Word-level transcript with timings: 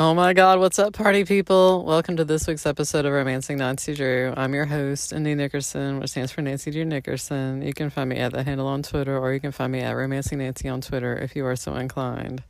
Oh 0.00 0.14
my 0.14 0.32
God, 0.32 0.60
what's 0.60 0.78
up, 0.78 0.92
party 0.92 1.24
people? 1.24 1.84
Welcome 1.84 2.18
to 2.18 2.24
this 2.24 2.46
week's 2.46 2.66
episode 2.66 3.04
of 3.04 3.12
Romancing 3.12 3.58
Nancy 3.58 3.96
Drew. 3.96 4.32
I'm 4.36 4.54
your 4.54 4.66
host, 4.66 5.12
Indy 5.12 5.34
Nickerson, 5.34 5.98
which 5.98 6.10
stands 6.10 6.30
for 6.30 6.40
Nancy 6.40 6.70
Drew 6.70 6.84
Nickerson. 6.84 7.62
You 7.62 7.74
can 7.74 7.90
find 7.90 8.08
me 8.08 8.18
at 8.18 8.32
that 8.32 8.46
handle 8.46 8.68
on 8.68 8.84
Twitter, 8.84 9.18
or 9.18 9.32
you 9.32 9.40
can 9.40 9.50
find 9.50 9.72
me 9.72 9.80
at 9.80 9.90
Romancing 9.90 10.38
Nancy 10.38 10.68
on 10.68 10.82
Twitter 10.82 11.16
if 11.16 11.34
you 11.34 11.44
are 11.46 11.56
so 11.56 11.74
inclined. 11.74 12.44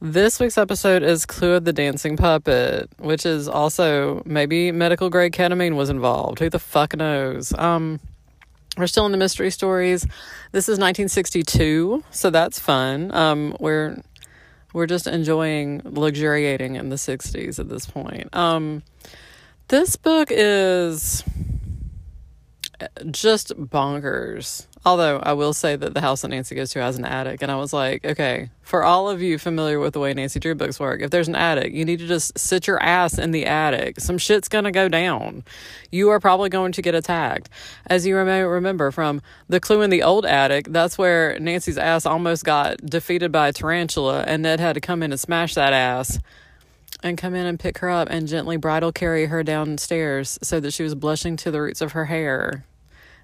This 0.00 0.40
week's 0.40 0.56
episode 0.56 1.02
is 1.02 1.26
Clue 1.26 1.56
of 1.56 1.66
the 1.66 1.74
Dancing 1.74 2.16
Puppet, 2.16 2.88
which 2.98 3.26
is 3.26 3.48
also 3.48 4.22
maybe 4.24 4.72
medical 4.72 5.10
grade 5.10 5.32
ketamine 5.32 5.76
was 5.76 5.90
involved. 5.90 6.38
Who 6.38 6.48
the 6.48 6.58
fuck 6.58 6.96
knows? 6.96 7.52
Um, 7.58 8.00
we're 8.78 8.86
still 8.86 9.04
in 9.04 9.12
the 9.12 9.18
mystery 9.18 9.50
stories. 9.50 10.06
This 10.52 10.70
is 10.70 10.78
1962, 10.78 12.02
so 12.10 12.30
that's 12.30 12.58
fun. 12.58 13.12
Um, 13.12 13.58
we're 13.60 13.98
we're 14.72 14.86
just 14.86 15.06
enjoying 15.06 15.82
luxuriating 15.84 16.76
in 16.76 16.88
the 16.88 16.96
60s 16.96 17.58
at 17.58 17.68
this 17.68 17.86
point. 17.86 18.34
Um, 18.34 18.82
this 19.68 19.96
book 19.96 20.28
is 20.30 21.24
just 23.10 23.56
bonkers. 23.56 24.66
Although 24.84 25.20
I 25.22 25.32
will 25.34 25.52
say 25.52 25.76
that 25.76 25.94
the 25.94 26.00
house 26.00 26.22
that 26.22 26.28
Nancy 26.28 26.56
goes 26.56 26.70
to 26.70 26.80
has 26.80 26.98
an 26.98 27.04
attic, 27.04 27.40
and 27.40 27.52
I 27.52 27.56
was 27.56 27.72
like, 27.72 28.04
okay, 28.04 28.50
for 28.62 28.82
all 28.82 29.08
of 29.08 29.22
you 29.22 29.38
familiar 29.38 29.78
with 29.78 29.92
the 29.92 30.00
way 30.00 30.12
Nancy 30.12 30.40
Drew 30.40 30.56
books 30.56 30.80
work, 30.80 31.02
if 31.02 31.10
there's 31.10 31.28
an 31.28 31.36
attic, 31.36 31.72
you 31.72 31.84
need 31.84 32.00
to 32.00 32.08
just 32.08 32.36
sit 32.36 32.66
your 32.66 32.82
ass 32.82 33.16
in 33.16 33.30
the 33.30 33.46
attic. 33.46 34.00
Some 34.00 34.18
shit's 34.18 34.48
gonna 34.48 34.72
go 34.72 34.88
down. 34.88 35.44
You 35.92 36.10
are 36.10 36.18
probably 36.18 36.48
going 36.48 36.72
to 36.72 36.82
get 36.82 36.96
attacked. 36.96 37.48
As 37.86 38.04
you 38.06 38.16
may 38.24 38.42
remember 38.42 38.90
from 38.90 39.22
the 39.48 39.60
clue 39.60 39.82
in 39.82 39.90
the 39.90 40.02
old 40.02 40.26
attic, 40.26 40.66
that's 40.70 40.98
where 40.98 41.38
Nancy's 41.38 41.78
ass 41.78 42.04
almost 42.04 42.44
got 42.44 42.78
defeated 42.78 43.30
by 43.30 43.48
a 43.48 43.52
tarantula, 43.52 44.24
and 44.26 44.42
Ned 44.42 44.58
had 44.58 44.74
to 44.74 44.80
come 44.80 45.04
in 45.04 45.12
and 45.12 45.20
smash 45.20 45.54
that 45.54 45.72
ass 45.72 46.18
and 47.04 47.16
come 47.16 47.36
in 47.36 47.46
and 47.46 47.58
pick 47.58 47.78
her 47.78 47.90
up 47.90 48.08
and 48.10 48.26
gently 48.26 48.56
bridal 48.56 48.90
carry 48.90 49.26
her 49.26 49.44
downstairs 49.44 50.40
so 50.42 50.58
that 50.58 50.72
she 50.72 50.82
was 50.82 50.96
blushing 50.96 51.36
to 51.36 51.52
the 51.52 51.60
roots 51.60 51.80
of 51.80 51.92
her 51.92 52.06
hair. 52.06 52.64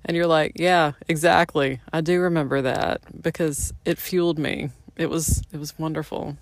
And 0.05 0.17
you're 0.17 0.27
like, 0.27 0.53
yeah, 0.57 0.93
exactly. 1.09 1.81
I 1.93 2.01
do 2.01 2.21
remember 2.21 2.63
that 2.63 3.01
because 3.23 3.73
it 3.85 3.99
fueled 3.99 4.39
me. 4.39 4.71
It 4.97 5.11
was 5.11 5.43
it 5.53 5.59
was 5.59 5.79
wonderful. 5.79 6.37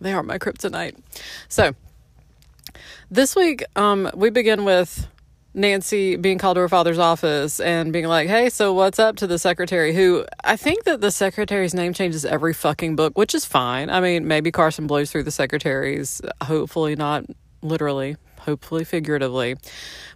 They 0.00 0.12
are 0.12 0.22
my 0.22 0.38
kryptonite. 0.38 0.96
So 1.48 1.74
this 3.10 3.36
week, 3.36 3.64
um, 3.76 4.10
we 4.14 4.30
begin 4.30 4.64
with 4.64 5.06
Nancy 5.54 6.16
being 6.16 6.36
called 6.36 6.56
to 6.56 6.62
her 6.62 6.68
father's 6.68 6.98
office 6.98 7.60
and 7.60 7.92
being 7.92 8.06
like, 8.06 8.28
"Hey, 8.28 8.50
so 8.50 8.72
what's 8.72 8.98
up?" 8.98 9.16
to 9.16 9.26
the 9.26 9.38
secretary, 9.38 9.94
who 9.94 10.24
I 10.42 10.56
think 10.56 10.84
that 10.84 11.00
the 11.00 11.10
secretary's 11.10 11.74
name 11.74 11.92
changes 11.92 12.24
every 12.24 12.52
fucking 12.52 12.96
book, 12.96 13.16
which 13.16 13.34
is 13.34 13.44
fine. 13.44 13.88
I 13.88 14.00
mean, 14.00 14.26
maybe 14.26 14.50
Carson 14.50 14.86
blows 14.86 15.12
through 15.12 15.22
the 15.22 15.30
secretaries, 15.30 16.20
hopefully 16.42 16.96
not 16.96 17.24
literally, 17.62 18.16
hopefully 18.44 18.84
figuratively. 18.84 19.56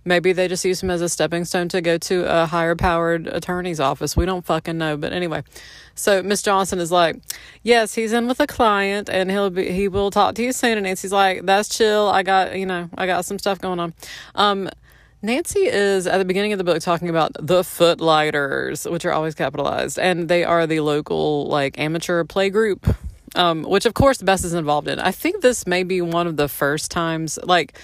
Maybe 0.05 0.33
they 0.33 0.49
just 0.49 0.65
use 0.65 0.83
him 0.83 0.91
as 0.91 1.01
a 1.03 1.09
stepping 1.09 1.45
stone 1.45 1.69
to 1.71 1.81
go 1.81 1.99
to 1.99 2.25
a 2.25 2.47
higher 2.47 2.75
powered 2.75 3.27
attorney's 3.27 3.81
office. 3.81 4.17
We 4.17 4.27
don't 4.27 4.45
fucking 4.45 4.79
know. 4.79 4.97
But 4.97 5.13
anyway, 5.13 5.43
so 5.95 6.23
Miss 6.23 6.43
Johnson 6.43 6.79
is 6.79 6.91
like, 6.91 7.17
yes, 7.63 7.95
he's 7.95 8.13
in 8.13 8.27
with 8.27 8.41
a 8.41 8.47
client 8.47 9.11
and 9.11 9.31
he'll 9.31 9.51
be, 9.51 9.71
he 9.71 9.89
will 9.89 10.11
talk 10.11 10.35
to 10.37 10.43
you 10.43 10.53
soon. 10.53 10.79
And 10.79 10.85
Nancy's 10.85 11.13
like, 11.13 11.45
that's 11.45 11.69
chill. 11.69 12.09
I 12.09 12.23
got, 12.23 12.57
you 12.57 12.67
know, 12.67 12.89
I 12.97 13.07
got 13.07 13.25
some 13.25 13.39
stuff 13.39 13.61
going 13.61 13.81
on. 13.81 13.95
Um, 14.35 14.71
Nancy 15.21 15.67
is 15.67 16.07
at 16.07 16.19
the 16.19 16.25
beginning 16.25 16.53
of 16.53 16.59
the 16.59 16.65
book 16.65 16.81
talking 16.81 17.09
about 17.09 17.33
the 17.41 17.65
Footlighters, 17.65 18.85
which 18.85 19.05
are 19.05 19.13
always 19.13 19.35
capitalized, 19.35 19.99
and 19.99 20.29
they 20.29 20.45
are 20.45 20.65
the 20.65 20.79
local 20.79 21.49
like 21.49 21.77
amateur 21.77 22.23
play 22.23 22.51
group 22.51 22.87
um, 23.35 23.63
which 23.63 23.87
of 23.87 23.95
course 23.95 24.21
Bess 24.23 24.45
is 24.45 24.55
involved 24.55 24.89
in. 24.89 24.99
I 24.99 25.13
think 25.13 25.41
this 25.41 25.67
may 25.67 25.83
be 25.83 26.01
one 26.01 26.27
of 26.27 26.37
the 26.37 26.49
first 26.49 26.91
times, 26.91 27.39
like 27.43 27.79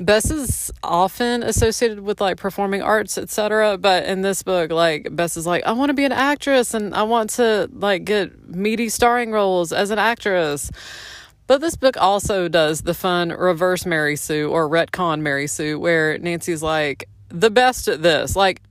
Bess 0.00 0.30
is 0.30 0.72
often 0.82 1.42
associated 1.42 2.00
with 2.00 2.20
like 2.20 2.36
performing 2.36 2.82
arts, 2.82 3.16
etc. 3.16 3.78
But 3.78 4.04
in 4.06 4.22
this 4.22 4.42
book, 4.42 4.72
like 4.72 5.08
Bess 5.14 5.36
is 5.36 5.46
like, 5.46 5.64
I 5.64 5.72
want 5.72 5.90
to 5.90 5.94
be 5.94 6.04
an 6.04 6.12
actress 6.12 6.74
and 6.74 6.94
I 6.94 7.04
want 7.04 7.30
to 7.30 7.68
like 7.72 8.04
get 8.04 8.48
meaty 8.48 8.88
starring 8.88 9.30
roles 9.30 9.72
as 9.72 9.90
an 9.90 9.98
actress. 9.98 10.70
But 11.46 11.60
this 11.60 11.76
book 11.76 11.96
also 11.96 12.48
does 12.48 12.82
the 12.82 12.94
fun 12.94 13.28
reverse 13.28 13.84
Mary 13.84 14.16
Sue 14.16 14.50
or 14.50 14.68
retcon 14.68 15.20
Mary 15.20 15.46
Sue, 15.46 15.78
where 15.78 16.18
Nancy's 16.18 16.62
like 16.62 17.08
the 17.28 17.50
best 17.50 17.86
at 17.86 18.02
this. 18.02 18.34
Like 18.34 18.62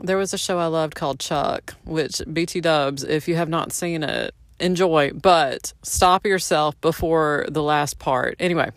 there 0.00 0.16
was 0.16 0.32
a 0.32 0.38
show 0.38 0.58
I 0.58 0.66
loved 0.66 0.94
called 0.94 1.20
Chuck, 1.20 1.74
which 1.84 2.22
BT 2.32 2.62
Dubs, 2.62 3.04
if 3.04 3.28
you 3.28 3.36
have 3.36 3.48
not 3.48 3.72
seen 3.72 4.02
it, 4.02 4.34
enjoy, 4.58 5.12
but 5.12 5.72
stop 5.82 6.26
yourself 6.26 6.80
before 6.80 7.46
the 7.48 7.62
last 7.62 7.98
part. 7.98 8.36
Anyway, 8.38 8.70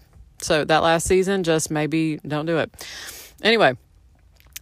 so 0.44 0.64
that 0.66 0.84
last 0.84 1.08
season, 1.08 1.44
just 1.44 1.72
maybe 1.72 2.20
don't 2.28 2.46
do 2.46 2.58
it. 2.58 2.72
Anyway, 3.42 3.78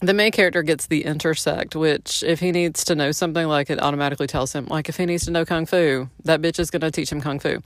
the 0.01 0.13
main 0.13 0.31
character 0.31 0.63
gets 0.63 0.87
the 0.87 1.05
intersect, 1.05 1.75
which 1.75 2.23
if 2.23 2.39
he 2.39 2.51
needs 2.51 2.83
to 2.85 2.95
know 2.95 3.11
something, 3.11 3.47
like 3.47 3.69
it 3.69 3.81
automatically 3.81 4.27
tells 4.27 4.51
him, 4.51 4.65
like 4.65 4.89
if 4.89 4.97
he 4.97 5.05
needs 5.05 5.25
to 5.25 5.31
know 5.31 5.45
kung 5.45 5.67
fu, 5.67 6.09
that 6.23 6.41
bitch 6.41 6.59
is 6.59 6.71
going 6.71 6.81
to 6.81 6.89
teach 6.89 7.11
him 7.11 7.21
kung 7.21 7.39
fu. 7.39 7.59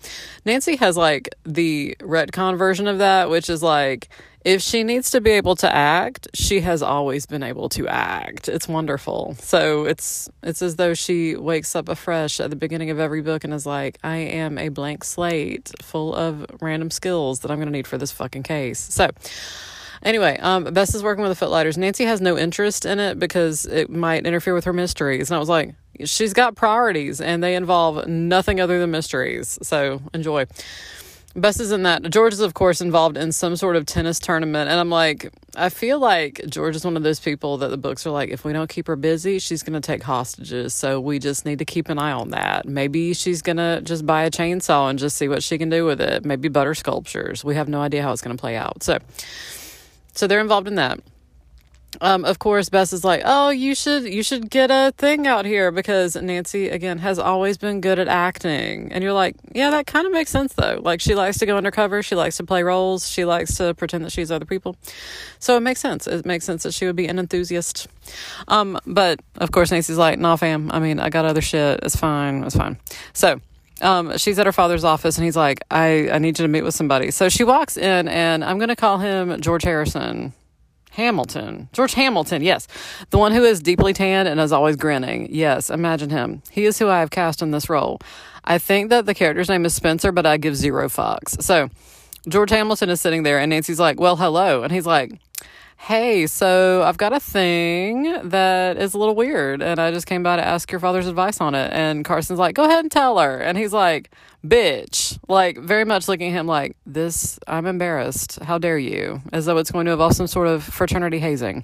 Nancy 0.44 0.75
has 0.75 0.97
like 0.97 1.29
the 1.45 1.95
retcon 2.01 2.57
version 2.57 2.88
of 2.88 2.97
that, 2.97 3.29
which 3.29 3.50
is 3.50 3.63
like 3.63 4.09
if 4.44 4.62
she 4.62 4.84
needs 4.84 5.12
to 5.12 5.22
be 5.22 5.31
able 5.31 5.56
to 5.56 5.74
act, 5.74 6.28
she 6.34 6.59
has 6.59 6.84
always 6.84 7.25
been 7.25 7.41
able 7.41 7.69
to 7.69 7.88
act. 7.88 8.50
It's 8.50 8.68
wonderful. 8.68 9.35
So 9.40 9.85
it's 9.85 10.29
it's 10.44 10.62
as 10.62 10.75
though 10.75 10.94
she 10.94 11.38
wakes 11.38 11.74
up 11.74 11.88
afresh 11.88 12.41
at 12.41 12.50
the 12.50 12.57
beginning 12.57 12.90
of 12.90 13.00
every 13.00 13.22
book 13.22 13.45
and 13.45 13.53
is 13.53 13.66
like, 13.66 13.97
I 14.03 14.18
am 14.18 14.57
a 14.57 14.68
blank 14.69 15.06
slate 15.06 15.72
full 15.81 16.13
of 16.13 16.45
random 16.62 16.91
skills 16.91 17.40
that 17.40 17.50
I'm 17.50 17.57
going 17.57 17.68
to 17.68 17.72
need 17.72 17.88
for 17.88 17.97
this 17.97 18.12
fucking 18.12 18.44
case. 18.44 18.79
So 18.79 19.09
Anyway, 20.06 20.38
um, 20.40 20.66
Bess 20.66 20.94
is 20.94 21.02
working 21.02 21.24
with 21.24 21.32
the 21.32 21.36
Footlighters. 21.36 21.80
Nancy 21.80 22.06
has 22.06 22.22
no 22.22 22.38
interest 22.38 22.86
in 22.86 23.00
it 23.00 23.18
because 23.18 23.66
it 23.66 23.90
might 23.90 24.26
interfere 24.26 24.54
with 24.54 24.66
her 24.66 24.74
mysteries. 24.74 25.32
And 25.32 25.36
I 25.36 25.40
was 25.40 25.50
like, 25.50 25.74
she's 26.04 26.32
got 26.32 26.56
priorities 26.56 27.20
and 27.20 27.44
they 27.44 27.56
involve 27.56 28.08
nothing 28.08 28.62
other 28.62 28.80
than 28.80 28.92
mysteries. 28.92 29.58
So 29.64 30.04
enjoy. 30.14 30.46
Bess 31.36 31.60
is 31.60 31.72
in 31.74 31.84
that. 31.84 32.10
George 32.12 32.32
is, 32.32 32.40
of 32.40 32.54
course, 32.54 32.80
involved 32.80 33.18
in 33.18 33.34
some 33.34 33.58
sort 33.58 33.76
of 33.76 33.86
tennis 33.86 34.20
tournament. 34.20 34.70
And 34.70 34.80
I'm 34.80 34.92
like, 34.92 35.34
I 35.58 35.68
feel 35.68 36.00
like 36.00 36.40
George 36.48 36.78
is 36.78 36.86
one 36.86 36.96
of 36.96 37.04
those 37.04 37.20
people 37.20 37.58
that 37.58 37.70
the 37.70 37.78
books 37.78 38.06
are 38.06 38.12
like, 38.12 38.30
if 38.30 38.46
we 38.46 38.54
don't 38.54 38.70
keep 38.70 38.88
her 38.88 38.96
busy, 38.96 39.40
she's 39.40 39.62
going 39.62 39.74
to 39.74 39.86
take 39.86 40.02
hostages. 40.02 40.74
So 40.74 41.02
we 41.02 41.20
just 41.20 41.46
need 41.46 41.60
to 41.60 41.66
keep 41.66 41.90
an 41.90 42.00
eye 42.00 42.14
on 42.14 42.30
that. 42.30 42.66
Maybe 42.68 43.14
she's 43.14 43.42
going 43.42 43.58
to 43.58 43.82
just 43.84 44.06
buy 44.06 44.24
a 44.24 44.32
chainsaw 44.32 44.90
and 44.90 44.98
just 44.98 45.18
see 45.18 45.28
what 45.28 45.44
she 45.44 45.58
can 45.58 45.70
do 45.70 45.84
with 45.84 46.00
it. 46.00 46.24
Maybe 46.24 46.48
butter 46.48 46.76
sculptures. 46.76 47.44
We 47.44 47.56
have 47.56 47.68
no 47.68 47.82
idea 47.82 48.02
how 48.02 48.14
it's 48.14 48.22
going 48.22 48.38
to 48.38 48.40
play 48.40 48.56
out. 48.56 48.82
So, 48.84 49.00
so 50.16 50.28
they're 50.28 50.42
involved 50.42 50.68
in 50.68 50.76
that 50.76 51.00
um, 52.02 52.26
of 52.26 52.40
course, 52.40 52.70
Bess 52.70 52.94
is 52.94 53.03
like, 53.03 53.22
"Oh, 53.26 53.50
you 53.50 53.76
should 53.76 54.03
you 54.03 54.24
should 54.24 54.50
get 54.50 54.72
a 54.72 54.94
thing 54.98 55.28
out 55.28 55.46
here 55.46 55.72
because 55.72 56.16
Nancy 56.16 56.70
again 56.70 57.00
has 57.00 57.20
always 57.20 57.58
been 57.58 57.81
good 57.81 58.00
at 58.00 58.08
acting." 58.08 58.92
And 58.92 59.04
you're 59.04 59.14
like, 59.14 59.36
"Yeah, 59.54 59.70
that 59.72 59.88
kind 59.88 60.06
of 60.06 60.12
makes 60.12 60.31
sense 60.31 60.54
though. 60.54 60.80
Like 60.81 61.02
she 61.02 61.16
likes 61.16 61.38
to 61.40 61.46
go 61.46 61.58
undercover, 61.58 62.04
she 62.04 62.16
likes 62.16 62.38
to 62.38 62.44
play 62.44 62.64
roles, 62.64 63.08
she 63.08 63.25
likes 63.25 63.56
to 63.56 63.74
pretend 63.74 64.06
that 64.06 64.12
she's 64.12 64.31
other 64.31 64.46
people." 64.46 64.75
So 65.40 65.58
it 65.58 65.62
makes 65.62 65.80
sense. 65.80 66.08
It 66.08 66.25
makes 66.25 66.46
sense 66.46 66.64
that 66.64 66.74
she 66.74 66.86
would 66.86 66.96
be 66.96 67.08
an 67.08 67.20
enthusiast. 67.20 67.88
Um, 68.48 68.80
but 68.86 69.20
of 69.38 69.52
course, 69.52 69.72
Nancy's 69.72 69.98
like, 69.98 70.20
"Nah, 70.20 70.36
fam. 70.36 70.72
I 70.72 70.80
mean, 70.80 71.00
I 71.00 71.09
got 71.09 71.25
other 71.25 71.42
shit. 71.42 71.80
It's 71.84 71.96
fine. 71.96 72.44
It's 72.44 72.56
fine." 72.56 72.78
So 73.14 73.40
um, 73.81 74.18
she's 74.18 74.40
at 74.40 74.46
her 74.46 74.52
father's 74.52 74.84
office 74.84 75.18
and 75.18 75.25
he's 75.25 75.36
like, 75.36 75.62
I, 75.69 76.09
I 76.09 76.19
need 76.19 76.40
you 76.40 76.44
to 76.44 76.47
meet 76.47 76.63
with 76.63 76.74
somebody. 76.74 77.12
So 77.12 77.30
she 77.30 77.44
walks 77.44 77.78
in 77.78 78.08
and 78.08 78.44
I'm 78.44 78.58
going 78.58 78.69
to 78.69 78.75
call 78.75 79.00
him 79.00 79.40
George 79.41 79.63
Harrison. 79.63 80.34
Hamilton. 80.91 81.68
George 81.74 81.94
Hamilton, 81.94 82.41
yes. 82.41 82.69
The 83.09 83.18
one 83.18 83.34
who 83.34 83.44
is 83.44 83.59
deeply 83.62 83.91
tanned 83.91 84.30
and 84.30 84.40
is 84.40 84.53
always 84.53 84.78
grinning. 84.78 85.28
Yes, 85.30 85.69
imagine 85.69 86.09
him. 86.09 86.41
He 86.50 86.63
is 86.63 86.80
who 86.80 86.88
I 86.88 87.02
have 87.02 87.09
cast 87.09 87.41
in 87.41 87.52
this 87.52 87.69
role. 87.69 88.00
I 88.46 88.59
think 88.59 88.90
that 88.91 89.06
the 89.06 89.13
character's 89.13 89.50
name 89.50 89.66
is 89.66 89.74
Spencer, 89.74 90.13
but 90.13 90.25
I 90.25 90.38
give 90.38 90.56
zero 90.56 90.88
fucks. 90.88 91.42
So 91.44 91.69
George 92.30 92.50
Hamilton 92.51 92.89
is 92.89 93.01
sitting 93.01 93.24
there 93.24 93.39
and 93.39 93.50
Nancy's 93.50 93.80
like, 93.80 94.00
Well, 94.00 94.16
hello. 94.16 94.63
And 94.63 94.72
he's 94.72 94.86
like, 94.86 95.19
Hey, 95.86 96.26
so 96.26 96.82
I've 96.82 96.98
got 96.98 97.14
a 97.14 97.20
thing 97.20 98.30
that 98.30 98.76
is 98.78 98.96
a 98.96 98.98
little 98.98 99.14
weird, 99.14 99.62
and 99.62 99.80
I 99.80 99.92
just 99.92 100.08
came 100.08 100.24
by 100.24 100.36
to 100.36 100.44
ask 100.44 100.72
your 100.72 100.80
father's 100.80 101.06
advice 101.06 101.40
on 101.40 101.54
it. 101.54 101.72
And 101.72 102.04
Carson's 102.04 102.40
like, 102.40 102.56
Go 102.56 102.64
ahead 102.64 102.80
and 102.80 102.92
tell 102.92 103.20
her. 103.20 103.38
And 103.38 103.56
he's 103.56 103.72
like, 103.72 104.10
Bitch. 104.44 105.20
Like, 105.28 105.60
very 105.60 105.86
much 105.86 106.08
looking 106.08 106.30
at 106.30 106.40
him 106.40 106.48
like, 106.48 106.76
This, 106.88 107.38
I'm 107.46 107.68
embarrassed. 107.68 108.40
How 108.42 108.58
dare 108.58 108.80
you? 108.80 109.22
As 109.32 109.46
though 109.46 109.60
it's 109.60 109.70
going 109.70 109.86
to 109.86 109.92
involve 109.92 110.14
some 110.14 110.26
sort 110.26 110.48
of 110.48 110.64
fraternity 110.64 111.20
hazing. 111.20 111.64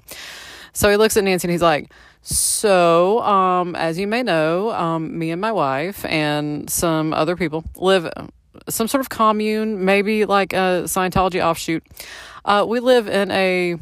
So 0.72 0.88
he 0.88 0.96
looks 0.96 1.16
at 1.16 1.24
Nancy 1.24 1.48
and 1.48 1.50
he's 1.52 1.60
like, 1.60 1.90
So, 2.20 3.22
um, 3.22 3.74
as 3.74 3.98
you 3.98 4.06
may 4.06 4.22
know, 4.22 4.70
um, 4.70 5.18
me 5.18 5.32
and 5.32 5.40
my 5.40 5.50
wife 5.50 6.04
and 6.04 6.70
some 6.70 7.12
other 7.12 7.34
people 7.34 7.64
live 7.74 8.08
some 8.68 8.86
sort 8.86 9.00
of 9.00 9.08
commune, 9.08 9.84
maybe 9.84 10.26
like 10.26 10.52
a 10.52 10.84
Scientology 10.84 11.44
offshoot. 11.44 11.82
Uh, 12.44 12.64
we 12.68 12.78
live 12.78 13.08
in 13.08 13.32
a 13.32 13.78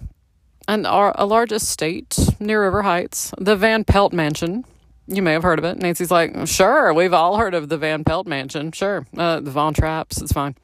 an, 0.71 0.87
a 0.87 1.27
large 1.27 1.53
estate 1.53 2.17
near 2.39 2.63
River 2.63 2.83
Heights, 2.83 3.33
the 3.39 3.57
Van 3.57 3.85
Pelt 3.85 4.13
Mansion. 4.13 4.65
You 5.09 5.23
may 5.23 5.33
have 5.33 5.43
heard 5.43 5.59
of 5.59 5.65
it. 5.65 5.79
Nancy's 5.79 6.13
like, 6.13 6.47
sure, 6.47 6.95
we've 6.95 7.13
all 7.13 7.37
heard 7.37 7.55
of 7.55 7.69
the 7.69 7.77
Van 7.77 8.05
Pelt 8.05 8.29
Mansion. 8.29 8.71
Sure, 8.71 9.05
uh, 9.17 9.41
the 9.41 9.51
Von 9.51 9.75
Trapps, 9.75 10.23
it's 10.23 10.33
fine. 10.33 10.55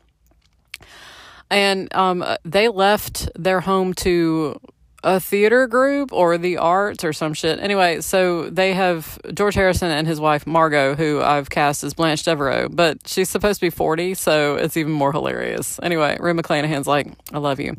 And 1.51 1.93
um, 1.95 2.25
they 2.45 2.69
left 2.69 3.29
their 3.35 3.61
home 3.61 3.95
to 3.95 4.61
a 5.03 5.21
theater 5.21 5.67
group 5.67 6.13
or 6.13 6.39
the 6.39 6.57
arts 6.57 7.05
or 7.05 7.13
some 7.13 7.33
shit. 7.33 7.61
Anyway, 7.61 8.01
so 8.01 8.49
they 8.51 8.75
have 8.75 9.19
George 9.35 9.55
Harrison 9.55 9.91
and 9.91 10.07
his 10.07 10.21
wife 10.21 10.47
Margot, 10.47 10.95
who 10.95 11.21
I've 11.21 11.51
cast 11.51 11.85
as 11.85 11.95
Blanche 11.95 12.25
Devereaux, 12.25 12.69
but 12.69 13.07
she's 13.07 13.29
supposed 13.29 13.61
to 13.61 13.67
be 13.67 13.71
40, 13.71 14.15
so 14.15 14.57
it's 14.57 14.77
even 14.77 14.93
more 14.93 15.13
hilarious. 15.13 15.79
Anyway, 15.83 16.17
Rue 16.19 16.35
McClanahan's 16.35 16.87
like, 16.87 17.09
I 17.33 17.39
love 17.39 17.61
you. 17.61 17.77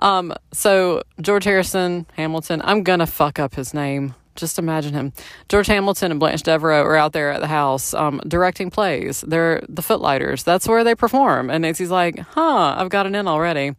Um, 0.00 0.34
so 0.52 1.02
George 1.20 1.44
Harrison, 1.44 2.06
Hamilton, 2.14 2.60
I'm 2.64 2.82
gonna 2.82 3.06
fuck 3.06 3.38
up 3.38 3.54
his 3.54 3.72
name. 3.72 4.14
Just 4.36 4.58
imagine 4.58 4.94
him. 4.94 5.12
George 5.48 5.66
Hamilton 5.66 6.12
and 6.12 6.20
Blanche 6.20 6.42
Devereaux 6.42 6.82
are 6.82 6.96
out 6.96 7.12
there 7.12 7.30
at 7.30 7.40
the 7.40 7.46
house 7.46 7.92
um, 7.94 8.20
directing 8.26 8.70
plays. 8.70 9.22
They're 9.26 9.62
the 9.68 9.82
Footlighters. 9.82 10.42
That's 10.42 10.66
where 10.66 10.82
they 10.82 10.94
perform. 10.94 11.50
And 11.50 11.62
Nancy's 11.62 11.90
like, 11.90 12.18
huh, 12.18 12.74
I've 12.78 12.88
got 12.88 13.06
an 13.06 13.14
in 13.14 13.28
already. 13.28 13.74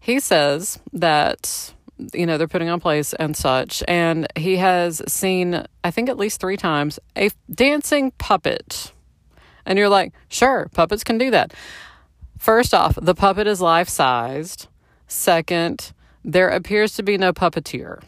He 0.00 0.20
says 0.20 0.80
that 0.92 1.74
you 2.12 2.26
know, 2.26 2.38
they're 2.38 2.48
putting 2.48 2.68
on 2.68 2.80
plays 2.80 3.14
and 3.14 3.36
such. 3.36 3.82
And 3.86 4.26
he 4.36 4.56
has 4.56 5.02
seen, 5.06 5.64
I 5.82 5.90
think 5.90 6.08
at 6.08 6.18
least 6.18 6.40
three 6.40 6.56
times, 6.56 6.98
a 7.16 7.30
dancing 7.52 8.10
puppet. 8.12 8.92
And 9.66 9.78
you're 9.78 9.88
like, 9.88 10.12
sure, 10.28 10.68
puppets 10.74 11.04
can 11.04 11.18
do 11.18 11.30
that. 11.30 11.54
First 12.38 12.74
off, 12.74 12.98
the 13.00 13.14
puppet 13.14 13.46
is 13.46 13.60
life 13.60 13.88
sized. 13.88 14.68
Second, 15.06 15.92
there 16.24 16.48
appears 16.48 16.94
to 16.94 17.02
be 17.02 17.18
no 17.18 17.32
puppeteer. 17.32 18.02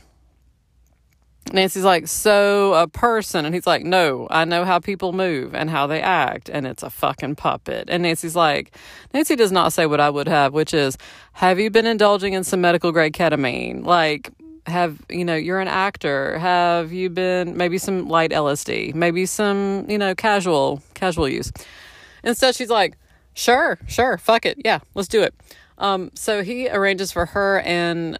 Nancy's 1.53 1.85
like, 1.85 2.09
so 2.09 2.75
a 2.75 2.89
person. 2.89 3.45
And 3.45 3.55
he's 3.55 3.67
like, 3.67 3.85
no, 3.85 4.27
I 4.31 4.45
know 4.45 4.65
how 4.65 4.81
people 4.81 5.13
move 5.13 5.55
and 5.55 5.71
how 5.71 5.87
they 5.87 6.01
act. 6.01 6.49
And 6.49 6.67
it's 6.67 6.83
a 6.83 6.91
fucking 6.91 7.37
puppet. 7.37 7.89
And 7.89 8.03
Nancy's 8.03 8.35
like, 8.35 8.75
Nancy 9.15 9.37
does 9.37 9.53
not 9.53 9.73
say 9.73 9.87
what 9.87 10.01
I 10.01 10.11
would 10.11 10.27
have, 10.29 10.53
which 10.53 10.75
is, 10.75 10.99
have 11.35 11.61
you 11.61 11.71
been 11.71 11.87
indulging 11.87 12.33
in 12.33 12.43
some 12.43 12.61
medical 12.61 12.91
grade 12.91 13.13
ketamine? 13.13 13.85
Like, 13.85 14.31
have, 14.67 14.99
you 15.09 15.25
know, 15.25 15.37
you're 15.37 15.61
an 15.61 15.69
actor. 15.69 16.39
Have 16.39 16.93
you 16.93 17.09
been 17.11 17.57
maybe 17.57 17.79
some 17.79 18.09
light 18.09 18.33
LSD, 18.33 18.95
maybe 18.95 19.25
some, 19.25 19.87
you 19.89 19.99
know, 19.99 20.15
casual, 20.15 20.83
casual 20.95 21.29
use? 21.29 21.53
Instead, 22.25 22.57
she's 22.57 22.71
like, 22.71 22.97
sure, 23.35 23.79
sure, 23.87 24.19
fuck 24.19 24.45
it. 24.45 24.61
Yeah, 24.65 24.81
let's 24.95 25.09
do 25.09 25.23
it. 25.23 25.33
Um, 25.79 26.11
so 26.15 26.43
he 26.43 26.69
arranges 26.69 27.13
for 27.13 27.27
her 27.27 27.61
and 27.61 28.19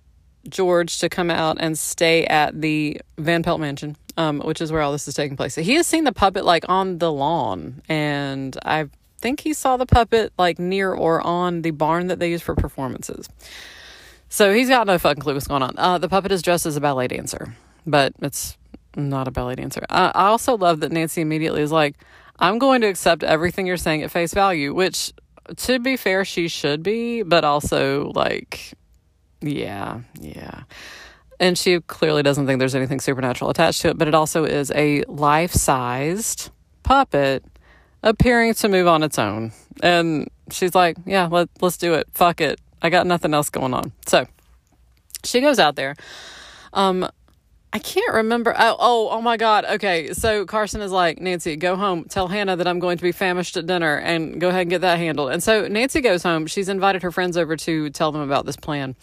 George 0.49 0.99
to 0.99 1.09
come 1.09 1.31
out 1.31 1.57
and 1.61 1.79
stay 1.79 2.25
at 2.27 2.61
the 2.61 3.01
Van 3.19 3.43
Pelt 3.43 3.61
Mansion, 3.61 3.97
um, 4.17 4.41
which 4.41 4.61
is 4.61 4.71
where 4.71 4.81
all 4.81 4.93
this 4.93 5.09
is 5.09 5.15
taking 5.15 5.37
place. 5.37 5.55
So 5.55 5.63
he 5.63 5.75
has 5.75 5.87
seen 5.87 6.05
the 6.05 6.13
puppet 6.13 6.45
like 6.45 6.65
on 6.69 6.99
the 6.99 7.13
lawn, 7.13 7.83
and 7.89 8.57
I 8.65 8.89
think 9.19 9.41
he 9.41 9.53
saw 9.53 9.77
the 9.77 9.87
puppet 9.87 10.33
like 10.39 10.59
near 10.59 10.93
or 10.93 11.21
on 11.21 11.63
the 11.63 11.71
barn 11.71 12.09
that 12.09 12.19
they 12.19 12.31
use 12.31 12.43
for 12.43 12.55
performances. 12.55 13.29
So 14.29 14.53
he's 14.53 14.69
got 14.69 14.87
no 14.87 14.99
fucking 14.99 15.23
clue 15.23 15.35
what's 15.35 15.47
going 15.47 15.63
on. 15.63 15.75
Uh, 15.79 15.99
the 15.99 16.09
puppet 16.09 16.33
is 16.33 16.43
dressed 16.43 16.67
as 16.67 16.77
a 16.77 16.81
ballet 16.81 17.09
dancer, 17.09 17.57
but 17.87 18.13
it's 18.21 18.57
not 18.97 19.29
a 19.29 19.31
ballet 19.31 19.55
dancer. 19.55 19.85
I, 19.89 20.13
I 20.15 20.27
also 20.27 20.57
love 20.57 20.81
that 20.81 20.93
Nancy 20.93 21.21
immediately 21.21 21.63
is 21.63 21.73
like, 21.73 21.97
I'm 22.39 22.59
going 22.59 22.81
to 22.83 22.87
accept 22.89 23.23
everything 23.23 23.67
you're 23.67 23.77
saying 23.77 24.03
at 24.03 24.11
face 24.11 24.35
value, 24.35 24.75
which 24.75 25.13
to 25.57 25.79
be 25.79 25.97
fair, 25.97 26.25
she 26.25 26.49
should 26.49 26.83
be, 26.83 27.23
but 27.23 27.45
also 27.45 28.11
like 28.15 28.75
yeah, 29.41 30.01
yeah. 30.21 30.63
And 31.39 31.59
she 31.59 31.81
clearly 31.81 32.23
doesn't 32.23 32.47
think 32.47 32.59
there's 32.59 32.75
anything 32.75 33.01
supernatural 33.01 33.51
attached 33.51 33.83
to 33.83 33.89
it, 33.89 33.99
but 33.99 34.09
it 34.09 34.15
also 34.15 34.45
is 34.45 34.73
a 34.75 35.03
life 35.03 35.53
sized 35.53 36.51
puppet 36.83 37.45
appearing 38.03 38.55
to 38.55 38.69
move 38.69 38.87
on 38.87 39.03
its 39.03 39.19
own. 39.19 39.53
And 39.83 40.31
she's 40.51 40.75
like, 40.75 40.97
yeah, 41.05 41.27
let, 41.27 41.49
let's 41.61 41.77
do 41.77 41.95
it. 41.95 42.07
Fuck 42.13 42.41
it. 42.41 42.61
I 42.81 42.89
got 42.89 43.07
nothing 43.07 43.35
else 43.35 43.51
going 43.51 43.75
on. 43.75 43.93
So 44.07 44.27
she 45.25 45.41
goes 45.41 45.59
out 45.59 45.77
there. 45.77 45.97
Um, 46.73 47.09
I 47.77 47.79
can't 47.79 48.15
remember. 48.15 48.55
Oh, 48.59 48.77
oh, 48.79 49.09
oh 49.11 49.21
my 49.21 49.37
God. 49.37 49.67
Okay. 49.67 50.15
So 50.15 50.47
Carson 50.47 50.81
is 50.81 50.91
like, 50.91 51.21
Nancy, 51.21 51.57
go 51.57 51.77
home. 51.77 52.05
Tell 52.05 52.27
Hannah 52.27 52.57
that 52.57 52.67
I'm 52.67 52.79
going 52.79 52.97
to 52.97 53.03
be 53.03 53.13
famished 53.13 53.55
at 53.59 53.67
dinner 53.67 53.99
and 53.99 54.41
go 54.41 54.49
ahead 54.49 54.63
and 54.63 54.71
get 54.71 54.81
that 54.81 54.97
handled. 54.99 55.31
And 55.31 55.43
so 55.43 55.69
Nancy 55.69 56.01
goes 56.01 56.23
home. 56.23 56.47
She's 56.47 56.71
invited 56.71 57.03
her 57.03 57.13
friends 57.13 57.37
over 57.37 57.55
to 57.55 57.91
tell 57.91 58.13
them 58.13 58.23
about 58.23 58.47
this 58.47 58.57
plan. 58.57 58.97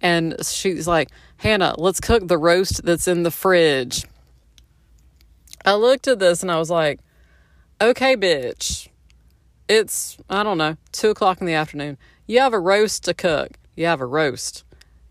And 0.00 0.36
she's 0.46 0.86
like, 0.86 1.08
Hannah, 1.38 1.74
let's 1.76 1.98
cook 1.98 2.28
the 2.28 2.38
roast 2.38 2.84
that's 2.84 3.08
in 3.08 3.24
the 3.24 3.32
fridge. 3.32 4.04
I 5.64 5.74
looked 5.74 6.06
at 6.06 6.20
this 6.20 6.40
and 6.40 6.52
I 6.52 6.58
was 6.60 6.70
like, 6.70 7.00
okay, 7.80 8.14
bitch. 8.16 8.86
It's, 9.68 10.18
I 10.30 10.44
don't 10.44 10.58
know, 10.58 10.76
two 10.92 11.10
o'clock 11.10 11.40
in 11.40 11.48
the 11.48 11.54
afternoon. 11.54 11.98
You 12.28 12.38
have 12.38 12.52
a 12.52 12.60
roast 12.60 13.02
to 13.06 13.14
cook. 13.14 13.58
You 13.74 13.86
have 13.86 14.00
a 14.00 14.06
roast. 14.06 14.62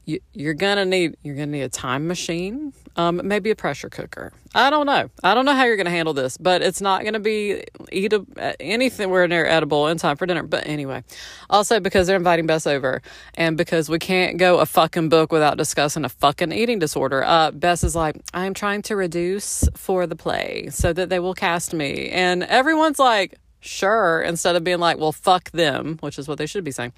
You, 0.06 0.22
you're 0.32 0.54
gonna 0.54 0.86
need 0.86 1.16
you're 1.24 1.36
gonna 1.36 1.48
need 1.48 1.62
a 1.62 1.70
time 1.70 2.08
machine 2.08 2.74
um, 2.96 3.22
maybe 3.24 3.50
a 3.50 3.56
pressure 3.56 3.90
cooker. 3.90 4.32
I 4.56 4.70
don't 4.70 4.86
know. 4.86 5.10
I 5.24 5.34
don't 5.34 5.46
know 5.46 5.54
how 5.54 5.64
you're 5.66 5.78
going 5.78 5.86
to 5.86 5.92
handle 5.92 6.14
this, 6.14 6.38
but 6.38 6.62
it's 6.62 6.80
not 6.80 7.02
going 7.02 7.14
to 7.14 7.20
be 7.20 7.64
eat 7.92 8.14
a, 8.14 8.62
anything 8.62 9.10
near 9.12 9.46
edible 9.46 9.88
in 9.88 9.98
time 9.98 10.16
for 10.16 10.26
dinner. 10.28 10.44
But 10.44 10.68
anyway, 10.68 11.04
also 11.50 11.80
because 11.80 12.06
they're 12.06 12.16
inviting 12.18 12.46
Bess 12.46 12.68
over, 12.68 13.02
and 13.34 13.58
because 13.58 13.90
we 13.90 13.98
can't 13.98 14.38
go 14.38 14.60
a 14.60 14.66
fucking 14.66 15.10
book 15.10 15.32
without 15.32 15.58
discussing 15.58 16.06
a 16.06 16.10
fucking 16.10 16.52
eating 16.52 16.78
disorder. 16.80 17.24
Uh, 17.24 17.52
Bess 17.52 17.84
is 17.84 17.96
like, 17.96 18.18
I'm 18.34 18.54
trying 18.54 18.84
to 18.84 18.96
reduce 18.96 19.68
for 19.76 20.06
the 20.06 20.16
play 20.16 20.68
so 20.70 20.94
that 20.94 21.10
they 21.10 21.20
will 21.20 21.34
cast 21.34 21.74
me, 21.74 22.10
and 22.10 22.44
everyone's 22.44 23.00
like, 23.00 23.40
sure, 23.60 24.22
instead 24.22 24.56
of 24.56 24.64
being 24.64 24.80
like, 24.80 24.98
well, 24.98 25.14
fuck 25.14 25.50
them, 25.52 25.98
which 26.02 26.20
is 26.20 26.28
what 26.28 26.38
they 26.38 26.46
should 26.46 26.64
be 26.64 26.72
saying. 26.72 26.92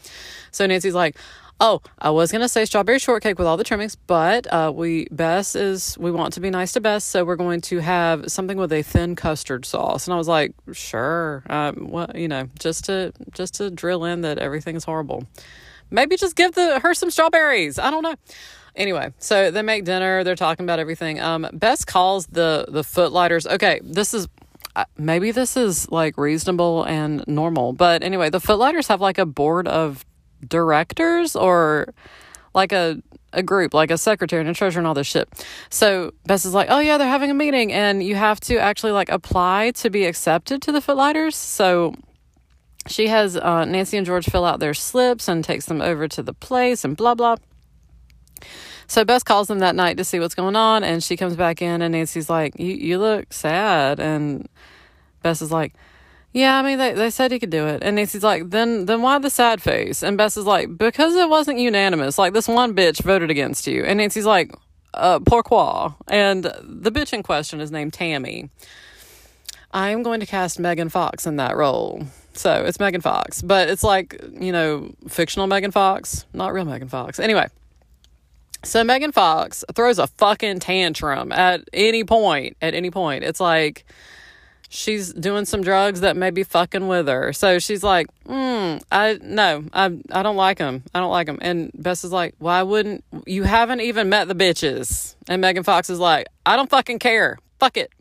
So 0.51 0.65
Nancy's 0.65 0.95
like, 0.95 1.15
Oh, 1.59 1.81
I 1.97 2.09
was 2.09 2.33
gonna 2.33 2.49
say 2.49 2.65
strawberry 2.65 2.99
shortcake 2.99 3.39
with 3.39 3.47
all 3.47 3.55
the 3.55 3.63
trimmings, 3.63 3.95
but 3.95 4.45
uh, 4.51 4.73
we 4.75 5.07
Bess 5.09 5.55
is 5.55 5.97
we 5.97 6.11
want 6.11 6.33
to 6.33 6.41
be 6.41 6.49
nice 6.49 6.73
to 6.73 6.81
Bess, 6.81 7.05
so 7.05 7.23
we're 7.23 7.37
going 7.37 7.61
to 7.61 7.79
have 7.79 8.29
something 8.29 8.57
with 8.57 8.73
a 8.73 8.81
thin 8.81 9.15
custard 9.15 9.65
sauce. 9.65 10.05
And 10.05 10.13
I 10.13 10.17
was 10.17 10.27
like, 10.27 10.53
sure, 10.73 11.43
um, 11.49 11.87
well, 11.89 12.11
you 12.13 12.27
know, 12.27 12.49
just 12.59 12.85
to 12.85 13.13
just 13.31 13.55
to 13.55 13.71
drill 13.71 14.03
in 14.03 14.21
that 14.21 14.37
everything 14.37 14.75
is 14.75 14.83
horrible. 14.83 15.23
Maybe 15.89 16.17
just 16.17 16.35
give 16.35 16.53
the 16.55 16.79
her 16.81 16.93
some 16.93 17.09
strawberries. 17.09 17.79
I 17.79 17.89
don't 17.89 18.03
know. 18.03 18.15
Anyway, 18.75 19.13
so 19.19 19.49
they 19.49 19.61
make 19.61 19.85
dinner. 19.85 20.25
They're 20.25 20.35
talking 20.35 20.65
about 20.65 20.79
everything. 20.79 21.21
Um, 21.21 21.47
Bess 21.53 21.85
calls 21.85 22.25
the 22.25 22.65
the 22.67 22.83
footlighters. 22.83 23.47
Okay, 23.47 23.79
this 23.81 24.13
is 24.13 24.27
uh, 24.75 24.83
maybe 24.97 25.31
this 25.31 25.55
is 25.55 25.89
like 25.89 26.17
reasonable 26.17 26.83
and 26.83 27.25
normal, 27.27 27.71
but 27.71 28.03
anyway, 28.03 28.29
the 28.29 28.41
footlighters 28.41 28.87
have 28.87 28.99
like 28.99 29.17
a 29.17 29.25
board 29.25 29.69
of 29.69 30.05
directors 30.47 31.35
or 31.35 31.93
like 32.53 32.71
a 32.71 33.01
a 33.33 33.43
group, 33.43 33.73
like 33.73 33.91
a 33.91 33.97
secretary 33.97 34.39
and 34.39 34.49
a 34.49 34.53
treasurer 34.53 34.79
and 34.79 34.87
all 34.87 34.93
this 34.93 35.07
shit. 35.07 35.27
So 35.69 36.13
Bess 36.25 36.45
is 36.45 36.53
like, 36.53 36.67
oh 36.69 36.79
yeah, 36.79 36.97
they're 36.97 37.07
having 37.07 37.29
a 37.29 37.33
meeting 37.33 37.73
and 37.73 38.01
you 38.01 38.15
have 38.15 38.39
to 38.41 38.57
actually 38.57 38.93
like 38.93 39.09
apply 39.09 39.71
to 39.71 39.89
be 39.89 40.05
accepted 40.05 40.61
to 40.61 40.71
the 40.71 40.79
Footlighters. 40.79 41.35
So 41.35 41.95
she 42.87 43.07
has 43.07 43.35
uh, 43.35 43.65
Nancy 43.65 43.97
and 43.97 44.05
George 44.05 44.25
fill 44.25 44.45
out 44.45 44.59
their 44.59 44.73
slips 44.73 45.27
and 45.27 45.43
takes 45.43 45.65
them 45.65 45.81
over 45.81 46.07
to 46.07 46.23
the 46.23 46.33
place 46.33 46.85
and 46.85 46.95
blah 46.95 47.15
blah. 47.15 47.35
So 48.87 49.03
Bess 49.03 49.23
calls 49.23 49.47
them 49.47 49.59
that 49.59 49.75
night 49.75 49.97
to 49.97 50.03
see 50.03 50.19
what's 50.19 50.35
going 50.35 50.55
on, 50.55 50.83
and 50.83 51.03
she 51.03 51.17
comes 51.17 51.35
back 51.35 51.61
in, 51.61 51.81
and 51.81 51.93
Nancy's 51.93 52.29
like, 52.29 52.59
"You 52.59 52.73
you 52.73 52.99
look 52.99 53.33
sad," 53.33 53.99
and 53.99 54.47
Bess 55.23 55.41
is 55.41 55.51
like, 55.51 55.73
yeah, 56.35 56.59
I 56.59 56.63
mean 56.63 56.77
they, 56.77 56.91
they 56.91 57.09
said 57.11 57.31
he 57.31 57.39
could 57.39 57.49
do 57.49 57.65
it. 57.67 57.81
And 57.81 57.95
Nancy's 57.95 58.21
like, 58.21 58.49
then 58.49 58.87
then 58.87 59.01
why 59.01 59.17
the 59.19 59.29
sad 59.29 59.61
face? 59.61 60.03
And 60.03 60.17
Bess 60.17 60.35
is 60.35 60.43
like, 60.43 60.77
because 60.77 61.15
it 61.15 61.29
wasn't 61.29 61.59
unanimous. 61.59 62.17
Like 62.17 62.33
this 62.33 62.49
one 62.49 62.75
bitch 62.75 63.01
voted 63.01 63.31
against 63.31 63.67
you. 63.67 63.85
And 63.85 63.99
Nancy's 63.99 64.25
like, 64.25 64.53
uh, 64.93 65.19
pourquoi? 65.19 65.95
And 66.09 66.43
the 66.43 66.91
bitch 66.91 67.13
in 67.13 67.23
question 67.23 67.61
is 67.61 67.71
named 67.71 67.93
Tammy. 67.93 68.49
I 69.71 69.91
am 69.91 70.03
going 70.03 70.19
to 70.19 70.25
cast 70.25 70.59
Megan 70.59 70.89
Fox 70.89 71.25
in 71.25 71.37
that 71.37 71.55
role. 71.55 72.05
So 72.33 72.65
it's 72.65 72.81
Megan 72.81 72.99
Fox, 72.99 73.41
but 73.41 73.69
it's 73.69 73.83
like, 73.83 74.21
you 74.37 74.51
know, 74.51 74.93
fictional 75.07 75.47
Megan 75.47 75.71
Fox, 75.71 76.25
not 76.33 76.51
real 76.51 76.65
Megan 76.65 76.89
Fox. 76.89 77.17
Anyway, 77.17 77.47
so 78.61 78.83
Megan 78.83 79.13
Fox 79.13 79.63
throws 79.73 79.99
a 79.99 80.07
fucking 80.07 80.59
tantrum 80.59 81.31
at 81.31 81.61
any 81.71 82.03
point. 82.03 82.57
At 82.61 82.73
any 82.73 82.91
point. 82.91 83.23
It's 83.23 83.39
like, 83.39 83.85
she's 84.75 85.13
doing 85.13 85.45
some 85.45 85.61
drugs 85.61 86.01
that 86.01 86.17
may 86.17 86.29
be 86.29 86.43
fucking 86.43 86.87
with 86.87 87.07
her. 87.07 87.33
So 87.33 87.59
she's 87.59 87.83
like, 87.83 88.07
hmm, 88.25 88.77
I 88.91 89.17
no, 89.21 89.63
I 89.73 89.85
I 90.11 90.23
don't 90.23 90.35
like 90.35 90.59
him. 90.59 90.83
I 90.93 90.99
don't 90.99 91.11
like 91.11 91.27
him. 91.27 91.39
And 91.41 91.71
Bess 91.73 92.03
is 92.03 92.11
like, 92.11 92.35
why 92.37 92.61
wouldn't 92.63 93.03
you 93.25 93.43
haven't 93.43 93.81
even 93.81 94.09
met 94.09 94.27
the 94.27 94.35
bitches? 94.35 95.15
And 95.27 95.41
Megan 95.41 95.63
Fox 95.63 95.89
is 95.89 95.99
like, 95.99 96.27
I 96.45 96.55
don't 96.55 96.69
fucking 96.69 96.99
care. 96.99 97.37
Fuck 97.59 97.77
it. 97.77 97.91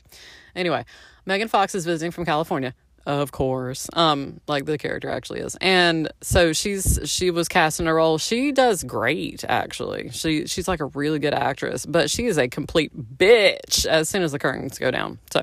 Anyway, 0.55 0.85
Megan 1.27 1.49
Fox 1.49 1.75
is 1.75 1.85
visiting 1.85 2.11
from 2.11 2.25
California. 2.25 2.75
Of 3.07 3.33
course. 3.33 3.89
Um, 3.93 4.41
like 4.49 4.65
the 4.65 4.79
character 4.79 5.11
actually 5.11 5.41
is. 5.41 5.57
And 5.61 6.11
so 6.23 6.53
she's 6.53 6.99
she 7.05 7.31
was 7.31 7.49
cast 7.49 7.81
in 7.81 7.87
a 7.87 7.95
role. 7.95 8.19
She 8.19 8.51
does 8.51 8.83
great, 8.83 9.45
actually. 9.47 10.11
She 10.11 10.47
she's 10.47 10.67
like 10.69 10.81
a 10.81 10.87
really 10.87 11.19
good 11.19 11.35
actress, 11.35 11.85
but 11.85 12.11
she 12.11 12.27
is 12.27 12.39
a 12.39 12.49
complete 12.49 12.93
bitch 12.97 13.85
as 13.87 14.09
soon 14.09 14.23
as 14.23 14.33
the 14.33 14.39
curtains 14.39 14.79
go 14.79 14.91
down. 14.91 15.19
So 15.31 15.43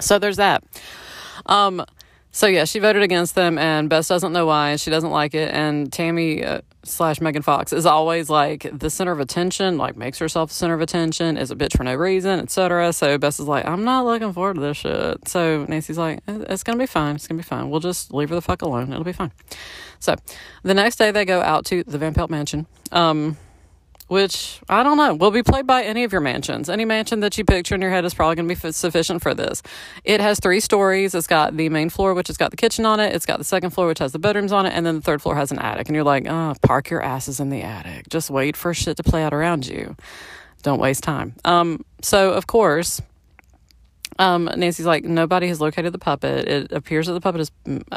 so 0.00 0.18
there's 0.18 0.36
that. 0.36 0.64
Um, 1.46 1.84
So 2.30 2.46
yeah, 2.46 2.66
she 2.66 2.78
voted 2.78 3.02
against 3.02 3.34
them, 3.34 3.58
and 3.58 3.88
Bess 3.88 4.06
doesn't 4.06 4.32
know 4.32 4.46
why, 4.46 4.70
and 4.70 4.80
she 4.80 4.90
doesn't 4.90 5.10
like 5.10 5.34
it. 5.34 5.52
And 5.52 5.90
Tammy 5.90 6.44
uh, 6.44 6.60
slash 6.84 7.20
Megan 7.20 7.42
Fox 7.42 7.72
is 7.72 7.86
always 7.86 8.28
like 8.28 8.68
the 8.70 8.90
center 8.90 9.12
of 9.12 9.18
attention, 9.18 9.78
like 9.78 9.96
makes 9.96 10.18
herself 10.18 10.50
the 10.50 10.54
center 10.54 10.74
of 10.74 10.80
attention, 10.82 11.36
is 11.38 11.50
a 11.50 11.56
bitch 11.56 11.76
for 11.76 11.84
no 11.84 11.94
reason, 11.94 12.38
etc. 12.38 12.92
So 12.92 13.16
Bess 13.18 13.40
is 13.40 13.48
like, 13.48 13.64
I'm 13.66 13.82
not 13.82 14.04
looking 14.04 14.32
forward 14.32 14.54
to 14.54 14.60
this 14.60 14.76
shit. 14.76 15.26
So 15.26 15.64
Nancy's 15.68 15.98
like, 15.98 16.20
it's 16.28 16.62
gonna 16.62 16.78
be 16.78 16.86
fine. 16.86 17.16
It's 17.16 17.26
gonna 17.26 17.38
be 17.38 17.42
fine. 17.42 17.70
We'll 17.70 17.80
just 17.80 18.12
leave 18.12 18.28
her 18.28 18.34
the 18.34 18.42
fuck 18.42 18.62
alone. 18.62 18.92
It'll 18.92 19.04
be 19.04 19.12
fine. 19.12 19.32
So 19.98 20.14
the 20.62 20.74
next 20.74 20.96
day 20.96 21.10
they 21.10 21.24
go 21.24 21.40
out 21.40 21.64
to 21.66 21.82
the 21.82 21.98
Van 21.98 22.12
Pelt 22.14 22.30
Mansion. 22.30 22.66
Um, 22.92 23.38
which 24.08 24.60
I 24.68 24.82
don't 24.82 24.96
know 24.96 25.14
will 25.14 25.30
be 25.30 25.42
played 25.42 25.66
by 25.66 25.84
any 25.84 26.04
of 26.04 26.12
your 26.12 26.20
mansions. 26.20 26.68
Any 26.68 26.84
mansion 26.84 27.20
that 27.20 27.38
you 27.38 27.44
picture 27.44 27.74
in 27.74 27.80
your 27.80 27.90
head 27.90 28.04
is 28.04 28.14
probably 28.14 28.36
going 28.36 28.48
to 28.48 28.54
be 28.54 28.68
f- 28.68 28.74
sufficient 28.74 29.22
for 29.22 29.34
this. 29.34 29.62
It 30.02 30.20
has 30.20 30.40
three 30.40 30.60
stories. 30.60 31.14
It's 31.14 31.26
got 31.26 31.56
the 31.56 31.68
main 31.68 31.90
floor, 31.90 32.14
which 32.14 32.28
has 32.28 32.36
got 32.36 32.50
the 32.50 32.56
kitchen 32.56 32.84
on 32.84 33.00
it. 33.00 33.14
It's 33.14 33.26
got 33.26 33.38
the 33.38 33.44
second 33.44 33.70
floor, 33.70 33.86
which 33.86 34.00
has 34.00 34.12
the 34.12 34.18
bedrooms 34.18 34.52
on 34.52 34.66
it, 34.66 34.70
and 34.70 34.84
then 34.84 34.96
the 34.96 35.02
third 35.02 35.22
floor 35.22 35.36
has 35.36 35.52
an 35.52 35.58
attic. 35.58 35.88
And 35.88 35.94
you're 35.94 36.04
like, 36.04 36.26
oh, 36.26 36.54
park 36.62 36.90
your 36.90 37.02
asses 37.02 37.38
in 37.38 37.50
the 37.50 37.62
attic. 37.62 38.08
Just 38.08 38.30
wait 38.30 38.56
for 38.56 38.74
shit 38.74 38.96
to 38.96 39.02
play 39.02 39.22
out 39.22 39.34
around 39.34 39.66
you. 39.66 39.94
Don't 40.62 40.80
waste 40.80 41.04
time. 41.04 41.34
Um, 41.44 41.84
so 42.02 42.32
of 42.32 42.46
course 42.46 43.00
um, 44.18 44.50
Nancy's 44.56 44.86
like, 44.86 45.04
nobody 45.04 45.48
has 45.48 45.60
located 45.60 45.92
the 45.92 45.98
puppet. 45.98 46.48
It 46.48 46.72
appears 46.72 47.06
that 47.06 47.12
the 47.12 47.20
puppet 47.20 47.42
is, 47.42 47.50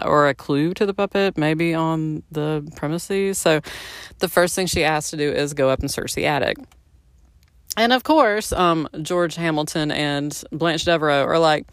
or 0.03 0.27
a 0.27 0.33
clue 0.33 0.73
to 0.75 0.85
the 0.85 0.93
puppet, 0.93 1.37
maybe 1.37 1.73
on 1.73 2.23
the 2.31 2.69
premises. 2.75 3.37
So 3.37 3.61
the 4.19 4.27
first 4.27 4.55
thing 4.55 4.67
she 4.67 4.83
asks 4.83 5.11
to 5.11 5.17
do 5.17 5.31
is 5.31 5.53
go 5.53 5.69
up 5.69 5.79
and 5.79 5.89
search 5.89 6.13
the 6.13 6.25
attic. 6.25 6.57
And 7.77 7.93
of 7.93 8.03
course, 8.03 8.51
um, 8.51 8.89
George 9.01 9.35
Hamilton 9.35 9.91
and 9.91 10.43
Blanche 10.51 10.83
Devereaux 10.83 11.23
are 11.23 11.39
like, 11.39 11.65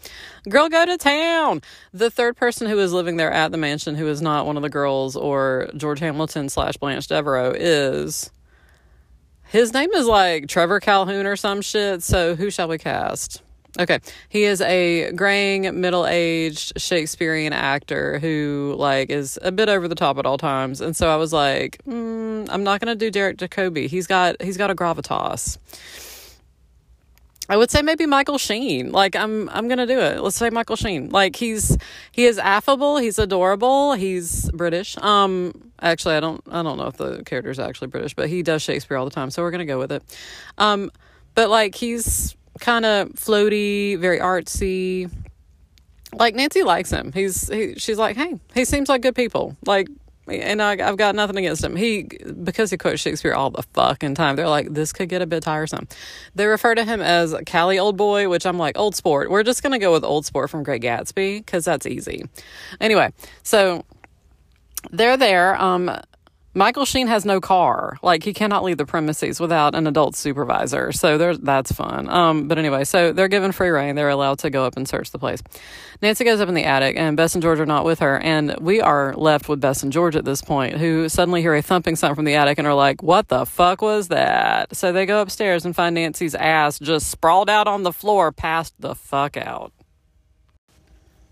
girl, 0.47 0.69
go 0.69 0.85
to 0.85 0.97
town. 0.97 1.61
The 1.91 2.09
third 2.09 2.37
person 2.37 2.69
who 2.69 2.79
is 2.79 2.93
living 2.93 3.17
there 3.17 3.31
at 3.31 3.51
the 3.51 3.57
mansion, 3.57 3.95
who 3.95 4.07
is 4.07 4.21
not 4.21 4.45
one 4.45 4.55
of 4.55 4.63
the 4.63 4.69
girls 4.69 5.17
or 5.17 5.69
George 5.75 5.99
Hamilton 5.99 6.47
slash 6.47 6.77
Blanche 6.77 7.07
Devereaux, 7.07 7.53
is 7.53 8.31
his 9.43 9.73
name 9.73 9.91
is 9.91 10.05
like 10.05 10.47
Trevor 10.47 10.79
Calhoun 10.79 11.25
or 11.25 11.35
some 11.35 11.61
shit. 11.61 12.01
So 12.01 12.35
who 12.35 12.49
shall 12.49 12.69
we 12.69 12.77
cast? 12.77 13.41
Okay. 13.77 13.99
He 14.29 14.43
is 14.43 14.61
a 14.61 15.11
graying, 15.11 15.79
middle 15.79 16.07
aged 16.07 16.79
Shakespearean 16.81 17.53
actor 17.53 18.19
who, 18.19 18.75
like, 18.77 19.09
is 19.09 19.37
a 19.41 19.51
bit 19.51 19.69
over 19.69 19.87
the 19.87 19.95
top 19.95 20.17
at 20.17 20.25
all 20.25 20.37
times. 20.37 20.81
And 20.81 20.95
so 20.95 21.09
I 21.09 21.17
was 21.17 21.31
like, 21.31 21.77
mm, 21.87 22.47
I'm 22.49 22.63
not 22.63 22.81
going 22.81 22.91
to 22.91 22.95
do 22.95 23.11
Derek 23.11 23.37
Jacobi. 23.37 23.87
He's 23.87 24.07
got, 24.07 24.41
he's 24.41 24.57
got 24.57 24.71
a 24.71 24.75
gravitas. 24.75 25.57
I 27.49 27.57
would 27.57 27.71
say 27.71 27.81
maybe 27.81 28.05
Michael 28.05 28.37
Sheen. 28.37 28.91
Like 28.91 29.15
I'm 29.15 29.49
I'm 29.49 29.67
going 29.67 29.79
to 29.79 29.87
do 29.87 29.99
it. 29.99 30.21
Let's 30.21 30.35
say 30.35 30.51
Michael 30.51 30.75
Sheen. 30.75 31.09
Like 31.09 31.35
he's 31.35 31.75
he 32.11 32.25
is 32.25 32.37
affable, 32.37 32.97
he's 32.97 33.17
adorable, 33.17 33.93
he's 33.93 34.49
British. 34.51 34.95
Um 34.99 35.71
actually 35.81 36.15
I 36.15 36.19
don't 36.19 36.43
I 36.51 36.61
don't 36.61 36.77
know 36.77 36.85
if 36.85 36.97
the 36.97 37.23
character 37.23 37.49
is 37.49 37.57
actually 37.57 37.87
British, 37.87 38.13
but 38.13 38.29
he 38.29 38.43
does 38.43 38.61
Shakespeare 38.61 38.97
all 38.97 39.05
the 39.05 39.11
time, 39.11 39.31
so 39.31 39.41
we're 39.41 39.49
going 39.49 39.59
to 39.59 39.65
go 39.65 39.79
with 39.79 39.91
it. 39.91 40.03
Um 40.59 40.91
but 41.33 41.49
like 41.49 41.73
he's 41.73 42.35
kind 42.59 42.85
of 42.85 43.09
floaty, 43.09 43.97
very 43.97 44.19
artsy. 44.19 45.11
Like 46.13 46.35
Nancy 46.35 46.63
likes 46.63 46.89
him. 46.89 47.11
He's 47.11 47.47
he, 47.49 47.75
she's 47.75 47.97
like, 47.97 48.17
hey, 48.17 48.39
he 48.53 48.65
seems 48.65 48.89
like 48.89 49.01
good 49.01 49.15
people. 49.15 49.55
Like, 49.65 49.87
and 50.27 50.61
I, 50.61 50.71
I've 50.71 50.97
got 50.97 51.15
nothing 51.15 51.37
against 51.37 51.63
him. 51.63 51.75
He 51.75 52.03
because 52.43 52.71
he 52.71 52.77
quotes 52.77 53.01
Shakespeare 53.01 53.33
all 53.33 53.49
the 53.49 53.63
fucking 53.73 54.15
time. 54.15 54.35
They're 54.35 54.49
like, 54.49 54.73
this 54.73 54.91
could 54.93 55.09
get 55.09 55.21
a 55.21 55.27
bit 55.27 55.43
tiresome. 55.43 55.87
They 56.35 56.45
refer 56.45 56.75
to 56.75 56.83
him 56.83 57.01
as 57.01 57.35
Cally 57.45 57.79
Old 57.79 57.97
Boy, 57.97 58.29
which 58.29 58.45
I'm 58.45 58.57
like, 58.57 58.77
old 58.77 58.95
sport. 58.95 59.29
We're 59.29 59.43
just 59.43 59.63
gonna 59.63 59.79
go 59.79 59.91
with 59.91 60.03
old 60.03 60.25
sport 60.25 60.49
from 60.49 60.63
Great 60.63 60.81
Gatsby 60.81 61.39
because 61.39 61.65
that's 61.65 61.85
easy. 61.85 62.25
Anyway, 62.79 63.13
so 63.43 63.85
they're 64.91 65.17
there. 65.17 65.61
Um, 65.61 65.91
Michael 66.55 66.85
Sheen 66.85 67.07
has 67.07 67.25
no 67.25 67.39
car. 67.39 67.97
Like 68.01 68.23
he 68.23 68.33
cannot 68.33 68.63
leave 68.63 68.77
the 68.77 68.85
premises 68.85 69.39
without 69.39 69.75
an 69.75 69.85
adult 69.85 70.15
supervisor. 70.15 70.91
So 70.91 71.17
there's 71.17 71.37
that's 71.39 71.71
fun. 71.71 72.09
Um, 72.09 72.47
but 72.47 72.57
anyway, 72.57 72.85
so 72.85 73.13
they're 73.13 73.27
given 73.27 73.51
free 73.51 73.69
reign. 73.69 73.95
They're 73.95 74.09
allowed 74.09 74.39
to 74.39 74.49
go 74.49 74.65
up 74.65 74.75
and 74.75 74.87
search 74.87 75.11
the 75.11 75.19
place. 75.19 75.41
Nancy 76.01 76.23
goes 76.23 76.41
up 76.41 76.49
in 76.49 76.55
the 76.55 76.63
attic, 76.63 76.95
and 76.97 77.15
Bess 77.15 77.35
and 77.35 77.41
George 77.41 77.59
are 77.59 77.65
not 77.65 77.85
with 77.85 77.99
her, 77.99 78.17
and 78.19 78.55
we 78.59 78.81
are 78.81 79.13
left 79.15 79.47
with 79.47 79.61
Bess 79.61 79.83
and 79.83 79.91
George 79.91 80.15
at 80.15 80.25
this 80.25 80.41
point, 80.41 80.77
who 80.77 81.07
suddenly 81.07 81.41
hear 81.41 81.53
a 81.53 81.61
thumping 81.61 81.95
sound 81.95 82.15
from 82.15 82.25
the 82.25 82.35
attic 82.35 82.57
and 82.57 82.67
are 82.67 82.73
like, 82.73 83.03
"What 83.03 83.27
the 83.27 83.45
fuck 83.45 83.81
was 83.81 84.07
that?" 84.07 84.75
So 84.75 84.91
they 84.91 85.05
go 85.05 85.21
upstairs 85.21 85.65
and 85.65 85.75
find 85.75 85.93
Nancy's 85.95 86.35
ass 86.35 86.79
just 86.79 87.09
sprawled 87.09 87.49
out 87.49 87.67
on 87.67 87.83
the 87.83 87.93
floor, 87.93 88.31
passed 88.31 88.73
the 88.79 88.95
fuck 88.95 89.37
out. 89.37 89.71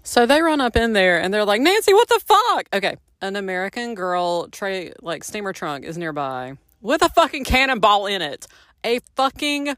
So 0.08 0.26
they 0.26 0.42
run 0.42 0.62
up 0.62 0.78
in 0.78 0.94
there 0.94 1.20
and 1.20 1.34
they're 1.34 1.44
like, 1.44 1.60
Nancy, 1.60 1.94
what 1.94 2.08
the 2.08 2.22
fuck? 2.26 2.70
Okay, 2.72 2.96
an 3.22 3.36
American 3.36 3.96
girl 3.96 4.48
tray 4.50 4.94
like 5.02 5.24
steamer 5.24 5.54
trunk 5.54 5.86
is 5.86 5.98
nearby 5.98 6.58
with 6.82 7.02
a 7.02 7.10
fucking 7.10 7.44
cannonball 7.44 8.06
in 8.06 8.22
it. 8.22 8.48
A 8.84 9.00
fucking 9.16 9.76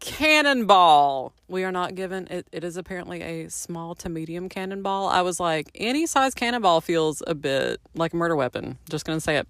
cannonball. 0.00 1.32
We 1.48 1.64
are 1.64 1.72
not 1.72 1.94
given 1.94 2.26
it, 2.28 2.46
it 2.52 2.64
is 2.64 2.76
apparently 2.76 3.22
a 3.22 3.48
small 3.48 3.94
to 3.96 4.08
medium 4.08 4.48
cannonball. 4.48 5.08
I 5.08 5.22
was 5.22 5.38
like, 5.38 5.70
any 5.74 6.06
size 6.06 6.34
cannonball 6.34 6.80
feels 6.80 7.22
a 7.26 7.34
bit 7.34 7.80
like 7.94 8.12
a 8.12 8.16
murder 8.16 8.36
weapon. 8.36 8.78
Just 8.88 9.04
gonna 9.04 9.20
say 9.20 9.36
it. 9.36 9.48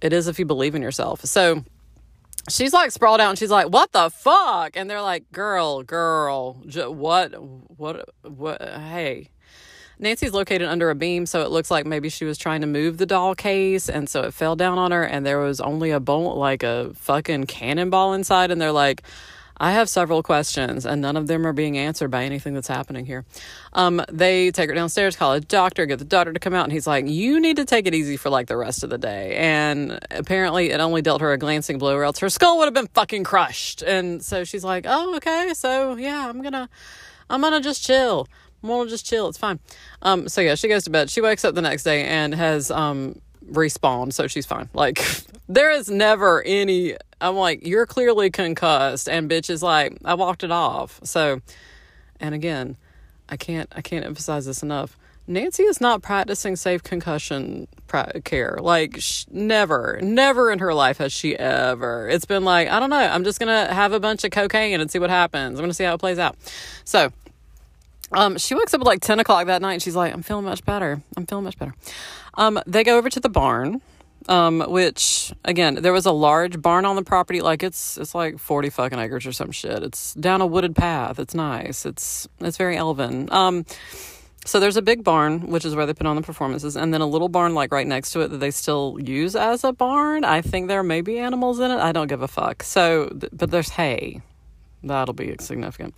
It 0.00 0.12
is 0.12 0.28
if 0.28 0.38
you 0.38 0.44
believe 0.44 0.74
in 0.74 0.82
yourself. 0.82 1.24
So 1.24 1.64
she's 2.48 2.72
like 2.72 2.90
sprawled 2.90 3.20
out 3.20 3.30
and 3.30 3.38
she's 3.38 3.50
like, 3.50 3.68
"What 3.68 3.92
the 3.92 4.08
fuck?" 4.10 4.76
And 4.76 4.88
they're 4.88 5.02
like, 5.02 5.30
"Girl, 5.30 5.82
girl, 5.82 6.54
what, 6.64 7.32
what, 7.76 8.08
what? 8.22 8.62
Hey, 8.62 9.28
Nancy's 10.00 10.32
located 10.32 10.66
under 10.66 10.88
a 10.90 10.94
beam, 10.94 11.26
so 11.26 11.42
it 11.42 11.50
looks 11.50 11.70
like 11.70 11.84
maybe 11.84 12.08
she 12.08 12.24
was 12.24 12.38
trying 12.38 12.62
to 12.62 12.66
move 12.66 12.96
the 12.96 13.06
doll 13.06 13.34
case, 13.34 13.88
and 13.88 14.08
so 14.08 14.22
it 14.22 14.34
fell 14.34 14.56
down 14.56 14.78
on 14.78 14.92
her, 14.92 15.02
and 15.02 15.26
there 15.26 15.38
was 15.38 15.60
only 15.60 15.90
a 15.90 16.00
bolt, 16.00 16.38
like 16.38 16.62
a 16.62 16.92
fucking 16.94 17.44
cannonball 17.44 18.14
inside, 18.14 18.50
and 18.50 18.60
they're 18.60 18.72
like, 18.72 19.02
I 19.62 19.72
have 19.72 19.90
several 19.90 20.22
questions, 20.22 20.86
and 20.86 21.02
none 21.02 21.18
of 21.18 21.26
them 21.26 21.46
are 21.46 21.52
being 21.52 21.76
answered 21.76 22.10
by 22.10 22.24
anything 22.24 22.54
that's 22.54 22.66
happening 22.66 23.04
here. 23.04 23.26
Um, 23.74 24.02
they 24.10 24.50
take 24.52 24.70
her 24.70 24.74
downstairs, 24.74 25.16
call 25.16 25.34
a 25.34 25.40
doctor, 25.40 25.84
get 25.84 25.98
the 25.98 26.06
doctor 26.06 26.32
to 26.32 26.40
come 26.40 26.54
out, 26.54 26.64
and 26.64 26.72
he's 26.72 26.86
like, 26.86 27.06
You 27.06 27.38
need 27.38 27.56
to 27.56 27.66
take 27.66 27.86
it 27.86 27.94
easy 27.94 28.16
for 28.16 28.30
like 28.30 28.46
the 28.46 28.56
rest 28.56 28.82
of 28.82 28.88
the 28.88 28.96
day. 28.96 29.36
And 29.36 29.98
apparently, 30.10 30.70
it 30.70 30.80
only 30.80 31.02
dealt 31.02 31.20
her 31.20 31.32
a 31.32 31.36
glancing 31.36 31.76
blow, 31.76 31.94
or 31.94 32.04
else 32.04 32.20
her 32.20 32.30
skull 32.30 32.56
would 32.56 32.64
have 32.64 32.74
been 32.74 32.88
fucking 32.94 33.24
crushed. 33.24 33.82
And 33.82 34.24
so 34.24 34.44
she's 34.44 34.64
like, 34.64 34.86
Oh, 34.88 35.16
okay, 35.16 35.52
so 35.52 35.94
yeah, 35.96 36.26
I'm 36.26 36.40
gonna. 36.40 36.70
I'm 37.28 37.42
gonna 37.42 37.60
just 37.60 37.84
chill 37.84 38.26
we'll 38.62 38.86
just 38.86 39.06
chill. 39.06 39.28
It's 39.28 39.38
fine. 39.38 39.60
Um, 40.02 40.28
so 40.28 40.40
yeah, 40.40 40.54
she 40.54 40.68
goes 40.68 40.84
to 40.84 40.90
bed. 40.90 41.10
She 41.10 41.20
wakes 41.20 41.44
up 41.44 41.54
the 41.54 41.62
next 41.62 41.84
day 41.84 42.04
and 42.04 42.34
has 42.34 42.70
um 42.70 43.20
respawned, 43.50 44.12
so 44.12 44.26
she's 44.26 44.46
fine. 44.46 44.68
Like 44.74 45.04
there 45.48 45.70
is 45.70 45.88
never 45.88 46.42
any. 46.42 46.96
I'm 47.20 47.36
like, 47.36 47.66
you're 47.66 47.86
clearly 47.86 48.30
concussed, 48.30 49.08
and 49.08 49.30
bitch 49.30 49.50
is 49.50 49.62
like, 49.62 49.98
I 50.04 50.14
walked 50.14 50.42
it 50.42 50.50
off. 50.50 51.00
So, 51.02 51.42
and 52.18 52.34
again, 52.34 52.76
I 53.28 53.36
can't 53.36 53.70
I 53.74 53.82
can't 53.82 54.04
emphasize 54.04 54.46
this 54.46 54.62
enough. 54.62 54.96
Nancy 55.30 55.62
is 55.62 55.80
not 55.80 56.02
practicing 56.02 56.56
safe 56.56 56.82
concussion 56.82 57.68
care. 58.24 58.58
Like, 58.60 58.96
sh- 59.00 59.26
never, 59.30 60.00
never 60.02 60.50
in 60.50 60.58
her 60.58 60.74
life 60.74 60.98
has 60.98 61.12
she 61.12 61.36
ever. 61.36 62.08
It's 62.08 62.24
been 62.24 62.44
like, 62.44 62.68
I 62.68 62.80
don't 62.80 62.90
know, 62.90 62.96
I'm 62.96 63.22
just 63.22 63.38
going 63.38 63.68
to 63.68 63.72
have 63.72 63.92
a 63.92 64.00
bunch 64.00 64.24
of 64.24 64.32
cocaine 64.32 64.80
and 64.80 64.90
see 64.90 64.98
what 64.98 65.08
happens. 65.10 65.58
I'm 65.58 65.62
going 65.62 65.70
to 65.70 65.74
see 65.74 65.84
how 65.84 65.94
it 65.94 65.98
plays 65.98 66.18
out. 66.18 66.36
So, 66.84 67.12
um, 68.12 68.38
she 68.38 68.54
wakes 68.54 68.74
up 68.74 68.80
at 68.80 68.86
like 68.86 69.00
10 69.00 69.20
o'clock 69.20 69.46
that 69.46 69.62
night 69.62 69.74
and 69.74 69.82
she's 69.82 69.96
like, 69.96 70.12
I'm 70.12 70.22
feeling 70.22 70.44
much 70.44 70.64
better. 70.64 71.02
I'm 71.16 71.26
feeling 71.26 71.44
much 71.44 71.58
better. 71.58 71.74
Um, 72.34 72.60
they 72.66 72.84
go 72.84 72.96
over 72.96 73.08
to 73.10 73.20
the 73.20 73.28
barn, 73.28 73.80
um, 74.28 74.60
which 74.68 75.32
again, 75.44 75.76
there 75.76 75.92
was 75.92 76.06
a 76.06 76.12
large 76.12 76.60
barn 76.60 76.84
on 76.84 76.96
the 76.96 77.02
property. 77.02 77.40
Like 77.40 77.62
it's, 77.62 77.98
it's 77.98 78.14
like 78.14 78.38
40 78.38 78.70
fucking 78.70 78.98
acres 78.98 79.26
or 79.26 79.32
some 79.32 79.52
shit. 79.52 79.82
It's 79.82 80.14
down 80.14 80.40
a 80.40 80.46
wooded 80.46 80.74
path. 80.74 81.18
It's 81.18 81.34
nice. 81.34 81.86
It's, 81.86 82.28
it's 82.40 82.56
very 82.56 82.76
elven. 82.76 83.28
Um, 83.32 83.64
so 84.44 84.58
there's 84.58 84.76
a 84.76 84.82
big 84.82 85.04
barn, 85.04 85.48
which 85.48 85.64
is 85.64 85.74
where 85.74 85.84
they 85.86 85.92
put 85.92 86.06
on 86.06 86.16
the 86.16 86.22
performances, 86.22 86.74
and 86.76 86.94
then 86.94 87.02
a 87.02 87.06
little 87.06 87.28
barn 87.28 87.54
like 87.54 87.72
right 87.72 87.86
next 87.86 88.12
to 88.12 88.20
it 88.20 88.28
that 88.28 88.38
they 88.38 88.50
still 88.50 88.96
use 88.98 89.36
as 89.36 89.64
a 89.64 89.72
barn. 89.72 90.24
I 90.24 90.40
think 90.40 90.68
there 90.68 90.82
may 90.82 91.02
be 91.02 91.18
animals 91.18 91.60
in 91.60 91.70
it. 91.70 91.76
I 91.76 91.92
don't 91.92 92.06
give 92.06 92.22
a 92.22 92.28
fuck. 92.28 92.62
So, 92.62 93.10
but 93.32 93.50
there's 93.50 93.68
hay. 93.68 94.22
That'll 94.82 95.14
be 95.14 95.36
significant. 95.40 95.94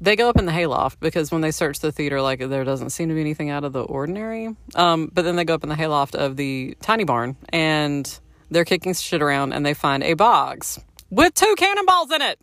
They 0.00 0.14
go 0.14 0.28
up 0.28 0.38
in 0.38 0.44
the 0.44 0.52
hayloft 0.52 1.00
because 1.00 1.32
when 1.32 1.40
they 1.40 1.50
search 1.50 1.80
the 1.80 1.90
theater, 1.90 2.20
like 2.20 2.40
there 2.40 2.64
doesn't 2.64 2.90
seem 2.90 3.08
to 3.08 3.14
be 3.14 3.20
anything 3.20 3.50
out 3.50 3.64
of 3.64 3.72
the 3.72 3.82
ordinary. 3.82 4.54
Um, 4.74 5.10
but 5.12 5.22
then 5.22 5.36
they 5.36 5.44
go 5.44 5.54
up 5.54 5.62
in 5.62 5.68
the 5.68 5.74
hayloft 5.74 6.14
of 6.14 6.36
the 6.36 6.76
tiny 6.82 7.04
barn 7.04 7.36
and 7.48 8.18
they're 8.50 8.64
kicking 8.64 8.92
shit 8.94 9.22
around 9.22 9.52
and 9.52 9.64
they 9.64 9.74
find 9.74 10.02
a 10.02 10.14
box 10.14 10.78
with 11.10 11.34
two 11.34 11.54
cannonballs 11.56 12.10
in 12.12 12.22
it. 12.22 12.38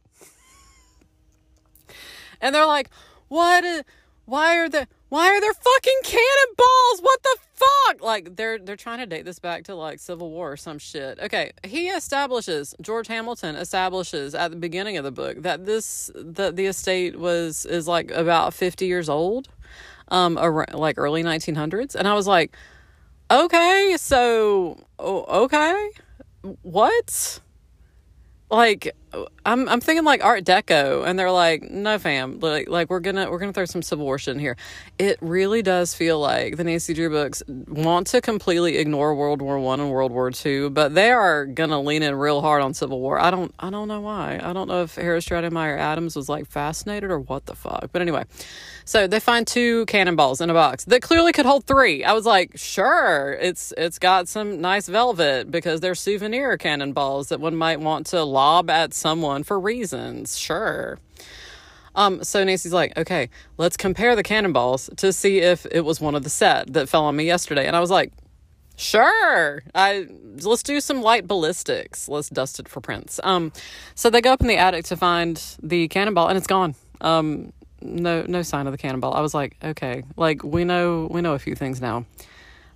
And 2.42 2.54
they're 2.54 2.66
like, 2.66 2.90
"What? 3.30 3.86
Why 4.26 4.58
are 4.58 4.70
the 4.70 4.88
why 5.10 5.28
are 5.28 5.40
there 5.40 5.54
fucking 5.54 6.00
cannonballs? 6.04 7.02
What 7.02 7.22
the 7.22 7.38
fuck? 7.88 8.02
Like 8.02 8.36
they're 8.36 8.60
they're 8.60 8.76
trying 8.76 9.00
to 9.00 9.06
date 9.06 9.26
this 9.26 9.40
back 9.40 9.64
to 9.66 9.76
like 9.76 10.00
Civil 10.00 10.32
War 10.32 10.54
or 10.54 10.58
some 10.58 10.80
shit. 10.80 11.20
Okay, 11.20 11.52
he 11.66 11.88
establishes 11.90 12.76
George 12.82 13.08
Hamilton 13.08 13.56
establishes 13.56 14.36
at 14.36 14.52
the 14.52 14.58
beginning 14.58 14.98
of 14.98 15.04
the 15.04 15.12
book 15.12 15.42
that 15.44 15.66
this 15.66 16.12
that 16.16 16.56
the 16.56 16.66
estate 16.68 17.18
was 17.20 17.66
is 17.66 17.88
like 17.88 18.12
about 18.12 18.54
50 18.54 18.86
years 18.86 19.10
old. 19.10 19.48
um, 20.10 20.38
around, 20.40 20.74
like 20.76 20.98
early 20.98 21.24
1900s. 21.24 21.96
And 21.96 22.08
I 22.08 22.14
was 22.14 22.28
like, 22.28 22.56
okay, 23.32 23.96
so, 23.98 24.78
okay, 25.00 25.90
what? 26.62 27.40
Like, 28.52 28.96
I'm 29.46 29.68
I'm 29.68 29.82
thinking 29.82 30.06
like 30.06 30.24
Art 30.24 30.44
Deco, 30.46 31.06
and 31.06 31.18
they're 31.20 31.32
like, 31.32 31.70
no, 31.70 32.00
fam, 32.00 32.40
like 32.40 32.70
like 32.70 32.90
we're 32.90 33.00
gonna 33.00 33.30
we're 33.30 33.40
gonna 33.40 33.54
throw 33.54 33.66
some 33.66 33.82
Civil 33.82 34.06
War 34.06 34.18
shit 34.18 34.36
in 34.36 34.40
here. 34.40 34.56
It 34.98 35.18
really 35.22 35.62
does 35.62 35.94
feel 35.94 36.20
like 36.20 36.58
the 36.58 36.64
Nancy 36.64 36.94
Drew 36.94 37.10
books 37.10 37.44
want 37.48 38.08
to 38.08 38.22
completely 38.22 38.78
ignore 38.78 39.14
World 39.16 39.42
War 39.42 39.60
One 39.60 39.80
and 39.80 39.92
World 39.92 40.12
War 40.12 40.32
Two, 40.32 40.70
but 40.70 40.96
they 40.96 41.12
are 41.12 41.46
gonna 41.46 41.82
lean 41.82 42.04
in 42.04 42.16
real 42.16 42.42
hard 42.42 42.62
on 42.62 42.74
Civil 42.74 43.00
War. 43.00 43.20
I 43.20 43.32
don't 43.32 43.54
I 43.60 43.70
don't 43.70 43.88
know 43.88 44.02
why. 44.02 44.40
I 44.42 44.54
don't 44.54 44.68
know 44.68 44.84
if 44.84 44.96
Harriet 44.96 45.24
Stratemeyer 45.24 45.78
Adams 45.78 46.16
was 46.16 46.30
like 46.30 46.48
fascinated 46.48 47.12
or 47.12 47.20
what 47.20 47.46
the 47.46 47.56
fuck. 47.56 47.90
But 47.92 48.02
anyway, 48.02 48.24
so 48.86 49.08
they 49.08 49.20
find 49.20 49.46
two 49.46 49.86
cannonballs 49.88 50.42
in 50.42 50.50
a 50.50 50.54
box 50.54 50.86
that 50.86 51.02
clearly 51.02 51.34
could 51.34 51.46
hold 51.46 51.66
three. 51.66 52.04
I 52.04 52.14
was 52.14 52.26
like, 52.26 52.52
sure, 52.56 53.38
it's 53.42 53.74
it's 53.78 54.00
got 54.00 54.28
some 54.30 54.62
nice 54.62 54.88
velvet 54.88 55.52
because 55.52 55.82
they're 55.82 55.96
souvenir 55.96 56.58
cannonballs 56.58 57.30
that 57.30 57.40
one 57.40 57.56
might 57.56 57.80
want 57.80 58.08
to 58.08 58.24
lob 58.24 58.70
at 58.70 58.94
someone 59.04 59.44
for 59.44 59.60
reasons. 59.60 60.38
Sure. 60.38 60.98
Um, 61.94 62.24
so 62.24 62.44
Nancy's 62.44 62.74
like, 62.74 62.98
okay, 62.98 63.30
let's 63.58 63.78
compare 63.78 64.16
the 64.16 64.24
cannonballs 64.24 64.90
to 64.98 65.14
see 65.14 65.40
if 65.40 65.68
it 65.70 65.82
was 65.82 66.02
one 66.02 66.16
of 66.16 66.24
the 66.24 66.30
set 66.30 66.74
that 66.74 66.90
fell 66.90 67.04
on 67.06 67.16
me 67.16 67.26
yesterday. 67.26 67.68
And 67.68 67.76
I 67.76 67.82
was 67.82 67.92
like, 67.92 68.12
sure. 68.78 69.62
I 69.76 70.08
let's 70.42 70.64
do 70.64 70.80
some 70.82 71.02
light 71.02 71.28
ballistics. 71.28 72.08
Let's 72.08 72.30
dust 72.30 72.60
it 72.60 72.68
for 72.68 72.82
prints. 72.82 73.20
Um, 73.24 73.52
so 73.94 74.10
they 74.10 74.22
go 74.22 74.32
up 74.34 74.42
in 74.42 74.48
the 74.48 74.58
attic 74.58 74.86
to 74.86 74.98
find 74.98 75.36
the 75.62 75.88
cannonball, 75.90 76.30
and 76.30 76.38
it's 76.38 76.48
gone. 76.48 76.74
Um, 77.02 77.54
no, 77.82 78.24
no 78.28 78.42
sign 78.42 78.66
of 78.66 78.72
the 78.72 78.78
cannonball. 78.78 79.14
I 79.14 79.22
was 79.22 79.34
like, 79.34 79.58
okay, 79.62 80.04
like 80.16 80.44
we 80.44 80.64
know 80.64 81.08
we 81.12 81.22
know 81.22 81.34
a 81.34 81.40
few 81.40 81.56
things 81.56 81.82
now. 81.82 82.06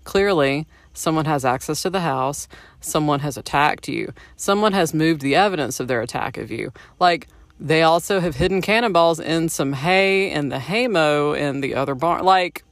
Clearly, 0.04 0.68
someone 0.98 1.26
has 1.26 1.46
access 1.46 1.82
to 1.84 1.90
the 1.90 2.02
house. 2.02 2.48
Someone 2.82 3.20
has 3.22 3.38
attacked 3.38 3.88
you. 3.88 4.14
Someone 4.36 4.74
has 4.74 4.94
moved 4.94 5.22
the 5.22 5.36
evidence 5.36 5.80
of 5.80 5.88
their 5.88 6.02
attack 6.02 6.38
of 6.38 6.52
you. 6.52 6.72
Like 7.00 7.28
they 7.60 7.84
also 7.84 8.20
have 8.20 8.36
hidden 8.36 8.62
cannonballs 8.62 9.20
in 9.20 9.50
some 9.50 9.74
hay 9.74 10.32
in 10.32 10.50
the 10.50 10.60
haymow 10.60 11.34
in 11.34 11.62
the 11.62 11.76
other 11.76 11.96
barn. 11.96 12.24
Like, 12.24 12.64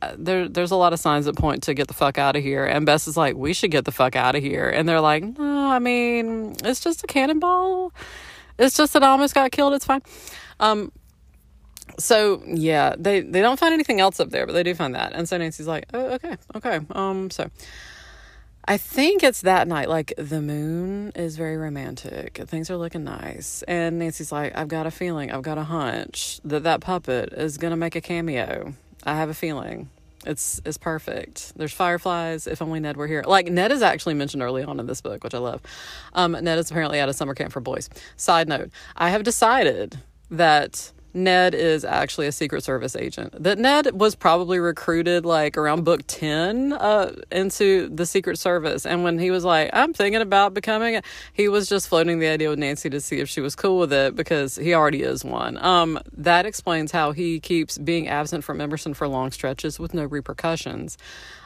uh, 0.00 0.14
there, 0.16 0.48
there's 0.48 0.70
a 0.70 0.76
lot 0.76 0.92
of 0.92 1.00
signs 1.00 1.24
that 1.26 1.36
point 1.36 1.64
to 1.64 1.74
get 1.74 1.88
the 1.88 1.94
fuck 1.94 2.18
out 2.18 2.36
of 2.36 2.42
here. 2.42 2.64
And 2.64 2.86
Bess 2.86 3.08
is 3.08 3.16
like, 3.16 3.34
we 3.36 3.52
should 3.52 3.70
get 3.70 3.84
the 3.84 3.92
fuck 3.92 4.14
out 4.16 4.34
of 4.34 4.42
here. 4.42 4.68
And 4.68 4.88
they're 4.88 5.00
like, 5.00 5.24
no, 5.24 5.70
I 5.70 5.78
mean, 5.78 6.54
it's 6.64 6.80
just 6.80 7.02
a 7.04 7.06
cannonball. 7.06 7.92
It's 8.58 8.76
just 8.76 8.92
that 8.92 9.02
I 9.02 9.08
almost 9.08 9.34
got 9.34 9.50
killed. 9.50 9.74
It's 9.74 9.84
fine. 9.84 10.02
Um, 10.60 10.92
so 11.98 12.42
yeah, 12.46 12.94
they 12.98 13.20
they 13.20 13.40
don't 13.40 13.58
find 13.58 13.72
anything 13.72 14.00
else 14.00 14.20
up 14.20 14.30
there, 14.30 14.46
but 14.46 14.52
they 14.52 14.62
do 14.62 14.74
find 14.74 14.94
that. 14.94 15.12
And 15.12 15.28
so 15.28 15.36
Nancy's 15.36 15.66
like, 15.66 15.86
oh, 15.94 16.14
okay, 16.14 16.36
okay. 16.54 16.80
Um, 16.90 17.30
so 17.30 17.50
I 18.64 18.76
think 18.76 19.22
it's 19.22 19.40
that 19.42 19.66
night. 19.66 19.88
Like 19.88 20.12
the 20.18 20.42
moon 20.42 21.12
is 21.16 21.36
very 21.36 21.56
romantic. 21.56 22.42
Things 22.46 22.70
are 22.70 22.76
looking 22.76 23.02
nice. 23.02 23.62
And 23.62 23.98
Nancy's 23.98 24.30
like, 24.30 24.56
I've 24.56 24.68
got 24.68 24.86
a 24.86 24.90
feeling, 24.90 25.32
I've 25.32 25.42
got 25.42 25.56
a 25.56 25.64
hunch 25.64 26.40
that 26.44 26.64
that 26.64 26.80
puppet 26.80 27.32
is 27.32 27.56
to 27.56 27.76
make 27.76 27.96
a 27.96 28.02
cameo. 28.02 28.74
I 29.04 29.14
have 29.14 29.30
a 29.30 29.34
feeling. 29.34 29.88
It's 30.26 30.60
it's 30.66 30.76
perfect. 30.76 31.56
There's 31.56 31.72
fireflies. 31.72 32.46
If 32.46 32.60
only 32.60 32.80
Ned 32.80 32.98
were 32.98 33.06
here. 33.06 33.24
Like 33.26 33.46
Ned 33.46 33.72
is 33.72 33.80
actually 33.80 34.14
mentioned 34.14 34.42
early 34.42 34.62
on 34.64 34.78
in 34.80 34.86
this 34.86 35.00
book, 35.00 35.24
which 35.24 35.34
I 35.34 35.38
love. 35.38 35.62
Um, 36.12 36.32
Ned 36.32 36.58
is 36.58 36.70
apparently 36.70 36.98
at 36.98 37.08
a 37.08 37.14
summer 37.14 37.34
camp 37.34 37.52
for 37.52 37.60
boys. 37.60 37.88
Side 38.16 38.48
note: 38.48 38.70
I 38.96 39.08
have 39.10 39.22
decided 39.22 39.98
that 40.30 40.92
Ned 41.18 41.54
is 41.54 41.84
actually 41.84 42.26
a 42.26 42.32
Secret 42.32 42.64
Service 42.64 42.96
agent. 42.96 43.42
That 43.42 43.58
Ned 43.58 43.92
was 43.92 44.14
probably 44.14 44.58
recruited 44.58 45.26
like 45.26 45.56
around 45.56 45.84
book 45.84 46.02
10 46.06 46.72
uh, 46.72 47.12
into 47.30 47.88
the 47.88 48.06
Secret 48.06 48.38
Service. 48.38 48.86
And 48.86 49.04
when 49.04 49.18
he 49.18 49.30
was 49.30 49.44
like, 49.44 49.70
I'm 49.72 49.92
thinking 49.92 50.22
about 50.22 50.54
becoming 50.54 51.00
he 51.32 51.48
was 51.48 51.68
just 51.68 51.88
floating 51.88 52.18
the 52.18 52.28
idea 52.28 52.48
with 52.48 52.58
Nancy 52.58 52.88
to 52.90 53.00
see 53.00 53.18
if 53.20 53.28
she 53.28 53.40
was 53.40 53.54
cool 53.54 53.78
with 53.78 53.92
it 53.92 54.16
because 54.16 54.56
he 54.56 54.74
already 54.74 55.02
is 55.02 55.24
one. 55.24 55.58
Um, 55.58 55.98
that 56.16 56.46
explains 56.46 56.92
how 56.92 57.12
he 57.12 57.40
keeps 57.40 57.78
being 57.78 58.08
absent 58.08 58.44
from 58.44 58.60
Emerson 58.60 58.94
for 58.94 59.08
long 59.08 59.30
stretches 59.30 59.78
with 59.78 59.94
no 59.94 60.04
repercussions. 60.04 60.96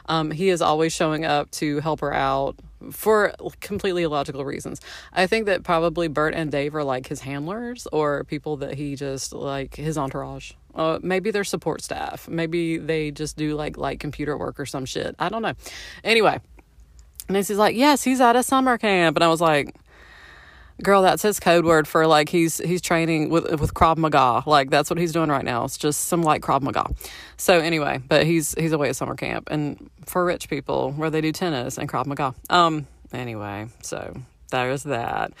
Um, 0.07 0.31
he 0.31 0.49
is 0.49 0.61
always 0.61 0.93
showing 0.93 1.25
up 1.25 1.51
to 1.51 1.79
help 1.79 2.01
her 2.01 2.13
out 2.13 2.55
for 2.91 3.33
completely 3.61 4.03
illogical 4.03 4.43
reasons. 4.43 4.81
I 5.13 5.27
think 5.27 5.45
that 5.45 5.63
probably 5.63 6.07
Bert 6.07 6.33
and 6.33 6.51
Dave 6.51 6.75
are 6.75 6.83
like 6.83 7.07
his 7.07 7.21
handlers 7.21 7.87
or 7.91 8.23
people 8.25 8.57
that 8.57 8.75
he 8.75 8.95
just 8.95 9.33
like 9.33 9.75
his 9.75 9.97
entourage. 9.97 10.51
Uh, 10.75 10.99
maybe 11.01 11.31
they're 11.31 11.43
support 11.43 11.81
staff. 11.81 12.27
Maybe 12.27 12.77
they 12.77 13.11
just 13.11 13.37
do 13.37 13.55
like 13.55 13.77
like 13.77 13.99
computer 13.99 14.37
work 14.37 14.59
or 14.59 14.65
some 14.65 14.85
shit. 14.85 15.15
I 15.19 15.29
don't 15.29 15.41
know. 15.41 15.53
Anyway, 16.03 16.39
Nancy's 17.29 17.57
like, 17.57 17.75
yes, 17.75 18.03
he's 18.03 18.19
at 18.19 18.35
a 18.35 18.43
summer 18.43 18.77
camp, 18.77 19.15
and 19.15 19.23
I 19.23 19.27
was 19.27 19.39
like, 19.39 19.75
girl, 20.81 21.01
that's 21.01 21.21
his 21.21 21.39
code 21.39 21.65
word 21.65 21.87
for 21.87 22.07
like 22.07 22.29
he's 22.29 22.57
he's 22.57 22.81
training 22.81 23.29
with 23.29 23.59
with 23.59 23.73
Krav 23.73 23.97
Maga. 23.97 24.43
Like 24.45 24.69
that's 24.69 24.89
what 24.89 24.97
he's 24.97 25.11
doing 25.11 25.29
right 25.29 25.45
now. 25.45 25.65
It's 25.65 25.77
just 25.77 26.05
some 26.05 26.23
like 26.23 26.41
Krav 26.41 26.61
Maga. 26.61 26.85
So 27.37 27.59
anyway, 27.59 27.99
but 28.07 28.25
he's 28.25 28.53
he's 28.55 28.71
away 28.71 28.89
at 28.89 28.95
summer 28.95 29.15
camp 29.15 29.49
and 29.51 29.89
for 30.05 30.25
rich 30.25 30.49
people 30.49 30.91
where 30.91 31.09
they 31.09 31.21
do 31.21 31.31
tennis 31.31 31.77
and 31.77 31.89
Krav 31.89 32.05
Maga. 32.05 32.33
Um 32.49 32.87
anyway, 33.11 33.67
so 33.81 34.15
there's 34.51 34.83
that. 34.83 35.33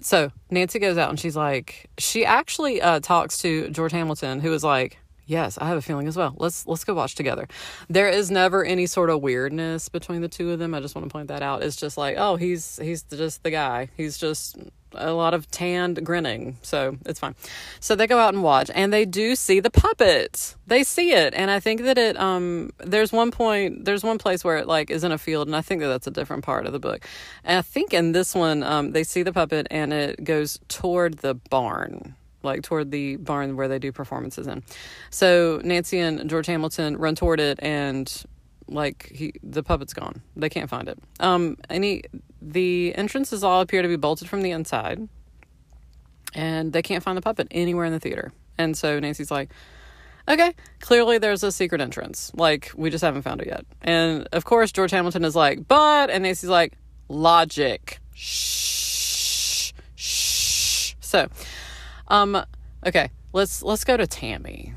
So 0.00 0.32
Nancy 0.50 0.78
goes 0.78 0.96
out 0.96 1.10
and 1.10 1.20
she's 1.20 1.36
like 1.36 1.90
she 1.98 2.24
actually 2.24 2.80
uh 2.80 3.00
talks 3.00 3.38
to 3.38 3.68
George 3.70 3.92
Hamilton 3.92 4.40
who 4.40 4.52
is 4.52 4.64
like 4.64 4.98
Yes, 5.30 5.58
I 5.60 5.68
have 5.68 5.78
a 5.78 5.82
feeling 5.82 6.08
as 6.08 6.16
well. 6.16 6.34
Let's 6.38 6.66
let's 6.66 6.82
go 6.82 6.92
watch 6.92 7.14
together. 7.14 7.46
There 7.88 8.08
is 8.08 8.32
never 8.32 8.64
any 8.64 8.86
sort 8.86 9.10
of 9.10 9.22
weirdness 9.22 9.88
between 9.88 10.22
the 10.22 10.28
two 10.28 10.50
of 10.50 10.58
them. 10.58 10.74
I 10.74 10.80
just 10.80 10.96
want 10.96 11.06
to 11.06 11.12
point 11.12 11.28
that 11.28 11.40
out. 11.40 11.62
It's 11.62 11.76
just 11.76 11.96
like, 11.96 12.16
oh, 12.18 12.34
he's 12.34 12.80
he's 12.82 13.04
just 13.04 13.44
the 13.44 13.52
guy. 13.52 13.90
He's 13.96 14.18
just 14.18 14.58
a 14.92 15.12
lot 15.12 15.32
of 15.32 15.48
tanned 15.48 16.04
grinning. 16.04 16.58
So 16.62 16.98
it's 17.06 17.20
fine. 17.20 17.36
So 17.78 17.94
they 17.94 18.08
go 18.08 18.18
out 18.18 18.34
and 18.34 18.42
watch 18.42 18.72
and 18.74 18.92
they 18.92 19.04
do 19.04 19.36
see 19.36 19.60
the 19.60 19.70
puppet. 19.70 20.56
They 20.66 20.82
see 20.82 21.12
it. 21.12 21.32
And 21.32 21.48
I 21.48 21.60
think 21.60 21.82
that 21.82 21.96
it 21.96 22.18
um 22.18 22.72
there's 22.78 23.12
one 23.12 23.30
point 23.30 23.84
there's 23.84 24.02
one 24.02 24.18
place 24.18 24.42
where 24.42 24.56
it 24.56 24.66
like 24.66 24.90
is 24.90 25.04
in 25.04 25.12
a 25.12 25.18
field 25.18 25.46
and 25.46 25.54
I 25.54 25.60
think 25.60 25.80
that 25.82 25.86
that's 25.86 26.08
a 26.08 26.10
different 26.10 26.42
part 26.42 26.66
of 26.66 26.72
the 26.72 26.80
book. 26.80 27.06
And 27.44 27.56
I 27.56 27.62
think 27.62 27.94
in 27.94 28.10
this 28.10 28.34
one 28.34 28.64
um 28.64 28.90
they 28.90 29.04
see 29.04 29.22
the 29.22 29.32
puppet 29.32 29.68
and 29.70 29.92
it 29.92 30.24
goes 30.24 30.58
toward 30.66 31.18
the 31.18 31.34
barn 31.34 32.16
like 32.42 32.62
toward 32.62 32.90
the 32.90 33.16
barn 33.16 33.56
where 33.56 33.68
they 33.68 33.78
do 33.78 33.92
performances 33.92 34.46
in. 34.46 34.62
So 35.10 35.60
Nancy 35.64 35.98
and 35.98 36.28
George 36.28 36.46
Hamilton 36.46 36.96
run 36.96 37.14
toward 37.14 37.40
it 37.40 37.58
and 37.62 38.24
like 38.68 39.10
he 39.12 39.32
the 39.42 39.62
puppet's 39.62 39.92
gone. 39.92 40.22
They 40.36 40.48
can't 40.48 40.70
find 40.70 40.88
it. 40.88 40.98
Um 41.18 41.56
any 41.68 42.02
the 42.40 42.94
entrances 42.94 43.44
all 43.44 43.60
appear 43.60 43.82
to 43.82 43.88
be 43.88 43.96
bolted 43.96 44.28
from 44.28 44.42
the 44.42 44.50
inside. 44.52 45.08
And 46.34 46.72
they 46.72 46.82
can't 46.82 47.02
find 47.02 47.16
the 47.16 47.22
puppet 47.22 47.48
anywhere 47.50 47.84
in 47.84 47.92
the 47.92 48.00
theater. 48.00 48.32
And 48.56 48.76
so 48.76 49.00
Nancy's 49.00 49.30
like, 49.30 49.50
okay, 50.28 50.54
clearly 50.80 51.18
there's 51.18 51.42
a 51.42 51.50
secret 51.50 51.80
entrance. 51.80 52.30
Like, 52.34 52.70
we 52.76 52.90
just 52.90 53.02
haven't 53.02 53.22
found 53.22 53.40
it 53.40 53.48
yet. 53.48 53.66
And 53.82 54.28
of 54.32 54.44
course, 54.44 54.70
George 54.70 54.90
Hamilton 54.90 55.24
is 55.24 55.34
like, 55.34 55.66
but, 55.66 56.10
and 56.10 56.22
Nancy's 56.22 56.50
like, 56.50 56.74
logic. 57.08 57.98
Shh, 58.14 59.72
shh. 59.96 60.94
So, 61.00 61.28
um, 62.10 62.44
okay, 62.86 63.10
let's 63.32 63.62
let's 63.62 63.84
go 63.84 63.96
to 63.96 64.06
Tammy. 64.06 64.74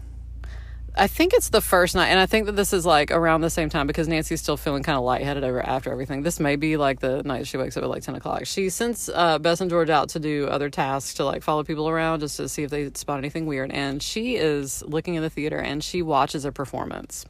I 0.96 1.08
think 1.08 1.34
it's 1.34 1.50
the 1.50 1.60
first 1.60 1.96
night, 1.96 2.10
and 2.10 2.20
I 2.20 2.28
think 2.28 2.46
that 2.46 2.56
this 2.56 2.72
is 2.72 2.86
like 2.86 3.10
around 3.10 3.42
the 3.42 3.50
same 3.50 3.68
time 3.68 3.88
because 3.88 4.08
Nancy's 4.08 4.42
still 4.42 4.58
feeling 4.58 4.84
kind 4.84 4.96
of 4.96 5.04
lightheaded 5.04 5.44
over 5.44 5.60
after 5.60 5.92
everything. 5.92 6.22
This 6.22 6.40
may 6.40 6.56
be 6.56 6.78
like 6.78 7.00
the 7.00 7.24
night 7.24 7.48
she 7.48 7.58
wakes 7.58 7.76
up 7.76 7.84
at 7.84 7.90
like 7.90 8.04
ten 8.04 8.14
o'clock. 8.14 8.46
She 8.46 8.70
sends 8.70 9.10
uh, 9.10 9.40
Bess 9.40 9.60
and 9.60 9.72
George 9.72 9.90
out 9.90 10.10
to 10.10 10.20
do 10.20 10.48
other 10.48 10.70
tasks 10.70 11.16
to 11.16 11.26
like 11.26 11.42
follow 11.42 11.64
people 11.64 11.90
around 11.90 12.20
just 12.20 12.38
to 12.38 12.48
see 12.48 12.62
if 12.62 12.70
they 12.70 12.92
spot 12.94 13.18
anything 13.18 13.48
weird. 13.48 13.72
And 13.72 14.04
she 14.04 14.36
is 14.36 14.84
looking 14.84 15.16
in 15.16 15.24
the 15.24 15.32
theater 15.32 15.58
and 15.58 15.84
she 15.84 16.04
watches 16.04 16.46
a 16.46 16.52
performance. 16.52 17.26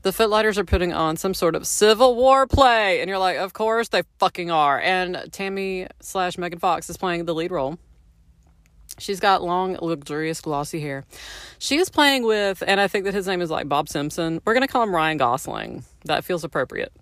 The 0.00 0.12
Footlighters 0.12 0.56
are 0.56 0.64
putting 0.64 0.94
on 0.94 1.18
some 1.18 1.34
sort 1.34 1.54
of 1.54 1.66
Civil 1.66 2.16
War 2.16 2.46
play, 2.46 3.02
and 3.02 3.10
you're 3.10 3.18
like, 3.18 3.36
of 3.36 3.52
course 3.52 3.88
they 3.88 4.04
fucking 4.18 4.50
are. 4.50 4.80
And 4.80 5.28
Tammy 5.30 5.86
slash 6.00 6.38
Megan 6.38 6.58
Fox 6.58 6.88
is 6.88 6.96
playing 6.96 7.26
the 7.26 7.34
lead 7.34 7.50
role. 7.50 7.78
She's 9.00 9.20
got 9.20 9.42
long, 9.42 9.76
luxurious, 9.80 10.40
glossy 10.40 10.80
hair. 10.80 11.04
She 11.58 11.78
is 11.78 11.88
playing 11.88 12.24
with, 12.24 12.62
and 12.66 12.80
I 12.80 12.88
think 12.88 13.04
that 13.04 13.14
his 13.14 13.26
name 13.26 13.40
is 13.40 13.50
like 13.50 13.68
Bob 13.68 13.88
Simpson. 13.88 14.40
We're 14.44 14.54
going 14.54 14.66
to 14.66 14.72
call 14.72 14.82
him 14.82 14.94
Ryan 14.94 15.18
Gosling. 15.18 15.84
That 16.04 16.24
feels 16.24 16.44
appropriate. 16.44 16.92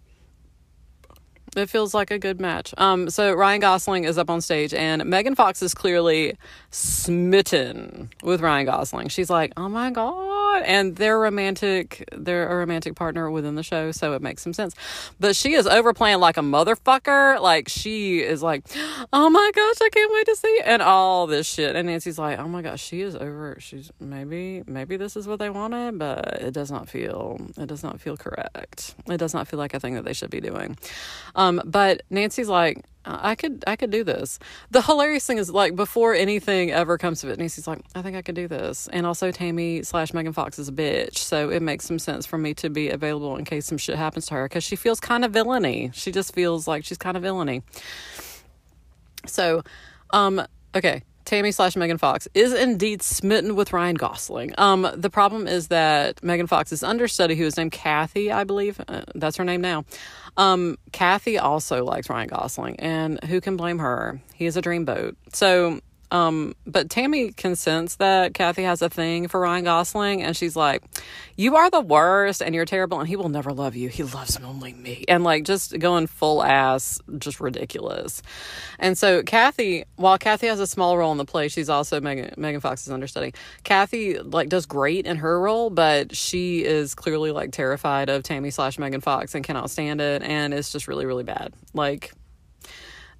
It 1.56 1.68
feels 1.70 1.94
like 1.94 2.10
a 2.10 2.18
good 2.18 2.40
match. 2.40 2.74
Um, 2.78 3.10
so 3.10 3.32
Ryan 3.32 3.60
Gosling 3.60 4.04
is 4.04 4.18
up 4.18 4.30
on 4.30 4.40
stage, 4.40 4.74
and 4.74 5.04
Megan 5.04 5.34
Fox 5.34 5.62
is 5.62 5.74
clearly 5.74 6.36
smitten 6.70 8.10
with 8.22 8.40
Ryan 8.40 8.66
Gosling. 8.66 9.08
She's 9.08 9.30
like, 9.30 9.52
"Oh 9.56 9.68
my 9.68 9.90
god. 9.90 10.62
And 10.64 10.96
they're 10.96 11.18
romantic. 11.18 12.08
They're 12.12 12.48
a 12.48 12.56
romantic 12.56 12.94
partner 12.96 13.30
within 13.30 13.54
the 13.54 13.62
show, 13.62 13.92
so 13.92 14.12
it 14.12 14.22
makes 14.22 14.42
some 14.42 14.52
sense. 14.52 14.74
But 15.20 15.36
she 15.36 15.54
is 15.54 15.66
overplaying 15.66 16.20
like 16.20 16.36
a 16.36 16.40
motherfucker. 16.42 17.40
Like 17.40 17.68
she 17.68 18.20
is 18.20 18.42
like, 18.42 18.64
oh 19.12 19.30
my 19.30 19.50
gosh, 19.54 19.76
I 19.82 19.88
can't 19.90 20.12
wait 20.12 20.26
to 20.26 20.36
see 20.36 20.60
and 20.64 20.82
all 20.82 21.26
this 21.26 21.46
shit. 21.46 21.76
And 21.76 21.88
Nancy's 21.88 22.18
like, 22.18 22.38
oh 22.38 22.48
my 22.48 22.62
gosh, 22.62 22.82
she 22.82 23.00
is 23.02 23.14
over. 23.14 23.56
She's 23.60 23.90
maybe 24.00 24.62
maybe 24.66 24.96
this 24.96 25.16
is 25.16 25.26
what 25.26 25.38
they 25.38 25.50
wanted, 25.50 25.98
but 25.98 26.38
it 26.40 26.52
does 26.52 26.70
not 26.70 26.88
feel 26.88 27.40
it 27.56 27.66
does 27.66 27.82
not 27.82 28.00
feel 28.00 28.16
correct. 28.16 28.94
It 29.06 29.18
does 29.18 29.34
not 29.34 29.48
feel 29.48 29.58
like 29.58 29.74
a 29.74 29.80
thing 29.80 29.94
that 29.94 30.04
they 30.04 30.12
should 30.12 30.30
be 30.30 30.40
doing. 30.40 30.76
Um, 31.38 31.62
but 31.64 32.02
Nancy's 32.10 32.48
like, 32.48 32.84
I 33.04 33.36
could 33.36 33.64
I 33.66 33.76
could 33.76 33.90
do 33.90 34.04
this. 34.04 34.38
The 34.70 34.82
hilarious 34.82 35.24
thing 35.24 35.38
is 35.38 35.50
like 35.50 35.74
before 35.74 36.12
anything 36.14 36.72
ever 36.72 36.98
comes 36.98 37.22
to 37.22 37.30
it, 37.30 37.38
Nancy's 37.38 37.66
like, 37.66 37.80
I 37.94 38.02
think 38.02 38.16
I 38.16 38.22
could 38.22 38.34
do 38.34 38.48
this. 38.48 38.88
And 38.92 39.06
also 39.06 39.30
Tammy 39.30 39.82
slash 39.82 40.12
Megan 40.12 40.32
Fox 40.32 40.58
is 40.58 40.68
a 40.68 40.72
bitch, 40.72 41.16
so 41.16 41.48
it 41.48 41.62
makes 41.62 41.86
some 41.86 41.98
sense 41.98 42.26
for 42.26 42.36
me 42.36 42.52
to 42.54 42.68
be 42.68 42.90
available 42.90 43.36
in 43.36 43.44
case 43.44 43.66
some 43.66 43.78
shit 43.78 43.96
happens 43.96 44.26
to 44.26 44.34
her 44.34 44.46
because 44.46 44.64
she 44.64 44.76
feels 44.76 45.00
kind 45.00 45.24
of 45.24 45.32
villainy. 45.32 45.90
She 45.94 46.12
just 46.12 46.34
feels 46.34 46.68
like 46.68 46.84
she's 46.84 46.98
kind 46.98 47.16
of 47.16 47.22
villainy. 47.22 47.62
So, 49.26 49.62
um, 50.10 50.42
okay. 50.74 51.02
Tammy 51.28 51.52
slash 51.52 51.76
Megan 51.76 51.98
Fox 51.98 52.26
is 52.32 52.54
indeed 52.54 53.02
smitten 53.02 53.54
with 53.54 53.74
Ryan 53.74 53.96
Gosling. 53.96 54.54
Um, 54.56 54.90
the 54.94 55.10
problem 55.10 55.46
is 55.46 55.68
that 55.68 56.22
Megan 56.22 56.46
Fox's 56.46 56.82
understudy, 56.82 57.34
who 57.34 57.44
is 57.44 57.58
named 57.58 57.72
Kathy, 57.72 58.32
I 58.32 58.44
believe, 58.44 58.80
uh, 58.88 59.02
that's 59.14 59.36
her 59.36 59.44
name 59.44 59.60
now. 59.60 59.84
Um, 60.38 60.78
Kathy 60.90 61.36
also 61.36 61.84
likes 61.84 62.08
Ryan 62.08 62.28
Gosling, 62.28 62.80
and 62.80 63.22
who 63.24 63.42
can 63.42 63.58
blame 63.58 63.78
her? 63.78 64.22
He 64.32 64.46
is 64.46 64.56
a 64.56 64.62
dreamboat. 64.62 65.16
So 65.34 65.82
um, 66.10 66.54
but 66.66 66.88
Tammy 66.88 67.32
can 67.32 67.54
sense 67.56 67.96
that 67.96 68.34
Kathy 68.34 68.62
has 68.62 68.80
a 68.80 68.88
thing 68.88 69.28
for 69.28 69.40
Ryan 69.40 69.64
Gosling, 69.64 70.22
and 70.22 70.36
she's 70.36 70.56
like, 70.56 70.82
"You 71.36 71.56
are 71.56 71.70
the 71.70 71.80
worst, 71.80 72.42
and 72.42 72.54
you're 72.54 72.64
terrible, 72.64 72.98
and 72.98 73.08
he 73.08 73.16
will 73.16 73.28
never 73.28 73.52
love 73.52 73.76
you. 73.76 73.88
He 73.88 74.02
loves 74.02 74.38
only 74.38 74.72
me." 74.72 75.04
And 75.08 75.22
like 75.22 75.44
just 75.44 75.78
going 75.78 76.06
full 76.06 76.42
ass, 76.42 77.00
just 77.18 77.40
ridiculous. 77.40 78.22
And 78.78 78.96
so 78.96 79.22
Kathy, 79.22 79.84
while 79.96 80.18
Kathy 80.18 80.46
has 80.46 80.60
a 80.60 80.66
small 80.66 80.96
role 80.96 81.12
in 81.12 81.18
the 81.18 81.26
play, 81.26 81.48
she's 81.48 81.68
also 81.68 82.00
Megan, 82.00 82.32
Megan 82.36 82.60
Fox's 82.60 82.90
understudy. 82.90 83.34
Kathy 83.64 84.18
like 84.18 84.48
does 84.48 84.64
great 84.64 85.06
in 85.06 85.18
her 85.18 85.38
role, 85.38 85.68
but 85.68 86.16
she 86.16 86.64
is 86.64 86.94
clearly 86.94 87.32
like 87.32 87.52
terrified 87.52 88.08
of 88.08 88.22
Tammy 88.22 88.50
slash 88.50 88.78
Megan 88.78 89.02
Fox 89.02 89.34
and 89.34 89.44
cannot 89.44 89.70
stand 89.70 90.00
it, 90.00 90.22
and 90.22 90.54
it's 90.54 90.72
just 90.72 90.88
really 90.88 91.04
really 91.04 91.24
bad. 91.24 91.52
Like 91.74 92.12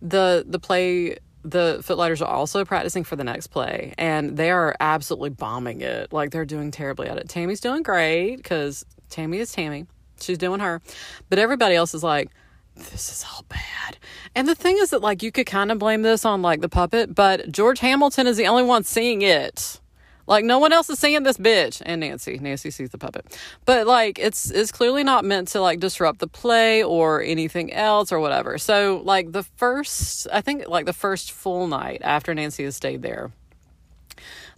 the 0.01 0.45
the 0.47 0.59
play 0.59 1.19
the 1.51 1.81
Footlighters 1.83 2.23
are 2.23 2.31
also 2.31 2.65
practicing 2.65 3.05
for 3.05 3.17
the 3.17 3.25
next 3.25 3.49
play, 3.49 3.95
and 3.99 4.37
they 4.37 4.51
are 4.51 4.75
absolutely 4.81 5.31
bombing 5.31 5.81
it. 5.81 6.13
Like 6.13 6.31
they're 6.31 6.45
doing 6.45 6.71
terribly 6.71 7.09
at 7.09 7.17
it. 7.19 7.29
Tammy's 7.29 7.61
doing 7.61 7.83
great 7.83 8.37
because 8.37 8.85
Tammy 9.11 9.39
is 9.39 9.53
Tammy. 9.53 9.87
She's 10.21 10.39
doing 10.39 10.61
her, 10.61 10.83
but 11.29 11.39
everybody 11.39 11.75
else 11.77 11.95
is 11.95 12.03
like, 12.03 12.31
this 12.75 13.11
is 13.11 13.25
all 13.33 13.45
bad. 13.49 13.99
And 14.35 14.49
the 14.49 14.55
thing 14.55 14.79
is 14.79 14.91
that 14.91 15.01
like 15.01 15.23
you 15.23 15.33
could 15.33 15.47
kind 15.47 15.71
of 15.71 15.79
blame 15.79 16.03
this 16.03 16.25
on 16.25 16.43
like 16.43 16.61
the 16.61 16.69
puppet, 16.69 17.15
but 17.15 17.51
George 17.51 17.81
Hamilton 17.81 18.27
is 18.27 18.37
the 18.37 18.47
only 18.47 18.63
one 18.63 18.85
seeing 18.85 19.23
it. 19.23 19.81
Like 20.29 20.45
no 20.45 20.59
one 20.59 20.75
else 20.75 20.91
is 20.91 20.99
seeing 20.99 21.23
this 21.23 21.39
bitch 21.39 21.83
and 21.85 22.03
Nancy. 22.03 22.39
Nancy 22.39 22.71
sees 22.71 22.91
the 22.91 22.99
puppet. 22.99 23.37
But 23.65 23.87
like 23.87 24.19
it's 24.19 24.51
it's 24.51 24.71
clearly 24.71 25.03
not 25.03 25.25
meant 25.25 25.49
to 25.49 25.61
like 25.63 25.81
disrupt 25.81 26.19
the 26.19 26.27
play 26.27 26.85
or 26.85 27.23
anything 27.23 27.73
else 27.73 28.13
or 28.13 28.21
whatever. 28.21 28.59
So 28.59 29.01
like 29.05 29.33
the 29.33 29.43
first 29.43 30.29
I 30.31 30.43
think 30.43 30.69
like 30.69 30.85
the 30.85 30.93
first 30.93 31.33
full 31.33 31.67
night 31.67 32.03
after 32.05 32.35
Nancy 32.35 32.65
has 32.65 32.77
stayed 32.77 33.01
there. 33.01 33.33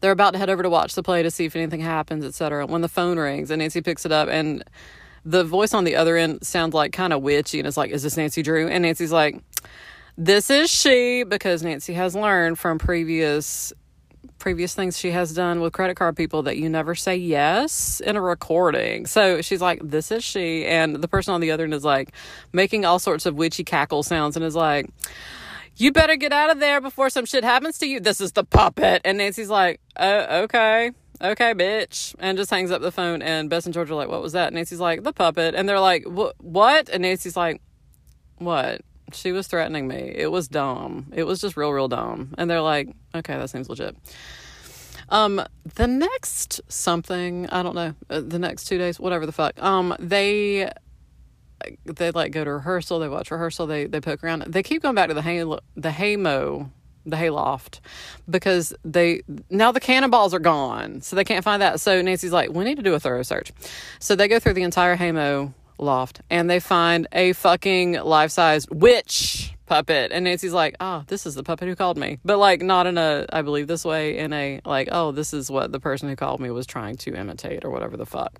They're 0.00 0.10
about 0.10 0.32
to 0.32 0.38
head 0.38 0.50
over 0.50 0.62
to 0.64 0.70
watch 0.70 0.94
the 0.94 1.04
play 1.04 1.22
to 1.22 1.30
see 1.30 1.44
if 1.44 1.54
anything 1.54 1.80
happens, 1.80 2.24
etc. 2.24 2.66
When 2.66 2.80
the 2.80 2.88
phone 2.88 3.18
rings 3.18 3.50
and 3.50 3.60
Nancy 3.60 3.80
picks 3.80 4.04
it 4.04 4.10
up 4.10 4.28
and 4.28 4.64
the 5.24 5.44
voice 5.44 5.72
on 5.72 5.84
the 5.84 5.94
other 5.94 6.16
end 6.16 6.44
sounds 6.44 6.74
like 6.74 6.92
kind 6.92 7.12
of 7.12 7.22
witchy 7.22 7.60
and 7.60 7.68
it's 7.68 7.76
like, 7.76 7.92
Is 7.92 8.02
this 8.02 8.16
Nancy 8.16 8.42
Drew? 8.42 8.66
And 8.66 8.82
Nancy's 8.82 9.12
like, 9.12 9.40
This 10.18 10.50
is 10.50 10.68
she 10.68 11.22
because 11.22 11.62
Nancy 11.62 11.92
has 11.92 12.16
learned 12.16 12.58
from 12.58 12.78
previous 12.78 13.72
previous 14.38 14.74
things 14.74 14.98
she 14.98 15.10
has 15.10 15.32
done 15.32 15.60
with 15.60 15.72
credit 15.72 15.96
card 15.96 16.16
people 16.16 16.42
that 16.42 16.56
you 16.56 16.68
never 16.68 16.94
say 16.94 17.16
yes 17.16 18.00
in 18.00 18.16
a 18.16 18.20
recording. 18.20 19.06
So 19.06 19.42
she's 19.42 19.60
like, 19.60 19.80
This 19.82 20.10
is 20.10 20.24
she. 20.24 20.66
And 20.66 20.96
the 20.96 21.08
person 21.08 21.34
on 21.34 21.40
the 21.40 21.50
other 21.50 21.64
end 21.64 21.74
is 21.74 21.84
like 21.84 22.12
making 22.52 22.84
all 22.84 22.98
sorts 22.98 23.26
of 23.26 23.34
witchy 23.34 23.64
cackle 23.64 24.02
sounds 24.02 24.36
and 24.36 24.44
is 24.44 24.56
like, 24.56 24.88
You 25.76 25.92
better 25.92 26.16
get 26.16 26.32
out 26.32 26.50
of 26.50 26.60
there 26.60 26.80
before 26.80 27.10
some 27.10 27.26
shit 27.26 27.44
happens 27.44 27.78
to 27.78 27.86
you. 27.86 28.00
This 28.00 28.20
is 28.20 28.32
the 28.32 28.44
puppet. 28.44 29.02
And 29.04 29.18
Nancy's 29.18 29.50
like, 29.50 29.80
Oh, 29.96 30.42
okay. 30.42 30.92
Okay, 31.22 31.52
bitch. 31.52 32.14
And 32.18 32.38
just 32.38 32.50
hangs 32.50 32.70
up 32.70 32.80
the 32.80 32.92
phone. 32.92 33.20
And 33.20 33.50
Bess 33.50 33.66
and 33.66 33.74
George 33.74 33.90
are 33.90 33.94
like, 33.94 34.08
What 34.08 34.22
was 34.22 34.32
that? 34.32 34.48
And 34.48 34.56
Nancy's 34.56 34.80
like, 34.80 35.02
The 35.02 35.12
puppet. 35.12 35.54
And 35.54 35.68
they're 35.68 35.80
like, 35.80 36.04
What? 36.04 36.88
And 36.88 37.02
Nancy's 37.02 37.36
like, 37.36 37.60
What? 38.38 38.80
She 39.12 39.32
was 39.32 39.46
threatening 39.46 39.88
me. 39.88 40.12
It 40.14 40.30
was 40.30 40.48
dumb. 40.48 41.12
It 41.14 41.24
was 41.24 41.40
just 41.40 41.56
real, 41.56 41.70
real 41.70 41.88
dumb. 41.88 42.34
And 42.38 42.50
they're 42.50 42.60
like, 42.60 42.88
okay, 43.14 43.36
that 43.36 43.50
seems 43.50 43.68
legit. 43.68 43.96
Um, 45.08 45.42
the 45.74 45.86
next 45.86 46.60
something, 46.68 47.48
I 47.50 47.62
don't 47.62 47.74
know, 47.74 47.94
uh, 48.08 48.20
the 48.20 48.38
next 48.38 48.64
two 48.64 48.78
days, 48.78 49.00
whatever 49.00 49.26
the 49.26 49.32
fuck. 49.32 49.60
Um, 49.62 49.94
they 49.98 50.70
they 51.84 52.10
like 52.12 52.32
go 52.32 52.44
to 52.44 52.52
rehearsal, 52.52 53.00
they 53.00 53.08
watch 53.08 53.30
rehearsal, 53.30 53.66
they 53.66 53.86
they 53.86 54.00
poke 54.00 54.22
around. 54.22 54.42
They 54.42 54.62
keep 54.62 54.82
going 54.82 54.94
back 54.94 55.08
to 55.08 55.14
the 55.14 55.22
hay 55.22 55.42
the 55.42 55.90
haymow 55.90 56.70
the 57.06 57.16
hayloft 57.16 57.80
because 58.28 58.74
they 58.84 59.22
now 59.48 59.72
the 59.72 59.80
cannonballs 59.80 60.32
are 60.34 60.38
gone, 60.38 61.00
so 61.00 61.16
they 61.16 61.24
can't 61.24 61.44
find 61.44 61.60
that. 61.62 61.80
So 61.80 62.00
Nancy's 62.02 62.32
like, 62.32 62.50
we 62.50 62.64
need 62.64 62.76
to 62.76 62.82
do 62.82 62.94
a 62.94 63.00
thorough 63.00 63.22
search. 63.22 63.52
So 63.98 64.14
they 64.14 64.28
go 64.28 64.38
through 64.38 64.54
the 64.54 64.62
entire 64.62 64.96
haymow 64.96 65.52
loft 65.80 66.20
and 66.30 66.48
they 66.48 66.60
find 66.60 67.08
a 67.12 67.32
fucking 67.32 67.94
life 67.94 68.30
sized 68.30 68.68
witch 68.70 69.54
puppet. 69.66 70.10
And 70.12 70.24
Nancy's 70.24 70.52
like, 70.52 70.74
oh, 70.80 71.04
this 71.06 71.26
is 71.26 71.36
the 71.36 71.44
puppet 71.44 71.68
who 71.68 71.76
called 71.76 71.96
me. 71.96 72.18
But 72.24 72.38
like, 72.38 72.60
not 72.60 72.86
in 72.86 72.98
a, 72.98 73.26
I 73.32 73.42
believe 73.42 73.68
this 73.68 73.84
way, 73.84 74.18
in 74.18 74.32
a, 74.32 74.60
like, 74.64 74.88
oh, 74.90 75.12
this 75.12 75.32
is 75.32 75.48
what 75.48 75.70
the 75.70 75.78
person 75.78 76.08
who 76.08 76.16
called 76.16 76.40
me 76.40 76.50
was 76.50 76.66
trying 76.66 76.96
to 76.96 77.14
imitate 77.14 77.64
or 77.64 77.70
whatever 77.70 77.96
the 77.96 78.04
fuck. 78.04 78.38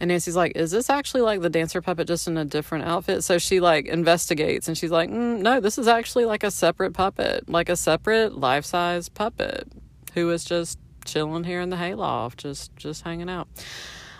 And 0.00 0.08
Nancy's 0.08 0.34
like, 0.36 0.56
is 0.56 0.72
this 0.72 0.90
actually 0.90 1.22
like 1.22 1.40
the 1.40 1.50
dancer 1.50 1.80
puppet 1.80 2.08
just 2.08 2.26
in 2.26 2.36
a 2.36 2.44
different 2.44 2.84
outfit? 2.84 3.24
So 3.24 3.38
she 3.38 3.60
like 3.60 3.86
investigates 3.86 4.66
and 4.68 4.76
she's 4.76 4.90
like, 4.90 5.10
mm, 5.10 5.40
no, 5.40 5.60
this 5.60 5.78
is 5.78 5.88
actually 5.88 6.24
like 6.24 6.42
a 6.42 6.50
separate 6.50 6.92
puppet, 6.92 7.48
like 7.48 7.68
a 7.68 7.76
separate 7.76 8.36
life 8.36 8.64
size 8.64 9.08
puppet 9.08 9.68
who 10.14 10.30
is 10.30 10.44
just 10.44 10.78
chilling 11.04 11.44
here 11.44 11.60
in 11.60 11.70
the 11.70 11.76
hayloft, 11.76 12.38
just, 12.38 12.76
just 12.76 13.02
hanging 13.02 13.30
out 13.30 13.48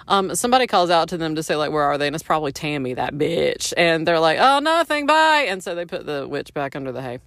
um, 0.09 0.35
somebody 0.35 0.67
calls 0.67 0.91
out 0.91 1.11
to 1.11 1.17
them 1.17 1.37
to 1.37 1.43
say 1.43 1.55
like 1.57 1.71
where 1.71 1.85
are 1.85 1.99
they? 1.99 2.07
And 2.07 2.17
it's 2.17 2.25
probably 2.25 2.53
tammy 2.53 2.95
that 2.95 3.15
bitch. 3.15 3.73
And 3.77 4.07
they're 4.07 4.21
like 4.21 4.39
oh 4.41 4.59
nothing 4.59 5.07
bye. 5.07 5.47
And 5.49 5.63
so 5.63 5.75
they 5.75 5.85
put 5.85 6.05
the 6.07 6.27
witch 6.29 6.53
back 6.53 6.75
under 6.75 6.91
the 6.91 7.03
hay 7.03 7.19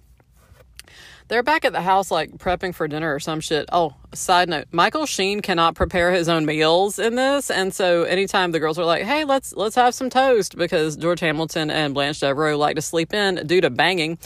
they're 1.32 1.42
back 1.42 1.64
at 1.64 1.72
the 1.72 1.80
house 1.80 2.10
like 2.10 2.30
prepping 2.32 2.74
for 2.74 2.86
dinner 2.86 3.14
or 3.14 3.18
some 3.18 3.40
shit 3.40 3.66
oh 3.72 3.94
side 4.12 4.50
note 4.50 4.66
michael 4.70 5.06
sheen 5.06 5.40
cannot 5.40 5.74
prepare 5.74 6.12
his 6.12 6.28
own 6.28 6.44
meals 6.44 6.98
in 6.98 7.14
this 7.14 7.50
and 7.50 7.72
so 7.72 8.02
anytime 8.02 8.52
the 8.52 8.60
girls 8.60 8.78
are 8.78 8.84
like 8.84 9.02
hey 9.02 9.24
let's 9.24 9.54
let's 9.56 9.74
have 9.74 9.94
some 9.94 10.10
toast 10.10 10.58
because 10.58 10.94
george 10.94 11.20
hamilton 11.20 11.70
and 11.70 11.94
blanche 11.94 12.20
devereaux 12.20 12.58
like 12.58 12.76
to 12.76 12.82
sleep 12.82 13.14
in 13.14 13.46
due 13.46 13.62
to 13.62 13.70
banging 13.70 14.18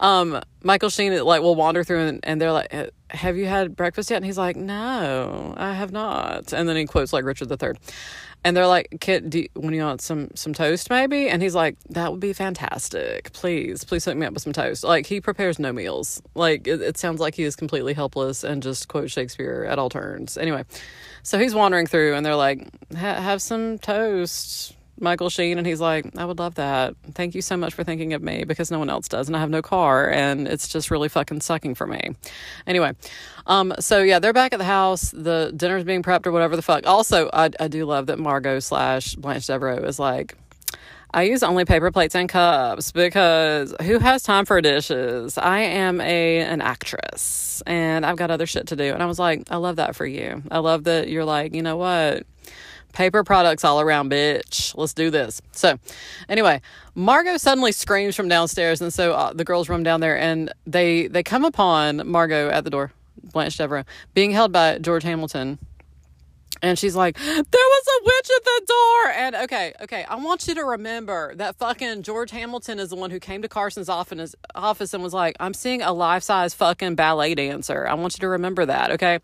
um, 0.00 0.40
Michael 0.62 0.88
Sheen 0.88 1.22
like 1.22 1.42
will 1.42 1.54
wander 1.54 1.84
through 1.84 2.00
and, 2.00 2.20
and 2.22 2.40
they're 2.40 2.52
like, 2.52 2.74
"Have 3.10 3.36
you 3.36 3.44
had 3.44 3.76
breakfast 3.76 4.10
yet?" 4.10 4.16
And 4.16 4.24
he's 4.24 4.38
like, 4.38 4.56
"No, 4.56 5.52
I 5.58 5.74
have 5.74 5.92
not." 5.92 6.54
And 6.54 6.66
then 6.66 6.76
he 6.76 6.86
quotes 6.86 7.12
like 7.12 7.24
Richard 7.24 7.50
III, 7.50 7.72
and 8.44 8.56
they're 8.56 8.66
like, 8.66 8.96
"Kid, 9.00 9.30
do 9.30 9.40
you, 9.40 9.48
when 9.54 9.74
you 9.74 9.82
want 9.82 10.00
some 10.00 10.28
some 10.34 10.54
toast, 10.54 10.90
maybe?" 10.90 11.28
And 11.28 11.42
he's 11.42 11.54
like, 11.54 11.76
"That 11.90 12.10
would 12.10 12.20
be 12.20 12.32
fantastic. 12.32 13.32
Please, 13.32 13.84
please 13.84 14.04
hook 14.04 14.16
me 14.16 14.26
up 14.26 14.32
with 14.32 14.42
some 14.42 14.52
toast." 14.52 14.84
Like 14.84 15.06
he 15.06 15.20
prepares 15.20 15.58
no 15.58 15.72
meals. 15.72 16.22
Like 16.34 16.66
it, 16.66 16.80
it 16.80 16.98
sounds 16.98 17.20
like 17.20 17.34
he 17.34 17.44
is 17.44 17.56
completely 17.56 17.92
helpless 17.92 18.44
and 18.44 18.62
just 18.62 18.88
quotes 18.88 19.12
Shakespeare 19.12 19.66
at 19.68 19.78
all 19.78 19.88
turns. 19.90 20.36
Anyway, 20.38 20.64
so 21.22 21.38
he's 21.38 21.54
wandering 21.54 21.86
through, 21.86 22.14
and 22.14 22.24
they're 22.24 22.36
like, 22.36 22.66
"Have 22.94 23.42
some 23.42 23.78
toast." 23.78 24.74
Michael 25.00 25.30
Sheen, 25.30 25.58
and 25.58 25.66
he's 25.66 25.80
like, 25.80 26.06
I 26.16 26.24
would 26.24 26.38
love 26.38 26.56
that. 26.56 26.94
Thank 27.14 27.34
you 27.34 27.42
so 27.42 27.56
much 27.56 27.74
for 27.74 27.84
thinking 27.84 28.12
of 28.12 28.22
me 28.22 28.44
because 28.44 28.70
no 28.70 28.78
one 28.78 28.90
else 28.90 29.08
does, 29.08 29.28
and 29.28 29.36
I 29.36 29.40
have 29.40 29.50
no 29.50 29.62
car, 29.62 30.10
and 30.10 30.46
it's 30.46 30.68
just 30.68 30.90
really 30.90 31.08
fucking 31.08 31.40
sucking 31.40 31.74
for 31.74 31.86
me. 31.86 32.10
Anyway, 32.66 32.92
um, 33.46 33.74
so 33.80 34.02
yeah, 34.02 34.18
they're 34.18 34.32
back 34.32 34.52
at 34.52 34.58
the 34.58 34.64
house. 34.64 35.10
The 35.10 35.52
dinner's 35.56 35.84
being 35.84 36.02
prepped 36.02 36.26
or 36.26 36.32
whatever 36.32 36.56
the 36.56 36.62
fuck. 36.62 36.86
Also, 36.86 37.30
I, 37.32 37.50
I 37.58 37.68
do 37.68 37.84
love 37.84 38.06
that 38.06 38.18
Margot 38.18 38.60
slash 38.60 39.14
Blanche 39.14 39.46
Devereaux 39.46 39.84
is 39.84 39.98
like, 39.98 40.36
I 41.12 41.24
use 41.24 41.42
only 41.42 41.64
paper 41.64 41.90
plates 41.90 42.14
and 42.14 42.28
cups 42.28 42.92
because 42.92 43.74
who 43.82 43.98
has 43.98 44.22
time 44.22 44.44
for 44.44 44.60
dishes? 44.60 45.36
I 45.36 45.60
am 45.60 46.00
a 46.00 46.38
an 46.38 46.60
actress 46.60 47.62
and 47.66 48.06
I've 48.06 48.16
got 48.16 48.30
other 48.30 48.46
shit 48.46 48.68
to 48.68 48.76
do. 48.76 48.92
And 48.92 49.02
I 49.02 49.06
was 49.06 49.18
like, 49.18 49.42
I 49.50 49.56
love 49.56 49.76
that 49.76 49.96
for 49.96 50.06
you. 50.06 50.42
I 50.50 50.58
love 50.58 50.84
that 50.84 51.08
you're 51.08 51.24
like, 51.24 51.52
you 51.54 51.62
know 51.62 51.76
what? 51.76 52.26
Paper 52.92 53.24
products 53.24 53.64
all 53.64 53.80
around, 53.80 54.10
bitch. 54.10 54.76
Let's 54.76 54.94
do 54.94 55.10
this. 55.10 55.40
So, 55.52 55.78
anyway, 56.28 56.60
Margot 56.94 57.36
suddenly 57.36 57.72
screams 57.72 58.16
from 58.16 58.28
downstairs, 58.28 58.80
and 58.80 58.92
so 58.92 59.12
uh, 59.12 59.32
the 59.32 59.44
girls 59.44 59.68
run 59.68 59.82
down 59.82 60.00
there, 60.00 60.18
and 60.18 60.52
they 60.66 61.06
they 61.06 61.22
come 61.22 61.44
upon 61.44 62.08
Margot 62.08 62.50
at 62.50 62.64
the 62.64 62.70
door, 62.70 62.92
Blanche 63.22 63.56
Devereaux, 63.56 63.84
being 64.12 64.32
held 64.32 64.52
by 64.52 64.78
George 64.78 65.04
Hamilton, 65.04 65.58
And 66.62 66.78
she's 66.78 66.94
like, 66.94 67.16
there 67.16 67.34
was 67.34 67.86
a 67.88 68.04
witch 68.04 68.30
at 68.36 68.44
the 68.44 68.62
door. 68.66 69.12
And 69.12 69.36
okay, 69.36 69.72
okay, 69.82 70.04
I 70.04 70.16
want 70.16 70.46
you 70.46 70.54
to 70.56 70.64
remember 70.64 71.34
that 71.36 71.56
fucking 71.56 72.02
George 72.02 72.30
Hamilton 72.32 72.78
is 72.78 72.90
the 72.90 72.96
one 72.96 73.10
who 73.10 73.18
came 73.18 73.42
to 73.42 73.48
Carson's 73.48 73.88
office, 73.88 74.34
office 74.54 74.92
and 74.92 75.02
was 75.02 75.14
like, 75.14 75.36
I'm 75.40 75.54
seeing 75.54 75.80
a 75.80 75.92
life 75.92 76.22
size 76.22 76.52
fucking 76.52 76.96
ballet 76.96 77.34
dancer. 77.34 77.86
I 77.88 77.94
want 77.94 78.16
you 78.16 78.20
to 78.20 78.28
remember 78.28 78.66
that, 78.66 78.90
okay? 78.92 79.20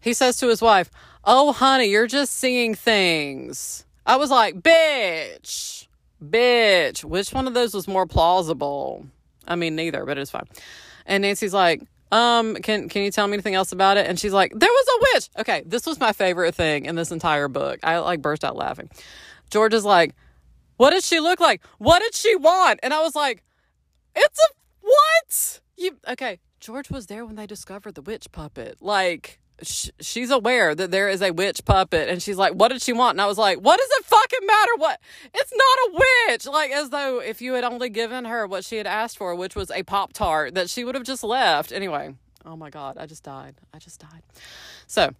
He 0.00 0.12
says 0.12 0.36
to 0.38 0.48
his 0.48 0.62
wife, 0.62 0.90
Oh, 1.24 1.52
honey, 1.52 1.86
you're 1.86 2.06
just 2.06 2.34
seeing 2.34 2.74
things. 2.74 3.84
I 4.06 4.16
was 4.16 4.30
like, 4.30 4.60
bitch, 4.60 5.86
bitch. 6.24 7.04
Which 7.04 7.32
one 7.32 7.46
of 7.46 7.54
those 7.54 7.74
was 7.74 7.86
more 7.86 8.06
plausible? 8.06 9.06
I 9.46 9.56
mean, 9.56 9.76
neither, 9.76 10.06
but 10.06 10.16
it's 10.16 10.30
fine. 10.30 10.48
And 11.04 11.22
Nancy's 11.22 11.52
like, 11.52 11.82
um, 12.12 12.56
can 12.56 12.88
can 12.88 13.02
you 13.02 13.10
tell 13.10 13.26
me 13.26 13.34
anything 13.34 13.54
else 13.54 13.72
about 13.72 13.96
it? 13.96 14.06
And 14.06 14.18
she's 14.18 14.32
like, 14.32 14.52
there 14.54 14.70
was 14.70 14.86
a 14.88 15.14
witch. 15.14 15.30
Okay, 15.40 15.62
this 15.66 15.86
was 15.86 16.00
my 16.00 16.12
favorite 16.12 16.54
thing 16.54 16.86
in 16.86 16.96
this 16.96 17.10
entire 17.12 17.48
book. 17.48 17.78
I 17.82 17.98
like 17.98 18.22
burst 18.22 18.44
out 18.44 18.56
laughing. 18.56 18.90
George 19.50 19.74
is 19.74 19.84
like, 19.84 20.14
what 20.76 20.90
did 20.90 21.04
she 21.04 21.20
look 21.20 21.38
like? 21.38 21.62
What 21.78 22.00
did 22.00 22.14
she 22.14 22.34
want? 22.36 22.80
And 22.82 22.94
I 22.94 23.00
was 23.02 23.14
like, 23.14 23.44
it's 24.16 24.38
a 24.38 24.48
what? 24.80 25.60
You 25.76 25.98
okay? 26.08 26.40
George 26.58 26.90
was 26.90 27.06
there 27.06 27.24
when 27.24 27.36
they 27.36 27.46
discovered 27.46 27.94
the 27.94 28.02
witch 28.02 28.32
puppet. 28.32 28.78
Like, 28.80 29.40
she's 29.62 30.30
aware 30.30 30.74
that 30.74 30.90
there 30.90 31.08
is 31.08 31.22
a 31.22 31.30
witch 31.30 31.64
puppet 31.64 32.08
and 32.08 32.22
she's 32.22 32.36
like 32.36 32.52
what 32.52 32.68
did 32.68 32.82
she 32.82 32.92
want? 32.92 33.14
And 33.14 33.20
i 33.20 33.26
was 33.26 33.38
like 33.38 33.58
what 33.58 33.78
does 33.78 33.88
it 33.98 34.04
fucking 34.04 34.46
matter? 34.46 34.70
What? 34.76 35.00
It's 35.34 35.52
not 35.52 35.78
a 35.88 36.04
witch! 36.28 36.46
Like 36.46 36.70
as 36.70 36.90
though 36.90 37.20
if 37.20 37.40
you 37.40 37.54
had 37.54 37.64
only 37.64 37.88
given 37.88 38.24
her 38.24 38.46
what 38.46 38.64
she 38.64 38.76
had 38.76 38.86
asked 38.86 39.18
for 39.18 39.34
which 39.34 39.54
was 39.54 39.70
a 39.70 39.82
pop 39.82 40.12
tart 40.12 40.54
that 40.54 40.70
she 40.70 40.84
would 40.84 40.94
have 40.94 41.04
just 41.04 41.22
left. 41.22 41.72
Anyway 41.72 42.14
oh 42.46 42.56
my 42.56 42.70
god 42.70 42.96
i 42.98 43.06
just 43.06 43.22
died. 43.22 43.54
I 43.74 43.78
just 43.78 44.00
died. 44.00 44.22
So 44.86 45.10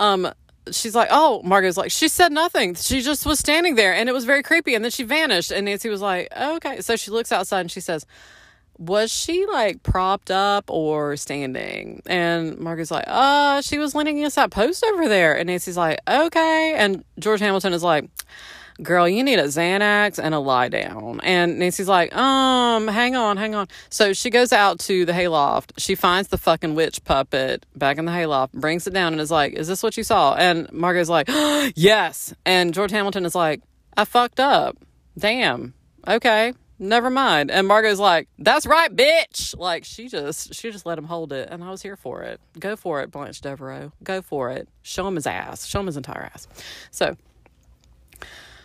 um 0.00 0.32
she's 0.70 0.94
like 0.94 1.08
oh 1.10 1.42
margot's 1.44 1.76
like 1.76 1.90
she 1.90 2.08
said 2.08 2.32
nothing. 2.32 2.74
She 2.74 3.02
just 3.02 3.26
was 3.26 3.38
standing 3.38 3.74
there 3.74 3.94
and 3.94 4.08
it 4.08 4.12
was 4.12 4.24
very 4.24 4.42
creepy. 4.42 4.74
And 4.74 4.84
then 4.84 4.90
she 4.90 5.04
vanished 5.04 5.50
and 5.50 5.66
nancy 5.66 5.88
was 5.88 6.00
like 6.00 6.28
okay. 6.36 6.80
So 6.80 6.96
she 6.96 7.10
looks 7.10 7.32
outside 7.32 7.60
and 7.60 7.70
she 7.70 7.80
says 7.80 8.06
was 8.78 9.12
she 9.12 9.46
like 9.46 9.82
propped 9.82 10.30
up 10.30 10.70
or 10.70 11.16
standing? 11.16 12.02
And 12.06 12.58
Margaret's 12.58 12.90
like, 12.90 13.04
uh, 13.06 13.60
she 13.60 13.78
was 13.78 13.94
leaning 13.94 14.18
against 14.18 14.36
that 14.36 14.50
post 14.50 14.84
over 14.84 15.08
there. 15.08 15.36
And 15.36 15.46
Nancy's 15.46 15.76
like, 15.76 16.00
okay. 16.08 16.74
And 16.76 17.04
George 17.18 17.40
Hamilton 17.40 17.72
is 17.72 17.82
like, 17.82 18.08
girl, 18.82 19.08
you 19.08 19.22
need 19.22 19.38
a 19.38 19.44
Xanax 19.44 20.18
and 20.22 20.34
a 20.34 20.38
lie 20.38 20.68
down. 20.68 21.20
And 21.22 21.58
Nancy's 21.58 21.88
like, 21.88 22.14
um, 22.16 22.88
hang 22.88 23.14
on, 23.14 23.36
hang 23.36 23.54
on. 23.54 23.68
So 23.90 24.12
she 24.12 24.30
goes 24.30 24.52
out 24.52 24.80
to 24.80 25.04
the 25.04 25.12
hayloft. 25.12 25.72
She 25.78 25.94
finds 25.94 26.28
the 26.28 26.38
fucking 26.38 26.74
witch 26.74 27.04
puppet 27.04 27.66
back 27.76 27.98
in 27.98 28.04
the 28.04 28.12
hayloft, 28.12 28.52
brings 28.52 28.86
it 28.86 28.92
down, 28.92 29.12
and 29.12 29.20
is 29.20 29.30
like, 29.30 29.52
is 29.52 29.68
this 29.68 29.82
what 29.82 29.96
you 29.96 30.02
saw? 30.02 30.34
And 30.34 30.70
Margaret's 30.72 31.08
like, 31.08 31.28
yes. 31.76 32.34
And 32.44 32.74
George 32.74 32.90
Hamilton 32.90 33.24
is 33.24 33.34
like, 33.34 33.62
I 33.96 34.04
fucked 34.04 34.40
up. 34.40 34.76
Damn. 35.16 35.74
Okay 36.08 36.54
never 36.78 37.10
mind. 37.10 37.50
And 37.50 37.66
Margot's 37.66 37.98
like, 37.98 38.28
that's 38.38 38.66
right, 38.66 38.94
bitch. 38.94 39.56
Like 39.56 39.84
she 39.84 40.08
just 40.08 40.54
she 40.54 40.70
just 40.70 40.86
let 40.86 40.98
him 40.98 41.04
hold 41.04 41.32
it, 41.32 41.48
and 41.50 41.62
I 41.62 41.70
was 41.70 41.82
here 41.82 41.96
for 41.96 42.22
it. 42.22 42.40
Go 42.58 42.76
for 42.76 43.00
it, 43.02 43.10
Blanche 43.10 43.40
Devereaux. 43.40 43.92
Go 44.02 44.22
for 44.22 44.50
it. 44.50 44.68
Show 44.82 45.06
him 45.06 45.16
his 45.16 45.26
ass. 45.26 45.66
Show 45.66 45.80
him 45.80 45.86
his 45.86 45.96
entire 45.96 46.30
ass. 46.34 46.48
So. 46.90 47.16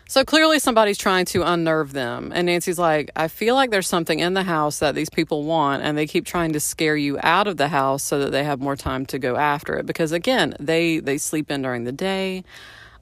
So 0.07 0.25
clearly 0.25 0.57
somebody's 0.57 0.97
trying 0.97 1.25
to 1.25 1.43
unnerve 1.43 1.93
them. 1.93 2.31
And 2.33 2.47
Nancy's 2.47 2.79
like, 2.79 3.11
I 3.15 3.27
feel 3.27 3.53
like 3.53 3.69
there's 3.69 3.87
something 3.87 4.17
in 4.17 4.33
the 4.33 4.41
house 4.41 4.79
that 4.79 4.95
these 4.95 5.11
people 5.11 5.43
want 5.43 5.83
and 5.83 5.95
they 5.95 6.07
keep 6.07 6.25
trying 6.25 6.53
to 6.53 6.59
scare 6.59 6.97
you 6.97 7.19
out 7.21 7.45
of 7.45 7.57
the 7.57 7.67
house 7.67 8.01
so 8.01 8.17
that 8.17 8.31
they 8.31 8.43
have 8.43 8.59
more 8.59 8.75
time 8.75 9.05
to 9.05 9.19
go 9.19 9.35
after 9.35 9.75
it 9.77 9.85
because 9.85 10.11
again, 10.11 10.55
they 10.59 10.97
they 10.97 11.19
sleep 11.19 11.51
in 11.51 11.61
during 11.61 11.83
the 11.83 11.91
day. 11.91 12.43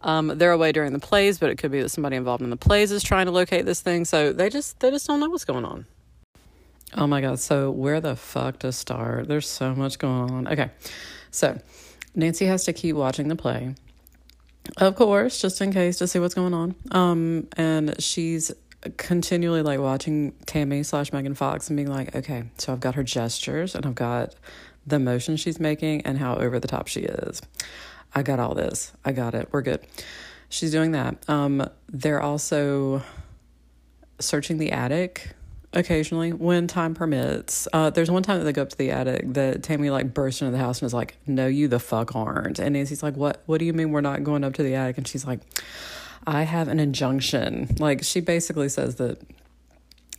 Um, 0.01 0.33
they're 0.35 0.51
away 0.51 0.71
during 0.71 0.93
the 0.93 0.99
plays, 0.99 1.39
but 1.39 1.49
it 1.49 1.57
could 1.57 1.71
be 1.71 1.81
that 1.81 1.89
somebody 1.89 2.15
involved 2.15 2.43
in 2.43 2.49
the 2.49 2.57
plays 2.57 2.91
is 2.91 3.03
trying 3.03 3.25
to 3.25 3.31
locate 3.31 3.65
this 3.65 3.81
thing. 3.81 4.05
So 4.05 4.31
they 4.31 4.49
just 4.49 4.79
they 4.79 4.91
just 4.91 5.07
don't 5.07 5.19
know 5.19 5.29
what's 5.29 5.45
going 5.45 5.65
on. 5.65 5.85
Oh 6.95 7.07
my 7.07 7.21
god! 7.21 7.39
So 7.39 7.71
where 7.71 7.99
the 7.99 8.15
fuck 8.15 8.59
to 8.59 8.71
start? 8.71 9.27
There's 9.27 9.47
so 9.47 9.75
much 9.75 9.99
going 9.99 10.31
on. 10.31 10.47
Okay, 10.47 10.69
so 11.31 11.59
Nancy 12.15 12.45
has 12.45 12.63
to 12.65 12.73
keep 12.73 12.95
watching 12.95 13.27
the 13.27 13.35
play, 13.35 13.75
of 14.77 14.95
course, 14.95 15.41
just 15.41 15.61
in 15.61 15.73
case 15.73 15.97
to 15.97 16.07
see 16.07 16.19
what's 16.19 16.33
going 16.33 16.53
on. 16.53 16.75
Um, 16.91 17.47
and 17.57 18.01
she's 18.01 18.51
continually 18.97 19.61
like 19.61 19.79
watching 19.79 20.33
Tammy 20.45 20.83
slash 20.83 21.11
Megan 21.11 21.33
Fox 21.33 21.69
and 21.69 21.77
being 21.77 21.89
like, 21.89 22.15
okay, 22.15 22.43
so 22.57 22.73
I've 22.73 22.79
got 22.79 22.95
her 22.95 23.03
gestures 23.03 23.75
and 23.75 23.85
I've 23.85 23.95
got 23.95 24.35
the 24.85 24.99
motion 24.99 25.35
she's 25.35 25.59
making 25.59 26.01
and 26.03 26.17
how 26.17 26.35
over 26.35 26.59
the 26.59 26.67
top 26.67 26.87
she 26.87 27.01
is. 27.01 27.41
I 28.17 28.23
got 28.23 28.39
all 28.39 28.55
this. 28.55 28.91
I 29.05 29.11
got 29.11 29.35
it. 29.35 29.49
We're 29.51 29.61
good. 29.61 29.79
She's 30.49 30.71
doing 30.71 30.93
that. 30.93 31.17
Um, 31.29 31.69
they're 31.87 32.21
also 32.21 33.03
searching 34.19 34.57
the 34.57 34.71
attic 34.71 35.35
occasionally 35.71 36.33
when 36.33 36.65
time 36.65 36.95
permits. 36.95 37.67
Uh, 37.71 37.91
there's 37.91 38.09
one 38.09 38.23
time 38.23 38.39
that 38.39 38.45
they 38.45 38.53
go 38.53 38.63
up 38.63 38.69
to 38.69 38.77
the 38.77 38.89
attic 38.89 39.33
that 39.33 39.61
Tammy 39.61 39.91
like 39.91 40.15
bursts 40.15 40.41
into 40.41 40.51
the 40.51 40.57
house 40.57 40.81
and 40.81 40.87
is 40.87 40.95
like, 40.95 41.17
"No, 41.27 41.45
you 41.45 41.67
the 41.67 41.79
fuck 41.79 42.15
aren't." 42.15 42.57
And 42.57 42.73
Nancy's 42.73 43.03
like, 43.03 43.15
"What? 43.15 43.43
What 43.45 43.59
do 43.59 43.65
you 43.65 43.73
mean 43.73 43.91
we're 43.91 44.01
not 44.01 44.23
going 44.23 44.43
up 44.43 44.53
to 44.55 44.63
the 44.63 44.73
attic?" 44.73 44.97
And 44.97 45.07
she's 45.07 45.25
like, 45.25 45.41
"I 46.25 46.41
have 46.41 46.69
an 46.69 46.79
injunction." 46.79 47.75
Like 47.77 48.03
she 48.03 48.19
basically 48.19 48.69
says 48.69 48.95
that 48.95 49.21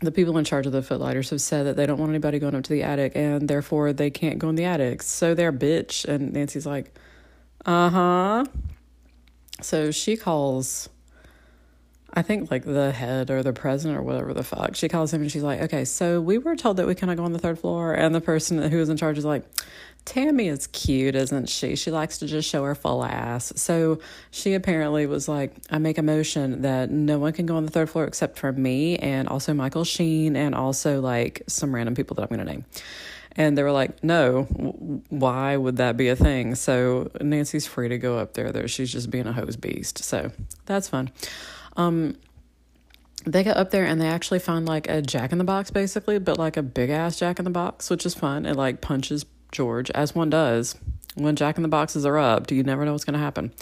the 0.01 0.13
people 0.13 0.39
in 0.39 0.45
charge 0.45 0.67
of 0.67 0.73
the 0.73 0.83
footlighters 0.83 1.31
have 1.31 1.41
said 1.41 1.67
that 1.67 1.75
they 1.75 1.85
don't 1.85 1.99
want 1.99 2.11
anybody 2.11 2.39
going 2.39 2.55
up 2.55 2.63
to 2.63 2.73
the 2.73 2.85
attic 2.85 3.17
and 3.17 3.49
therefore 3.49 3.93
they 3.93 4.11
can't 4.11 4.39
go 4.39 4.49
in 4.49 4.55
the 4.55 4.65
attic. 4.65 5.03
So 5.03 5.35
they're 5.35 5.53
bitch. 5.53 6.05
And 6.05 6.33
Nancy's 6.33 6.67
like, 6.67 6.95
uh 7.65 7.91
huh. 7.91 8.45
So 9.61 9.91
she 9.91 10.17
calls, 10.17 10.89
I 12.15 12.23
think 12.23 12.51
like 12.51 12.65
the 12.65 12.93
head 12.93 13.31
or 13.31 13.43
the 13.43 13.53
president 13.53 13.99
or 13.99 14.03
whatever 14.03 14.33
the 14.33 14.45
fuck. 14.45 14.77
She 14.77 14.89
calls 14.89 15.13
him 15.13 15.23
and 15.23 15.31
she's 15.31 15.43
like, 15.43 15.61
okay, 15.63 15.85
so 15.85 16.21
we 16.21 16.39
were 16.39 16.57
told 16.57 16.77
that 16.77 16.87
we 16.87 16.95
cannot 16.95 17.17
go 17.17 17.25
on 17.25 17.33
the 17.33 17.39
third 17.39 17.59
floor. 17.59 17.93
And 17.93 18.15
the 18.15 18.21
person 18.21 18.63
who 18.71 18.79
was 18.79 18.89
in 18.89 18.97
charge 18.97 19.19
is 19.19 19.25
like, 19.25 19.45
Tammy 20.05 20.49
is 20.49 20.69
cute, 20.69 21.15
isn't 21.15 21.51
she? 21.51 21.77
She 21.77 21.91
likes 21.91 22.19
to 22.19 22.27
just 22.27 22.49
show 22.49 22.65
her 22.65 22.75
full 22.75 23.05
ass. 23.05 23.53
So 23.57 23.99
she 24.31 24.55
apparently 24.55 25.07
was 25.07 25.29
like, 25.29 25.55
I 25.71 25.79
make 25.79 25.99
a 25.99 26.03
motion 26.03 26.63
that 26.63 26.91
no 26.91 27.19
one 27.19 27.35
can 27.35 27.45
go 27.45 27.57
on 27.57 27.67
the 27.67 27.71
third 27.71 27.91
floor 27.91 28.05
except 28.05 28.39
for 28.39 28.51
me 28.53 28.97
and 28.97 29.29
also 29.29 29.53
Michael 29.53 29.85
Sheen 29.85 30.35
and 30.35 30.55
also 30.55 31.01
like 31.03 31.43
some 31.47 31.75
random 31.75 31.95
people 31.95 32.15
that 32.15 32.23
I'm 32.23 32.29
going 32.29 32.39
to 32.39 32.51
name. 32.51 32.65
And 33.39 33.57
they 33.57 33.63
were 33.63 33.73
like, 33.73 34.03
no, 34.03 34.43
why 35.11 35.57
would 35.57 35.77
that 35.77 35.97
be 35.97 36.09
a 36.09 36.17
thing? 36.17 36.57
So 36.57 37.09
Nancy's 37.21 37.69
free 37.69 37.89
to 37.89 37.97
go 37.97 38.19
up 38.19 38.35
there, 38.35 38.51
though. 38.51 38.67
She's 38.67 38.91
just 38.91 39.13
being 39.13 39.29
a 39.29 39.33
hose 39.33 39.55
beast. 39.55 39.99
So 39.99 40.33
that's 40.67 40.89
fun. 40.89 41.13
Um, 41.77 42.17
they 43.25 43.45
get 43.45 43.57
up 43.57 43.71
there 43.71 43.87
and 43.87 44.01
they 44.01 44.09
actually 44.09 44.41
find 44.41 44.67
like 44.67 44.89
a 44.89 45.01
jack 45.01 45.31
in 45.31 45.39
the 45.39 45.45
box, 45.45 45.71
basically, 45.71 46.19
but 46.19 46.37
like 46.37 46.57
a 46.57 46.65
big 46.65 46.91
ass 46.91 47.17
jack 47.17 47.39
in 47.39 47.45
the 47.45 47.51
box, 47.53 47.89
which 47.91 48.05
is 48.05 48.13
fun. 48.13 48.45
It 48.45 48.57
like 48.57 48.81
punches 48.81 49.25
George, 49.53 49.89
as 49.93 50.17
one 50.17 50.31
does. 50.31 50.75
When 51.15 51.37
jack 51.37 51.57
in 51.57 51.63
the 51.63 51.69
boxes 51.69 52.05
are 52.05 52.19
up, 52.19 52.49
Do 52.49 52.57
you 52.57 52.65
never 52.65 52.85
know 52.85 52.91
what's 52.91 53.05
going 53.05 53.15
to 53.15 53.21
happen. 53.21 53.53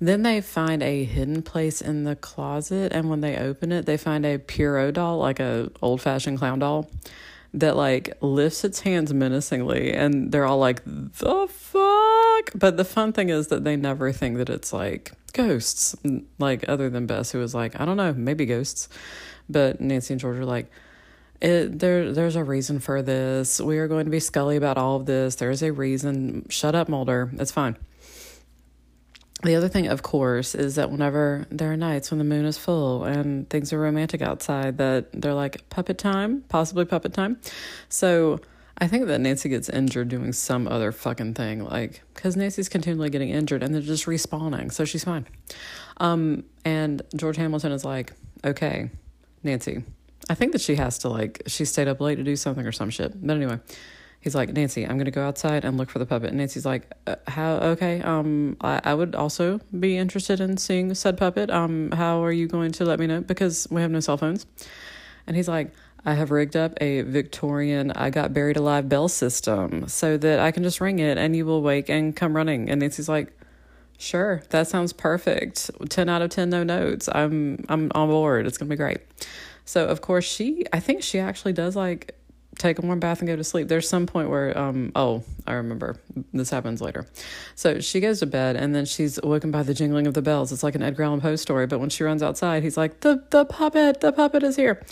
Then 0.00 0.22
they 0.24 0.40
find 0.40 0.82
a 0.82 1.04
hidden 1.04 1.42
place 1.42 1.80
in 1.80 2.02
the 2.02 2.16
closet, 2.16 2.92
and 2.92 3.08
when 3.08 3.20
they 3.20 3.36
open 3.36 3.70
it, 3.70 3.86
they 3.86 3.96
find 3.96 4.26
a 4.26 4.38
Pierrot 4.38 4.94
doll, 4.94 5.18
like 5.18 5.38
a 5.38 5.70
old 5.80 6.00
fashioned 6.00 6.38
clown 6.38 6.58
doll 6.58 6.90
that 7.54 7.76
like 7.76 8.16
lifts 8.20 8.64
its 8.64 8.80
hands 8.80 9.12
menacingly 9.12 9.92
and 9.92 10.32
they're 10.32 10.46
all 10.46 10.58
like 10.58 10.82
the 10.84 11.46
fuck 11.48 12.50
but 12.54 12.76
the 12.76 12.84
fun 12.84 13.12
thing 13.12 13.28
is 13.28 13.48
that 13.48 13.64
they 13.64 13.76
never 13.76 14.10
think 14.12 14.38
that 14.38 14.48
it's 14.48 14.72
like 14.72 15.12
ghosts 15.32 15.94
like 16.38 16.66
other 16.68 16.88
than 16.88 17.06
bess 17.06 17.32
who 17.32 17.38
was 17.38 17.54
like 17.54 17.78
i 17.80 17.84
don't 17.84 17.96
know 17.96 18.12
maybe 18.14 18.46
ghosts 18.46 18.88
but 19.48 19.80
nancy 19.80 20.14
and 20.14 20.20
george 20.20 20.38
are 20.38 20.46
like 20.46 20.70
it, 21.42 21.80
there, 21.80 22.12
there's 22.12 22.36
a 22.36 22.44
reason 22.44 22.78
for 22.78 23.02
this. 23.02 23.60
We 23.60 23.78
are 23.78 23.88
going 23.88 24.04
to 24.04 24.12
be 24.12 24.20
scully 24.20 24.56
about 24.56 24.78
all 24.78 24.94
of 24.94 25.06
this. 25.06 25.34
There's 25.34 25.60
a 25.60 25.72
reason. 25.72 26.46
Shut 26.48 26.76
up, 26.76 26.88
Mulder. 26.88 27.32
It's 27.32 27.50
fine. 27.50 27.76
The 29.42 29.56
other 29.56 29.68
thing, 29.68 29.88
of 29.88 30.02
course, 30.02 30.54
is 30.54 30.76
that 30.76 30.90
whenever 30.90 31.46
there 31.50 31.72
are 31.72 31.76
nights 31.76 32.10
when 32.12 32.18
the 32.18 32.24
moon 32.24 32.44
is 32.44 32.56
full 32.56 33.04
and 33.04 33.48
things 33.50 33.72
are 33.72 33.78
romantic 33.78 34.22
outside, 34.22 34.78
that 34.78 35.08
they're 35.12 35.34
like 35.34 35.68
puppet 35.68 35.98
time, 35.98 36.44
possibly 36.48 36.84
puppet 36.84 37.12
time. 37.12 37.40
So 37.88 38.38
I 38.78 38.86
think 38.86 39.06
that 39.06 39.20
Nancy 39.20 39.48
gets 39.48 39.68
injured 39.68 40.08
doing 40.08 40.32
some 40.32 40.68
other 40.68 40.92
fucking 40.92 41.34
thing, 41.34 41.64
like 41.64 42.02
because 42.14 42.36
Nancy's 42.36 42.68
continually 42.68 43.10
getting 43.10 43.30
injured 43.30 43.62
and 43.62 43.74
they're 43.74 43.82
just 43.82 44.06
respawning, 44.06 44.72
so 44.72 44.84
she's 44.84 45.04
fine. 45.04 45.26
Um, 45.98 46.44
and 46.64 47.02
George 47.14 47.36
Hamilton 47.36 47.72
is 47.72 47.84
like, 47.84 48.12
okay, 48.44 48.90
Nancy, 49.42 49.82
I 50.30 50.34
think 50.34 50.52
that 50.52 50.60
she 50.60 50.76
has 50.76 50.98
to 50.98 51.08
like 51.08 51.42
she 51.46 51.64
stayed 51.64 51.88
up 51.88 52.00
late 52.00 52.16
to 52.16 52.24
do 52.24 52.36
something 52.36 52.66
or 52.66 52.72
some 52.72 52.90
shit. 52.90 53.24
But 53.26 53.36
anyway, 53.36 53.58
he's 54.22 54.34
like, 54.34 54.52
Nancy, 54.52 54.84
I'm 54.84 54.96
going 54.96 55.04
to 55.04 55.10
go 55.10 55.26
outside 55.26 55.64
and 55.64 55.76
look 55.76 55.90
for 55.90 55.98
the 55.98 56.06
puppet. 56.06 56.30
And 56.30 56.38
Nancy's 56.38 56.64
like, 56.64 56.90
uh, 57.06 57.16
how, 57.26 57.56
okay, 57.56 58.00
um, 58.00 58.56
I, 58.60 58.80
I 58.84 58.94
would 58.94 59.14
also 59.14 59.60
be 59.78 59.98
interested 59.98 60.40
in 60.40 60.56
seeing 60.56 60.94
said 60.94 61.18
puppet. 61.18 61.50
Um, 61.50 61.90
how 61.90 62.24
are 62.24 62.32
you 62.32 62.46
going 62.46 62.72
to 62.72 62.84
let 62.84 62.98
me 62.98 63.06
know? 63.06 63.20
Because 63.20 63.68
we 63.70 63.82
have 63.82 63.90
no 63.90 64.00
cell 64.00 64.16
phones. 64.16 64.46
And 65.26 65.36
he's 65.36 65.48
like, 65.48 65.72
I 66.04 66.14
have 66.14 66.30
rigged 66.30 66.56
up 66.56 66.72
a 66.80 67.02
Victorian 67.02 67.92
I 67.92 68.10
got 68.10 68.32
buried 68.32 68.56
alive 68.56 68.88
bell 68.88 69.08
system 69.08 69.88
so 69.88 70.16
that 70.16 70.40
I 70.40 70.50
can 70.50 70.62
just 70.62 70.80
ring 70.80 70.98
it 70.98 71.18
and 71.18 71.36
you 71.36 71.44
will 71.44 71.62
wake 71.62 71.88
and 71.88 72.14
come 72.14 72.34
running. 72.34 72.70
And 72.70 72.80
Nancy's 72.80 73.08
like, 73.08 73.32
Sure, 73.98 74.42
that 74.50 74.66
sounds 74.66 74.92
perfect. 74.92 75.70
10 75.88 76.08
out 76.08 76.22
of 76.22 76.30
10 76.30 76.50
no 76.50 76.64
notes. 76.64 77.08
I'm 77.12 77.64
I'm 77.68 77.92
on 77.94 78.08
board. 78.08 78.48
It's 78.48 78.58
going 78.58 78.68
to 78.68 78.72
be 78.72 78.76
great. 78.76 78.98
So, 79.64 79.86
of 79.86 80.00
course, 80.00 80.24
she 80.24 80.64
I 80.72 80.80
think 80.80 81.04
she 81.04 81.20
actually 81.20 81.52
does 81.52 81.76
like 81.76 82.16
take 82.62 82.78
a 82.78 82.82
warm 82.82 83.00
bath 83.00 83.20
and 83.20 83.28
go 83.28 83.36
to 83.36 83.44
sleep. 83.44 83.68
There's 83.68 83.88
some 83.88 84.06
point 84.06 84.30
where 84.30 84.56
um 84.56 84.92
oh, 84.94 85.24
I 85.46 85.54
remember. 85.54 85.96
This 86.32 86.50
happens 86.50 86.80
later. 86.80 87.06
So, 87.54 87.80
she 87.80 88.00
goes 88.00 88.20
to 88.20 88.26
bed 88.26 88.56
and 88.56 88.74
then 88.74 88.84
she's 88.84 89.20
woken 89.22 89.50
by 89.50 89.62
the 89.62 89.74
jingling 89.74 90.06
of 90.06 90.14
the 90.14 90.22
bells. 90.22 90.52
It's 90.52 90.62
like 90.62 90.74
an 90.74 90.82
Edgar 90.82 91.02
Allan 91.04 91.20
Poe 91.20 91.36
story, 91.36 91.66
but 91.66 91.80
when 91.80 91.90
she 91.90 92.04
runs 92.04 92.22
outside, 92.22 92.62
he's 92.62 92.76
like, 92.76 93.00
"The 93.00 93.22
the 93.30 93.44
puppet, 93.44 94.00
the 94.00 94.12
puppet 94.12 94.42
is 94.42 94.56
here." 94.56 94.82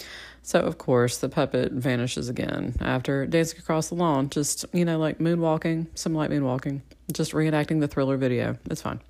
So, 0.43 0.61
of 0.61 0.79
course, 0.79 1.19
the 1.19 1.29
puppet 1.29 1.73
vanishes 1.73 2.29
again 2.29 2.75
after 2.81 3.27
dancing 3.27 3.59
across 3.59 3.89
the 3.89 3.95
lawn, 3.95 4.31
just, 4.31 4.65
you 4.73 4.87
know, 4.87 4.99
like 4.99 5.19
moonwalking, 5.19 5.87
some 5.95 6.15
light 6.15 6.31
moonwalking, 6.31 6.81
just 7.13 7.33
reenacting 7.33 7.81
the 7.81 7.89
thriller 7.89 8.17
video. 8.17 8.57
It's 8.71 8.81
fine. 8.81 9.01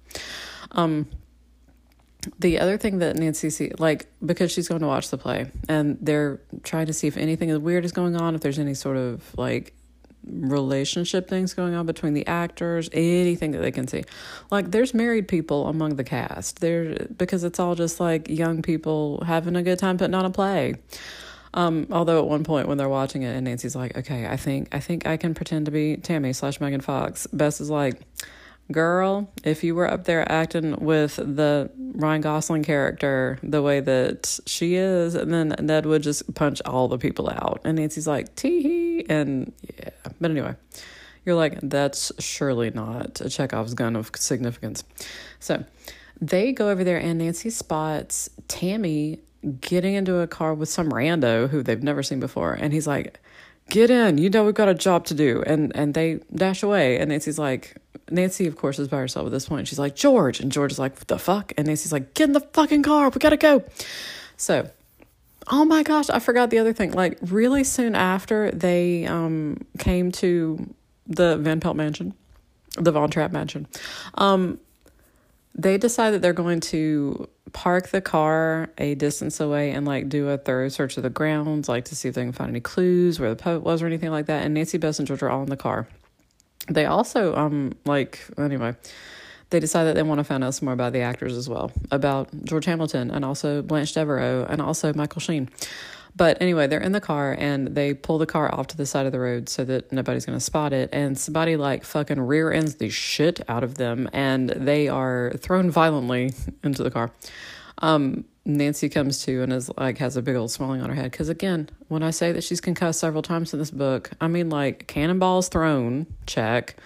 Um, 0.72 1.06
the 2.38 2.58
other 2.58 2.76
thing 2.76 2.98
that 2.98 3.16
Nancy 3.16 3.50
see, 3.50 3.72
like, 3.78 4.06
because 4.24 4.52
she's 4.52 4.68
going 4.68 4.80
to 4.80 4.86
watch 4.86 5.10
the 5.10 5.18
play 5.18 5.50
and 5.68 5.96
they're 6.00 6.40
trying 6.62 6.86
to 6.86 6.92
see 6.92 7.06
if 7.06 7.16
anything 7.16 7.62
weird 7.62 7.84
is 7.84 7.92
going 7.92 8.16
on, 8.16 8.34
if 8.34 8.40
there's 8.40 8.58
any 8.58 8.74
sort 8.74 8.96
of 8.96 9.22
like 9.38 9.74
relationship 10.26 11.28
things 11.28 11.54
going 11.54 11.74
on 11.74 11.86
between 11.86 12.14
the 12.14 12.26
actors, 12.26 12.90
anything 12.92 13.52
that 13.52 13.60
they 13.60 13.70
can 13.70 13.88
see. 13.88 14.04
Like 14.50 14.70
there's 14.70 14.92
married 14.92 15.28
people 15.28 15.66
among 15.66 15.96
the 15.96 16.04
cast. 16.04 16.60
There 16.60 17.06
because 17.16 17.44
it's 17.44 17.58
all 17.58 17.74
just 17.74 18.00
like 18.00 18.28
young 18.28 18.62
people 18.62 19.22
having 19.26 19.56
a 19.56 19.62
good 19.62 19.78
time 19.78 19.98
putting 19.98 20.14
on 20.14 20.24
a 20.24 20.30
play. 20.30 20.74
Um, 21.52 21.88
although 21.90 22.20
at 22.20 22.28
one 22.28 22.44
point 22.44 22.68
when 22.68 22.78
they're 22.78 22.88
watching 22.88 23.22
it 23.22 23.34
and 23.34 23.44
Nancy's 23.44 23.74
like, 23.74 23.96
Okay, 23.96 24.26
I 24.26 24.36
think 24.36 24.68
I 24.74 24.80
think 24.80 25.06
I 25.06 25.16
can 25.16 25.34
pretend 25.34 25.66
to 25.66 25.72
be 25.72 25.96
Tammy 25.96 26.32
slash 26.32 26.60
Megan 26.60 26.80
Fox. 26.80 27.26
Bess 27.28 27.60
is 27.60 27.70
like 27.70 28.00
Girl, 28.70 29.30
if 29.42 29.64
you 29.64 29.74
were 29.74 29.90
up 29.90 30.04
there 30.04 30.30
acting 30.30 30.76
with 30.76 31.16
the 31.16 31.70
Ryan 31.76 32.20
Gosling 32.20 32.62
character 32.62 33.38
the 33.42 33.62
way 33.62 33.80
that 33.80 34.38
she 34.46 34.74
is, 34.76 35.14
and 35.14 35.32
then 35.32 35.54
Ned 35.60 35.86
would 35.86 36.02
just 36.02 36.34
punch 36.34 36.62
all 36.64 36.86
the 36.86 36.98
people 36.98 37.28
out. 37.28 37.60
And 37.64 37.78
Nancy's 37.78 38.06
like, 38.06 38.34
tee 38.36 38.62
hee. 38.62 39.06
And 39.08 39.52
yeah. 39.76 39.90
But 40.20 40.30
anyway, 40.30 40.54
you're 41.24 41.34
like, 41.34 41.58
that's 41.62 42.12
surely 42.18 42.70
not 42.70 43.20
a 43.20 43.28
Chekhov's 43.28 43.74
gun 43.74 43.96
of 43.96 44.10
significance. 44.14 44.84
So 45.40 45.64
they 46.20 46.52
go 46.52 46.68
over 46.68 46.84
there, 46.84 46.98
and 46.98 47.18
Nancy 47.18 47.50
spots 47.50 48.30
Tammy 48.46 49.20
getting 49.60 49.94
into 49.94 50.18
a 50.18 50.26
car 50.26 50.54
with 50.54 50.68
some 50.68 50.90
rando 50.90 51.48
who 51.48 51.62
they've 51.62 51.82
never 51.82 52.02
seen 52.02 52.20
before. 52.20 52.52
And 52.52 52.72
he's 52.72 52.86
like, 52.86 53.18
get 53.70 53.88
in 53.88 54.18
you 54.18 54.28
know 54.28 54.44
we've 54.44 54.54
got 54.54 54.68
a 54.68 54.74
job 54.74 55.04
to 55.06 55.14
do 55.14 55.44
and 55.46 55.70
and 55.76 55.94
they 55.94 56.18
dash 56.34 56.62
away 56.62 56.98
and 56.98 57.08
nancy's 57.08 57.38
like 57.38 57.76
nancy 58.10 58.46
of 58.46 58.56
course 58.56 58.78
is 58.78 58.88
by 58.88 58.98
herself 58.98 59.26
at 59.26 59.32
this 59.32 59.48
point. 59.48 59.68
She's 59.68 59.78
like 59.78 59.94
george. 59.94 60.40
And 60.40 60.50
george 60.52 60.72
is 60.72 60.78
like 60.78 60.94
the 61.06 61.18
fuck? 61.18 61.52
And 61.56 61.66
nancy's 61.66 61.92
like 61.92 62.14
get 62.14 62.24
in 62.24 62.32
the 62.32 62.40
fucking 62.40 62.82
car. 62.82 63.08
We 63.10 63.18
gotta 63.18 63.36
go. 63.36 63.64
So 64.36 64.70
oh 65.52 65.64
my 65.64 65.82
gosh 65.82 66.10
i 66.10 66.18
forgot 66.18 66.50
the 66.50 66.58
other 66.58 66.72
thing. 66.72 66.92
Like 66.92 67.18
really 67.22 67.64
soon 67.64 67.94
after 67.94 68.50
they 68.50 69.06
um 69.06 69.58
came 69.78 70.12
to 70.12 70.74
the 71.06 71.36
van 71.38 71.60
pelt 71.60 71.76
mansion 71.76 72.14
the 72.76 72.92
von 72.92 73.10
trapp 73.10 73.32
mansion 73.32 73.66
um 74.14 74.60
they 75.54 75.76
decide 75.76 76.12
that 76.12 76.22
they're 76.22 76.32
going 76.32 76.60
to 76.60 77.28
park 77.52 77.88
the 77.88 78.00
car 78.00 78.70
a 78.78 78.94
distance 78.94 79.40
away 79.40 79.72
and 79.72 79.86
like 79.86 80.08
do 80.08 80.28
a 80.28 80.38
thorough 80.38 80.68
search 80.68 80.96
of 80.96 81.02
the 81.02 81.10
grounds, 81.10 81.68
like 81.68 81.86
to 81.86 81.96
see 81.96 82.08
if 82.08 82.14
they 82.14 82.22
can 82.22 82.32
find 82.32 82.50
any 82.50 82.60
clues 82.60 83.18
where 83.18 83.30
the 83.30 83.36
poet 83.36 83.62
was 83.62 83.82
or 83.82 83.86
anything 83.86 84.10
like 84.10 84.26
that. 84.26 84.44
And 84.44 84.54
Nancy 84.54 84.78
Bess 84.78 84.98
and 84.98 85.08
George 85.08 85.22
are 85.22 85.30
all 85.30 85.42
in 85.42 85.50
the 85.50 85.56
car. 85.56 85.88
They 86.68 86.86
also 86.86 87.34
um 87.34 87.72
like 87.84 88.24
anyway, 88.38 88.74
they 89.50 89.60
decide 89.60 89.84
that 89.84 89.94
they 89.94 90.02
want 90.02 90.18
to 90.18 90.24
find 90.24 90.44
out 90.44 90.54
some 90.54 90.66
more 90.66 90.74
about 90.74 90.92
the 90.92 91.00
actors 91.00 91.36
as 91.36 91.48
well, 91.48 91.72
about 91.90 92.28
George 92.44 92.64
Hamilton 92.66 93.10
and 93.10 93.24
also 93.24 93.62
Blanche 93.62 93.92
Devereaux 93.92 94.46
and 94.48 94.62
also 94.62 94.92
Michael 94.94 95.20
Sheen. 95.20 95.48
But 96.16 96.40
anyway, 96.40 96.66
they're 96.66 96.80
in 96.80 96.92
the 96.92 97.00
car 97.00 97.36
and 97.38 97.68
they 97.68 97.94
pull 97.94 98.18
the 98.18 98.26
car 98.26 98.52
off 98.52 98.66
to 98.68 98.76
the 98.76 98.86
side 98.86 99.06
of 99.06 99.12
the 99.12 99.20
road 99.20 99.48
so 99.48 99.64
that 99.64 99.92
nobody's 99.92 100.26
going 100.26 100.36
to 100.36 100.44
spot 100.44 100.72
it. 100.72 100.88
And 100.92 101.16
somebody 101.16 101.56
like 101.56 101.84
fucking 101.84 102.20
rear 102.20 102.50
ends 102.52 102.76
the 102.76 102.90
shit 102.90 103.40
out 103.48 103.62
of 103.62 103.76
them 103.76 104.08
and 104.12 104.50
they 104.50 104.88
are 104.88 105.32
thrown 105.38 105.70
violently 105.70 106.32
into 106.64 106.82
the 106.82 106.90
car. 106.90 107.12
Um, 107.78 108.24
Nancy 108.44 108.88
comes 108.88 109.24
to 109.24 109.42
and 109.42 109.52
is 109.52 109.70
like 109.76 109.98
has 109.98 110.16
a 110.16 110.22
big 110.22 110.36
old 110.36 110.50
swelling 110.50 110.80
on 110.80 110.88
her 110.88 110.94
head 110.94 111.10
because 111.10 111.28
again, 111.28 111.68
when 111.88 112.02
I 112.02 112.10
say 112.10 112.32
that 112.32 112.42
she's 112.42 112.60
concussed 112.60 113.00
several 113.00 113.22
times 113.22 113.52
in 113.52 113.58
this 113.58 113.70
book, 113.70 114.10
I 114.20 114.28
mean 114.28 114.48
like 114.50 114.86
cannonballs 114.86 115.48
thrown, 115.48 116.06
check. 116.26 116.76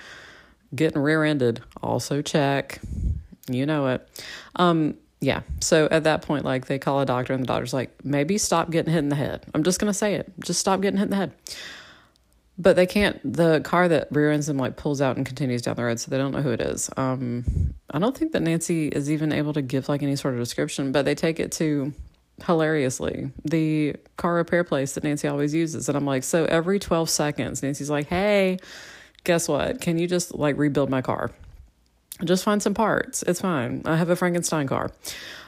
Getting 0.74 1.00
rear-ended, 1.00 1.62
also 1.82 2.20
check. 2.20 2.80
You 3.48 3.64
know 3.64 3.86
it. 3.86 4.08
Um, 4.56 4.96
yeah. 5.20 5.42
So 5.60 5.86
at 5.90 6.04
that 6.04 6.22
point, 6.22 6.44
like 6.44 6.66
they 6.66 6.78
call 6.78 7.00
a 7.00 7.06
doctor, 7.06 7.32
and 7.32 7.42
the 7.42 7.46
doctor's 7.46 7.72
like, 7.72 8.04
maybe 8.04 8.38
stop 8.38 8.70
getting 8.70 8.92
hit 8.92 8.98
in 8.98 9.08
the 9.08 9.16
head. 9.16 9.46
I'm 9.54 9.62
just 9.62 9.78
gonna 9.78 9.94
say 9.94 10.14
it. 10.14 10.32
Just 10.40 10.58
stop 10.58 10.80
getting 10.80 10.98
hit 10.98 11.04
in 11.04 11.10
the 11.10 11.16
head. 11.16 11.32
But 12.56 12.76
they 12.76 12.86
can't. 12.86 13.20
The 13.24 13.60
car 13.60 13.88
that 13.88 14.08
rear 14.12 14.30
ends 14.30 14.46
them 14.46 14.58
like 14.58 14.76
pulls 14.76 15.00
out 15.00 15.16
and 15.16 15.26
continues 15.26 15.62
down 15.62 15.74
the 15.74 15.84
road, 15.84 15.98
so 15.98 16.10
they 16.10 16.18
don't 16.18 16.32
know 16.32 16.42
who 16.42 16.50
it 16.50 16.60
is. 16.60 16.88
Um, 16.96 17.74
I 17.90 17.98
don't 17.98 18.16
think 18.16 18.32
that 18.32 18.42
Nancy 18.42 18.88
is 18.88 19.10
even 19.10 19.32
able 19.32 19.52
to 19.54 19.62
give 19.62 19.88
like 19.88 20.02
any 20.02 20.14
sort 20.14 20.34
of 20.34 20.40
description, 20.40 20.92
but 20.92 21.04
they 21.04 21.16
take 21.16 21.40
it 21.40 21.50
to 21.52 21.92
hilariously 22.46 23.30
the 23.44 23.94
car 24.16 24.34
repair 24.34 24.64
place 24.64 24.92
that 24.94 25.04
Nancy 25.04 25.26
always 25.26 25.52
uses, 25.54 25.88
and 25.88 25.96
I'm 25.96 26.04
like, 26.04 26.22
so 26.22 26.44
every 26.44 26.78
12 26.78 27.10
seconds, 27.10 27.62
Nancy's 27.62 27.90
like, 27.90 28.06
hey, 28.06 28.58
guess 29.24 29.48
what? 29.48 29.80
Can 29.80 29.98
you 29.98 30.06
just 30.06 30.34
like 30.34 30.56
rebuild 30.56 30.90
my 30.90 31.02
car? 31.02 31.32
Just 32.22 32.44
find 32.44 32.62
some 32.62 32.74
parts. 32.74 33.24
It's 33.24 33.40
fine. 33.40 33.82
I 33.84 33.96
have 33.96 34.10
a 34.10 34.16
Frankenstein 34.16 34.68
car. 34.68 34.92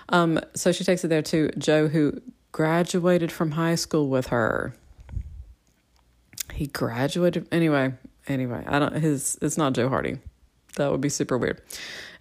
Um, 0.09 0.40
so 0.55 0.73
she 0.73 0.83
takes 0.83 1.05
it 1.05 1.09
there 1.09 1.23
to 1.23 1.51
Joe, 1.59 1.87
who 1.87 2.21
graduated 2.53 3.31
from 3.31 3.53
high 3.53 3.75
school 3.77 4.09
with 4.09 4.29
her. 4.29 4.75
He 6.57 6.66
graduated 6.69 7.47
anyway. 7.53 7.92
Anyway, 8.29 8.64
I 8.66 8.79
don't. 8.79 8.95
His 8.95 9.38
it's 9.42 9.59
not 9.59 9.75
Joe 9.75 9.88
Hardy. 9.88 10.19
That 10.77 10.90
would 10.90 11.01
be 11.01 11.09
super 11.09 11.38
weird. 11.38 11.61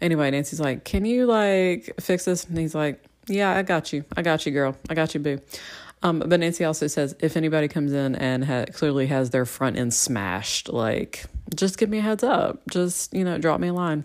Anyway, 0.01 0.29
Nancy's 0.29 0.59
like, 0.59 0.83
"Can 0.83 1.05
you 1.05 1.25
like 1.25 1.93
fix 1.99 2.25
this?" 2.25 2.43
And 2.45 2.57
he's 2.57 2.75
like, 2.75 3.03
"Yeah, 3.27 3.51
I 3.51 3.63
got 3.63 3.93
you. 3.93 4.03
I 4.15 4.21
got 4.21 4.45
you, 4.45 4.51
girl. 4.51 4.77
I 4.89 4.93
got 4.93 5.13
you, 5.13 5.19
boo." 5.21 5.39
Um, 6.03 6.19
but 6.19 6.39
Nancy 6.39 6.65
also 6.65 6.87
says 6.87 7.15
if 7.19 7.37
anybody 7.37 7.67
comes 7.67 7.93
in 7.93 8.15
and 8.15 8.45
ha- 8.45 8.65
clearly 8.73 9.07
has 9.07 9.31
their 9.31 9.45
front 9.45 9.77
end 9.77 9.93
smashed, 9.93 10.69
like 10.71 11.25
just 11.55 11.77
give 11.77 11.89
me 11.89 11.99
a 11.99 12.01
heads 12.01 12.23
up. 12.23 12.61
Just 12.69 13.13
you 13.13 13.23
know, 13.23 13.37
drop 13.37 13.59
me 13.59 13.69
a 13.69 13.73
line. 13.73 14.03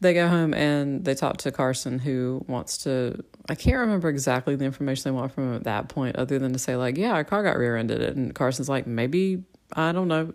They 0.00 0.14
go 0.14 0.28
home 0.28 0.54
and 0.54 1.04
they 1.04 1.14
talk 1.14 1.36
to 1.38 1.52
Carson, 1.52 1.98
who 1.98 2.44
wants 2.48 2.78
to. 2.78 3.22
I 3.48 3.54
can't 3.54 3.78
remember 3.78 4.08
exactly 4.08 4.56
the 4.56 4.64
information 4.64 5.04
they 5.04 5.10
want 5.18 5.32
from 5.32 5.48
him 5.50 5.54
at 5.54 5.64
that 5.64 5.88
point, 5.88 6.16
other 6.16 6.38
than 6.38 6.52
to 6.52 6.58
say 6.58 6.76
like, 6.76 6.96
"Yeah, 6.96 7.12
our 7.12 7.24
car 7.24 7.42
got 7.42 7.58
rear-ended," 7.58 8.00
and 8.16 8.34
Carson's 8.34 8.68
like, 8.68 8.86
"Maybe 8.86 9.44
I 9.74 9.92
don't 9.92 10.08
know, 10.08 10.32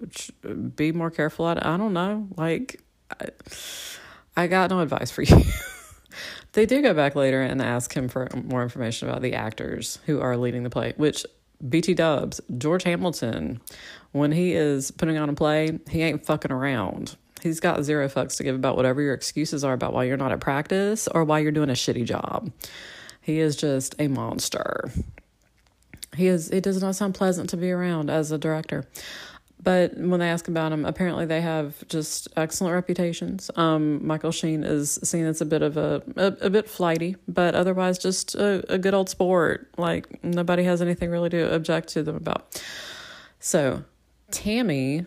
be 0.76 0.92
more 0.92 1.10
careful." 1.10 1.46
I, 1.46 1.54
I 1.54 1.78
don't 1.78 1.94
know, 1.94 2.28
like. 2.38 2.82
I, 3.20 3.30
I 4.38 4.48
got 4.48 4.70
no 4.70 4.82
advice 4.82 5.12
for 5.12 5.22
you. 5.24 5.42
they 6.54 6.66
do 6.66 6.82
go 6.82 6.94
back 6.94 7.16
later 7.16 7.42
and 7.42 7.62
ask 7.62 7.94
him 7.94 8.08
for 8.08 8.28
more 8.34 8.64
information 8.64 9.10
about 9.10 9.22
the 9.22 9.34
actors 9.34 10.00
who 10.06 10.22
are 10.22 10.38
leading 10.38 10.64
the 10.64 10.70
play, 10.70 10.94
which 10.98 11.26
BT 11.68 11.94
Dubs, 11.94 12.42
George 12.58 12.84
Hamilton, 12.84 13.62
when 14.12 14.32
he 14.32 14.54
is 14.54 14.92
putting 14.92 15.18
on 15.18 15.30
a 15.30 15.34
play, 15.34 15.80
he 15.90 16.02
ain't 16.02 16.26
fucking 16.26 16.52
around. 16.52 17.16
He's 17.46 17.60
got 17.60 17.84
zero 17.84 18.10
fucks 18.10 18.38
to 18.38 18.44
give 18.44 18.56
about 18.56 18.76
whatever 18.76 19.04
your 19.04 19.14
excuses 19.14 19.64
are 19.64 19.74
about 19.74 19.94
why 19.94 20.06
you're 20.06 20.18
not 20.18 20.32
at 20.32 20.40
practice 20.40 21.08
or 21.08 21.24
why 21.24 21.40
you're 21.40 21.52
doing 21.52 21.70
a 21.70 21.74
shitty 21.74 22.04
job. 22.04 22.52
He 23.22 23.40
is 23.40 23.56
just 23.56 23.94
a 24.00 24.08
monster. 24.08 24.92
He 26.16 26.26
is. 26.26 26.50
It 26.50 26.64
does 26.64 26.82
not 26.82 26.96
sound 26.96 27.14
pleasant 27.14 27.52
to 27.52 27.58
be 27.58 27.70
around 27.70 28.10
as 28.10 28.32
a 28.32 28.40
director. 28.40 28.86
But 29.62 29.96
when 29.96 30.20
they 30.20 30.30
ask 30.30 30.48
about 30.48 30.72
him, 30.72 30.86
apparently 30.86 31.28
they 31.28 31.42
have 31.42 31.88
just 31.88 32.28
excellent 32.36 32.74
reputations. 32.74 33.52
Um, 33.56 34.06
Michael 34.06 34.32
Sheen 34.32 34.64
is 34.64 35.00
seen 35.04 35.26
as 35.26 35.40
a 35.40 35.46
bit 35.46 35.62
of 35.62 35.78
a, 35.78 36.02
a, 36.16 36.26
a 36.42 36.50
bit 36.50 36.68
flighty, 36.68 37.16
but 37.28 37.54
otherwise 37.54 38.00
just 38.00 38.34
a, 38.34 38.64
a 38.74 38.80
good 38.80 38.96
old 38.96 39.08
sport. 39.08 39.70
Like 39.78 40.24
nobody 40.24 40.64
has 40.64 40.82
anything 40.82 41.12
really 41.12 41.30
to 41.30 41.54
object 41.54 41.90
to 41.90 42.02
them 42.02 42.16
about. 42.16 42.60
So 43.40 43.84
Tammy 44.32 45.06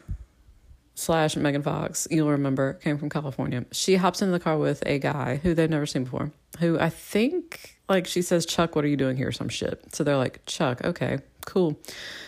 slash 0.98 1.36
Megan 1.36 1.62
Fox, 1.62 2.08
you'll 2.10 2.30
remember, 2.30 2.74
came 2.74 2.98
from 2.98 3.08
California. 3.08 3.64
She 3.70 3.96
hops 3.96 4.20
into 4.20 4.32
the 4.32 4.40
car 4.40 4.58
with 4.58 4.82
a 4.84 4.98
guy 4.98 5.36
who 5.36 5.54
they've 5.54 5.70
never 5.70 5.86
seen 5.86 6.04
before, 6.04 6.32
who 6.58 6.78
I 6.78 6.90
think, 6.90 7.78
like, 7.88 8.06
she 8.06 8.20
says, 8.20 8.44
Chuck, 8.44 8.74
what 8.74 8.84
are 8.84 8.88
you 8.88 8.96
doing 8.96 9.16
here? 9.16 9.30
Some 9.30 9.48
shit. 9.48 9.94
So 9.94 10.02
they're 10.02 10.16
like, 10.16 10.44
Chuck, 10.46 10.84
okay, 10.84 11.20
cool. 11.46 11.78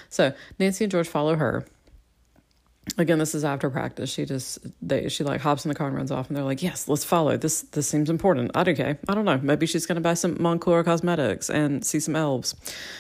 So 0.09 0.33
Nancy 0.61 0.85
and 0.85 0.91
George 0.91 1.09
follow 1.09 1.35
her. 1.35 1.67
Again, 2.97 3.19
this 3.19 3.35
is 3.35 3.45
after 3.45 3.71
practice. 3.71 4.11
She 4.11 4.25
just 4.25 4.59
they 4.83 5.09
she 5.09 5.23
like 5.23 5.41
hops 5.41 5.65
in 5.65 5.69
the 5.69 5.75
car 5.75 5.87
and 5.87 5.97
runs 5.97 6.11
off, 6.11 6.27
and 6.27 6.37
they're 6.37 6.43
like, 6.43 6.61
"Yes, 6.61 6.89
let's 6.89 7.05
follow. 7.05 7.37
This 7.37 7.63
this 7.63 7.87
seems 7.87 8.11
important." 8.11 8.51
I 8.57 8.65
don't 8.65 8.73
okay, 8.73 8.99
I 9.09 9.15
don't 9.15 9.27
know. 9.27 9.39
Maybe 9.41 9.67
she's 9.67 9.87
gonna 9.87 10.01
buy 10.01 10.15
some 10.15 10.37
Moncler 10.37 10.85
cosmetics 10.85 11.51
and 11.51 11.85
see 11.85 12.01
some 12.01 12.17
elves. 12.17 12.57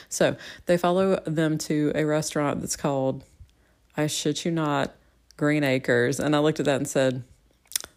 So 0.09 0.37
they 0.67 0.77
follow 0.77 1.19
them 1.25 1.59
to 1.59 1.91
a 1.97 2.05
restaurant 2.05 2.61
that's 2.61 2.77
called, 2.77 3.25
I 3.97 4.07
shit 4.07 4.45
you 4.45 4.53
not, 4.53 4.95
Green 5.41 5.65
Acres. 5.65 6.21
And 6.21 6.37
I 6.37 6.39
looked 6.39 6.61
at 6.61 6.67
that 6.67 6.77
and 6.77 6.87
said, 6.87 7.25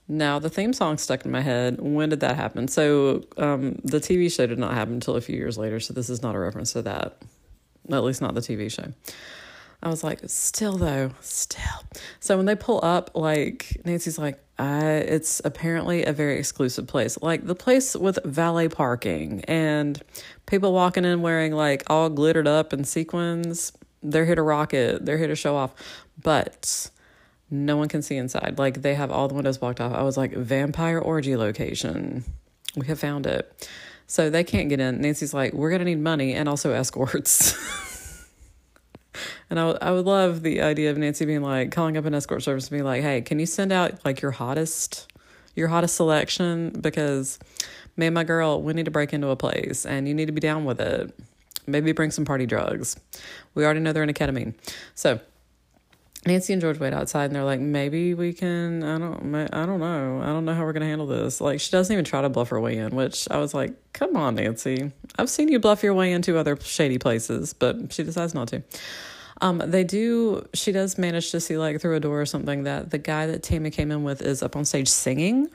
now 0.07 0.39
the 0.39 0.49
theme 0.49 0.71
song 0.71 0.97
stuck 0.97 1.25
in 1.25 1.31
my 1.31 1.41
head. 1.41 1.79
When 1.79 2.09
did 2.09 2.21
that 2.21 2.37
happen? 2.37 2.69
So 2.69 3.23
um, 3.37 3.79
the 3.83 3.99
TV 3.99 4.33
show 4.33 4.47
did 4.47 4.57
not 4.57 4.73
happen 4.73 4.95
until 4.95 5.17
a 5.17 5.21
few 5.21 5.35
years 5.35 5.57
later. 5.57 5.79
So 5.81 5.93
this 5.93 6.09
is 6.09 6.21
not 6.21 6.35
a 6.35 6.39
reference 6.39 6.71
to 6.73 6.81
that. 6.83 7.17
At 7.91 8.03
least 8.03 8.21
not 8.21 8.33
the 8.33 8.41
TV 8.41 8.71
show. 8.71 8.93
I 9.83 9.89
was 9.89 10.03
like, 10.05 10.21
still 10.27 10.77
though, 10.77 11.11
still. 11.19 11.83
So 12.21 12.37
when 12.37 12.45
they 12.45 12.55
pull 12.55 12.79
up, 12.81 13.11
like 13.13 13.81
Nancy's 13.83 14.17
like, 14.17 14.39
I, 14.57 14.85
it's 14.85 15.41
apparently 15.43 16.05
a 16.05 16.13
very 16.13 16.37
exclusive 16.39 16.87
place, 16.87 17.21
like 17.21 17.45
the 17.45 17.55
place 17.55 17.93
with 17.93 18.19
valet 18.23 18.69
parking 18.69 19.43
and 19.45 20.01
people 20.45 20.71
walking 20.71 21.03
in 21.03 21.21
wearing 21.21 21.51
like 21.51 21.83
all 21.87 22.09
glittered 22.09 22.47
up 22.47 22.71
and 22.71 22.87
sequins. 22.87 23.73
They're 24.01 24.25
here 24.25 24.35
to 24.35 24.41
rock 24.41 24.73
it. 24.73 25.05
They're 25.05 25.17
here 25.17 25.27
to 25.27 25.35
show 25.35 25.57
off, 25.57 25.73
but 26.21 26.89
no 27.53 27.77
one 27.77 27.87
can 27.87 28.01
see 28.01 28.17
inside. 28.17 28.55
Like 28.57 28.81
they 28.81 28.95
have 28.95 29.11
all 29.11 29.27
the 29.27 29.35
windows 29.35 29.57
blocked 29.57 29.79
off. 29.79 29.93
I 29.93 30.03
was 30.03 30.17
like, 30.17 30.33
vampire 30.33 30.99
orgy 30.99 31.35
location. 31.35 32.23
We 32.75 32.87
have 32.87 32.99
found 32.99 33.27
it. 33.27 33.69
So 34.07 34.29
they 34.29 34.43
can't 34.43 34.69
get 34.69 34.79
in. 34.79 35.01
Nancy's 35.01 35.33
like, 35.33 35.53
we're 35.53 35.71
gonna 35.71 35.85
need 35.85 35.99
money 35.99 36.33
and 36.33 36.49
also 36.49 36.71
escorts. 36.71 37.55
And 39.49 39.59
I, 39.59 39.69
I 39.81 39.91
would 39.91 40.05
love 40.05 40.41
the 40.41 40.61
idea 40.61 40.89
of 40.89 40.97
Nancy 40.97 41.25
being 41.25 41.43
like 41.43 41.71
calling 41.71 41.95
up 41.95 42.05
an 42.05 42.15
escort 42.15 42.41
service 42.41 42.65
and 42.65 42.71
being 42.71 42.83
like, 42.83 43.03
"Hey, 43.03 43.21
can 43.21 43.37
you 43.37 43.45
send 43.45 43.71
out 43.71 44.03
like 44.03 44.19
your 44.19 44.31
hottest, 44.31 45.11
your 45.55 45.67
hottest 45.67 45.95
selection? 45.95 46.71
Because 46.81 47.37
me 47.95 48.07
and 48.07 48.15
my 48.15 48.23
girl, 48.23 48.63
we 48.63 48.73
need 48.73 48.85
to 48.85 48.91
break 48.91 49.13
into 49.13 49.27
a 49.29 49.35
place, 49.35 49.85
and 49.85 50.07
you 50.07 50.15
need 50.15 50.25
to 50.25 50.31
be 50.31 50.41
down 50.41 50.65
with 50.65 50.81
it. 50.81 51.13
Maybe 51.67 51.91
bring 51.91 52.09
some 52.09 52.25
party 52.25 52.47
drugs. 52.47 52.99
We 53.53 53.63
already 53.63 53.79
know 53.79 53.93
they're 53.93 54.01
in 54.01 54.09
a 54.09 54.13
ketamine, 54.13 54.55
so." 54.95 55.19
Nancy 56.25 56.53
and 56.53 56.61
George 56.61 56.79
wait 56.79 56.93
outside 56.93 57.25
and 57.25 57.35
they're 57.35 57.43
like, 57.43 57.59
maybe 57.59 58.13
we 58.13 58.33
can. 58.33 58.83
I 58.83 58.97
don't. 58.97 59.35
I 59.35 59.65
don't 59.65 59.79
know. 59.79 60.21
I 60.21 60.27
don't 60.27 60.45
know 60.45 60.53
how 60.53 60.63
we're 60.63 60.73
gonna 60.73 60.85
handle 60.85 61.07
this. 61.07 61.41
Like, 61.41 61.59
she 61.59 61.71
doesn't 61.71 61.91
even 61.91 62.05
try 62.05 62.21
to 62.21 62.29
bluff 62.29 62.49
her 62.49 62.59
way 62.59 62.77
in, 62.77 62.95
which 62.95 63.27
I 63.29 63.37
was 63.37 63.53
like, 63.53 63.73
come 63.93 64.15
on, 64.15 64.35
Nancy. 64.35 64.91
I've 65.17 65.29
seen 65.29 65.49
you 65.49 65.59
bluff 65.59 65.83
your 65.83 65.93
way 65.93 66.13
into 66.13 66.37
other 66.37 66.57
shady 66.59 66.97
places, 66.97 67.53
but 67.53 67.91
she 67.91 68.03
decides 68.03 68.33
not 68.33 68.47
to. 68.49 68.63
Um, 69.41 69.61
they 69.65 69.83
do. 69.83 70.47
She 70.53 70.71
does 70.71 70.97
manage 70.97 71.31
to 71.31 71.41
see 71.41 71.57
like 71.57 71.81
through 71.81 71.95
a 71.95 71.99
door 71.99 72.21
or 72.21 72.25
something 72.25 72.63
that 72.63 72.91
the 72.91 72.97
guy 72.97 73.27
that 73.27 73.43
Tammy 73.43 73.71
came 73.71 73.91
in 73.91 74.03
with 74.03 74.21
is 74.21 74.41
up 74.41 74.55
on 74.55 74.63
stage 74.63 74.87
singing. 74.87 75.49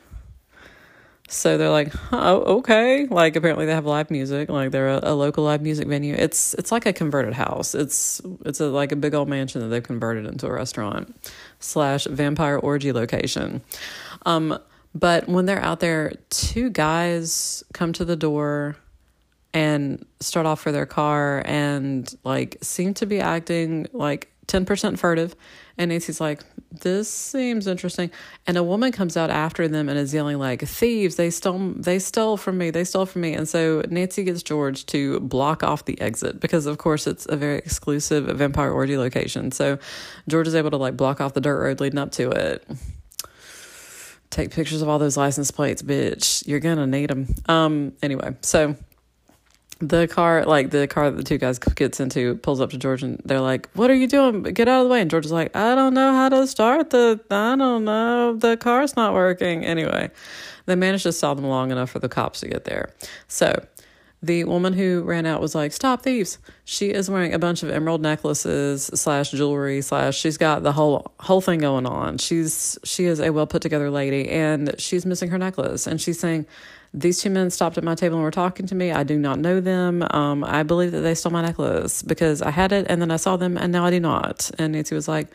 So 1.31 1.59
they're 1.59 1.71
like, 1.71 1.93
oh, 2.13 2.59
okay. 2.59 3.07
Like 3.07 3.37
apparently 3.37 3.67
they 3.67 3.75
have 3.75 3.85
live 3.85 4.11
music. 4.11 4.49
Like 4.49 4.71
they're 4.71 4.89
a, 4.89 5.01
a, 5.03 5.15
local 5.15 5.45
live 5.45 5.61
music 5.61 5.87
venue. 5.87 6.15
It's 6.15 6.55
it's 6.55 6.73
like 6.73 6.87
a 6.87 6.93
converted 6.93 7.35
house. 7.35 7.75
It's 7.75 8.23
it's 8.47 8.61
a 8.61 8.69
like 8.69 8.93
a 8.93 8.97
big 8.97 9.15
old 9.15 9.29
mansion 9.29 9.61
that 9.61 9.69
they've 9.69 9.83
converted 9.83 10.27
into 10.27 10.47
a 10.47 10.53
restaurant 10.53 11.15
slash 11.61 12.07
vampire 12.07 12.57
orgy 12.57 12.93
location. 12.93 13.61
Um, 14.25 14.59
but 14.95 15.29
when 15.29 15.45
they're 15.45 15.63
out 15.63 15.81
there, 15.81 16.13
two 16.31 16.71
guys 16.71 17.63
come 17.75 17.93
to 17.93 18.05
the 18.05 18.17
door 18.17 18.77
and 19.53 20.05
start 20.21 20.47
off 20.47 20.61
for 20.61 20.73
their 20.73 20.87
car 20.87 21.43
and 21.45 22.15
like 22.25 22.57
seem 22.63 22.95
to 22.95 23.07
be 23.07 23.21
acting 23.21 23.87
like 23.93 24.33
10% 24.49 24.99
furtive. 24.99 25.37
And 25.77 25.91
Nancy's 25.91 26.21
like, 26.21 26.43
this 26.73 27.09
seems 27.09 27.67
interesting. 27.67 28.11
And 28.47 28.57
a 28.57 28.65
woman 28.65 28.91
comes 28.91 29.17
out 29.17 29.31
after 29.31 29.69
them 29.69 29.89
and 29.89 29.97
is 29.99 30.13
yelling 30.13 30.39
like, 30.39 30.63
thieves, 30.63 31.15
they 31.17 31.31
stole, 31.31 31.75
they 31.77 31.99
stole 31.99 32.37
from 32.37 32.59
me, 32.59 32.71
they 32.71 32.85
stole 32.85 33.07
from 33.07 33.23
me. 33.23 33.35
And 33.35 33.49
so 33.49 33.83
Nancy 33.89 34.25
gets 34.25 34.43
George 34.43 34.85
to 34.87 35.21
block 35.21 35.63
off 35.63 35.85
the 35.85 36.01
exit 36.01 36.41
because 36.41 36.67
of 36.67 36.79
course 36.79 37.07
it's 37.07 37.27
a 37.27 37.37
very 37.37 37.59
exclusive 37.59 38.25
vampire 38.25 38.73
orgy 38.73 38.99
location. 38.99 39.53
So 39.53 39.79
George 40.29 40.49
is 40.49 40.55
able 40.57 40.71
to 40.71 40.77
like 40.77 40.97
block 40.97 41.21
off 41.21 41.35
the 41.35 41.41
dirt 41.41 41.63
road 41.63 41.81
leading 41.81 41.99
up 41.99 42.11
to 42.13 42.31
it. 42.31 42.67
Take 44.31 44.51
pictures 44.51 44.83
of 44.83 44.89
all 44.89 44.99
those 44.99 45.17
license 45.17 45.51
plates, 45.51 45.81
bitch. 45.81 46.47
You're 46.47 46.61
gonna 46.61 46.87
need 46.87 47.09
them. 47.09 47.35
Um, 47.47 47.93
anyway, 48.03 48.37
so 48.43 48.77
the 49.81 50.09
car, 50.09 50.45
like 50.45 50.71
the 50.71 50.87
car 50.87 51.11
that 51.11 51.17
the 51.17 51.23
two 51.23 51.39
guys 51.39 51.59
gets 51.59 52.01
into, 52.01 52.35
pulls 52.37 52.61
up 52.61 52.71
to 52.71 52.79
George 52.79 53.03
and 53.03 53.21
they're 53.25 53.41
like, 53.41 53.69
"What 53.75 53.91
are 53.91 53.95
you 53.95 54.09
doing? 54.09 54.43
Get 54.43 54.69
out 54.69 54.83
of 54.83 54.89
the 54.89 54.93
way!" 54.93 55.01
And 55.01 55.11
George 55.11 55.25
is 55.25 55.33
like, 55.33 55.55
"I 55.55 55.75
don't 55.75 55.95
know 55.95 56.13
how 56.13 56.29
to 56.29 56.47
start 56.47 56.91
the. 56.91 57.21
I 57.31 57.57
don't 57.57 57.85
know. 57.85 58.35
The 58.35 58.57
car's 58.57 58.97
not 58.97 59.15
working." 59.15 59.65
Anyway, 59.65 60.11
they 60.67 60.75
managed 60.75 61.05
to 61.05 61.13
stall 61.13 61.35
them 61.35 61.47
long 61.47 61.71
enough 61.71 61.91
for 61.91 62.01
the 62.01 62.09
cops 62.09 62.41
to 62.41 62.49
get 62.49 62.65
there. 62.65 62.91
So 63.29 63.53
the 64.23 64.45
woman 64.45 64.73
who 64.73 65.03
ran 65.03 65.27
out 65.27 65.41
was 65.41 65.55
like, 65.55 65.73
"Stop 65.73 66.03
thieves!" 66.03 66.39
She 66.65 66.91
is 66.91 67.09
wearing 67.09 67.33
a 67.33 67.39
bunch 67.39 67.63
of 67.63 67.71
emerald 67.71 68.01
necklaces 68.01 68.91
slash 68.95 69.31
jewelry 69.31 69.81
slash. 69.81 70.19
She's 70.19 70.37
got 70.37 70.63
the 70.63 70.73
whole 70.73 71.13
whole 71.21 71.41
thing 71.41 71.61
going 71.61 71.87
on. 71.87 72.19
She's 72.19 72.79
she 72.85 73.05
is 73.05 73.21
a 73.21 73.31
well 73.31 73.47
put 73.47 73.63
together 73.63 73.91
lady, 73.91 74.29
and 74.29 74.75
she's 74.79 75.07
missing 75.07 75.31
her 75.31 75.39
necklace, 75.39 75.87
and 75.87 76.01
she's 76.01 76.19
saying 76.19 76.47
these 76.95 77.21
two 77.21 77.31
men 77.31 77.51
stopped 77.51 77.79
at 77.79 77.85
my 77.85 77.95
table 77.95 78.17
and 78.17 78.25
were 78.25 78.31
talking 78.31 78.67
to 78.67 78.75
me. 78.75 78.93
I 78.93 79.03
do 79.05 79.19
not 79.19 79.39
know 79.39 79.61
them. 79.61 80.05
Um, 80.11 80.43
I 80.45 80.63
believe 80.63 80.93
that 80.93 81.01
they 81.01 81.15
stole 81.15 81.33
my 81.33 81.43
necklace 81.43 82.03
because 82.03 82.41
I 82.43 82.51
had 82.51 82.73
it 82.73 82.87
and 82.89 83.01
then 83.01 83.11
I 83.11 83.17
saw 83.17 83.37
them 83.37 83.57
and 83.59 83.73
now 83.73 83.85
I 83.85 83.91
do 83.91 84.01
not. 84.01 84.51
And 84.59 84.73
Nancy 84.73 84.95
was 84.95 85.07
like, 85.07 85.29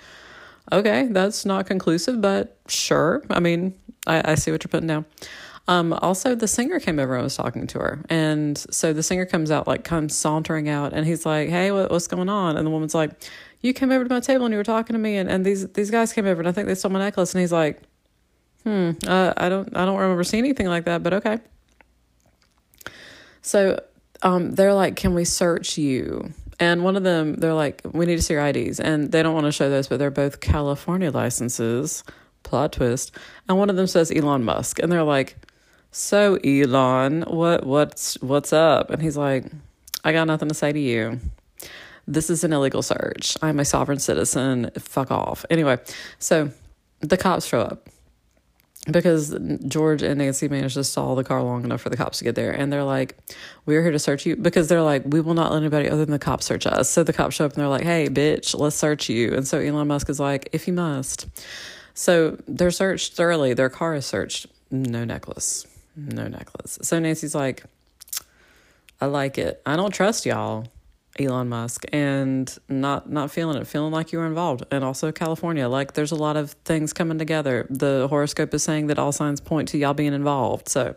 okay, 0.71 1.07
that's 1.11 1.45
not 1.45 1.67
conclusive, 1.67 2.21
but 2.21 2.57
sure. 2.67 3.23
I 3.29 3.39
mean, 3.39 3.75
I, 4.07 4.31
I 4.31 4.35
see 4.35 4.51
what 4.51 4.63
you're 4.63 4.69
putting 4.69 4.87
down. 4.87 5.05
Um, 5.67 5.93
also, 5.93 6.35
the 6.35 6.47
singer 6.47 6.79
came 6.79 6.99
over 6.99 7.15
and 7.15 7.23
was 7.23 7.37
talking 7.37 7.67
to 7.67 7.79
her. 7.79 8.03
And 8.09 8.57
so 8.57 8.91
the 8.91 9.03
singer 9.03 9.25
comes 9.25 9.49
out, 9.49 9.65
like, 9.65 9.83
comes 9.83 10.13
sauntering 10.13 10.67
out, 10.67 10.91
and 10.93 11.05
he's 11.05 11.25
like, 11.25 11.49
Hey, 11.49 11.71
what, 11.71 11.89
what's 11.89 12.07
going 12.07 12.29
on? 12.29 12.57
And 12.57 12.67
the 12.67 12.71
woman's 12.71 12.93
like, 12.93 13.11
You 13.61 13.73
came 13.73 13.91
over 13.91 14.03
to 14.03 14.09
my 14.09 14.19
table 14.19 14.45
and 14.45 14.51
you 14.51 14.57
were 14.57 14.63
talking 14.65 14.93
to 14.93 14.99
me, 14.99 15.15
and, 15.15 15.29
and 15.29 15.45
these, 15.45 15.67
these 15.69 15.89
guys 15.89 16.11
came 16.11 16.25
over, 16.25 16.41
and 16.41 16.49
I 16.49 16.51
think 16.51 16.67
they 16.67 16.75
stole 16.75 16.91
my 16.91 16.99
necklace. 16.99 17.33
And 17.33 17.39
he's 17.39 17.53
like, 17.53 17.81
Hmm. 18.63 18.91
Uh, 19.05 19.33
I 19.35 19.49
don't. 19.49 19.75
I 19.75 19.85
don't 19.85 19.97
remember 19.97 20.23
seeing 20.23 20.43
anything 20.43 20.67
like 20.67 20.85
that. 20.85 21.03
But 21.03 21.13
okay. 21.15 21.39
So, 23.41 23.81
um, 24.21 24.55
they're 24.55 24.73
like, 24.73 24.95
"Can 24.95 25.13
we 25.13 25.25
search 25.25 25.77
you?" 25.77 26.31
And 26.59 26.83
one 26.83 26.95
of 26.95 27.03
them, 27.03 27.35
they're 27.35 27.53
like, 27.53 27.81
"We 27.91 28.05
need 28.05 28.15
to 28.15 28.21
see 28.21 28.35
your 28.35 28.45
IDs," 28.45 28.79
and 28.79 29.11
they 29.11 29.21
don't 29.21 29.33
want 29.33 29.47
to 29.47 29.51
show 29.51 29.69
those, 29.69 29.87
but 29.87 29.99
they're 29.99 30.11
both 30.11 30.39
California 30.39 31.11
licenses. 31.11 32.03
Plot 32.43 32.73
twist. 32.73 33.11
And 33.47 33.57
one 33.57 33.69
of 33.69 33.75
them 33.75 33.87
says 33.87 34.11
Elon 34.11 34.43
Musk, 34.43 34.79
and 34.79 34.91
they're 34.91 35.03
like, 35.03 35.37
"So 35.93 36.35
Elon, 36.43 37.21
what 37.23 37.65
what's 37.65 38.21
what's 38.21 38.51
up?" 38.51 38.89
And 38.89 39.01
he's 39.01 39.15
like, 39.15 39.45
"I 40.03 40.11
got 40.11 40.25
nothing 40.25 40.49
to 40.49 40.55
say 40.55 40.73
to 40.73 40.79
you." 40.79 41.19
This 42.05 42.29
is 42.29 42.43
an 42.43 42.51
illegal 42.51 42.81
search. 42.81 43.37
I'm 43.41 43.59
a 43.59 43.65
sovereign 43.65 43.99
citizen. 43.99 44.71
Fuck 44.77 45.09
off. 45.09 45.45
Anyway, 45.49 45.77
so 46.19 46.51
the 46.99 47.15
cops 47.15 47.45
show 47.45 47.61
up 47.61 47.87
because 48.91 49.37
George 49.67 50.01
and 50.01 50.17
Nancy 50.17 50.49
managed 50.49 50.73
to 50.73 50.83
stall 50.83 51.15
the 51.15 51.23
car 51.23 51.41
long 51.41 51.63
enough 51.63 51.81
for 51.81 51.89
the 51.89 51.95
cops 51.95 52.17
to 52.17 52.23
get 52.23 52.35
there. 52.35 52.51
And 52.51 52.71
they're 52.71 52.83
like, 52.83 53.17
We're 53.65 53.81
here 53.81 53.91
to 53.91 53.99
search 53.99 54.25
you 54.25 54.35
because 54.35 54.67
they're 54.67 54.81
like, 54.81 55.03
We 55.05 55.21
will 55.21 55.33
not 55.33 55.51
let 55.51 55.61
anybody 55.61 55.89
other 55.89 56.03
than 56.03 56.11
the 56.11 56.19
cops 56.19 56.45
search 56.45 56.65
us. 56.65 56.89
So 56.89 57.03
the 57.03 57.13
cops 57.13 57.35
show 57.35 57.45
up 57.45 57.53
and 57.53 57.61
they're 57.61 57.69
like, 57.69 57.83
Hey, 57.83 58.09
bitch, 58.09 58.57
let's 58.57 58.75
search 58.75 59.09
you. 59.09 59.33
And 59.33 59.47
so 59.47 59.59
Elon 59.59 59.87
Musk 59.87 60.09
is 60.09 60.19
like, 60.19 60.49
If 60.51 60.67
you 60.67 60.73
must. 60.73 61.27
So 61.93 62.37
they're 62.47 62.71
searched 62.71 63.13
thoroughly. 63.13 63.53
Their 63.53 63.69
car 63.69 63.95
is 63.95 64.05
searched. 64.05 64.47
No 64.71 65.05
necklace. 65.05 65.65
No 65.95 66.27
necklace. 66.27 66.79
So 66.81 66.99
Nancy's 66.99 67.35
like, 67.35 67.63
I 68.99 69.05
like 69.05 69.37
it. 69.37 69.61
I 69.65 69.75
don't 69.75 69.91
trust 69.91 70.25
y'all. 70.25 70.67
Elon 71.19 71.47
Musk 71.47 71.85
and 71.93 72.57
not 72.67 73.09
not 73.09 73.29
feeling 73.29 73.57
it, 73.61 73.67
feeling 73.67 73.91
like 73.91 74.11
you 74.11 74.19
were 74.19 74.25
involved, 74.25 74.65
and 74.71 74.83
also 74.83 75.11
California. 75.11 75.67
Like 75.67 75.93
there's 75.93 76.11
a 76.11 76.15
lot 76.15 76.37
of 76.37 76.53
things 76.65 76.91
coming 76.91 77.19
together. 77.19 77.67
The 77.69 78.07
horoscope 78.09 78.53
is 78.53 78.63
saying 78.63 78.87
that 78.87 78.97
all 78.97 79.11
signs 79.11 79.39
point 79.39 79.69
to 79.69 79.77
y'all 79.77 79.93
being 79.93 80.13
involved. 80.13 80.69
So, 80.69 80.95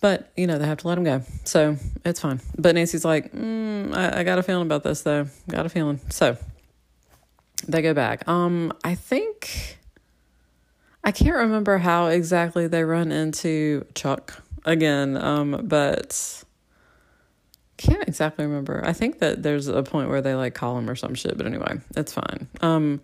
but 0.00 0.30
you 0.36 0.46
know 0.46 0.56
they 0.58 0.66
have 0.66 0.78
to 0.78 0.88
let 0.88 0.98
him 0.98 1.04
go, 1.04 1.22
so 1.44 1.76
it's 2.04 2.20
fine. 2.20 2.40
But 2.56 2.76
Nancy's 2.76 3.04
like, 3.04 3.32
mm, 3.32 3.92
I, 3.92 4.20
I 4.20 4.22
got 4.22 4.38
a 4.38 4.42
feeling 4.42 4.66
about 4.66 4.84
this 4.84 5.02
though. 5.02 5.26
Got 5.48 5.66
a 5.66 5.68
feeling. 5.68 6.00
So 6.10 6.36
they 7.66 7.82
go 7.82 7.94
back. 7.94 8.28
Um, 8.28 8.72
I 8.84 8.94
think 8.94 9.78
I 11.04 11.12
can't 11.12 11.36
remember 11.36 11.78
how 11.78 12.06
exactly 12.06 12.68
they 12.68 12.84
run 12.84 13.10
into 13.10 13.84
Chuck 13.94 14.42
again. 14.64 15.16
Um, 15.16 15.62
but 15.64 16.44
can't 17.76 18.06
exactly 18.06 18.46
remember. 18.46 18.82
I 18.84 18.92
think 18.92 19.18
that 19.18 19.42
there's 19.42 19.66
a 19.66 19.82
point 19.82 20.08
where 20.08 20.22
they 20.22 20.34
like 20.34 20.54
call 20.54 20.78
him 20.78 20.88
or 20.88 20.94
some 20.94 21.14
shit, 21.14 21.36
but 21.36 21.46
anyway, 21.46 21.80
it's 21.96 22.12
fine. 22.12 22.48
Um, 22.60 23.00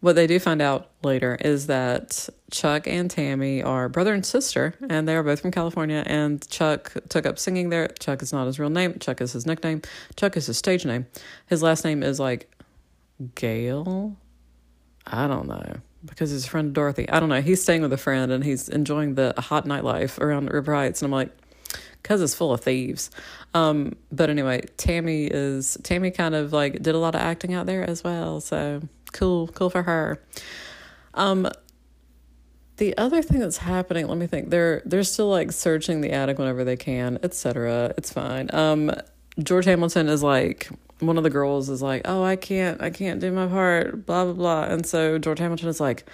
what 0.00 0.14
they 0.14 0.26
do 0.28 0.38
find 0.38 0.62
out 0.62 0.90
later 1.02 1.36
is 1.40 1.66
that 1.66 2.28
Chuck 2.52 2.86
and 2.86 3.10
Tammy 3.10 3.62
are 3.62 3.88
brother 3.88 4.14
and 4.14 4.24
sister, 4.24 4.74
and 4.88 5.08
they 5.08 5.16
are 5.16 5.24
both 5.24 5.40
from 5.40 5.50
California. 5.50 6.04
And 6.06 6.48
Chuck 6.48 6.92
took 7.08 7.26
up 7.26 7.38
singing 7.38 7.68
there. 7.70 7.88
Chuck 7.98 8.22
is 8.22 8.32
not 8.32 8.46
his 8.46 8.60
real 8.60 8.70
name. 8.70 8.98
Chuck 9.00 9.20
is 9.20 9.32
his 9.32 9.44
nickname. 9.44 9.82
Chuck 10.16 10.36
is 10.36 10.46
his 10.46 10.56
stage 10.56 10.86
name. 10.86 11.06
His 11.46 11.62
last 11.62 11.84
name 11.84 12.02
is 12.02 12.20
like 12.20 12.48
Gale. 13.34 14.16
I 15.04 15.26
don't 15.26 15.48
know 15.48 15.80
because 16.04 16.30
his 16.30 16.46
friend 16.46 16.72
Dorothy. 16.72 17.08
I 17.08 17.20
don't 17.20 17.28
know. 17.28 17.40
He's 17.40 17.62
staying 17.62 17.82
with 17.82 17.92
a 17.92 17.98
friend 17.98 18.30
and 18.32 18.44
he's 18.44 18.68
enjoying 18.68 19.14
the 19.14 19.34
hot 19.38 19.66
nightlife 19.66 20.18
around 20.18 20.50
River 20.52 20.74
Heights. 20.74 21.02
And 21.02 21.06
I'm 21.06 21.12
like, 21.12 21.30
because 22.02 22.22
it's 22.22 22.34
full 22.34 22.52
of 22.52 22.60
thieves. 22.60 23.10
Um, 23.54 23.96
but 24.10 24.30
anyway, 24.30 24.62
Tammy 24.76 25.26
is 25.26 25.76
Tammy 25.82 26.10
kind 26.10 26.34
of 26.34 26.52
like 26.52 26.82
did 26.82 26.94
a 26.94 26.98
lot 26.98 27.14
of 27.14 27.20
acting 27.20 27.54
out 27.54 27.66
there 27.66 27.88
as 27.88 28.04
well. 28.04 28.40
So 28.40 28.82
cool, 29.12 29.48
cool 29.48 29.70
for 29.70 29.82
her. 29.82 30.22
Um, 31.14 31.48
the 32.76 32.96
other 32.96 33.22
thing 33.22 33.40
that's 33.40 33.58
happening, 33.58 34.06
let 34.06 34.18
me 34.18 34.26
think. 34.26 34.50
They're 34.50 34.82
they're 34.84 35.02
still 35.02 35.28
like 35.28 35.52
searching 35.52 36.00
the 36.00 36.12
attic 36.12 36.38
whenever 36.38 36.64
they 36.64 36.76
can, 36.76 37.18
etc. 37.22 37.92
It's 37.96 38.12
fine. 38.12 38.48
Um, 38.52 38.92
George 39.42 39.64
Hamilton 39.64 40.08
is 40.08 40.22
like 40.22 40.68
one 41.00 41.16
of 41.16 41.24
the 41.24 41.30
girls 41.30 41.68
is 41.68 41.82
like, 41.82 42.02
"Oh, 42.04 42.22
I 42.22 42.36
can't, 42.36 42.82
I 42.82 42.90
can't 42.90 43.20
do 43.20 43.30
my 43.30 43.46
part," 43.46 44.06
blah 44.06 44.24
blah 44.24 44.32
blah, 44.32 44.62
and 44.64 44.84
so 44.84 45.18
George 45.18 45.38
Hamilton 45.38 45.68
is 45.68 45.80
like, 45.80 46.04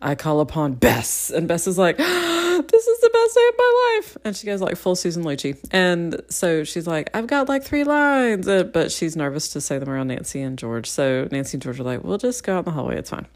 "I 0.00 0.14
call 0.14 0.40
upon 0.40 0.74
Bess," 0.74 1.30
and 1.30 1.46
Bess 1.46 1.66
is 1.66 1.78
like, 1.78 1.96
"This 1.98 2.86
is 2.86 3.00
the 3.00 3.10
best 3.12 3.34
day 3.34 3.48
of 3.48 3.54
my 3.58 3.94
life," 3.96 4.16
and 4.24 4.36
she 4.36 4.46
goes 4.46 4.60
like 4.60 4.76
full 4.76 4.96
Susan 4.96 5.24
Lucci, 5.24 5.58
and 5.70 6.20
so 6.28 6.64
she's 6.64 6.86
like, 6.86 7.10
"I've 7.14 7.26
got 7.26 7.48
like 7.48 7.62
three 7.62 7.84
lines," 7.84 8.46
but 8.46 8.90
she's 8.90 9.16
nervous 9.16 9.48
to 9.50 9.60
say 9.60 9.78
them 9.78 9.88
around 9.88 10.08
Nancy 10.08 10.40
and 10.42 10.58
George, 10.58 10.90
so 10.90 11.28
Nancy 11.30 11.56
and 11.56 11.62
George 11.62 11.78
are 11.78 11.84
like, 11.84 12.02
"We'll 12.02 12.18
just 12.18 12.42
go 12.44 12.56
out 12.56 12.60
in 12.60 12.64
the 12.64 12.72
hallway. 12.72 12.98
It's 12.98 13.10
fine." 13.10 13.26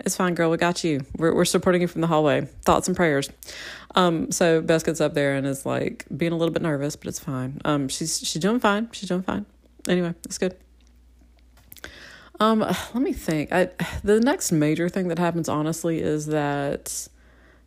It's 0.00 0.14
fine, 0.14 0.34
girl. 0.34 0.50
We 0.50 0.58
got 0.58 0.84
you. 0.84 1.00
We're 1.16 1.34
we're 1.34 1.46
supporting 1.46 1.80
you 1.80 1.88
from 1.88 2.02
the 2.02 2.06
hallway. 2.06 2.42
Thoughts 2.66 2.86
and 2.86 2.94
prayers. 2.94 3.30
Um, 3.94 4.30
so 4.30 4.60
Bess 4.60 4.82
gets 4.82 5.00
up 5.00 5.14
there 5.14 5.34
and 5.34 5.46
is 5.46 5.64
like 5.64 6.04
being 6.14 6.32
a 6.32 6.36
little 6.36 6.52
bit 6.52 6.60
nervous, 6.60 6.96
but 6.96 7.08
it's 7.08 7.18
fine. 7.18 7.62
Um, 7.64 7.88
she's 7.88 8.18
she's 8.18 8.42
doing 8.42 8.60
fine. 8.60 8.90
She's 8.92 9.08
doing 9.08 9.22
fine 9.22 9.46
anyway, 9.88 10.14
it's 10.24 10.38
good. 10.38 10.56
Um, 12.38 12.60
let 12.60 12.96
me 12.96 13.12
think. 13.12 13.52
I 13.52 13.70
the 14.04 14.20
next 14.20 14.52
major 14.52 14.88
thing 14.88 15.08
that 15.08 15.18
happens, 15.18 15.48
honestly, 15.48 16.00
is 16.00 16.26
that 16.26 17.08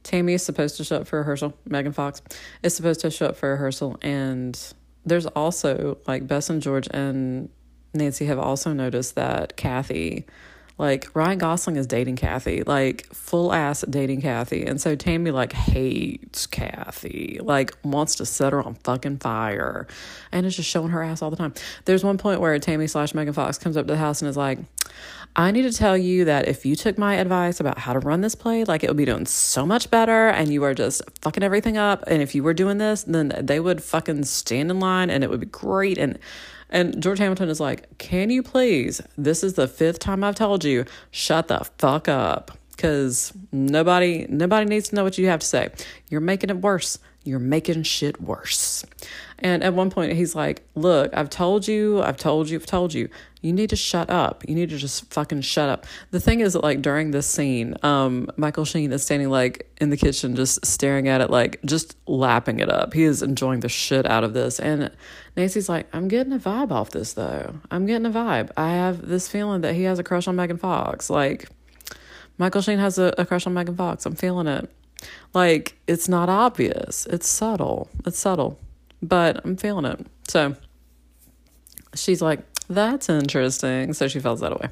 Tammy 0.04 0.34
is 0.34 0.44
supposed 0.44 0.78
to 0.78 0.84
show 0.84 0.98
up 0.98 1.08
for 1.08 1.20
rehearsal. 1.20 1.56
Megan 1.66 1.92
Fox 1.92 2.22
is 2.62 2.76
supposed 2.76 3.02
to 3.02 3.10
show 3.10 3.28
up 3.28 3.36
for 3.36 3.50
rehearsal, 3.52 3.98
and 4.02 4.74
there's 5.06 5.26
also 5.26 5.98
like 6.08 6.28
Bess 6.28 6.50
and 6.50 6.62
George 6.62 6.88
and 6.92 7.50
Nancy 7.94 8.26
have 8.26 8.40
also 8.40 8.74
noticed 8.74 9.16
that 9.16 9.58
Kathy 9.58 10.26
like 10.80 11.14
Ryan 11.14 11.38
Gosling 11.38 11.76
is 11.76 11.86
dating 11.86 12.16
Kathy, 12.16 12.64
like 12.64 13.06
full 13.14 13.52
ass 13.52 13.84
dating 13.90 14.22
Kathy. 14.22 14.66
And 14.66 14.80
so 14.80 14.96
Tammy 14.96 15.30
like 15.30 15.52
hates 15.52 16.48
Kathy, 16.48 17.38
like 17.44 17.78
wants 17.84 18.16
to 18.16 18.26
set 18.26 18.54
her 18.54 18.64
on 18.64 18.76
fucking 18.76 19.18
fire. 19.18 19.88
And 20.32 20.46
is 20.46 20.56
just 20.56 20.70
showing 20.70 20.90
her 20.92 21.04
ass 21.04 21.22
all 21.22 21.30
the 21.30 21.36
time. 21.36 21.54
There's 21.84 22.04
one 22.04 22.18
point 22.18 22.40
where 22.40 22.58
Tammy 22.60 22.88
slash 22.88 23.14
Megan 23.14 23.34
Fox 23.34 23.58
comes 23.58 23.76
up 23.76 23.88
to 23.88 23.94
the 23.94 24.00
house 24.00 24.22
and 24.22 24.30
is 24.30 24.38
like, 24.38 24.60
I 25.36 25.52
need 25.52 25.64
to 25.64 25.74
tell 25.74 25.98
you 25.98 26.26
that 26.26 26.48
if 26.48 26.66
you 26.66 26.78
took 26.78 26.98
my 26.98 27.16
advice 27.16 27.60
about 27.60 27.78
how 27.78 27.92
to 27.92 28.00
run 28.00 28.22
this 28.22 28.34
play, 28.34 28.64
like 28.64 28.82
it 28.82 28.90
would 28.90 28.98
be 28.98 29.06
doing 29.06 29.26
so 29.26 29.66
much 29.66 29.92
better 29.92 30.30
and 30.30 30.52
you 30.52 30.64
are 30.64 30.74
just 30.74 31.02
fucking 31.22 31.44
everything 31.44 31.78
up. 31.78 32.06
And 32.08 32.22
if 32.22 32.34
you 32.34 32.42
were 32.42 32.54
doing 32.54 32.78
this, 32.78 33.04
then 33.04 33.34
they 33.42 33.60
would 33.60 33.84
fucking 33.84 34.24
stand 34.24 34.72
in 34.72 34.80
line 34.80 35.10
and 35.10 35.26
it 35.26 35.30
would 35.30 35.42
be 35.42 35.46
great. 35.46 35.98
And 35.98 36.18
and 36.70 37.02
George 37.02 37.20
Hamilton 37.20 37.50
is 37.50 37.60
like, 37.60 37.98
Can 37.98 38.30
you 38.30 38.44
please? 38.44 39.02
This 39.18 39.44
is 39.44 39.54
the 39.54 39.68
fifth 39.68 40.00
time 40.00 40.24
I've 40.24 40.36
told 40.36 40.64
you, 40.64 40.86
shut 41.12 41.48
the 41.48 41.66
fuck 41.78 42.08
up. 42.08 42.52
Cause 42.78 43.34
nobody 43.52 44.26
nobody 44.30 44.66
needs 44.66 44.90
to 44.90 44.96
know 44.96 45.04
what 45.04 45.18
you 45.18 45.28
have 45.28 45.42
to 45.42 45.46
say. 45.46 45.70
You're 46.10 46.22
making 46.22 46.50
it 46.50 46.62
worse. 46.62 46.98
You're 47.24 47.40
making 47.40 47.84
shit 47.84 48.22
worse. 48.22 48.86
And 49.40 49.64
at 49.64 49.74
one 49.74 49.90
point, 49.90 50.14
he's 50.14 50.36
like, 50.36 50.64
Look, 50.76 51.16
I've 51.16 51.30
told 51.30 51.68
you, 51.68 52.02
I've 52.02 52.18
told 52.18 52.50
you, 52.50 52.58
I've 52.58 52.66
told 52.66 52.94
you. 52.94 53.10
You 53.42 53.54
need 53.54 53.70
to 53.70 53.78
shut 53.78 54.10
up. 54.10 54.44
You 54.50 54.56
need 54.56 54.70
to 54.70 54.78
just 54.78 55.14
fucking 55.14 55.42
shut 55.42 55.70
up. 55.70 55.86
The 56.12 56.20
thing 56.20 56.42
is 56.42 56.54
that, 56.54 56.64
like, 56.64 56.82
during 56.82 57.12
this 57.12 57.26
scene, 57.26 57.74
um, 57.84 58.30
Michael 58.36 58.66
Sheen 58.66 58.92
is 58.92 59.04
standing, 59.04 59.30
like, 59.30 59.72
in 59.80 59.92
the 59.92 59.98
kitchen, 59.98 60.36
just 60.36 60.66
staring 60.66 61.08
at 61.08 61.22
it, 61.22 61.30
like, 61.30 61.62
just 61.64 61.96
lapping 62.06 62.60
it 62.60 62.70
up. 62.70 62.94
He 62.94 63.04
is 63.04 63.24
enjoying 63.24 63.62
the 63.62 63.70
shit 63.70 64.06
out 64.06 64.26
of 64.26 64.34
this. 64.34 64.60
And 64.60 64.92
Nancy's 65.38 65.70
like, 65.70 65.88
I'm 65.94 66.10
getting 66.10 66.34
a 66.34 66.40
vibe 66.40 66.72
off 66.72 66.90
this, 66.90 67.14
though. 67.14 67.56
I'm 67.72 67.86
getting 67.86 68.06
a 68.06 68.12
vibe. 68.12 68.52
I 68.58 68.72
have 68.72 69.08
this 69.08 69.30
feeling 69.30 69.62
that 69.62 69.74
he 69.74 69.84
has 69.84 70.00
a 70.00 70.04
crush 70.04 70.28
on 70.28 70.36
Megan 70.36 70.58
Fox. 70.58 71.10
Like, 71.10 71.48
Michael 72.38 72.62
Sheen 72.62 72.80
has 72.80 72.98
a, 72.98 73.14
a 73.18 73.26
crush 73.26 73.48
on 73.48 73.54
Megan 73.54 73.78
Fox. 73.78 74.06
I'm 74.06 74.16
feeling 74.16 74.48
it. 74.48 74.70
Like, 75.34 75.78
it's 75.88 76.10
not 76.10 76.30
obvious, 76.30 77.06
it's 77.08 77.28
subtle. 77.28 77.90
It's 78.06 78.20
subtle 78.20 78.60
but 79.02 79.42
I'm 79.46 79.56
feeling 79.56 79.86
it. 79.86 80.06
So 80.28 80.56
she's 81.96 82.22
like, 82.22 82.42
that's 82.68 83.10
interesting. 83.10 83.94
So 83.94 84.08
she 84.08 84.20
feels 84.20 84.42
that 84.42 84.52
away. 84.52 84.70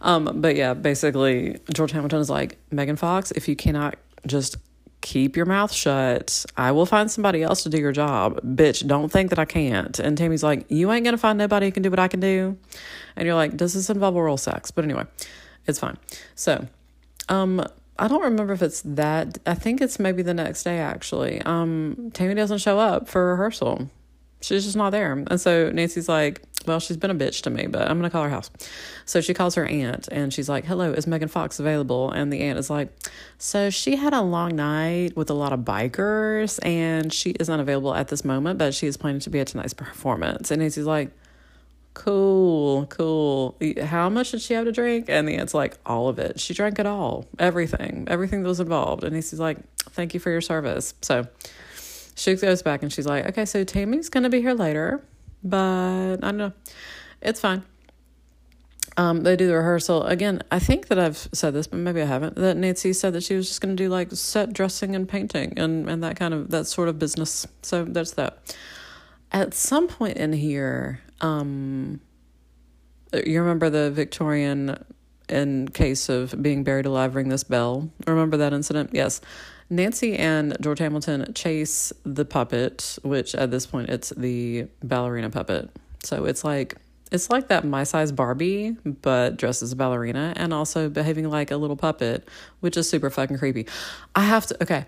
Um, 0.00 0.40
but 0.40 0.56
yeah, 0.56 0.74
basically, 0.74 1.58
George 1.72 1.92
Hamilton 1.92 2.20
is 2.20 2.30
like, 2.30 2.58
Megan 2.70 2.96
Fox, 2.96 3.30
if 3.32 3.48
you 3.48 3.54
cannot 3.54 3.96
just 4.26 4.56
keep 5.00 5.36
your 5.36 5.46
mouth 5.46 5.72
shut, 5.72 6.44
I 6.56 6.72
will 6.72 6.86
find 6.86 7.10
somebody 7.10 7.42
else 7.42 7.62
to 7.64 7.68
do 7.68 7.78
your 7.78 7.92
job. 7.92 8.40
Bitch, 8.40 8.86
don't 8.86 9.10
think 9.10 9.30
that 9.30 9.38
I 9.38 9.44
can't. 9.44 9.98
And 9.98 10.16
Tammy's 10.18 10.42
like, 10.42 10.64
you 10.68 10.90
ain't 10.90 11.04
gonna 11.04 11.18
find 11.18 11.38
nobody 11.38 11.66
who 11.66 11.72
can 11.72 11.82
do 11.82 11.90
what 11.90 11.98
I 11.98 12.08
can 12.08 12.20
do. 12.20 12.56
And 13.14 13.26
you're 13.26 13.34
like, 13.34 13.56
does 13.56 13.74
this 13.74 13.90
involve 13.90 14.16
oral 14.16 14.36
sex? 14.36 14.70
But 14.70 14.84
anyway, 14.84 15.04
it's 15.66 15.78
fine. 15.78 15.98
So, 16.34 16.66
um, 17.28 17.64
I 17.98 18.08
don't 18.08 18.22
remember 18.22 18.52
if 18.52 18.62
it's 18.62 18.82
that. 18.82 19.38
I 19.46 19.54
think 19.54 19.80
it's 19.80 19.98
maybe 19.98 20.22
the 20.22 20.34
next 20.34 20.64
day 20.64 20.78
actually. 20.78 21.40
Um, 21.42 22.10
Tammy 22.14 22.34
doesn't 22.34 22.58
show 22.58 22.78
up 22.78 23.08
for 23.08 23.30
rehearsal. 23.30 23.90
She's 24.40 24.64
just 24.64 24.76
not 24.76 24.90
there. 24.90 25.12
And 25.12 25.40
so 25.40 25.70
Nancy's 25.70 26.08
like, 26.08 26.42
well, 26.66 26.80
she's 26.80 26.96
been 26.96 27.10
a 27.10 27.14
bitch 27.14 27.42
to 27.42 27.50
me, 27.50 27.66
but 27.66 27.82
I'm 27.82 27.98
going 27.98 28.08
to 28.08 28.10
call 28.10 28.24
her 28.24 28.28
house. 28.28 28.50
So 29.04 29.20
she 29.20 29.34
calls 29.34 29.54
her 29.54 29.64
aunt 29.64 30.08
and 30.10 30.32
she's 30.32 30.48
like, 30.48 30.64
hello, 30.64 30.92
is 30.92 31.06
Megan 31.06 31.28
Fox 31.28 31.60
available? 31.60 32.10
And 32.10 32.32
the 32.32 32.40
aunt 32.40 32.58
is 32.58 32.70
like, 32.70 32.92
so 33.38 33.70
she 33.70 33.96
had 33.96 34.12
a 34.12 34.20
long 34.20 34.56
night 34.56 35.16
with 35.16 35.30
a 35.30 35.34
lot 35.34 35.52
of 35.52 35.60
bikers 35.60 36.58
and 36.64 37.12
she 37.12 37.30
is 37.30 37.48
unavailable 37.48 37.94
at 37.94 38.08
this 38.08 38.24
moment, 38.24 38.58
but 38.58 38.74
she 38.74 38.86
is 38.86 38.96
planning 38.96 39.20
to 39.20 39.30
be 39.30 39.40
at 39.40 39.48
tonight's 39.48 39.74
performance. 39.74 40.50
And 40.50 40.60
Nancy's 40.60 40.86
like, 40.86 41.10
cool, 41.94 42.86
cool. 42.86 43.56
How 43.82 44.08
much 44.08 44.30
did 44.30 44.40
she 44.40 44.54
have 44.54 44.64
to 44.64 44.72
drink? 44.72 45.06
And 45.08 45.28
the 45.28 45.36
aunt's 45.36 45.54
like, 45.54 45.76
all 45.84 46.08
of 46.08 46.18
it. 46.18 46.40
She 46.40 46.54
drank 46.54 46.78
it 46.78 46.86
all, 46.86 47.26
everything, 47.38 48.06
everything 48.08 48.42
that 48.42 48.48
was 48.48 48.60
involved. 48.60 49.04
And 49.04 49.14
he's 49.14 49.32
like, 49.34 49.58
thank 49.90 50.14
you 50.14 50.20
for 50.20 50.30
your 50.30 50.40
service. 50.40 50.94
So 51.02 51.26
she 52.14 52.34
goes 52.34 52.62
back 52.62 52.82
and 52.82 52.92
she's 52.92 53.06
like, 53.06 53.26
okay, 53.26 53.44
so 53.44 53.64
Tammy's 53.64 54.08
going 54.08 54.24
to 54.24 54.30
be 54.30 54.40
here 54.40 54.54
later, 54.54 55.02
but 55.42 56.16
I 56.16 56.16
don't 56.16 56.36
know. 56.36 56.52
It's 57.20 57.40
fine. 57.40 57.62
Um, 58.96 59.22
they 59.22 59.36
do 59.36 59.46
the 59.46 59.56
rehearsal 59.56 60.04
again. 60.04 60.42
I 60.50 60.58
think 60.58 60.88
that 60.88 60.98
I've 60.98 61.16
said 61.32 61.54
this, 61.54 61.66
but 61.66 61.78
maybe 61.78 62.02
I 62.02 62.04
haven't. 62.04 62.36
That 62.36 62.56
Nancy 62.58 62.92
said 62.92 63.14
that 63.14 63.22
she 63.22 63.34
was 63.34 63.48
just 63.48 63.60
going 63.62 63.74
to 63.74 63.82
do 63.82 63.88
like 63.88 64.12
set 64.12 64.52
dressing 64.52 64.94
and 64.94 65.08
painting 65.08 65.54
and 65.58 65.88
and 65.88 66.02
that 66.04 66.16
kind 66.16 66.34
of 66.34 66.50
that 66.50 66.66
sort 66.66 66.88
of 66.88 66.98
business. 66.98 67.46
So 67.62 67.84
that's 67.84 68.12
that. 68.12 68.54
At 69.30 69.54
some 69.54 69.88
point 69.88 70.18
in 70.18 70.34
here, 70.34 71.00
um, 71.22 72.00
you 73.12 73.40
remember 73.40 73.70
the 73.70 73.90
Victorian 73.90 74.84
in 75.28 75.68
case 75.68 76.08
of 76.08 76.40
being 76.42 76.64
buried 76.64 76.86
alive 76.86 77.14
ring 77.14 77.28
this 77.28 77.44
bell? 77.44 77.90
Remember 78.06 78.36
that 78.36 78.52
incident? 78.52 78.90
Yes. 78.92 79.20
Nancy 79.70 80.16
and 80.16 80.54
george 80.60 80.80
hamilton 80.80 81.32
chase 81.32 81.94
the 82.04 82.26
puppet 82.26 82.98
which 83.02 83.34
at 83.34 83.50
this 83.50 83.64
point 83.64 83.88
it's 83.88 84.10
the 84.10 84.66
ballerina 84.82 85.30
puppet. 85.30 85.70
So 86.04 86.26
it's 86.26 86.44
like 86.44 86.76
it's 87.10 87.30
like 87.30 87.48
that 87.48 87.64
my 87.64 87.84
size 87.84 88.12
barbie 88.12 88.76
but 88.84 89.38
dressed 89.38 89.62
as 89.62 89.72
a 89.72 89.76
ballerina 89.76 90.34
and 90.36 90.52
also 90.52 90.90
behaving 90.90 91.30
like 91.30 91.50
a 91.50 91.56
little 91.56 91.76
puppet 91.76 92.28
which 92.60 92.76
is 92.76 92.88
super 92.90 93.08
fucking 93.08 93.38
creepy. 93.38 93.66
I 94.14 94.24
have 94.24 94.46
to 94.46 94.62
okay 94.62 94.84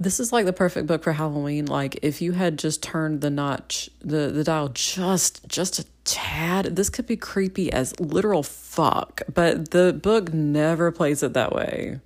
this 0.00 0.18
is 0.18 0.32
like 0.32 0.44
the 0.44 0.52
perfect 0.52 0.86
book 0.86 1.02
for 1.02 1.12
Halloween. 1.12 1.66
Like 1.66 1.98
if 2.02 2.20
you 2.20 2.32
had 2.32 2.58
just 2.58 2.82
turned 2.82 3.20
the 3.20 3.30
notch, 3.30 3.88
the 4.00 4.30
the 4.30 4.44
dial 4.44 4.68
just 4.68 5.46
just 5.48 5.78
a 5.78 5.86
tad, 6.04 6.76
this 6.76 6.90
could 6.90 7.06
be 7.06 7.16
creepy 7.16 7.72
as 7.72 7.98
literal 8.00 8.42
fuck. 8.42 9.22
But 9.32 9.70
the 9.70 9.92
book 9.92 10.32
never 10.32 10.90
plays 10.90 11.22
it 11.22 11.32
that 11.34 11.52
way. 11.52 12.00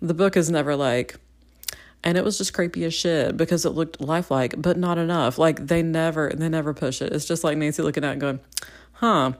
The 0.00 0.14
book 0.14 0.36
is 0.36 0.50
never 0.50 0.76
like, 0.76 1.16
and 2.02 2.16
it 2.16 2.24
was 2.24 2.38
just 2.38 2.54
creepy 2.54 2.84
as 2.84 2.94
shit 2.94 3.36
because 3.36 3.64
it 3.64 3.70
looked 3.70 4.00
lifelike, 4.00 4.54
but 4.56 4.76
not 4.76 4.98
enough. 4.98 5.38
Like 5.38 5.66
they 5.66 5.82
never 5.82 6.32
they 6.34 6.48
never 6.48 6.72
push 6.72 7.02
it. 7.02 7.12
It's 7.12 7.26
just 7.26 7.42
like 7.44 7.58
Nancy 7.58 7.82
looking 7.82 8.04
at 8.04 8.14
it 8.14 8.18
going, 8.20 8.40
huh 8.94 9.32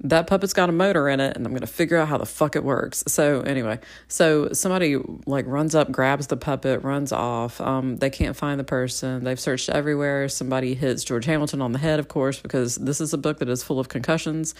that 0.00 0.28
puppet's 0.28 0.52
got 0.52 0.68
a 0.68 0.72
motor 0.72 1.08
in 1.08 1.18
it 1.18 1.36
and 1.36 1.44
I'm 1.44 1.52
going 1.52 1.60
to 1.60 1.66
figure 1.66 1.96
out 1.96 2.08
how 2.08 2.18
the 2.18 2.26
fuck 2.26 2.54
it 2.54 2.62
works. 2.62 3.02
So 3.08 3.40
anyway, 3.40 3.80
so 4.06 4.52
somebody 4.52 4.96
like 5.26 5.44
runs 5.46 5.74
up, 5.74 5.90
grabs 5.90 6.28
the 6.28 6.36
puppet, 6.36 6.84
runs 6.84 7.10
off. 7.10 7.60
Um, 7.60 7.96
they 7.96 8.10
can't 8.10 8.36
find 8.36 8.60
the 8.60 8.64
person. 8.64 9.24
They've 9.24 9.40
searched 9.40 9.68
everywhere. 9.68 10.28
Somebody 10.28 10.74
hits 10.74 11.02
George 11.02 11.24
Hamilton 11.24 11.60
on 11.60 11.72
the 11.72 11.78
head, 11.78 11.98
of 11.98 12.06
course, 12.06 12.40
because 12.40 12.76
this 12.76 13.00
is 13.00 13.12
a 13.12 13.18
book 13.18 13.38
that 13.38 13.48
is 13.48 13.64
full 13.64 13.80
of 13.80 13.88
concussions. 13.88 14.54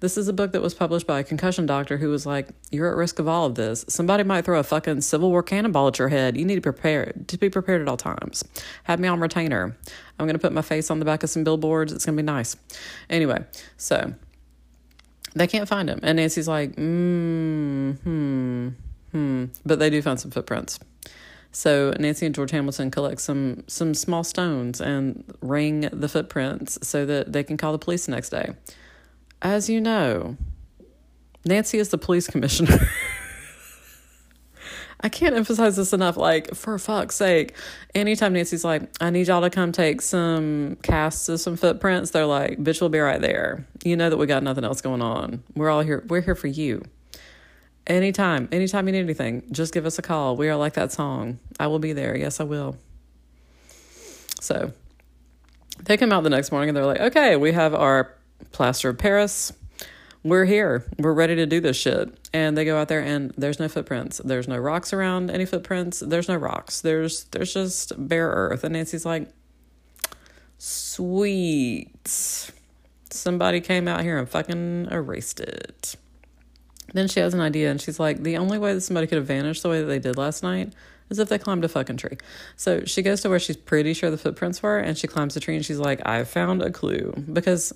This 0.00 0.18
is 0.18 0.28
a 0.28 0.32
book 0.32 0.52
that 0.52 0.60
was 0.60 0.74
published 0.74 1.06
by 1.06 1.20
a 1.20 1.24
concussion 1.24 1.64
doctor 1.64 1.96
who 1.96 2.10
was 2.10 2.26
like, 2.26 2.48
"You're 2.70 2.90
at 2.90 2.96
risk 2.96 3.18
of 3.18 3.28
all 3.28 3.46
of 3.46 3.54
this. 3.54 3.86
Somebody 3.88 4.24
might 4.24 4.44
throw 4.44 4.58
a 4.58 4.64
fucking 4.64 5.00
Civil 5.00 5.30
War 5.30 5.42
cannonball 5.42 5.88
at 5.88 5.98
your 5.98 6.08
head. 6.08 6.36
You 6.36 6.44
need 6.44 6.56
to 6.56 6.60
prepare 6.60 7.12
to 7.28 7.38
be 7.38 7.48
prepared 7.48 7.80
at 7.80 7.88
all 7.88 7.96
times. 7.96 8.44
Have 8.84 9.00
me 9.00 9.08
on 9.08 9.20
retainer. 9.20 9.76
I'm 10.18 10.26
going 10.26 10.34
to 10.34 10.40
put 10.40 10.52
my 10.52 10.62
face 10.62 10.90
on 10.90 10.98
the 10.98 11.04
back 11.04 11.22
of 11.22 11.30
some 11.30 11.44
billboards. 11.44 11.92
It's 11.92 12.04
going 12.04 12.16
to 12.16 12.22
be 12.22 12.26
nice." 12.26 12.56
Anyway, 13.08 13.44
so 13.76 14.14
they 15.34 15.46
can't 15.46 15.68
find 15.68 15.88
him. 15.88 16.00
And 16.02 16.16
Nancy's 16.16 16.48
like, 16.48 16.76
mm, 16.76 17.98
hmm, 18.00 18.68
hmm. 19.12 19.44
But 19.64 19.78
they 19.78 19.90
do 19.90 20.02
find 20.02 20.20
some 20.20 20.30
footprints. 20.30 20.78
So 21.52 21.92
Nancy 21.98 22.24
and 22.24 22.34
George 22.34 22.50
Hamilton 22.50 22.90
collect 22.90 23.20
some 23.20 23.64
some 23.66 23.92
small 23.92 24.24
stones 24.24 24.80
and 24.80 25.22
ring 25.42 25.88
the 25.92 26.08
footprints 26.08 26.78
so 26.82 27.04
that 27.04 27.32
they 27.32 27.44
can 27.44 27.58
call 27.58 27.72
the 27.72 27.78
police 27.78 28.06
the 28.06 28.12
next 28.12 28.30
day. 28.30 28.54
As 29.42 29.68
you 29.68 29.80
know, 29.80 30.36
Nancy 31.44 31.78
is 31.78 31.90
the 31.90 31.98
police 31.98 32.26
commissioner. 32.26 32.78
I 35.02 35.08
can't 35.08 35.34
emphasize 35.34 35.76
this 35.76 35.92
enough. 35.92 36.16
Like, 36.16 36.54
for 36.54 36.78
fuck's 36.78 37.16
sake, 37.16 37.54
anytime 37.94 38.32
Nancy's 38.34 38.64
like, 38.64 38.82
I 39.00 39.10
need 39.10 39.26
y'all 39.26 39.40
to 39.40 39.50
come 39.50 39.72
take 39.72 40.00
some 40.00 40.76
casts 40.82 41.28
of 41.28 41.40
some 41.40 41.56
footprints, 41.56 42.10
they're 42.10 42.26
like, 42.26 42.58
bitch, 42.58 42.80
we'll 42.80 42.90
be 42.90 43.00
right 43.00 43.20
there. 43.20 43.66
You 43.84 43.96
know 43.96 44.10
that 44.10 44.16
we 44.16 44.26
got 44.26 44.42
nothing 44.42 44.64
else 44.64 44.80
going 44.80 45.02
on. 45.02 45.42
We're 45.56 45.70
all 45.70 45.80
here. 45.80 46.04
We're 46.08 46.20
here 46.20 46.36
for 46.36 46.46
you. 46.46 46.82
Anytime, 47.86 48.48
anytime 48.52 48.86
you 48.86 48.92
need 48.92 49.00
anything, 49.00 49.42
just 49.50 49.74
give 49.74 49.86
us 49.86 49.98
a 49.98 50.02
call. 50.02 50.36
We 50.36 50.48
are 50.48 50.56
like 50.56 50.74
that 50.74 50.92
song. 50.92 51.40
I 51.58 51.66
will 51.66 51.80
be 51.80 51.92
there. 51.92 52.16
Yes, 52.16 52.38
I 52.38 52.44
will. 52.44 52.76
So 54.40 54.72
they 55.82 55.96
come 55.96 56.12
out 56.12 56.22
the 56.22 56.30
next 56.30 56.52
morning 56.52 56.68
and 56.68 56.76
they're 56.76 56.86
like, 56.86 57.00
okay, 57.00 57.34
we 57.34 57.50
have 57.52 57.74
our 57.74 58.14
plaster 58.52 58.90
of 58.90 58.98
Paris 58.98 59.52
we're 60.24 60.44
here. 60.44 60.84
We're 60.98 61.12
ready 61.12 61.34
to 61.36 61.46
do 61.46 61.60
this 61.60 61.76
shit. 61.76 62.16
And 62.32 62.56
they 62.56 62.64
go 62.64 62.78
out 62.78 62.88
there 62.88 63.00
and 63.00 63.32
there's 63.36 63.58
no 63.58 63.68
footprints. 63.68 64.20
There's 64.24 64.48
no 64.48 64.58
rocks 64.58 64.92
around 64.92 65.30
any 65.30 65.44
footprints. 65.44 66.00
There's 66.00 66.28
no 66.28 66.36
rocks. 66.36 66.80
There's 66.80 67.24
there's 67.24 67.52
just 67.52 67.92
bare 68.08 68.28
earth. 68.28 68.64
And 68.64 68.74
Nancy's 68.74 69.04
like, 69.04 69.28
Sweet. 70.58 72.52
Somebody 73.10 73.60
came 73.60 73.88
out 73.88 74.02
here 74.02 74.16
and 74.16 74.28
fucking 74.28 74.88
erased 74.90 75.40
it. 75.40 75.96
Then 76.92 77.08
she 77.08 77.20
has 77.20 77.34
an 77.34 77.40
idea 77.40 77.70
and 77.70 77.80
she's 77.80 77.98
like, 77.98 78.22
the 78.22 78.36
only 78.36 78.58
way 78.58 78.74
that 78.74 78.82
somebody 78.82 79.06
could 79.06 79.16
have 79.16 79.26
vanished 79.26 79.62
the 79.62 79.68
way 79.68 79.80
that 79.80 79.86
they 79.86 79.98
did 79.98 80.16
last 80.16 80.42
night 80.42 80.72
is 81.10 81.18
if 81.18 81.28
they 81.28 81.38
climbed 81.38 81.64
a 81.64 81.68
fucking 81.68 81.96
tree. 81.96 82.16
So 82.56 82.84
she 82.84 83.02
goes 83.02 83.22
to 83.22 83.28
where 83.28 83.38
she's 83.38 83.56
pretty 83.56 83.92
sure 83.92 84.10
the 84.10 84.18
footprints 84.18 84.62
were 84.62 84.78
and 84.78 84.96
she 84.96 85.06
climbs 85.06 85.34
the 85.34 85.40
tree 85.40 85.56
and 85.56 85.64
she's 85.64 85.78
like, 85.78 86.00
I 86.06 86.24
found 86.24 86.62
a 86.62 86.70
clue. 86.70 87.12
Because 87.32 87.72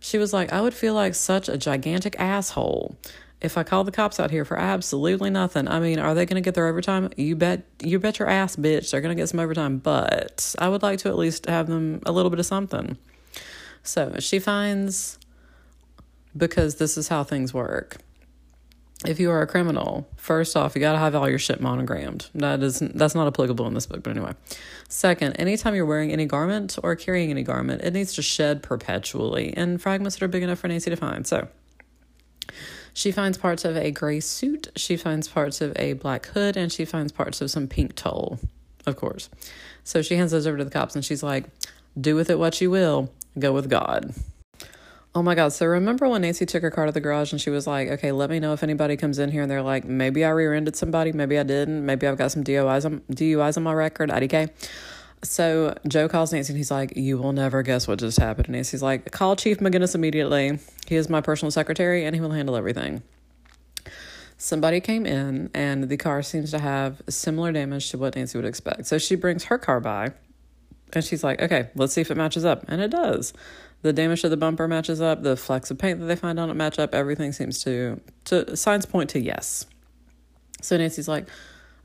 she 0.00 0.18
was 0.18 0.32
like, 0.32 0.52
I 0.52 0.60
would 0.60 0.74
feel 0.74 0.94
like 0.94 1.14
such 1.14 1.48
a 1.48 1.58
gigantic 1.58 2.18
asshole 2.18 2.96
if 3.40 3.56
I 3.56 3.62
called 3.62 3.86
the 3.86 3.92
cops 3.92 4.18
out 4.18 4.30
here 4.30 4.44
for 4.44 4.58
absolutely 4.58 5.30
nothing. 5.30 5.68
I 5.68 5.78
mean, 5.78 5.98
are 5.98 6.14
they 6.14 6.26
going 6.26 6.42
to 6.42 6.44
get 6.44 6.54
their 6.54 6.66
overtime? 6.66 7.10
You 7.16 7.36
bet, 7.36 7.62
you 7.82 7.98
bet 7.98 8.18
your 8.18 8.28
ass, 8.28 8.56
bitch. 8.56 8.90
They're 8.90 9.00
going 9.00 9.16
to 9.16 9.20
get 9.20 9.28
some 9.28 9.40
overtime, 9.40 9.78
but 9.78 10.54
I 10.58 10.68
would 10.68 10.82
like 10.82 10.98
to 11.00 11.08
at 11.08 11.16
least 11.16 11.46
have 11.46 11.68
them 11.68 12.00
a 12.04 12.12
little 12.12 12.30
bit 12.30 12.40
of 12.40 12.46
something. 12.46 12.98
So 13.82 14.16
she 14.18 14.38
finds, 14.38 15.18
because 16.36 16.76
this 16.76 16.98
is 16.98 17.08
how 17.08 17.22
things 17.22 17.54
work. 17.54 17.98
If 19.06 19.20
you 19.20 19.30
are 19.30 19.40
a 19.42 19.46
criminal, 19.46 20.08
first 20.16 20.56
off, 20.56 20.74
you 20.74 20.80
got 20.80 20.92
to 20.92 20.98
have 20.98 21.14
all 21.14 21.28
your 21.28 21.38
shit 21.38 21.60
monogrammed. 21.60 22.28
That 22.34 22.62
is 22.62 22.80
that's 22.80 23.14
not 23.14 23.28
applicable 23.28 23.66
in 23.68 23.74
this 23.74 23.86
book, 23.86 24.02
but 24.02 24.10
anyway. 24.10 24.34
Second, 24.88 25.34
anytime 25.34 25.76
you're 25.76 25.86
wearing 25.86 26.10
any 26.12 26.26
garment 26.26 26.76
or 26.82 26.96
carrying 26.96 27.30
any 27.30 27.44
garment, 27.44 27.82
it 27.82 27.92
needs 27.92 28.14
to 28.14 28.22
shed 28.22 28.62
perpetually 28.62 29.56
in 29.56 29.78
fragments 29.78 30.16
that 30.16 30.24
are 30.24 30.28
big 30.28 30.42
enough 30.42 30.58
for 30.58 30.68
Nancy 30.68 30.90
to 30.90 30.96
find. 30.96 31.26
So 31.28 31.46
she 32.92 33.12
finds 33.12 33.38
parts 33.38 33.64
of 33.64 33.76
a 33.76 33.92
gray 33.92 34.18
suit, 34.18 34.68
she 34.74 34.96
finds 34.96 35.28
parts 35.28 35.60
of 35.60 35.72
a 35.76 35.92
black 35.92 36.26
hood, 36.26 36.56
and 36.56 36.72
she 36.72 36.84
finds 36.84 37.12
parts 37.12 37.40
of 37.40 37.52
some 37.52 37.68
pink 37.68 37.94
tulle, 37.94 38.40
of 38.84 38.96
course. 38.96 39.30
So 39.84 40.02
she 40.02 40.16
hands 40.16 40.32
those 40.32 40.48
over 40.48 40.58
to 40.58 40.64
the 40.64 40.70
cops 40.70 40.96
and 40.96 41.04
she's 41.04 41.22
like, 41.22 41.44
Do 41.98 42.16
with 42.16 42.30
it 42.30 42.38
what 42.40 42.60
you 42.60 42.68
will, 42.68 43.12
go 43.38 43.52
with 43.52 43.70
God. 43.70 44.12
Oh 45.14 45.22
my 45.22 45.34
God. 45.34 45.52
So 45.52 45.66
remember 45.66 46.08
when 46.08 46.22
Nancy 46.22 46.44
took 46.44 46.62
her 46.62 46.70
car 46.70 46.86
to 46.86 46.92
the 46.92 47.00
garage 47.00 47.32
and 47.32 47.40
she 47.40 47.50
was 47.50 47.66
like, 47.66 47.88
okay, 47.88 48.12
let 48.12 48.30
me 48.30 48.38
know 48.38 48.52
if 48.52 48.62
anybody 48.62 48.96
comes 48.96 49.18
in 49.18 49.30
here 49.30 49.42
and 49.42 49.50
they're 49.50 49.62
like, 49.62 49.84
maybe 49.84 50.24
I 50.24 50.28
rear 50.30 50.54
ended 50.54 50.76
somebody, 50.76 51.12
maybe 51.12 51.38
I 51.38 51.42
didn't, 51.42 51.84
maybe 51.84 52.06
I've 52.06 52.18
got 52.18 52.30
some 52.30 52.44
DUIs 52.44 52.84
on, 52.84 53.00
DUIs 53.10 53.56
on 53.56 53.62
my 53.62 53.72
record, 53.72 54.10
IDK. 54.10 54.50
So 55.22 55.76
Joe 55.88 56.08
calls 56.08 56.32
Nancy 56.32 56.52
and 56.52 56.58
he's 56.58 56.70
like, 56.70 56.96
You 56.96 57.18
will 57.18 57.32
never 57.32 57.62
guess 57.62 57.88
what 57.88 57.98
just 57.98 58.18
happened. 58.18 58.46
And 58.46 58.54
Nancy's 58.54 58.82
like, 58.82 59.10
Call 59.10 59.34
Chief 59.34 59.58
McGinnis 59.58 59.94
immediately. 59.94 60.58
He 60.86 60.94
is 60.94 61.08
my 61.08 61.20
personal 61.20 61.50
secretary 61.50 62.04
and 62.04 62.14
he 62.14 62.20
will 62.20 62.30
handle 62.30 62.54
everything. 62.54 63.02
Somebody 64.36 64.80
came 64.80 65.04
in 65.04 65.50
and 65.52 65.88
the 65.88 65.96
car 65.96 66.22
seems 66.22 66.52
to 66.52 66.60
have 66.60 67.02
similar 67.08 67.50
damage 67.50 67.90
to 67.90 67.98
what 67.98 68.14
Nancy 68.14 68.38
would 68.38 68.44
expect. 68.44 68.86
So 68.86 68.98
she 68.98 69.16
brings 69.16 69.44
her 69.44 69.58
car 69.58 69.80
by 69.80 70.12
and 70.92 71.04
she's 71.04 71.24
like, 71.24 71.42
Okay, 71.42 71.70
let's 71.74 71.94
see 71.94 72.02
if 72.02 72.10
it 72.12 72.16
matches 72.16 72.44
up. 72.44 72.64
And 72.68 72.80
it 72.80 72.92
does 72.92 73.32
the 73.82 73.92
damage 73.92 74.22
to 74.22 74.28
the 74.28 74.36
bumper 74.36 74.66
matches 74.66 75.00
up, 75.00 75.22
the 75.22 75.36
flecks 75.36 75.70
of 75.70 75.78
paint 75.78 76.00
that 76.00 76.06
they 76.06 76.16
find 76.16 76.38
on 76.40 76.50
it 76.50 76.54
match 76.54 76.78
up, 76.78 76.94
everything 76.94 77.32
seems 77.32 77.62
to 77.64 78.00
to 78.26 78.56
signs 78.56 78.86
point 78.86 79.10
to 79.10 79.20
yes. 79.20 79.66
So 80.60 80.76
Nancy's 80.76 81.08
like, 81.08 81.28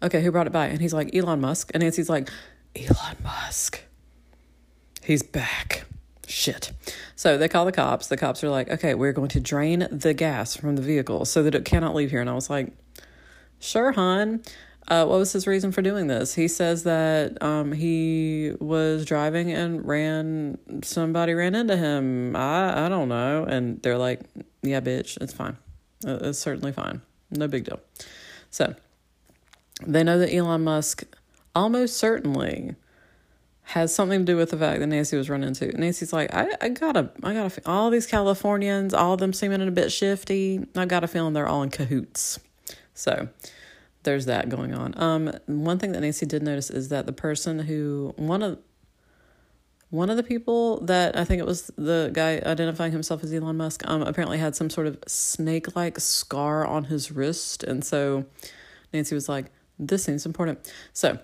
okay, 0.02 0.22
who 0.22 0.32
brought 0.32 0.48
it 0.48 0.54
by? 0.54 0.68
And 0.68 0.82
he's 0.82 0.94
like, 0.94 1.16
Elon 1.16 1.42
Musk. 1.42 1.72
And 1.74 1.84
Nancy's 1.84 2.10
like, 2.10 2.30
Elon 2.76 3.18
Musk. 3.24 3.82
He's 5.04 5.22
back. 5.22 5.86
Shit. 6.28 6.72
So 7.16 7.38
they 7.38 7.48
call 7.48 7.66
the 7.66 7.72
cops. 7.72 8.08
The 8.08 8.18
cops 8.18 8.44
are 8.44 8.50
like, 8.50 8.70
okay, 8.70 8.96
we're 8.96 9.14
going 9.14 9.30
to 9.30 9.40
drain 9.40 9.88
the 9.92 10.14
gas 10.14 10.56
from 10.56 10.76
the 10.76 10.82
vehicle 10.82 11.26
so 11.26 11.44
that 11.44 11.54
it 11.54 11.66
cannot 11.66 11.94
leave 11.94 12.10
here. 12.10 12.22
And 12.22 12.30
I 12.30 12.34
was 12.34 12.50
like, 12.50 12.74
sure, 13.60 13.92
hon. 13.92 14.42
Uh, 14.88 15.06
what 15.06 15.18
was 15.18 15.32
his 15.32 15.48
reason 15.48 15.72
for 15.72 15.82
doing 15.82 16.08
this? 16.08 16.36
He 16.36 16.48
says 16.48 16.84
that 16.84 17.42
um, 17.42 17.72
he 17.72 18.52
was 18.60 19.06
driving 19.06 19.52
and 19.52 19.88
ran, 19.88 20.58
somebody 20.84 21.34
ran 21.34 21.56
into 21.56 21.78
him. 21.78 22.36
I, 22.36 22.86
I 22.86 22.90
don't 22.90 23.08
know. 23.08 23.46
And 23.46 23.82
they're 23.82 23.98
like, 23.98 24.22
yeah, 24.62 24.82
bitch, 24.82 25.18
it's 25.22 25.34
fine. 25.34 25.58
Uh, 26.06 26.20
it's 26.22 26.40
certainly 26.40 26.74
fine. 26.74 27.02
No 27.32 27.48
big 27.48 27.64
deal. 27.64 27.80
So 28.50 28.76
they 29.86 30.04
know 30.04 30.20
that 30.20 30.34
Elon 30.34 30.64
Musk 30.64 31.04
almost 31.56 31.98
certainly 31.98 32.76
has 33.68 33.96
something 33.96 34.20
to 34.20 34.26
do 34.26 34.36
with 34.36 34.52
the 34.52 34.58
fact 34.58 34.82
that 34.82 34.88
Nancy 34.88 35.16
was 35.16 35.30
run 35.30 35.44
into. 35.44 35.68
Nancy's 35.78 36.12
like, 36.12 36.34
I, 36.34 36.50
I 36.60 36.70
gotta, 36.70 37.10
I 37.24 37.34
gotta, 37.34 37.62
all 37.66 37.90
these 37.90 38.06
Californians, 38.06 38.94
all 38.94 39.14
of 39.14 39.20
them 39.20 39.32
seeming 39.32 39.66
a 39.66 39.72
bit 39.72 39.92
shifty. 39.92 40.68
I 40.76 40.86
got 40.86 41.06
a 41.06 41.08
feeling 41.08 41.34
they're 41.34 41.48
all 41.48 41.64
in 41.64 41.70
cahoots. 41.70 42.40
So 42.94 43.30
there's 44.04 44.26
that 44.26 44.50
going 44.50 44.74
on. 44.74 44.94
Um, 44.98 45.32
one 45.46 45.80
thing 45.80 45.92
that 45.94 46.02
Nancy 46.02 46.26
did 46.26 46.44
notice 46.44 46.70
is 46.70 46.90
that 46.90 47.06
the 47.06 47.14
person 47.14 47.60
who 47.60 48.14
one 48.18 48.44
of 48.44 48.60
one 49.90 50.10
of 50.10 50.18
the 50.18 50.24
people 50.24 50.82
that 50.86 51.16
I 51.16 51.24
think 51.24 51.40
it 51.40 51.46
was 51.46 51.70
the 51.78 52.10
guy 52.12 52.42
identifying 52.44 52.92
himself 52.92 53.24
as 53.24 53.32
Elon 53.32 53.58
Musk, 53.58 53.84
um, 53.86 54.02
apparently 54.02 54.40
had 54.40 54.56
some 54.56 54.72
sort 54.72 54.88
of 54.88 54.98
snake 55.06 55.76
like 55.76 56.00
scar 56.00 56.66
on 56.66 56.86
his 56.86 57.12
wrist, 57.12 57.64
and 57.64 57.86
so 57.86 58.26
Nancy 58.92 59.14
was 59.14 59.30
like, 59.30 59.52
"This 59.78 60.04
seems 60.04 60.26
important." 60.26 60.60
So 60.94 61.20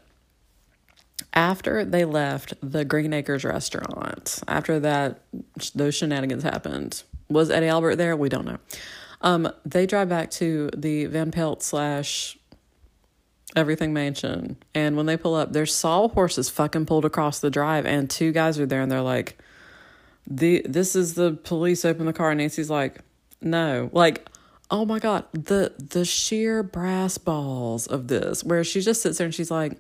after 1.33 1.83
they 1.83 2.05
left 2.05 2.53
the 2.61 2.85
Green 2.85 3.13
Acres 3.13 3.43
restaurant, 3.43 4.41
after 4.47 4.79
that 4.79 5.21
those 5.73 5.95
shenanigans 5.95 6.43
happened, 6.43 7.03
was 7.27 7.49
Eddie 7.49 7.67
Albert 7.67 7.95
there? 7.95 8.15
We 8.15 8.29
don't 8.29 8.45
know. 8.45 8.57
Um, 9.21 9.51
they 9.65 9.85
drive 9.85 10.09
back 10.09 10.31
to 10.31 10.69
the 10.75 11.05
Van 11.05 11.31
Pelt 11.31 11.61
slash 11.63 12.38
Everything 13.55 13.93
Mansion. 13.93 14.57
And 14.75 14.95
when 14.95 15.05
they 15.05 15.17
pull 15.17 15.35
up, 15.35 15.53
there's 15.53 15.73
saw 15.73 16.07
horses 16.07 16.49
fucking 16.49 16.85
pulled 16.85 17.05
across 17.05 17.39
the 17.39 17.49
drive, 17.49 17.85
and 17.85 18.09
two 18.09 18.31
guys 18.31 18.59
are 18.59 18.65
there, 18.65 18.81
and 18.81 18.91
they're 18.91 19.01
like, 19.01 19.37
"The 20.27 20.61
this 20.67 20.95
is 20.95 21.15
the 21.15 21.31
police. 21.31 21.83
Open 21.83 22.05
the 22.05 22.13
car." 22.13 22.31
And 22.31 22.39
Nancy's 22.39 22.69
like, 22.69 22.99
"No." 23.41 23.89
Like, 23.91 24.27
oh 24.69 24.85
my 24.85 24.99
god, 24.99 25.25
the 25.33 25.73
the 25.77 26.05
sheer 26.05 26.61
brass 26.61 27.17
balls 27.17 27.87
of 27.87 28.07
this, 28.07 28.43
where 28.43 28.63
she 28.63 28.81
just 28.81 29.01
sits 29.01 29.17
there 29.17 29.25
and 29.25 29.35
she's 29.35 29.51
like. 29.51 29.77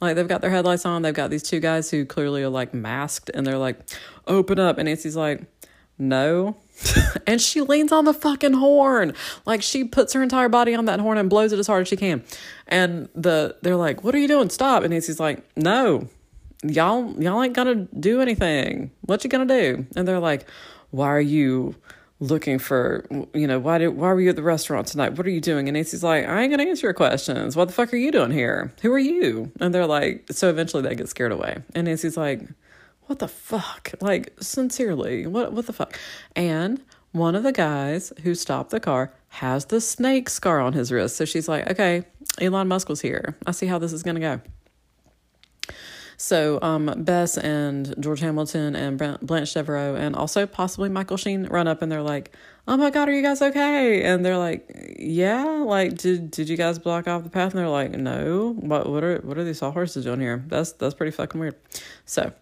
Like 0.00 0.14
they've 0.14 0.28
got 0.28 0.40
their 0.40 0.50
headlights 0.50 0.86
on, 0.86 1.02
they've 1.02 1.12
got 1.12 1.30
these 1.30 1.42
two 1.42 1.58
guys 1.58 1.90
who 1.90 2.04
clearly 2.06 2.44
are 2.44 2.48
like 2.48 2.72
masked, 2.72 3.28
and 3.34 3.44
they're 3.44 3.58
like, 3.58 3.80
"Open 4.28 4.60
up!" 4.60 4.78
And 4.78 4.86
Nancy's 4.86 5.16
like, 5.16 5.42
"No," 5.98 6.56
and 7.26 7.40
she 7.40 7.60
leans 7.60 7.92
on 7.92 8.04
the 8.04 8.14
fucking 8.14 8.54
horn. 8.54 9.14
Like 9.44 9.62
she 9.62 9.84
puts 9.84 10.12
her 10.12 10.22
entire 10.22 10.48
body 10.48 10.74
on 10.74 10.84
that 10.84 11.00
horn 11.00 11.18
and 11.18 11.28
blows 11.28 11.52
it 11.52 11.58
as 11.58 11.66
hard 11.66 11.82
as 11.82 11.88
she 11.88 11.96
can. 11.96 12.22
And 12.68 13.08
the 13.14 13.56
they're 13.62 13.76
like, 13.76 14.04
"What 14.04 14.14
are 14.14 14.18
you 14.18 14.28
doing? 14.28 14.50
Stop!" 14.50 14.82
And 14.82 14.92
Nancy's 14.92 15.20
like, 15.20 15.42
"No, 15.56 16.08
y'all 16.62 17.14
y'all 17.20 17.42
ain't 17.42 17.54
gonna 17.54 17.86
do 17.98 18.20
anything. 18.20 18.90
What 19.02 19.24
you 19.24 19.30
gonna 19.30 19.46
do?" 19.46 19.86
And 19.96 20.06
they're 20.06 20.20
like, 20.20 20.46
"Why 20.90 21.08
are 21.08 21.20
you?" 21.20 21.74
looking 22.20 22.58
for 22.58 23.06
you 23.32 23.46
know 23.46 23.60
why 23.60 23.78
did 23.78 23.90
why 23.90 24.08
were 24.08 24.20
you 24.20 24.28
at 24.28 24.34
the 24.34 24.42
restaurant 24.42 24.88
tonight 24.88 25.16
what 25.16 25.24
are 25.24 25.30
you 25.30 25.40
doing 25.40 25.68
and 25.68 25.76
nancy's 25.76 26.02
like 26.02 26.26
i 26.26 26.42
ain't 26.42 26.50
gonna 26.50 26.64
answer 26.64 26.84
your 26.84 26.92
questions 26.92 27.54
what 27.54 27.68
the 27.68 27.72
fuck 27.72 27.94
are 27.94 27.96
you 27.96 28.10
doing 28.10 28.32
here 28.32 28.72
who 28.82 28.92
are 28.92 28.98
you 28.98 29.52
and 29.60 29.72
they're 29.72 29.86
like 29.86 30.26
so 30.28 30.50
eventually 30.50 30.82
they 30.82 30.96
get 30.96 31.08
scared 31.08 31.30
away 31.30 31.58
and 31.76 31.86
nancy's 31.86 32.16
like 32.16 32.40
what 33.08 33.18
the 33.18 33.28
fuck? 33.28 33.94
Like, 34.00 34.34
sincerely, 34.38 35.26
what, 35.26 35.52
what 35.52 35.66
the 35.66 35.72
fuck? 35.72 35.98
And 36.36 36.82
one 37.12 37.34
of 37.34 37.42
the 37.42 37.52
guys 37.52 38.12
who 38.22 38.34
stopped 38.34 38.70
the 38.70 38.80
car 38.80 39.12
has 39.38 39.66
the 39.66 39.80
snake 39.80 40.28
scar 40.28 40.60
on 40.60 40.72
his 40.72 40.90
wrist. 40.90 41.16
So 41.16 41.24
she's 41.24 41.48
like, 41.48 41.70
okay, 41.70 42.04
Elon 42.40 42.66
Musk 42.68 42.88
was 42.88 43.00
here. 43.00 43.36
I 43.46 43.52
see 43.52 43.66
how 43.66 43.78
this 43.78 43.92
is 43.92 44.02
going 44.02 44.16
to 44.16 44.20
go. 44.20 44.40
So 46.16 46.58
um, 46.62 46.92
Bess 47.04 47.38
and 47.38 47.94
George 48.00 48.18
Hamilton 48.18 48.74
and 48.74 48.98
Blanche 49.22 49.54
Devereaux 49.54 49.94
and 49.94 50.16
also 50.16 50.46
possibly 50.46 50.88
Michael 50.88 51.16
Sheen 51.16 51.46
run 51.46 51.68
up 51.68 51.80
and 51.80 51.92
they're 51.92 52.02
like, 52.02 52.34
"Oh 52.66 52.76
my 52.76 52.90
God, 52.90 53.08
are 53.08 53.12
you 53.12 53.22
guys 53.22 53.40
okay?" 53.40 54.02
And 54.02 54.26
they're 54.26 54.36
like, 54.36 54.96
"Yeah, 54.98 55.44
like 55.44 55.96
did 55.96 56.32
did 56.32 56.48
you 56.48 56.56
guys 56.56 56.80
block 56.80 57.06
off 57.06 57.22
the 57.22 57.30
path?" 57.30 57.52
And 57.52 57.60
they're 57.60 57.68
like, 57.68 57.92
"No. 57.92 58.54
What 58.58 58.90
what 58.90 59.04
are 59.04 59.18
what 59.18 59.38
are 59.38 59.44
these 59.44 59.60
sawhorses 59.60 60.02
doing 60.02 60.18
here? 60.18 60.42
That's 60.48 60.72
that's 60.72 60.94
pretty 60.96 61.12
fucking 61.12 61.40
weird." 61.40 61.54
So 62.04 62.32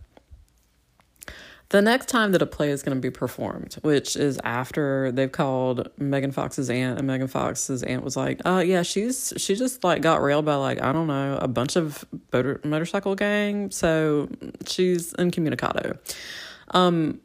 the 1.77 1.83
next 1.83 2.07
time 2.07 2.33
that 2.33 2.41
a 2.41 2.47
play 2.47 2.70
is 2.70 2.83
going 2.83 2.97
to 2.97 3.01
be 3.03 3.11
performed, 3.11 3.74
which 3.83 4.16
is 4.16 4.41
after 4.45 5.12
they've 5.12 5.31
called 5.31 5.91
Megan 5.99 6.33
Fox's 6.33 6.70
aunt, 6.70 6.97
and 6.97 7.07
Megan 7.07 7.29
Fox's 7.29 7.83
aunt 7.83 8.03
was 8.03 8.16
like, 8.16 8.41
"Uh, 8.47 8.64
yeah, 8.66 8.81
she's 8.81 9.35
she 9.37 9.55
just 9.55 9.85
like 9.85 10.01
got 10.01 10.22
railed 10.22 10.47
by 10.47 10.55
like 10.55 10.81
I 10.81 10.91
don't 10.91 11.07
know 11.07 11.39
a 11.39 11.47
bunch 11.47 11.77
of 11.77 12.03
motor, 12.33 12.62
motorcycle 12.64 13.14
gang, 13.14 13.70
so 13.70 14.31
she's 14.66 15.12
incommunicado." 15.18 15.99
Um, 16.70 17.20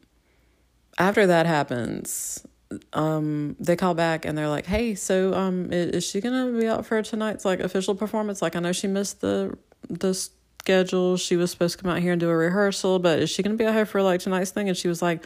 after 0.98 1.26
that 1.26 1.46
happens, 1.46 2.46
um, 2.92 3.56
they 3.58 3.74
call 3.74 3.94
back 3.94 4.26
and 4.26 4.36
they're 4.36 4.50
like, 4.50 4.66
"Hey, 4.66 4.94
so 4.94 5.32
um, 5.32 5.72
is, 5.72 5.92
is 5.92 6.04
she 6.04 6.20
gonna 6.20 6.52
be 6.52 6.66
out 6.68 6.84
for 6.84 7.00
tonight's 7.00 7.46
like 7.46 7.60
official 7.60 7.94
performance? 7.94 8.42
Like, 8.42 8.54
I 8.54 8.60
know 8.60 8.72
she 8.72 8.86
missed 8.86 9.22
the 9.22 9.56
the 9.88 10.12
schedule. 10.62 11.16
She 11.16 11.36
was 11.36 11.50
supposed 11.50 11.76
to 11.76 11.82
come 11.82 11.90
out 11.90 12.00
here 12.00 12.12
and 12.12 12.20
do 12.20 12.30
a 12.30 12.36
rehearsal, 12.36 12.98
but 12.98 13.18
is 13.18 13.30
she 13.30 13.42
gonna 13.42 13.56
be 13.56 13.64
out 13.64 13.74
here 13.74 13.86
for 13.86 14.02
like 14.02 14.20
tonight's 14.20 14.50
thing?" 14.50 14.68
And 14.68 14.76
she 14.76 14.88
was 14.88 15.02
like, 15.02 15.24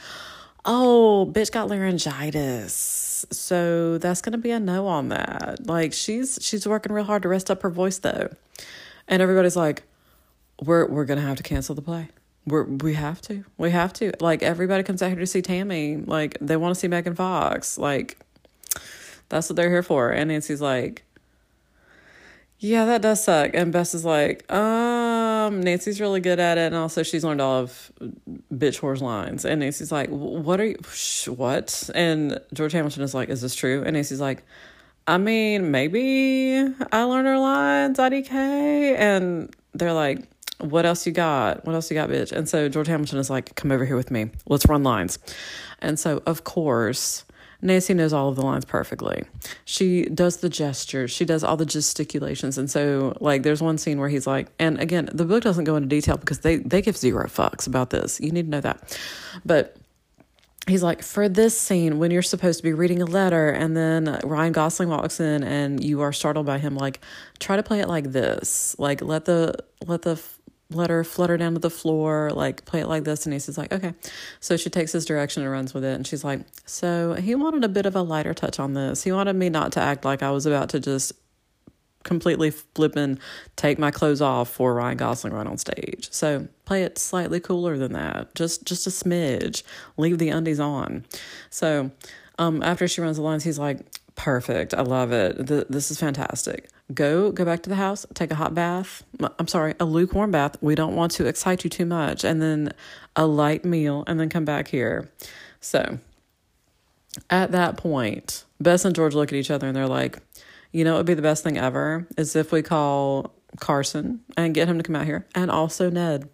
"Oh, 0.65 1.31
bitch 1.31 1.53
got 1.53 1.69
laryngitis, 1.69 3.27
so 3.31 3.99
that's 3.99 4.21
gonna 4.23 4.39
be 4.39 4.51
a 4.51 4.61
no 4.61 4.87
on 4.87 5.09
that. 5.11 5.67
Like, 5.67 5.93
she's 5.93 6.39
she's 6.41 6.67
working 6.67 6.93
real 6.93 7.05
hard 7.05 7.23
to 7.23 7.29
rest 7.29 7.51
up 7.51 7.63
her 7.63 7.71
voice 7.71 7.99
though." 7.99 8.31
And 9.09 9.23
everybody's 9.23 9.57
like, 9.57 9.83
"We're 10.63 10.87
we're 10.87 11.05
gonna 11.05 11.21
have 11.21 11.37
to 11.37 11.43
cancel 11.43 11.75
the 11.75 11.83
play." 11.83 12.09
We're, 12.49 12.63
we 12.63 12.95
have 12.95 13.21
to. 13.23 13.45
We 13.59 13.73
have 13.73 13.93
to. 13.95 14.13
Like 14.21 14.43
everybody 14.43 14.85
comes 14.85 15.03
out 15.03 15.11
here 15.11 15.19
to 15.19 15.27
see 15.27 15.43
Tammy. 15.43 15.97
Like 15.97 16.39
they 16.41 16.57
want 16.57 16.75
to 16.75 16.81
see 16.81 16.89
Megan 16.89 17.17
Fox. 17.17 17.77
Like 17.77 18.17
that's 19.29 19.49
what 19.49 19.57
they're 19.57 19.71
here 19.71 19.83
for. 19.83 20.11
And 20.11 20.29
Nancy's 20.29 20.61
like, 20.61 21.03
yeah, 22.59 22.87
that 22.87 23.03
does 23.03 23.23
suck. 23.23 23.51
And 23.55 23.73
Bess 23.73 23.95
is 23.95 24.05
like, 24.05 24.51
um, 24.53 25.61
Nancy's 25.61 26.01
really 26.01 26.21
good 26.21 26.41
at 26.41 26.59
it, 26.59 26.67
and 26.67 26.75
also 26.75 27.03
she's 27.03 27.25
learned 27.25 27.41
all 27.41 27.61
of 27.63 27.93
bitch 28.53 28.81
whores 28.81 29.01
lines. 29.01 29.45
And 29.45 29.61
Nancy's 29.61 29.93
like, 29.93 30.09
what 30.09 30.61
are 30.61 30.67
you? 30.67 30.77
Sh- 30.91 31.29
what? 31.29 31.91
And 31.95 32.41
George 32.55 32.73
Hamilton 32.73 33.03
is 33.03 33.15
like, 33.15 33.29
is 33.29 33.43
this 33.43 33.55
true? 33.55 33.83
And 33.85 33.95
Nancy's 33.95 34.21
like, 34.21 34.45
I 35.07 35.19
mean, 35.19 35.71
maybe 35.71 36.67
I 36.91 37.03
learned 37.03 37.29
her 37.29 37.39
lines, 37.39 37.99
IDK. 37.99 38.31
And 38.31 39.55
they're 39.75 39.93
like, 39.93 40.27
what 40.59 40.87
else 40.87 41.07
you 41.07 41.13
got? 41.13 41.65
What 41.67 41.75
else 41.75 41.91
you 41.91 41.95
got, 41.95 42.09
bitch? 42.09 42.33
And 42.33 42.49
so 42.49 42.69
George 42.71 42.87
Hamilton 42.87 43.19
is 43.19 43.29
like, 43.29 43.55
come 43.55 43.71
over 43.71 43.85
here 43.85 43.97
with 43.97 44.11
me. 44.11 44.31
Let's 44.47 44.67
run 44.67 44.83
lines. 44.83 45.19
And 45.81 45.99
so, 45.99 46.23
of 46.25 46.45
course, 46.45 47.26
Nancy 47.67 47.95
knows 47.95 48.13
all 48.13 48.29
of 48.29 48.37
the 48.37 48.43
lines 48.43 48.65
perfectly. 48.65 49.25
She 49.65 50.05
does 50.05 50.39
the 50.39 50.49
gestures, 50.49 51.11
she 51.11 51.25
does 51.25 51.45
all 51.45 51.57
the 51.57 51.67
gesticulations. 51.67 52.57
And 52.59 52.71
so, 52.71 53.17
like, 53.21 53.43
there's 53.43 53.61
one 53.61 53.79
scene 53.79 53.99
where 53.99 54.09
he's 54.09 54.27
like, 54.27 54.49
and 54.59 54.81
again, 54.81 55.09
the 55.13 55.25
book 55.25 55.43
doesn't 55.43 55.65
go 55.65 55.77
into 55.77 55.89
detail 55.89 56.17
because 56.17 56.41
they, 56.41 56.57
they 56.57 56.81
give 56.81 56.97
zero 56.97 57.27
fucks 57.27 57.67
about 57.67 57.91
this. 57.91 58.21
You 58.21 58.31
need 58.31 58.45
to 58.45 58.51
know 58.51 58.61
that. 58.61 58.99
But 59.45 59.77
he's 60.67 60.83
like, 60.83 61.03
for 61.03 61.29
this 61.29 61.59
scene, 61.59 61.99
when 61.99 62.11
you're 62.11 62.23
supposed 62.23 62.59
to 62.59 62.63
be 62.63 62.73
reading 62.73 63.03
a 63.03 63.07
letter 63.07 63.51
and 63.51 63.77
then 63.77 64.21
Ryan 64.25 64.53
Gosling 64.53 64.89
walks 64.89 65.21
in 65.21 65.43
and 65.45 65.83
you 65.83 66.01
are 66.01 66.13
startled 66.13 66.47
by 66.47 66.59
him, 66.59 66.77
like, 66.77 67.01
try 67.39 67.57
to 67.57 67.63
play 67.63 67.81
it 67.81 67.89
like 67.89 68.13
this. 68.13 68.77
Like, 68.79 69.03
let 69.03 69.25
the, 69.25 69.55
let 69.87 70.03
the, 70.03 70.21
let 70.71 70.91
her 70.91 71.05
flutter 71.05 71.37
down 71.37 71.55
to 71.55 71.61
the 71.61 71.71
floor, 71.71 72.31
like 72.35 72.65
play 72.65 72.81
it 72.81 72.89
like 72.89 73.05
this. 73.05 73.25
And 73.25 73.33
he's 73.33 73.57
like, 73.57 73.73
okay. 73.73 73.95
So 74.41 74.57
she 74.57 74.69
takes 74.69 74.93
his 74.93 75.05
direction 75.05 75.43
and 75.43 75.53
runs 75.53 75.73
with 75.73 75.85
it. 75.85 75.95
And 75.95 76.07
she's 76.07 76.25
like, 76.25 76.41
so 76.65 77.15
he 77.15 77.35
wanted 77.35 77.65
a 77.65 77.69
bit 77.69 77.87
of 77.87 77.95
a 77.95 78.03
lighter 78.03 78.35
touch 78.35 78.59
on 78.59 78.75
this. 78.75 79.05
He 79.05 79.13
wanted 79.13 79.37
me 79.37 79.49
not 79.49 79.73
to 79.73 79.81
act 79.81 80.05
like 80.05 80.23
I 80.23 80.31
was 80.31 80.45
about 80.45 80.71
to 80.71 80.81
just 80.81 81.13
completely 82.03 82.51
flip 82.51 82.97
and 82.97 83.19
take 83.57 83.79
my 83.79 83.91
clothes 83.91 84.21
off 84.21 84.49
for 84.49 84.75
Ryan 84.75 84.97
Gosling 84.97 85.33
right 85.33 85.47
on 85.47 85.59
stage. 85.59 86.09
So 86.11 86.49
play 86.65 86.83
it 86.83 86.99
slightly 86.99 87.41
cooler 87.41 87.77
than 87.77 87.93
that. 87.93 88.35
Just 88.35 88.65
just 88.65 88.87
a 88.87 88.91
smidge. 88.91 89.63
Leave 89.97 90.19
the 90.19 90.31
undies 90.31 90.61
on. 90.61 91.05
So 91.51 91.91
um, 92.39 92.63
after 92.63 92.89
she 92.89 93.01
runs 93.01 93.17
the 93.17 93.23
lines, 93.23 93.45
he's 93.45 93.59
like, 93.59 93.81
perfect. 94.17 94.75
I 94.75 94.83
love 94.83 95.13
it. 95.13 95.47
This 95.47 95.91
is 95.91 96.01
fantastic. 96.01 96.69
Go 96.93 97.31
go 97.33 97.45
back 97.45 97.63
to 97.63 97.69
the 97.69 97.77
house 97.77 98.07
take 98.15 98.31
a 98.31 98.35
hot 98.35 98.55
bath. 98.55 99.05
I'm 99.39 99.49
sorry 99.49 99.75
a 99.79 99.85
lukewarm 99.85 100.31
bath. 100.31 100.57
We 100.61 100.75
don't 100.75 100.97
want 100.97 101.13
to 101.13 101.27
excite 101.27 101.65
you 101.65 101.71
too 101.71 101.87
much. 101.87 102.25
And 102.25 102.43
then 102.43 102.73
a 103.15 103.27
light 103.27 103.65
meal 103.65 104.05
and 104.07 104.19
then 104.19 104.29
come 104.29 104.45
back 104.45 104.69
here. 104.69 105.11
So 105.61 105.99
at 107.31 107.53
that 107.53 107.77
point 107.77 108.45
bess 108.61 108.85
and 108.85 108.95
george 108.95 109.15
look 109.15 109.33
at 109.33 109.37
each 109.37 109.51
other 109.51 109.67
and 109.67 109.77
they're 109.77 109.87
like 109.87 110.19
you 110.73 110.85
know 110.85 110.95
it 110.95 110.99
would 110.99 111.07
be 111.07 111.15
the 111.15 111.23
best 111.23 111.43
thing 111.43 111.57
ever 111.57 112.07
is 112.17 112.37
if 112.37 112.53
we 112.53 112.63
call 112.63 113.33
carson 113.61 114.21
and 114.37 114.55
get 114.55 114.69
him 114.69 114.77
to 114.79 114.85
come 114.85 114.97
out 114.97 115.07
here 115.07 115.27
and 115.35 115.51
also 115.51 115.91
ned 115.91 116.29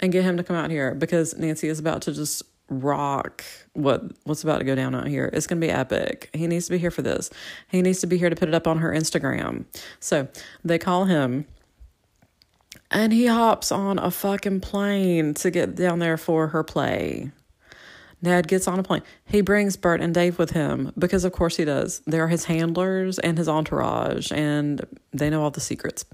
and 0.00 0.12
get 0.12 0.24
him 0.24 0.36
to 0.36 0.44
come 0.44 0.56
out 0.56 0.70
here 0.70 0.94
because 0.94 1.36
nancy 1.36 1.68
is 1.68 1.78
about 1.78 2.02
to 2.02 2.12
just 2.12 2.42
rock 2.70 3.44
what 3.72 4.02
what's 4.24 4.42
about 4.42 4.58
to 4.58 4.64
go 4.64 4.74
down 4.74 4.94
out 4.94 5.06
here. 5.06 5.30
It's 5.32 5.46
going 5.46 5.60
to 5.60 5.66
be 5.66 5.70
epic. 5.70 6.30
He 6.32 6.46
needs 6.46 6.66
to 6.66 6.72
be 6.72 6.78
here 6.78 6.90
for 6.90 7.02
this. 7.02 7.30
He 7.68 7.82
needs 7.82 8.00
to 8.00 8.06
be 8.06 8.18
here 8.18 8.30
to 8.30 8.36
put 8.36 8.48
it 8.48 8.54
up 8.54 8.66
on 8.66 8.78
her 8.78 8.92
Instagram. 8.92 9.64
So, 10.00 10.28
they 10.64 10.78
call 10.78 11.06
him 11.06 11.46
and 12.90 13.12
he 13.12 13.26
hops 13.26 13.70
on 13.70 13.98
a 13.98 14.10
fucking 14.10 14.60
plane 14.60 15.34
to 15.34 15.50
get 15.50 15.74
down 15.74 15.98
there 15.98 16.16
for 16.16 16.48
her 16.48 16.64
play. 16.64 17.30
Ned 18.20 18.48
gets 18.48 18.66
on 18.66 18.78
a 18.78 18.82
plane. 18.82 19.02
He 19.24 19.42
brings 19.42 19.76
Bert 19.76 20.00
and 20.00 20.12
Dave 20.12 20.38
with 20.38 20.50
him 20.50 20.92
because, 20.98 21.24
of 21.24 21.32
course, 21.32 21.56
he 21.56 21.64
does. 21.64 22.00
They're 22.06 22.28
his 22.28 22.46
handlers 22.46 23.18
and 23.20 23.38
his 23.38 23.48
entourage, 23.48 24.32
and 24.32 24.84
they 25.12 25.30
know 25.30 25.42
all 25.42 25.50
the 25.50 25.60
secrets. 25.60 26.04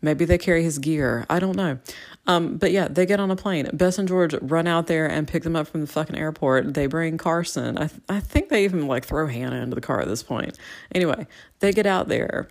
Maybe 0.00 0.24
they 0.24 0.38
carry 0.38 0.62
his 0.62 0.78
gear. 0.78 1.26
I 1.28 1.40
don't 1.40 1.56
know. 1.56 1.78
Um, 2.26 2.56
but 2.56 2.70
yeah, 2.70 2.88
they 2.88 3.04
get 3.04 3.20
on 3.20 3.30
a 3.30 3.36
plane. 3.36 3.68
Bess 3.72 3.98
and 3.98 4.06
George 4.06 4.34
run 4.40 4.66
out 4.66 4.86
there 4.86 5.06
and 5.06 5.26
pick 5.26 5.42
them 5.42 5.56
up 5.56 5.66
from 5.66 5.80
the 5.80 5.86
fucking 5.86 6.16
airport. 6.16 6.74
They 6.74 6.86
bring 6.86 7.18
Carson. 7.18 7.76
I 7.76 7.88
th- 7.88 8.00
I 8.08 8.20
think 8.20 8.48
they 8.48 8.64
even 8.64 8.86
like 8.86 9.04
throw 9.04 9.26
Hannah 9.26 9.60
into 9.60 9.74
the 9.74 9.80
car 9.80 10.00
at 10.00 10.08
this 10.08 10.22
point. 10.22 10.56
Anyway, 10.94 11.26
they 11.60 11.72
get 11.72 11.86
out 11.86 12.08
there 12.08 12.48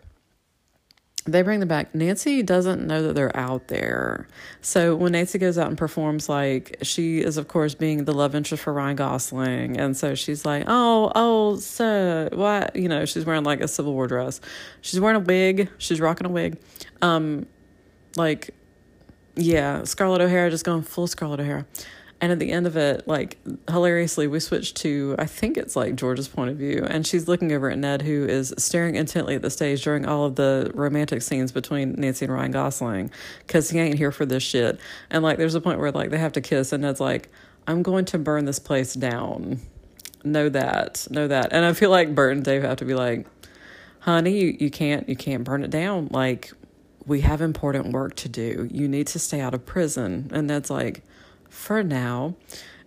they 1.28 1.42
bring 1.42 1.60
them 1.60 1.68
back. 1.68 1.94
Nancy 1.94 2.42
doesn't 2.42 2.86
know 2.88 3.04
that 3.04 3.14
they're 3.14 3.36
out 3.36 3.68
there. 3.68 4.28
So 4.62 4.96
when 4.96 5.12
Nancy 5.12 5.38
goes 5.38 5.58
out 5.58 5.68
and 5.68 5.78
performs, 5.78 6.30
like 6.30 6.78
she 6.82 7.20
is, 7.20 7.38
of 7.38 7.48
course, 7.48 7.76
being 7.76 8.06
the 8.06 8.14
love 8.14 8.34
interest 8.34 8.64
for 8.64 8.74
Ryan 8.74 8.96
Gosling, 8.96 9.78
and 9.78 9.96
so 9.96 10.16
she's 10.16 10.46
like, 10.46 10.64
"Oh, 10.68 11.12
oh, 11.16 11.58
so 11.58 12.30
what?" 12.34 12.76
You 12.76 12.88
know, 12.88 13.06
she's 13.06 13.26
wearing 13.26 13.44
like 13.44 13.62
a 13.62 13.68
Civil 13.68 13.94
War 13.94 14.08
dress. 14.08 14.40
She's 14.82 15.00
wearing 15.00 15.18
a 15.18 15.24
wig. 15.24 15.70
She's 15.78 16.00
rocking 16.00 16.26
a 16.26 16.30
wig. 16.30 16.58
Um, 17.02 17.46
like, 18.16 18.52
yeah, 19.36 19.84
Scarlett 19.84 20.22
O'Hara 20.22 20.50
just 20.50 20.66
going 20.66 20.82
full 20.82 21.08
Scarlett 21.08 21.40
O'Hara. 21.40 21.66
And 22.20 22.32
at 22.32 22.40
the 22.40 22.52
end 22.52 22.66
of 22.66 22.76
it, 22.76 23.08
like 23.08 23.38
hilariously, 23.70 24.26
we 24.26 24.40
switch 24.40 24.74
to 24.76 25.16
I 25.20 25.28
think 25.28 25.56
it's 25.56 25.76
like 25.76 25.96
George's 25.96 26.28
point 26.28 26.50
of 26.50 26.58
view, 26.58 26.84
and 26.90 27.06
she's 27.06 27.28
looking 27.28 27.52
over 27.52 27.70
at 27.70 27.78
Ned, 27.78 28.02
who 28.02 28.26
is 28.26 28.56
staring 28.58 28.96
intently 28.96 29.36
at 29.36 29.44
the 29.44 29.52
stage 29.52 29.84
during 29.84 30.08
all 30.08 30.26
of 30.26 30.36
the 30.36 30.72
romantic 30.74 31.22
scenes 31.22 31.52
between 31.52 31.94
Nancy 31.94 32.26
and 32.26 32.34
Ryan 32.34 32.52
Gosling, 32.52 33.12
because 33.46 33.70
he 33.70 33.78
ain't 33.78 34.00
here 34.00 34.12
for 34.12 34.26
this 34.26 34.42
shit. 34.42 34.80
And 35.12 35.24
like, 35.24 35.38
there's 35.38 35.54
a 35.54 35.62
point 35.62 35.80
where 35.80 35.92
like 35.92 36.10
they 36.10 36.18
have 36.18 36.34
to 36.34 36.42
kiss, 36.42 36.74
and 36.74 36.82
Ned's 36.82 37.00
like, 37.00 37.32
"I'm 37.68 37.84
going 37.84 38.06
to 38.06 38.18
burn 38.18 38.46
this 38.46 38.58
place 38.58 38.96
down." 38.96 39.60
Know 40.24 40.50
that, 40.50 41.08
know 41.12 41.28
that. 41.28 41.54
And 41.54 41.64
I 41.66 41.74
feel 41.74 41.92
like 41.92 42.16
Bert 42.16 42.36
and 42.36 42.44
Dave 42.44 42.64
have 42.64 42.78
to 42.78 42.86
be 42.86 42.96
like, 42.96 43.28
"Honey, 44.00 44.40
you, 44.40 44.58
you 44.60 44.72
can't, 44.72 45.08
you 45.08 45.16
can't 45.16 45.44
burn 45.44 45.64
it 45.64 45.70
down. 45.70 46.08
Like, 46.10 46.52
we 47.08 47.22
have 47.22 47.42
important 47.42 47.94
work 47.94 48.16
to 48.18 48.30
do. 48.30 48.68
You 48.72 48.88
need 48.88 49.08
to 49.08 49.20
stay 49.20 49.42
out 49.42 49.54
of 49.54 49.66
prison." 49.66 50.30
And 50.34 50.48
Ned's 50.48 50.70
like 50.70 51.02
for 51.50 51.84
now. 51.84 52.36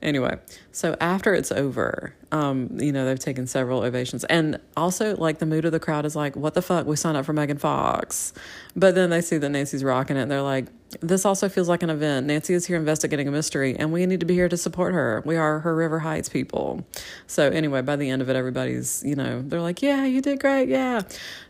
Anyway, 0.03 0.39
so 0.73 0.97
after 0.99 1.35
it's 1.35 1.53
over, 1.53 2.14
um, 2.33 2.79
you 2.81 2.91
know, 2.91 3.05
they've 3.05 3.18
taken 3.18 3.47
several 3.47 3.83
ovations. 3.83 4.25
And 4.25 4.59
also, 4.75 5.14
like, 5.16 5.41
the 5.41 5.47
mood 5.47 5.66
of 5.66 5.73
the 5.73 5.81
crowd 5.81 6.07
is 6.07 6.16
like, 6.16 6.37
what 6.37 6.55
the 6.55 6.62
fuck? 6.62 6.87
We 6.87 6.97
signed 6.97 7.18
up 7.18 7.27
for 7.27 7.35
Megan 7.35 7.59
Fox. 7.59 8.33
But 8.77 8.95
then 8.95 9.11
they 9.11 9.21
see 9.21 9.39
that 9.39 9.49
Nancy's 9.49 9.83
rocking 9.83 10.16
it 10.16 10.23
and 10.23 10.31
they're 10.31 10.43
like, 10.43 10.66
this 11.01 11.25
also 11.25 11.49
feels 11.49 11.68
like 11.68 11.83
an 11.83 11.91
event. 11.91 12.27
Nancy 12.27 12.53
is 12.55 12.66
here 12.66 12.77
investigating 12.77 13.29
a 13.29 13.31
mystery, 13.31 13.77
and 13.77 13.93
we 13.93 14.05
need 14.07 14.21
to 14.21 14.27
be 14.27 14.35
here 14.35 14.49
to 14.49 14.57
support 14.57 14.93
her. 14.93 15.23
We 15.25 15.37
are 15.37 15.61
her 15.61 15.75
River 15.75 16.01
Heights 16.01 16.29
people. 16.29 16.85
So, 17.29 17.49
anyway, 17.49 17.81
by 17.83 17.95
the 17.97 18.11
end 18.11 18.23
of 18.23 18.29
it, 18.29 18.35
everybody's, 18.35 19.03
you 19.05 19.14
know, 19.14 19.41
they're 19.43 19.61
like, 19.61 19.83
yeah, 19.83 20.05
you 20.05 20.21
did 20.21 20.41
great. 20.41 20.68
Yeah. 20.68 21.03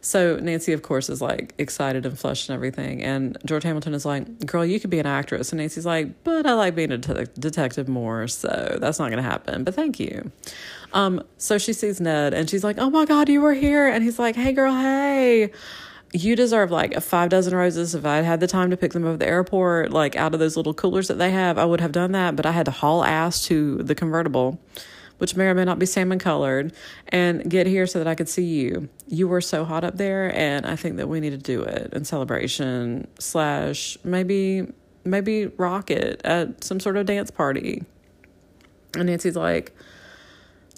So, 0.02 0.36
Nancy, 0.36 0.72
of 0.72 0.82
course, 0.82 1.08
is 1.08 1.22
like 1.22 1.54
excited 1.56 2.04
and 2.04 2.18
flushed 2.18 2.50
and 2.50 2.54
everything. 2.54 3.02
And 3.02 3.38
George 3.46 3.62
Hamilton 3.62 3.94
is 3.94 4.04
like, 4.04 4.44
girl, 4.44 4.64
you 4.64 4.78
could 4.78 4.90
be 4.90 4.98
an 4.98 5.06
actress. 5.06 5.52
And 5.52 5.58
Nancy's 5.58 5.86
like, 5.86 6.22
but 6.22 6.44
I 6.44 6.52
like 6.52 6.74
being 6.74 6.92
a 6.92 6.98
detective 6.98 7.88
more. 7.88 8.28
So, 8.28 8.76
that's 8.78 8.98
not 8.98 9.06
going 9.10 9.22
to 9.22 9.28
happen. 9.28 9.64
But 9.64 9.74
thank 9.74 9.98
you. 9.98 10.30
Um, 10.92 11.22
so 11.38 11.56
she 11.56 11.72
sees 11.72 12.00
Ned 12.00 12.34
and 12.34 12.50
she's 12.50 12.64
like, 12.64 12.76
Oh 12.78 12.90
my 12.90 13.04
God, 13.04 13.28
you 13.28 13.40
were 13.40 13.54
here. 13.54 13.88
And 13.88 14.02
he's 14.02 14.18
like, 14.18 14.34
Hey, 14.34 14.52
girl, 14.52 14.74
hey. 14.74 15.52
You 16.12 16.34
deserve 16.34 16.70
like 16.72 16.94
a 16.94 17.00
five 17.00 17.28
dozen 17.28 17.54
roses. 17.54 17.94
If 17.94 18.04
I 18.04 18.18
had 18.18 18.40
the 18.40 18.48
time 18.48 18.70
to 18.70 18.76
pick 18.76 18.92
them 18.92 19.06
up 19.06 19.14
at 19.14 19.18
the 19.20 19.28
airport, 19.28 19.92
like 19.92 20.16
out 20.16 20.34
of 20.34 20.40
those 20.40 20.56
little 20.56 20.74
coolers 20.74 21.08
that 21.08 21.18
they 21.18 21.30
have, 21.30 21.56
I 21.56 21.64
would 21.64 21.80
have 21.80 21.92
done 21.92 22.12
that. 22.12 22.34
But 22.34 22.46
I 22.46 22.52
had 22.52 22.64
to 22.66 22.72
haul 22.72 23.04
ass 23.04 23.44
to 23.46 23.76
the 23.76 23.94
convertible, 23.94 24.58
which 25.18 25.36
may 25.36 25.46
or 25.46 25.54
may 25.54 25.64
not 25.64 25.78
be 25.78 25.86
salmon 25.86 26.18
colored, 26.18 26.72
and 27.08 27.48
get 27.48 27.68
here 27.68 27.86
so 27.86 28.00
that 28.00 28.08
I 28.08 28.16
could 28.16 28.28
see 28.28 28.44
you. 28.44 28.88
You 29.06 29.28
were 29.28 29.40
so 29.40 29.64
hot 29.64 29.84
up 29.84 29.98
there, 29.98 30.34
and 30.34 30.66
I 30.66 30.74
think 30.74 30.96
that 30.96 31.08
we 31.08 31.20
need 31.20 31.30
to 31.30 31.38
do 31.38 31.62
it 31.62 31.92
in 31.92 32.04
celebration 32.04 33.06
slash 33.20 33.96
maybe 34.02 34.66
maybe 35.04 35.46
rock 35.46 35.90
it 35.90 36.20
at 36.24 36.62
some 36.64 36.80
sort 36.80 36.96
of 36.96 37.06
dance 37.06 37.30
party. 37.30 37.84
And 38.94 39.06
Nancy's 39.06 39.36
like, 39.36 39.76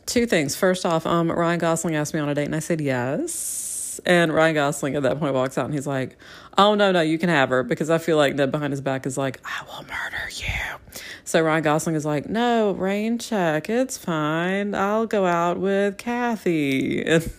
two 0.06 0.26
things. 0.26 0.54
First 0.54 0.84
off, 0.84 1.06
um, 1.06 1.32
Ryan 1.32 1.58
Gosling 1.58 1.96
asked 1.96 2.12
me 2.14 2.20
on 2.20 2.28
a 2.28 2.34
date, 2.34 2.44
and 2.44 2.54
I 2.54 2.58
said 2.58 2.80
yes. 2.80 3.71
And 4.04 4.32
Ryan 4.32 4.54
Gosling 4.54 4.96
at 4.96 5.02
that 5.02 5.18
point 5.18 5.34
walks 5.34 5.58
out, 5.58 5.66
and 5.66 5.74
he's 5.74 5.86
like, 5.86 6.16
"Oh 6.58 6.74
no, 6.74 6.92
no, 6.92 7.00
you 7.00 7.18
can 7.18 7.28
have 7.28 7.50
her," 7.50 7.62
because 7.62 7.90
I 7.90 7.98
feel 7.98 8.16
like 8.16 8.34
Ned 8.34 8.50
behind 8.50 8.72
his 8.72 8.80
back 8.80 9.06
is 9.06 9.18
like, 9.18 9.40
"I 9.44 9.64
will 9.66 9.82
murder 9.82 10.30
you." 10.34 11.02
So 11.24 11.40
Ryan 11.40 11.62
Gosling 11.62 11.96
is 11.96 12.04
like, 12.04 12.28
"No, 12.28 12.72
rain 12.72 13.18
check, 13.18 13.68
it's 13.68 13.96
fine. 13.96 14.74
I'll 14.74 15.06
go 15.06 15.26
out 15.26 15.58
with 15.58 15.98
Kathy." 15.98 17.04
And, 17.04 17.30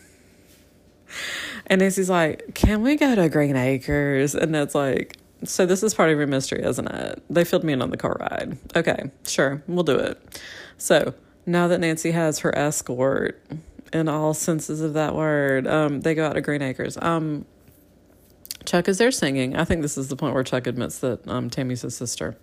and 1.68 1.82
Nancy's 1.82 2.10
like, 2.10 2.54
"Can 2.56 2.82
we 2.82 2.96
go 2.96 3.16
to 3.16 3.30
Green 3.30 3.56
Acres?" 3.56 4.36
And 4.36 4.52
Ned's 4.52 4.76
like, 4.76 5.18
"So 5.44 5.66
this 5.66 5.84
is 5.84 5.94
part 5.94 6.10
of 6.10 6.18
your 6.18 6.28
mystery, 6.28 6.64
isn't 6.64 6.88
it? 6.88 7.24
They 7.30 7.44
filled 7.44 7.64
me 7.64 7.74
in 7.74 7.82
on 7.82 7.90
the 7.90 7.98
car 7.98 8.18
ride. 8.20 8.58
Okay, 8.76 9.12
sure, 9.26 9.64
we'll 9.68 9.84
do 9.84 9.98
it." 9.98 10.42
So 10.78 11.14
now 11.46 11.68
that 11.68 11.80
Nancy 11.80 12.12
has 12.12 12.40
her 12.40 12.58
escort 12.58 13.42
in 13.94 14.10
all 14.10 14.34
senses 14.34 14.82
of 14.82 14.94
that 14.94 15.16
word, 15.16 15.68
um, 15.68 16.02
they 16.02 16.16
go 16.16 16.26
out 16.26 16.34
to 16.34 16.42
Green 16.42 16.62
Acres. 16.62 16.98
Um, 17.02 17.46
Chuck 18.66 18.88
is 18.88 18.98
there 18.98 19.12
singing. 19.12 19.56
I 19.56 19.66
think 19.66 19.82
this 19.82 19.98
is 19.98 20.08
the 20.08 20.16
point 20.16 20.34
where 20.34 20.44
Chuck 20.44 20.68
admits 20.68 21.00
that 21.00 21.28
um, 21.28 21.50
Tammy's 21.50 21.82
his 21.82 21.96
sister. 21.96 22.38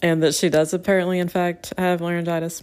And 0.00 0.22
that 0.22 0.34
she 0.34 0.48
does 0.48 0.74
apparently, 0.74 1.18
in 1.18 1.28
fact, 1.28 1.72
have 1.78 2.00
laryngitis. 2.00 2.62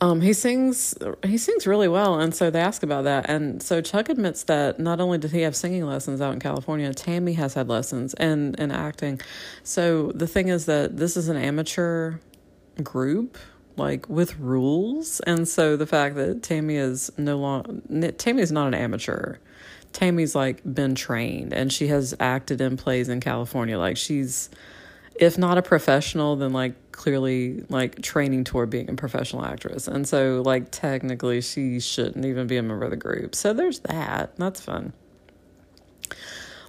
Um, 0.00 0.20
he 0.20 0.32
sings 0.32 0.96
he 1.24 1.38
sings 1.38 1.64
really 1.64 1.86
well, 1.86 2.18
and 2.18 2.34
so 2.34 2.50
they 2.50 2.58
ask 2.58 2.82
about 2.82 3.04
that. 3.04 3.30
And 3.30 3.62
so 3.62 3.80
Chuck 3.80 4.08
admits 4.08 4.42
that 4.44 4.80
not 4.80 4.98
only 5.00 5.16
did 5.16 5.30
he 5.30 5.42
have 5.42 5.54
singing 5.54 5.86
lessons 5.86 6.20
out 6.20 6.32
in 6.32 6.40
California, 6.40 6.92
Tammy 6.92 7.34
has 7.34 7.54
had 7.54 7.68
lessons 7.68 8.12
and 8.14 8.58
and 8.58 8.72
acting. 8.72 9.20
So 9.62 10.10
the 10.10 10.26
thing 10.26 10.48
is 10.48 10.66
that 10.66 10.96
this 10.96 11.16
is 11.16 11.28
an 11.28 11.36
amateur 11.36 12.18
group 12.82 13.38
like 13.76 14.08
with 14.08 14.38
rules. 14.38 15.20
And 15.20 15.46
so 15.46 15.76
the 15.76 15.86
fact 15.86 16.16
that 16.16 16.42
tammy 16.42 16.76
is 16.76 17.10
no 17.16 17.38
longer 17.38 18.12
tammy 18.12 18.42
is 18.42 18.52
not 18.52 18.68
an 18.68 18.74
amateur. 18.74 19.36
Tammy's 19.92 20.34
like 20.34 20.62
been 20.64 20.94
trained 20.94 21.52
and 21.52 21.72
she 21.72 21.88
has 21.88 22.14
acted 22.18 22.60
in 22.60 22.76
plays 22.76 23.08
in 23.08 23.20
california. 23.20 23.78
Like 23.78 23.96
she's 23.96 24.50
if 25.14 25.36
not 25.36 25.58
a 25.58 25.62
professional 25.62 26.36
then 26.36 26.52
like 26.52 26.74
clearly 26.92 27.64
like 27.68 28.00
training 28.02 28.44
toward 28.44 28.70
being 28.70 28.88
a 28.88 28.94
professional 28.94 29.44
actress. 29.44 29.88
And 29.88 30.06
so 30.08 30.42
like 30.44 30.70
technically 30.70 31.40
she 31.40 31.80
shouldn't 31.80 32.24
even 32.24 32.46
be 32.46 32.56
a 32.56 32.62
member 32.62 32.84
of 32.84 32.90
the 32.90 32.96
group. 32.96 33.34
So 33.34 33.52
there's 33.52 33.80
that. 33.80 34.36
That's 34.36 34.60
fun 34.60 34.92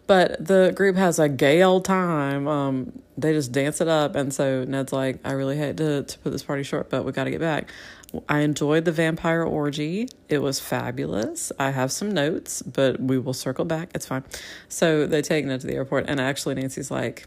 but 0.07 0.45
the 0.45 0.73
group 0.75 0.95
has 0.95 1.19
a 1.19 1.29
gay 1.29 1.63
old 1.63 1.85
time. 1.85 2.47
Um, 2.47 3.01
they 3.17 3.33
just 3.33 3.51
dance 3.51 3.79
it 3.81 3.87
up. 3.87 4.15
And 4.15 4.33
so 4.33 4.63
Ned's 4.63 4.91
like, 4.91 5.19
I 5.23 5.33
really 5.33 5.57
hate 5.57 5.77
to, 5.77 6.03
to 6.03 6.19
put 6.19 6.31
this 6.31 6.43
party 6.43 6.63
short, 6.63 6.89
but 6.89 7.05
we 7.05 7.11
got 7.11 7.25
to 7.25 7.31
get 7.31 7.39
back. 7.39 7.71
I 8.29 8.39
enjoyed 8.39 8.85
the 8.85 8.91
vampire 8.91 9.43
orgy. 9.43 10.07
It 10.29 10.39
was 10.39 10.59
fabulous. 10.59 11.51
I 11.57 11.71
have 11.71 11.91
some 11.91 12.11
notes, 12.11 12.61
but 12.61 12.99
we 12.99 13.17
will 13.17 13.33
circle 13.33 13.65
back. 13.65 13.89
It's 13.95 14.05
fine. 14.05 14.23
So 14.67 15.07
they 15.07 15.21
take 15.21 15.45
Ned 15.45 15.61
to 15.61 15.67
the 15.67 15.73
airport. 15.73 16.05
And 16.07 16.19
actually, 16.19 16.55
Nancy's 16.55 16.91
like, 16.91 17.25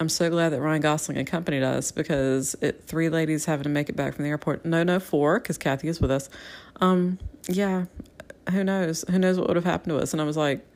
I'm 0.00 0.08
so 0.08 0.30
glad 0.30 0.50
that 0.50 0.60
Ryan 0.60 0.80
Gosling 0.80 1.18
accompanied 1.18 1.62
us 1.62 1.92
because 1.92 2.56
it, 2.60 2.84
three 2.86 3.08
ladies 3.08 3.44
having 3.44 3.64
to 3.64 3.68
make 3.68 3.88
it 3.88 3.96
back 3.96 4.14
from 4.14 4.24
the 4.24 4.30
airport. 4.30 4.64
No, 4.64 4.82
no, 4.82 4.98
four, 4.98 5.40
because 5.40 5.58
Kathy 5.58 5.88
is 5.88 6.00
with 6.00 6.10
us. 6.10 6.30
Um, 6.80 7.18
yeah, 7.48 7.84
who 8.50 8.64
knows? 8.64 9.04
Who 9.10 9.18
knows 9.18 9.38
what 9.38 9.48
would 9.48 9.56
have 9.56 9.64
happened 9.64 9.90
to 9.90 9.98
us? 9.98 10.12
And 10.12 10.20
I 10.20 10.24
was 10.24 10.36
like, 10.36 10.66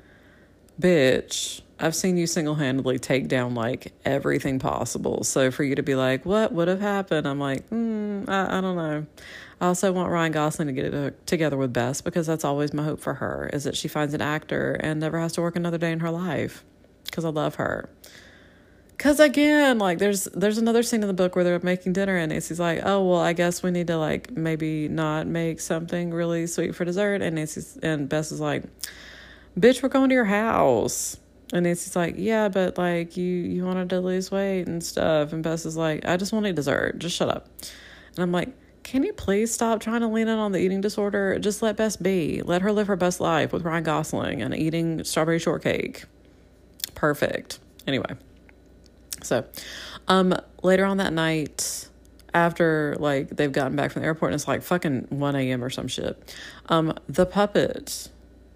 bitch, 0.80 1.60
I've 1.80 1.94
seen 1.94 2.16
you 2.16 2.26
single 2.26 2.56
handedly 2.56 2.98
take 2.98 3.28
down 3.28 3.54
like 3.54 3.92
everything 4.04 4.58
possible. 4.58 5.22
So 5.24 5.50
for 5.50 5.62
you 5.62 5.74
to 5.76 5.82
be 5.82 5.94
like, 5.94 6.26
what 6.26 6.52
would 6.52 6.68
have 6.68 6.80
happened? 6.80 7.26
I'm 7.26 7.38
like, 7.38 7.68
mm, 7.70 8.28
I, 8.28 8.58
I 8.58 8.60
don't 8.60 8.76
know. 8.76 9.06
I 9.60 9.66
also 9.66 9.92
want 9.92 10.10
Ryan 10.10 10.32
Gosling 10.32 10.68
to 10.68 10.72
get 10.72 10.92
it 10.92 11.26
together 11.26 11.56
with 11.56 11.72
Bess 11.72 12.00
because 12.00 12.26
that's 12.26 12.44
always 12.44 12.72
my 12.72 12.84
hope 12.84 13.00
for 13.00 13.14
her 13.14 13.50
is 13.52 13.64
that 13.64 13.76
she 13.76 13.88
finds 13.88 14.14
an 14.14 14.20
actor 14.20 14.74
and 14.74 15.00
never 15.00 15.18
has 15.18 15.32
to 15.32 15.40
work 15.40 15.56
another 15.56 15.78
day 15.78 15.92
in 15.92 16.00
her 16.00 16.10
life 16.10 16.64
because 17.04 17.24
I 17.24 17.30
love 17.30 17.56
her. 17.56 17.88
Cause 18.98 19.20
again, 19.20 19.78
like 19.78 19.98
there's 19.98 20.24
there's 20.24 20.58
another 20.58 20.82
scene 20.82 21.02
in 21.02 21.06
the 21.06 21.14
book 21.14 21.36
where 21.36 21.44
they're 21.44 21.60
making 21.60 21.92
dinner 21.92 22.16
and 22.16 22.32
Nancy's 22.32 22.58
like, 22.58 22.80
oh 22.84 23.04
well, 23.04 23.20
I 23.20 23.32
guess 23.32 23.62
we 23.62 23.70
need 23.70 23.86
to 23.86 23.96
like 23.96 24.32
maybe 24.32 24.88
not 24.88 25.28
make 25.28 25.60
something 25.60 26.10
really 26.10 26.48
sweet 26.48 26.74
for 26.74 26.84
dessert, 26.84 27.22
and 27.22 27.36
Nancy's 27.36 27.78
and 27.80 28.08
Bess 28.08 28.32
is 28.32 28.40
like, 28.40 28.64
bitch, 29.60 29.82
we're 29.82 29.88
going 29.88 30.08
to 30.08 30.14
your 30.14 30.24
house. 30.24 31.18
And 31.52 31.64
Nancy's 31.64 31.96
like, 31.96 32.14
yeah, 32.18 32.48
but 32.48 32.76
like 32.76 33.16
you 33.16 33.24
you 33.24 33.64
wanted 33.64 33.90
to 33.90 34.00
lose 34.00 34.30
weight 34.30 34.66
and 34.66 34.84
stuff. 34.84 35.32
And 35.32 35.42
Bess 35.42 35.64
is 35.64 35.76
like, 35.76 36.04
I 36.06 36.16
just 36.16 36.32
want 36.32 36.44
to 36.44 36.50
eat 36.50 36.56
dessert. 36.56 36.98
Just 36.98 37.16
shut 37.16 37.28
up. 37.28 37.48
And 38.14 38.22
I'm 38.22 38.32
like, 38.32 38.50
can 38.82 39.02
you 39.02 39.12
please 39.14 39.52
stop 39.52 39.80
trying 39.80 40.00
to 40.02 40.08
lean 40.08 40.28
in 40.28 40.38
on 40.38 40.52
the 40.52 40.58
eating 40.58 40.80
disorder? 40.80 41.38
Just 41.38 41.62
let 41.62 41.76
Bess 41.76 41.96
be. 41.96 42.42
Let 42.42 42.62
her 42.62 42.72
live 42.72 42.86
her 42.86 42.96
best 42.96 43.20
life 43.20 43.52
with 43.52 43.62
Ryan 43.62 43.84
Gosling 43.84 44.42
and 44.42 44.54
eating 44.54 45.04
strawberry 45.04 45.38
shortcake. 45.38 46.04
Perfect. 46.94 47.58
Anyway, 47.86 48.14
so 49.22 49.46
um 50.06 50.34
later 50.62 50.84
on 50.84 50.98
that 50.98 51.14
night, 51.14 51.88
after 52.34 52.94
like 52.98 53.28
they've 53.28 53.52
gotten 53.52 53.74
back 53.74 53.90
from 53.90 54.02
the 54.02 54.06
airport 54.06 54.32
and 54.32 54.34
it's 54.34 54.46
like 54.46 54.62
fucking 54.62 55.06
1 55.08 55.36
a.m. 55.36 55.64
or 55.64 55.70
some 55.70 55.88
shit, 55.88 56.34
um, 56.68 56.92
the 57.08 57.24
puppet 57.24 58.10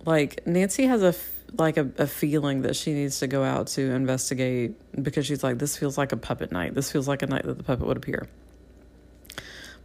like 0.04 0.46
Nancy 0.46 0.86
has 0.86 1.02
a 1.02 1.14
like 1.58 1.76
a, 1.76 1.90
a 1.98 2.06
feeling 2.06 2.62
that 2.62 2.74
she 2.74 2.94
needs 2.94 3.18
to 3.20 3.26
go 3.26 3.44
out 3.44 3.66
to 3.66 3.82
investigate 3.90 4.74
because 5.02 5.26
she's 5.26 5.42
like 5.42 5.58
this 5.58 5.76
feels 5.76 5.98
like 5.98 6.12
a 6.12 6.16
puppet 6.16 6.52
night. 6.52 6.74
This 6.74 6.90
feels 6.90 7.08
like 7.08 7.22
a 7.22 7.26
night 7.26 7.44
that 7.44 7.58
the 7.58 7.64
puppet 7.64 7.86
would 7.86 7.96
appear. 7.96 8.28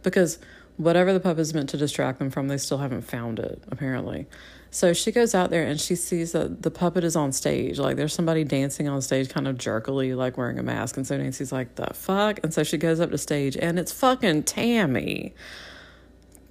Because 0.02 0.38
whatever 0.76 1.12
the 1.12 1.20
puppet 1.20 1.40
is 1.40 1.52
meant 1.52 1.68
to 1.70 1.76
distract 1.76 2.18
them 2.18 2.30
from, 2.30 2.48
they 2.48 2.56
still 2.56 2.78
haven't 2.78 3.02
found 3.02 3.38
it 3.38 3.62
apparently. 3.70 4.26
So 4.70 4.92
she 4.92 5.12
goes 5.12 5.34
out 5.34 5.50
there 5.50 5.64
and 5.64 5.80
she 5.80 5.94
sees 5.94 6.32
that 6.32 6.62
the 6.62 6.70
puppet 6.70 7.02
is 7.02 7.16
on 7.16 7.32
stage. 7.32 7.78
Like 7.78 7.96
there's 7.96 8.12
somebody 8.12 8.44
dancing 8.44 8.86
on 8.86 9.00
stage, 9.00 9.28
kind 9.30 9.48
of 9.48 9.56
jerkily, 9.56 10.14
like 10.14 10.36
wearing 10.36 10.58
a 10.58 10.62
mask. 10.62 10.96
And 10.96 11.06
so 11.06 11.16
Nancy's 11.16 11.52
like, 11.52 11.74
the 11.76 11.92
fuck? 11.94 12.40
And 12.42 12.52
so 12.52 12.62
she 12.62 12.76
goes 12.76 13.00
up 13.00 13.10
to 13.10 13.18
stage 13.18 13.56
and 13.56 13.78
it's 13.78 13.92
fucking 13.92 14.42
Tammy. 14.44 15.34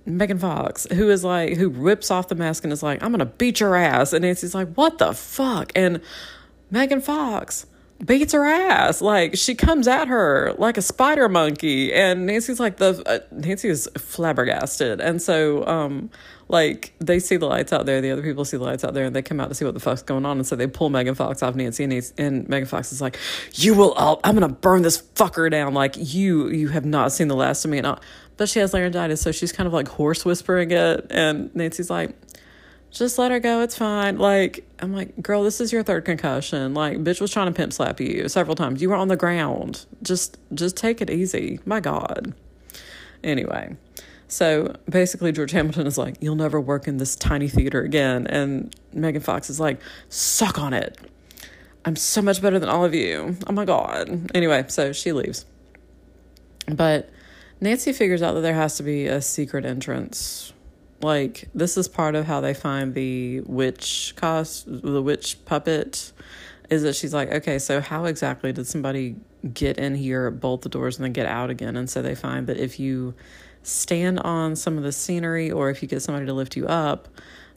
Megan 0.08 0.40
Fox, 0.40 0.88
who 0.92 1.10
is 1.10 1.24
like, 1.24 1.58
who 1.58 1.70
rips 1.70 2.10
off 2.10 2.30
the 2.30 2.36
mask 2.36 2.64
and 2.64 2.72
is 2.72 2.82
like, 2.82 3.04
I'm 3.04 3.12
gonna 3.12 3.26
beat 3.26 3.60
your 3.60 3.76
ass. 3.76 4.14
And 4.14 4.24
Nancy's 4.24 4.56
like, 4.56 4.74
what 4.74 4.98
the 4.98 5.14
fuck? 5.14 5.72
And 5.76 6.02
Megan 6.72 7.02
Fox 7.02 7.66
beats 8.04 8.34
her 8.34 8.46
ass. 8.46 9.02
Like, 9.02 9.36
she 9.36 9.56
comes 9.56 9.88
at 9.88 10.08
her 10.08 10.56
like 10.58 10.78
a 10.78 10.82
spider 10.82 11.28
monkey. 11.28 11.94
And 11.94 12.26
Nancy's 12.26 12.60
like, 12.60 12.78
the, 12.78 13.04
uh, 13.06 13.20
Nancy 13.32 13.70
is 13.70 13.90
flabbergasted. 13.98 15.02
And 15.02 15.22
so, 15.22 15.66
um, 15.68 16.10
like 16.50 16.94
they 17.00 17.20
see 17.20 17.38
the 17.38 17.46
lights 17.46 17.74
out 17.74 17.86
there, 17.86 18.00
the 18.00 18.12
other 18.12 18.22
people 18.22 18.46
see 18.46 18.58
the 18.58 18.64
lights 18.64 18.84
out 18.84 18.94
there, 18.94 19.06
and 19.06 19.16
they 19.16 19.22
come 19.22 19.40
out 19.40 19.50
to 19.50 19.56
see 19.56 19.66
what 19.66 19.74
the 19.74 19.80
fuck's 19.80 20.02
going 20.02 20.26
on, 20.26 20.38
and 20.38 20.48
so 20.48 20.56
they 20.56 20.68
pull 20.68 20.90
Megan 20.90 21.16
Fox 21.16 21.44
off 21.44 21.56
Nancy, 21.56 21.84
and, 21.84 21.94
Nancy, 21.94 22.14
and 22.18 22.48
Megan 22.48 22.68
Fox 22.68 22.92
is 22.92 23.02
like, 23.02 23.18
"You 23.54 23.74
will, 23.74 23.94
I'll, 23.98 24.20
I'm 24.24 24.34
gonna 24.36 24.50
burn 24.50 24.82
this 24.82 25.02
fucker 25.02 25.52
down. 25.52 25.74
Like 25.74 25.96
you, 25.98 26.50
you 26.50 26.70
have 26.70 26.86
not 26.86 27.12
seen 27.12 27.28
the 27.28 27.36
last 27.36 27.66
of 27.66 27.72
me." 27.72 27.80
And 27.80 27.88
I, 27.88 28.00
but 28.38 28.48
she 28.48 28.60
has 28.60 28.74
laryngitis, 28.74 29.22
so 29.22 29.32
she's 29.32 29.52
kind 29.52 29.68
of 29.68 29.74
like 29.74 29.88
hoarse 29.88 30.24
whispering 30.24 30.72
it. 30.72 31.08
And 31.10 31.54
Nancy's 31.56 31.90
like, 31.90 32.16
just 32.92 33.18
let 33.18 33.32
her 33.32 33.40
go. 33.40 33.62
It's 33.62 33.78
fine. 33.78 34.18
Like, 34.18 34.66
I'm 34.80 34.94
like, 34.94 35.22
girl, 35.22 35.44
this 35.44 35.60
is 35.60 35.74
your 35.74 35.84
third 35.84 36.06
concussion. 36.06 36.74
Like, 36.74 36.98
bitch 37.00 37.20
was 37.20 37.32
trying 37.32 37.48
to 37.48 37.54
pimp 37.54 37.74
slap 37.74 38.00
you 38.00 38.30
several 38.30 38.56
times. 38.56 38.82
You 38.82 38.90
were 38.90 38.96
on 38.96 39.08
the 39.08 39.18
ground. 39.18 39.86
Just, 40.02 40.38
just 40.54 40.78
take 40.78 41.02
it 41.02 41.10
easy. 41.10 41.60
My 41.66 41.80
God. 41.80 42.34
Anyway, 43.24 43.76
so 44.28 44.76
basically, 44.90 45.32
George 45.32 45.52
Hamilton 45.52 45.88
is 45.88 45.98
like, 45.98 46.18
you'll 46.22 46.36
never 46.36 46.62
work 46.62 46.88
in 46.88 46.98
this 46.98 47.16
tiny 47.16 47.50
theater 47.50 47.82
again. 47.82 48.28
And 48.28 48.74
Megan 48.94 49.22
Fox 49.22 49.50
is 49.50 49.60
like, 49.60 49.82
suck 50.10 50.58
on 50.58 50.74
it. 50.74 50.98
I'm 51.84 51.96
so 51.96 52.22
much 52.22 52.42
better 52.42 52.60
than 52.60 52.70
all 52.70 52.86
of 52.86 52.94
you. 52.94 53.38
Oh 53.48 53.52
my 53.52 53.66
God. 53.66 54.32
Anyway, 54.34 54.66
so 54.68 54.94
she 54.94 55.12
leaves. 55.12 55.46
But 56.68 57.10
Nancy 57.60 57.92
figures 57.92 58.22
out 58.22 58.34
that 58.34 58.42
there 58.42 58.54
has 58.54 58.78
to 58.78 58.84
be 58.84 59.08
a 59.08 59.22
secret 59.22 59.66
entrance. 59.66 60.54
Like 61.02 61.50
this 61.54 61.78
is 61.78 61.88
part 61.88 62.16
of 62.16 62.26
how 62.26 62.42
they 62.42 62.54
find 62.54 62.94
the 62.94 63.42
witch 63.42 64.14
cost 64.16 64.66
the 64.68 65.02
witch 65.02 65.44
puppet 65.46 66.12
is 66.70 66.84
that 66.84 66.96
she's 66.96 67.14
like, 67.14 67.32
okay, 67.32 67.60
so 67.60 67.80
how 67.80 68.06
exactly 68.06 68.52
did 68.52 68.68
somebody 68.68 69.16
get 69.54 69.78
in 69.78 69.96
here, 69.96 70.30
bolt 70.30 70.64
the 70.64 70.70
doors, 70.70 70.98
and 70.98 71.06
then 71.06 71.14
get 71.14 71.26
out 71.26 71.50
again? 71.50 71.78
And 71.78 71.90
so 71.90 72.02
they 72.02 72.16
find 72.16 72.48
that 72.48 72.58
if 72.58 72.80
you 72.80 73.14
stand 73.64 74.20
on 74.20 74.56
some 74.56 74.78
of 74.78 74.84
the 74.84 74.92
scenery 74.92 75.50
or 75.52 75.70
if 75.70 75.82
you 75.82 75.88
get 75.88 76.02
somebody 76.02 76.26
to 76.26 76.34
lift 76.34 76.58
you 76.58 76.68
up, 76.68 77.08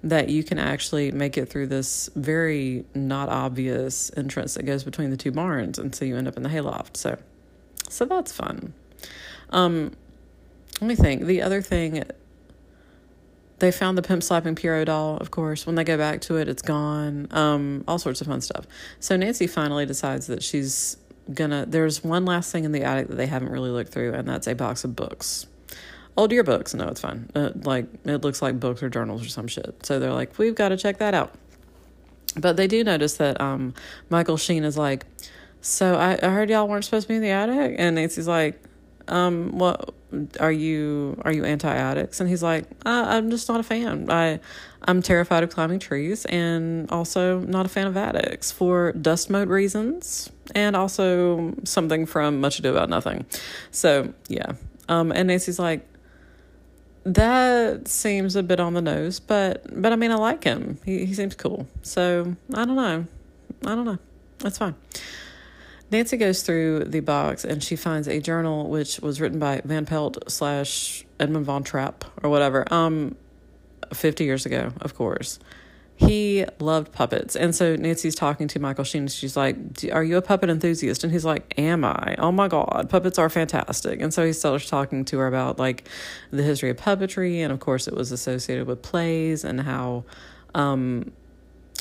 that 0.03 0.29
you 0.29 0.43
can 0.43 0.59
actually 0.59 1.11
make 1.11 1.37
it 1.37 1.47
through 1.47 1.67
this 1.67 2.09
very 2.15 2.85
not 2.95 3.29
obvious 3.29 4.11
entrance 4.17 4.55
that 4.55 4.65
goes 4.65 4.85
between 4.85 5.11
the 5.11 5.17
two 5.17 5.33
barns, 5.33 5.79
and 5.79 5.95
so 5.95 6.05
you 6.05 6.17
end 6.17 6.29
up 6.29 6.37
in 6.37 6.43
the 6.43 6.49
hayloft. 6.49 6.97
So, 6.97 7.19
so 7.89 8.05
that's 8.05 8.33
fun. 8.33 8.73
Um, 9.51 9.93
let 10.81 10.89
me 10.89 10.95
think. 10.95 11.25
The 11.25 11.43
other 11.43 11.61
thing, 11.61 12.05
they 13.59 13.71
found 13.71 13.99
the 13.99 14.03
pimp 14.03 14.23
slapping 14.23 14.55
Pierrot 14.55 14.87
doll, 14.87 15.17
of 15.19 15.31
course. 15.31 15.67
When 15.67 15.75
they 15.75 15.85
go 15.85 15.97
back 15.97 16.23
to 16.23 16.37
it, 16.37 16.49
it's 16.49 16.63
gone. 16.63 17.29
Um, 17.31 17.85
all 17.87 17.99
sorts 17.99 18.21
of 18.21 18.27
fun 18.27 18.41
stuff. 18.41 18.67
So 18.99 19.17
Nancy 19.17 19.47
finally 19.47 19.87
decides 19.87 20.27
that 20.29 20.43
she's 20.43 20.97
gonna. 21.33 21.67
There's 21.67 22.03
one 22.03 22.25
last 22.25 22.51
thing 22.51 22.65
in 22.65 22.73
the 22.73 22.83
attic 22.83 23.09
that 23.09 23.17
they 23.17 23.27
haven't 23.27 23.51
really 23.51 23.71
looked 23.71 23.93
through, 23.93 24.15
and 24.15 24.27
that's 24.27 24.47
a 24.47 24.55
box 24.55 24.85
of 24.85 24.97
books. 24.97 25.47
Old 26.17 26.33
yearbooks. 26.33 26.75
No, 26.75 26.89
it's 26.89 27.01
fine. 27.01 27.31
Uh, 27.35 27.51
like 27.63 27.87
it 28.05 28.23
looks 28.23 28.43
like 28.43 28.59
books 28.59 28.83
or 28.83 28.89
journals 28.89 29.25
or 29.25 29.29
some 29.29 29.47
shit. 29.47 29.85
So 29.85 29.99
they're 29.99 30.13
like, 30.13 30.39
we've 30.39 30.55
got 30.55 30.71
to 30.71 30.77
check 30.77 30.99
that 30.99 31.15
out. 31.15 31.35
But 32.37 32.57
they 32.57 32.67
do 32.67 32.83
notice 32.85 33.17
that 33.19 33.41
um, 33.41 33.75
Michael 34.09 34.37
Sheen 34.37 34.65
is 34.65 34.79
like, 34.79 35.05
so 35.61 35.97
I, 35.97 36.19
I 36.23 36.31
heard 36.31 36.49
y'all 36.49 36.69
weren't 36.69 36.85
supposed 36.85 37.05
to 37.05 37.09
be 37.09 37.17
in 37.17 37.23
the 37.23 37.31
attic, 37.31 37.77
and 37.79 37.97
Nancy's 37.97 38.29
like, 38.29 38.63
um, 39.11 39.59
what 39.59 39.93
are 40.39 40.53
you 40.53 41.21
are 41.25 41.33
you 41.33 41.45
anti 41.45 41.73
addicts? 41.73 42.21
And 42.21 42.29
he's 42.29 42.43
like, 42.43 42.65
uh, 42.87 43.05
I'm 43.09 43.31
just 43.31 43.49
not 43.49 43.61
a 43.61 43.63
fan. 43.63 44.11
I 44.11 44.41
I'm 44.83 45.03
terrified 45.03 45.43
of 45.43 45.51
climbing 45.51 45.79
trees, 45.79 46.25
and 46.25 46.91
also 46.91 47.41
not 47.41 47.67
a 47.67 47.69
fan 47.69 47.87
of 47.87 47.97
addicts 47.97 48.51
for 48.51 48.93
dust 48.93 49.29
mode 49.29 49.49
reasons, 49.49 50.31
and 50.55 50.75
also 50.75 51.55
something 51.65 52.07
from 52.07 52.41
Much 52.41 52.59
Ado 52.59 52.71
About 52.71 52.89
Nothing. 52.89 53.27
So 53.71 54.15
yeah, 54.29 54.53
um, 54.89 55.13
and 55.13 55.29
Nancy's 55.29 55.59
like, 55.59 55.87
that 57.05 57.89
seems 57.89 58.37
a 58.37 58.43
bit 58.43 58.61
on 58.61 58.75
the 58.75 58.83
nose, 58.83 59.21
but 59.21 59.65
but 59.71 59.93
I 59.93 59.97
mean 59.97 60.13
I 60.13 60.17
like 60.17 60.45
him. 60.45 60.79
He 60.85 61.05
he 61.05 61.15
seems 61.15 61.35
cool. 61.35 61.67
So 61.83 62.37
I 62.55 62.65
don't 62.65 62.77
know. 62.77 63.07
I 63.67 63.75
don't 63.75 63.85
know. 63.85 63.99
That's 64.39 64.59
fine. 64.59 64.75
Nancy 65.91 66.17
goes 66.17 66.43
through 66.43 66.85
the 66.85 67.01
box 67.01 67.45
and 67.45 67.63
she 67.63 67.77
finds 67.77 68.07
a 68.09 68.21
journal 68.21 68.69
which 68.69 69.01
was 69.01 69.21
written 69.21 69.39
by 69.39 69.61
Van 69.65 69.87
Pelt 69.87 70.19
slash 70.29 71.05
Edmund 71.19 71.47
von 71.47 71.65
Trapp 71.65 72.05
or 72.23 72.31
whatever. 72.31 72.65
Um, 72.73 73.17
fifty 73.93 74.25
years 74.25 74.47
ago, 74.47 74.73
of 74.81 74.95
course 74.95 75.39
he 76.01 76.47
loved 76.59 76.93
puppets. 76.93 77.37
And 77.37 77.55
so 77.55 77.77
Nancy's 77.77 78.15
talking 78.15 78.49
to 78.49 78.59
Michael 78.59 78.85
Sheen. 78.85 79.03
and 79.03 79.13
She's 79.13 79.37
like, 79.37 79.57
Are 79.93 80.03
you 80.03 80.17
a 80.17 80.23
puppet 80.23 80.49
enthusiast? 80.49 81.05
And 81.05 81.13
he's 81.13 81.27
like, 81.27 81.53
Am 81.59 81.85
I? 81.85 82.17
Oh 82.19 82.33
my 82.33 82.49
God, 82.49 82.89
puppets 82.89 83.19
are 83.19 83.29
fantastic. 83.29 84.01
And 84.01 84.13
so 84.13 84.25
he 84.25 84.33
starts 84.33 84.67
talking 84.67 85.05
to 85.05 85.19
her 85.19 85.27
about 85.27 85.59
like 85.59 85.87
the 86.31 86.43
history 86.43 86.71
of 86.71 86.79
puppetry. 86.79 87.41
And 87.41 87.53
of 87.53 87.61
course, 87.61 87.87
it 87.87 87.95
was 87.95 88.13
associated 88.13 88.67
with 88.67 88.81
plays 88.81 89.45
and 89.45 89.61
how 89.61 90.05
um, 90.55 91.13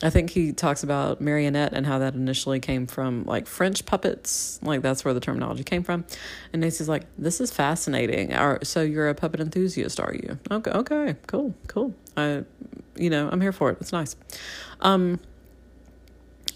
I 0.01 0.09
think 0.09 0.29
he 0.29 0.53
talks 0.53 0.83
about 0.83 1.19
marionette 1.19 1.73
and 1.73 1.85
how 1.85 1.99
that 1.99 2.13
initially 2.13 2.59
came 2.59 2.87
from 2.87 3.25
like 3.25 3.47
French 3.47 3.85
puppets, 3.85 4.59
like 4.61 4.81
that's 4.81 5.03
where 5.03 5.13
the 5.13 5.19
terminology 5.19 5.63
came 5.63 5.83
from. 5.83 6.05
And 6.53 6.61
Nancy's 6.61 6.87
like, 6.87 7.03
"This 7.17 7.41
is 7.41 7.51
fascinating. 7.51 8.33
Are, 8.33 8.59
so 8.63 8.81
you're 8.81 9.09
a 9.09 9.15
puppet 9.15 9.41
enthusiast, 9.41 9.99
are 9.99 10.13
you? 10.13 10.39
Okay, 10.49 10.71
okay, 10.71 11.15
cool, 11.27 11.53
cool. 11.67 11.93
I, 12.15 12.43
you 12.95 13.09
know, 13.09 13.29
I'm 13.29 13.41
here 13.41 13.51
for 13.51 13.71
it. 13.71 13.77
It's 13.81 13.91
nice. 13.91 14.15
Um, 14.79 15.19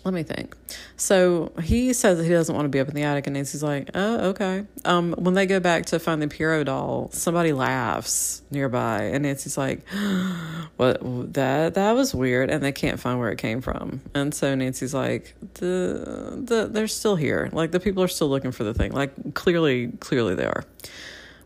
let 0.03 0.13
me 0.13 0.23
think. 0.23 0.55
So 0.97 1.53
he 1.61 1.93
says 1.93 2.17
that 2.17 2.25
he 2.25 2.29
doesn't 2.29 2.53
want 2.53 2.65
to 2.65 2.69
be 2.69 2.79
up 2.79 2.89
in 2.89 2.93
the 2.95 3.03
attic, 3.03 3.25
and 3.25 3.35
Nancy's 3.35 3.63
like, 3.63 3.89
"Oh, 3.93 4.29
okay." 4.29 4.65
Um, 4.83 5.13
when 5.17 5.33
they 5.33 5.45
go 5.45 5.59
back 5.61 5.85
to 5.87 5.99
find 5.99 6.21
the 6.21 6.27
Pierrot 6.27 6.65
doll, 6.65 7.09
somebody 7.13 7.53
laughs 7.53 8.41
nearby, 8.51 9.03
and 9.03 9.23
Nancy's 9.23 9.57
like, 9.57 9.87
"What? 10.75 10.99
That 11.33 11.75
that 11.75 11.91
was 11.93 12.13
weird," 12.13 12.49
and 12.49 12.61
they 12.61 12.73
can't 12.73 12.99
find 12.99 13.17
where 13.17 13.31
it 13.31 13.37
came 13.37 13.61
from. 13.61 14.01
And 14.13 14.33
so 14.33 14.53
Nancy's 14.55 14.93
like, 14.93 15.35
"The 15.55 16.41
the 16.43 16.67
they're 16.69 16.87
still 16.87 17.15
here. 17.15 17.49
Like 17.53 17.71
the 17.71 17.79
people 17.79 18.03
are 18.03 18.09
still 18.09 18.29
looking 18.29 18.51
for 18.51 18.65
the 18.65 18.73
thing. 18.73 18.91
Like 18.91 19.33
clearly, 19.33 19.87
clearly 19.99 20.35
they 20.35 20.45
are." 20.45 20.65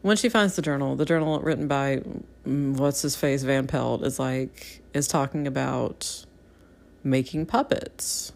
When 0.02 0.18
she 0.18 0.30
finds 0.30 0.56
the 0.56 0.62
journal, 0.62 0.96
the 0.96 1.06
journal 1.06 1.40
written 1.40 1.68
by 1.68 2.02
mm, 2.48 2.76
what's 2.78 3.02
his 3.02 3.16
face 3.16 3.44
Van 3.44 3.68
Pelt 3.68 4.04
is 4.04 4.20
like 4.20 4.82
is 4.94 5.08
talking 5.08 5.46
about 5.46 6.26
making 7.04 7.46
puppets 7.46 8.32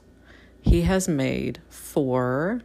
he 0.62 0.82
has 0.82 1.08
made 1.08 1.60
four 1.70 2.62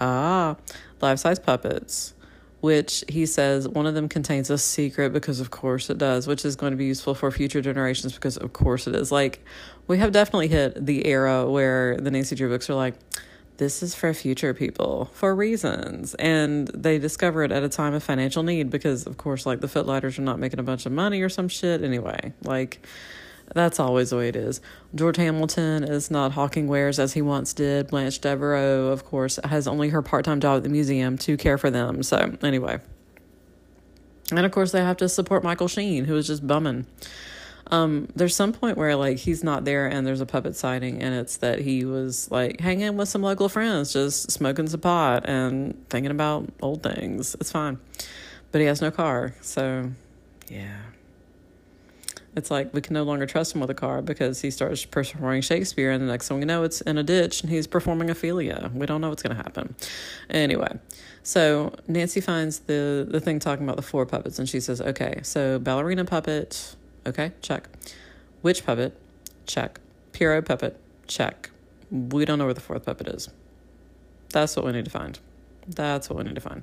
ah 0.00 0.56
life 1.00 1.18
size 1.18 1.38
puppets 1.38 2.14
which 2.62 3.02
he 3.08 3.26
says 3.26 3.68
one 3.68 3.86
of 3.86 3.94
them 3.94 4.08
contains 4.08 4.48
a 4.48 4.56
secret 4.56 5.12
because 5.12 5.40
of 5.40 5.50
course 5.50 5.90
it 5.90 5.98
does 5.98 6.28
which 6.28 6.44
is 6.44 6.54
going 6.54 6.70
to 6.70 6.76
be 6.76 6.84
useful 6.84 7.12
for 7.12 7.28
future 7.32 7.60
generations 7.60 8.14
because 8.14 8.36
of 8.36 8.52
course 8.52 8.86
it 8.86 8.94
is. 8.94 9.10
Like 9.10 9.44
we 9.88 9.98
have 9.98 10.12
definitely 10.12 10.46
hit 10.46 10.86
the 10.86 11.04
era 11.06 11.50
where 11.50 11.96
the 11.96 12.10
nancy 12.10 12.36
drew 12.36 12.48
books 12.48 12.70
are 12.70 12.74
like 12.74 12.94
this 13.56 13.82
is 13.82 13.96
for 13.96 14.14
future 14.14 14.54
people 14.54 15.10
for 15.12 15.34
reasons. 15.34 16.14
And 16.14 16.68
they 16.68 17.00
discover 17.00 17.42
it 17.42 17.50
at 17.50 17.64
a 17.64 17.68
time 17.68 17.94
of 17.94 18.02
financial 18.04 18.44
need 18.44 18.70
because 18.70 19.08
of 19.08 19.16
course 19.16 19.44
like 19.44 19.60
the 19.60 19.68
footlighters 19.68 20.16
are 20.20 20.22
not 20.22 20.38
making 20.38 20.60
a 20.60 20.62
bunch 20.62 20.86
of 20.86 20.92
money 20.92 21.20
or 21.20 21.28
some 21.28 21.48
shit 21.48 21.82
anyway. 21.82 22.32
Like 22.44 22.86
that's 23.54 23.78
always 23.80 24.10
the 24.10 24.16
way 24.16 24.28
it 24.28 24.36
is. 24.36 24.60
George 24.94 25.16
Hamilton 25.16 25.84
is 25.84 26.10
not 26.10 26.32
hawking 26.32 26.68
wares 26.68 26.98
as 26.98 27.12
he 27.12 27.22
once 27.22 27.52
did. 27.52 27.88
Blanche 27.88 28.20
Devereaux, 28.20 28.86
of 28.86 29.04
course, 29.04 29.38
has 29.44 29.66
only 29.66 29.90
her 29.90 30.02
part 30.02 30.24
time 30.24 30.40
job 30.40 30.58
at 30.58 30.62
the 30.62 30.68
museum 30.68 31.18
to 31.18 31.36
care 31.36 31.58
for 31.58 31.70
them. 31.70 32.02
So, 32.02 32.36
anyway. 32.42 32.80
And 34.30 34.46
of 34.46 34.52
course, 34.52 34.72
they 34.72 34.80
have 34.80 34.96
to 34.98 35.08
support 35.08 35.44
Michael 35.44 35.68
Sheen, 35.68 36.04
who 36.04 36.16
is 36.16 36.26
just 36.26 36.46
bumming. 36.46 36.86
Um, 37.72 38.08
there's 38.14 38.36
some 38.36 38.52
point 38.52 38.76
where 38.76 38.96
like 38.96 39.16
he's 39.16 39.42
not 39.42 39.64
there 39.64 39.86
and 39.86 40.06
there's 40.06 40.20
a 40.20 40.26
puppet 40.26 40.56
sighting 40.56 41.02
and 41.02 41.14
it's 41.14 41.38
that 41.38 41.58
he 41.58 41.86
was 41.86 42.30
like 42.30 42.60
hanging 42.60 42.98
with 42.98 43.08
some 43.08 43.22
local 43.22 43.48
friends, 43.48 43.92
just 43.92 44.30
smoking 44.30 44.66
some 44.68 44.80
pot 44.80 45.26
and 45.26 45.88
thinking 45.88 46.10
about 46.10 46.50
old 46.60 46.82
things. 46.82 47.34
It's 47.40 47.50
fine. 47.50 47.78
But 48.50 48.60
he 48.60 48.66
has 48.66 48.82
no 48.82 48.90
car, 48.90 49.34
so 49.40 49.90
yeah. 50.50 50.80
It's 52.34 52.50
like 52.50 52.72
we 52.72 52.80
can 52.80 52.94
no 52.94 53.02
longer 53.02 53.26
trust 53.26 53.54
him 53.54 53.60
with 53.60 53.68
a 53.68 53.74
car 53.74 54.00
because 54.00 54.40
he 54.40 54.50
starts 54.50 54.84
performing 54.86 55.42
Shakespeare, 55.42 55.90
and 55.90 56.02
the 56.02 56.06
next 56.06 56.28
thing 56.28 56.38
we 56.38 56.46
know, 56.46 56.62
it's 56.62 56.80
in 56.80 56.96
a 56.96 57.02
ditch 57.02 57.42
and 57.42 57.50
he's 57.50 57.66
performing 57.66 58.08
Ophelia. 58.08 58.70
We 58.74 58.86
don't 58.86 59.02
know 59.02 59.10
what's 59.10 59.22
going 59.22 59.36
to 59.36 59.42
happen. 59.42 59.74
Anyway, 60.30 60.78
so 61.22 61.74
Nancy 61.88 62.22
finds 62.22 62.60
the 62.60 63.06
the 63.08 63.20
thing 63.20 63.38
talking 63.38 63.64
about 63.64 63.76
the 63.76 63.82
four 63.82 64.06
puppets, 64.06 64.38
and 64.38 64.48
she 64.48 64.60
says, 64.60 64.80
"Okay, 64.80 65.20
so 65.22 65.58
ballerina 65.58 66.06
puppet, 66.06 66.74
okay, 67.06 67.32
check. 67.42 67.68
Witch 68.42 68.64
puppet, 68.64 68.96
check. 69.46 69.78
Pierrot 70.12 70.46
puppet, 70.46 70.78
check. 71.06 71.50
We 71.90 72.24
don't 72.24 72.38
know 72.38 72.46
where 72.46 72.54
the 72.54 72.60
fourth 72.60 72.86
puppet 72.86 73.08
is. 73.08 73.28
That's 74.30 74.56
what 74.56 74.64
we 74.64 74.72
need 74.72 74.86
to 74.86 74.90
find. 74.90 75.18
That's 75.68 76.08
what 76.08 76.16
we 76.16 76.24
need 76.24 76.34
to 76.36 76.40
find." 76.40 76.62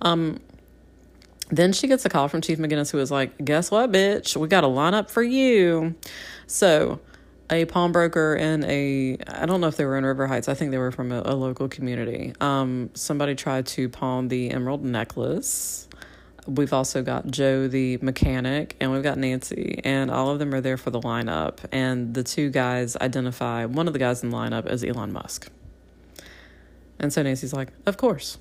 Um, 0.00 0.40
then 1.48 1.72
she 1.72 1.86
gets 1.86 2.04
a 2.04 2.08
call 2.08 2.28
from 2.28 2.40
Chief 2.40 2.58
McGinnis, 2.58 2.90
who 2.90 2.98
is 2.98 3.10
like, 3.10 3.44
Guess 3.44 3.70
what, 3.70 3.92
bitch? 3.92 4.36
We 4.36 4.48
got 4.48 4.64
a 4.64 4.68
lineup 4.68 5.10
for 5.10 5.22
you. 5.22 5.94
So, 6.46 7.00
a 7.50 7.64
pawnbroker 7.64 8.34
and 8.34 8.64
a, 8.64 9.16
I 9.28 9.46
don't 9.46 9.60
know 9.60 9.68
if 9.68 9.76
they 9.76 9.84
were 9.84 9.96
in 9.96 10.04
River 10.04 10.26
Heights, 10.26 10.48
I 10.48 10.54
think 10.54 10.70
they 10.70 10.78
were 10.78 10.90
from 10.90 11.12
a, 11.12 11.22
a 11.24 11.34
local 11.34 11.68
community. 11.68 12.34
Um, 12.40 12.90
somebody 12.94 13.34
tried 13.34 13.66
to 13.68 13.88
pawn 13.88 14.28
the 14.28 14.50
emerald 14.50 14.84
necklace. 14.84 15.88
We've 16.46 16.72
also 16.72 17.02
got 17.02 17.26
Joe 17.26 17.66
the 17.66 17.98
mechanic, 17.98 18.76
and 18.80 18.92
we've 18.92 19.02
got 19.02 19.18
Nancy, 19.18 19.80
and 19.82 20.10
all 20.10 20.30
of 20.30 20.38
them 20.38 20.54
are 20.54 20.60
there 20.60 20.76
for 20.76 20.90
the 20.90 21.00
lineup. 21.00 21.58
And 21.72 22.14
the 22.14 22.22
two 22.22 22.50
guys 22.50 22.96
identify 22.96 23.64
one 23.64 23.88
of 23.88 23.92
the 23.92 23.98
guys 23.98 24.22
in 24.22 24.30
the 24.30 24.36
lineup 24.36 24.66
as 24.66 24.84
Elon 24.84 25.12
Musk. 25.12 25.50
And 26.98 27.12
so 27.12 27.22
Nancy's 27.22 27.52
like, 27.52 27.72
Of 27.84 27.96
course. 27.96 28.38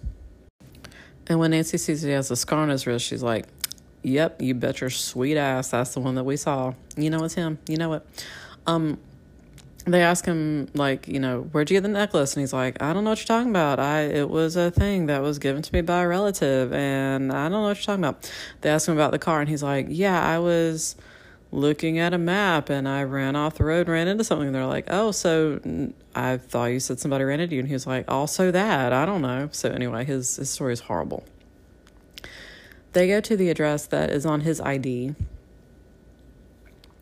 And 1.28 1.40
when 1.40 1.52
Nancy 1.52 1.78
sees 1.78 2.02
he 2.02 2.12
has 2.12 2.30
a 2.32 2.36
scar 2.36 2.60
on 2.60 2.70
his 2.70 2.86
wrist, 2.86 3.06
she's 3.06 3.24
like, 3.24 3.46
Yep, 4.04 4.42
you 4.42 4.54
bet 4.54 4.82
your 4.82 4.92
sweet 4.92 5.36
ass 5.36 5.70
that's 5.70 5.94
the 5.96 6.00
one 6.00 6.16
that 6.16 6.24
we 6.24 6.38
saw. 6.38 6.74
You 6.96 7.10
know 7.10 7.24
it's 7.24 7.34
him. 7.34 7.58
You 7.68 7.78
know 7.78 7.94
it. 7.94 8.06
Um 8.68 9.00
they 9.86 10.02
ask 10.02 10.26
him 10.26 10.68
like, 10.74 11.08
you 11.08 11.20
know, 11.20 11.42
where'd 11.52 11.70
you 11.70 11.76
get 11.76 11.84
the 11.84 11.90
necklace? 11.90 12.34
And 12.34 12.42
he's 12.42 12.54
like, 12.54 12.82
I 12.82 12.92
don't 12.92 13.04
know 13.04 13.12
what 13.12 13.20
you're 13.20 13.28
talking 13.28 13.50
about. 13.50 13.80
I 13.80 14.02
it 14.02 14.30
was 14.30 14.56
a 14.56 14.72
thing 14.72 15.08
that 15.08 15.22
was 15.22 15.40
given 15.40 15.62
to 15.62 15.74
me 15.74 15.82
by 15.82 16.04
a 16.04 16.08
relative 16.08 16.74
and 16.74 17.32
I 17.32 17.44
don't 17.44 17.52
know 17.52 17.62
what 17.64 17.78
you're 17.78 17.86
talking 17.86 18.04
about. 18.04 18.32
They 18.62 18.70
ask 18.70 18.88
him 18.88 18.96
about 18.96 19.12
the 19.12 19.20
car 19.20 19.42
and 19.42 19.50
he's 19.50 19.64
like, 19.64 19.88
Yeah, 19.90 20.24
I 20.24 20.40
was 20.40 20.96
looking 21.56 21.98
at 21.98 22.14
a 22.14 22.18
map 22.18 22.70
and 22.70 22.88
I 22.88 23.04
ran 23.04 23.36
off 23.36 23.56
the 23.56 23.64
road 23.64 23.88
ran 23.88 24.08
into 24.08 24.24
something. 24.24 24.48
And 24.48 24.56
they're 24.56 24.66
like, 24.66 24.86
oh, 24.90 25.12
so 25.12 25.60
I 26.14 26.38
thought 26.38 26.66
you 26.66 26.80
said 26.80 27.00
somebody 27.00 27.24
ran 27.24 27.40
into 27.40 27.56
you. 27.56 27.60
And 27.60 27.68
he 27.68 27.74
was 27.74 27.88
like, 27.88 28.10
also 28.10 28.52
that. 28.52 28.94
I 28.94 29.06
don't 29.06 29.22
know. 29.22 29.50
So 29.52 29.70
anyway, 29.70 30.06
his, 30.06 30.36
his 30.36 30.50
story 30.50 30.74
is 30.74 30.82
horrible. 30.82 31.24
They 32.94 33.08
go 33.08 33.20
to 33.22 33.36
the 33.36 33.50
address 33.50 33.88
that 33.88 34.10
is 34.10 34.26
on 34.26 34.42
his 34.42 34.62
ID. 34.62 35.16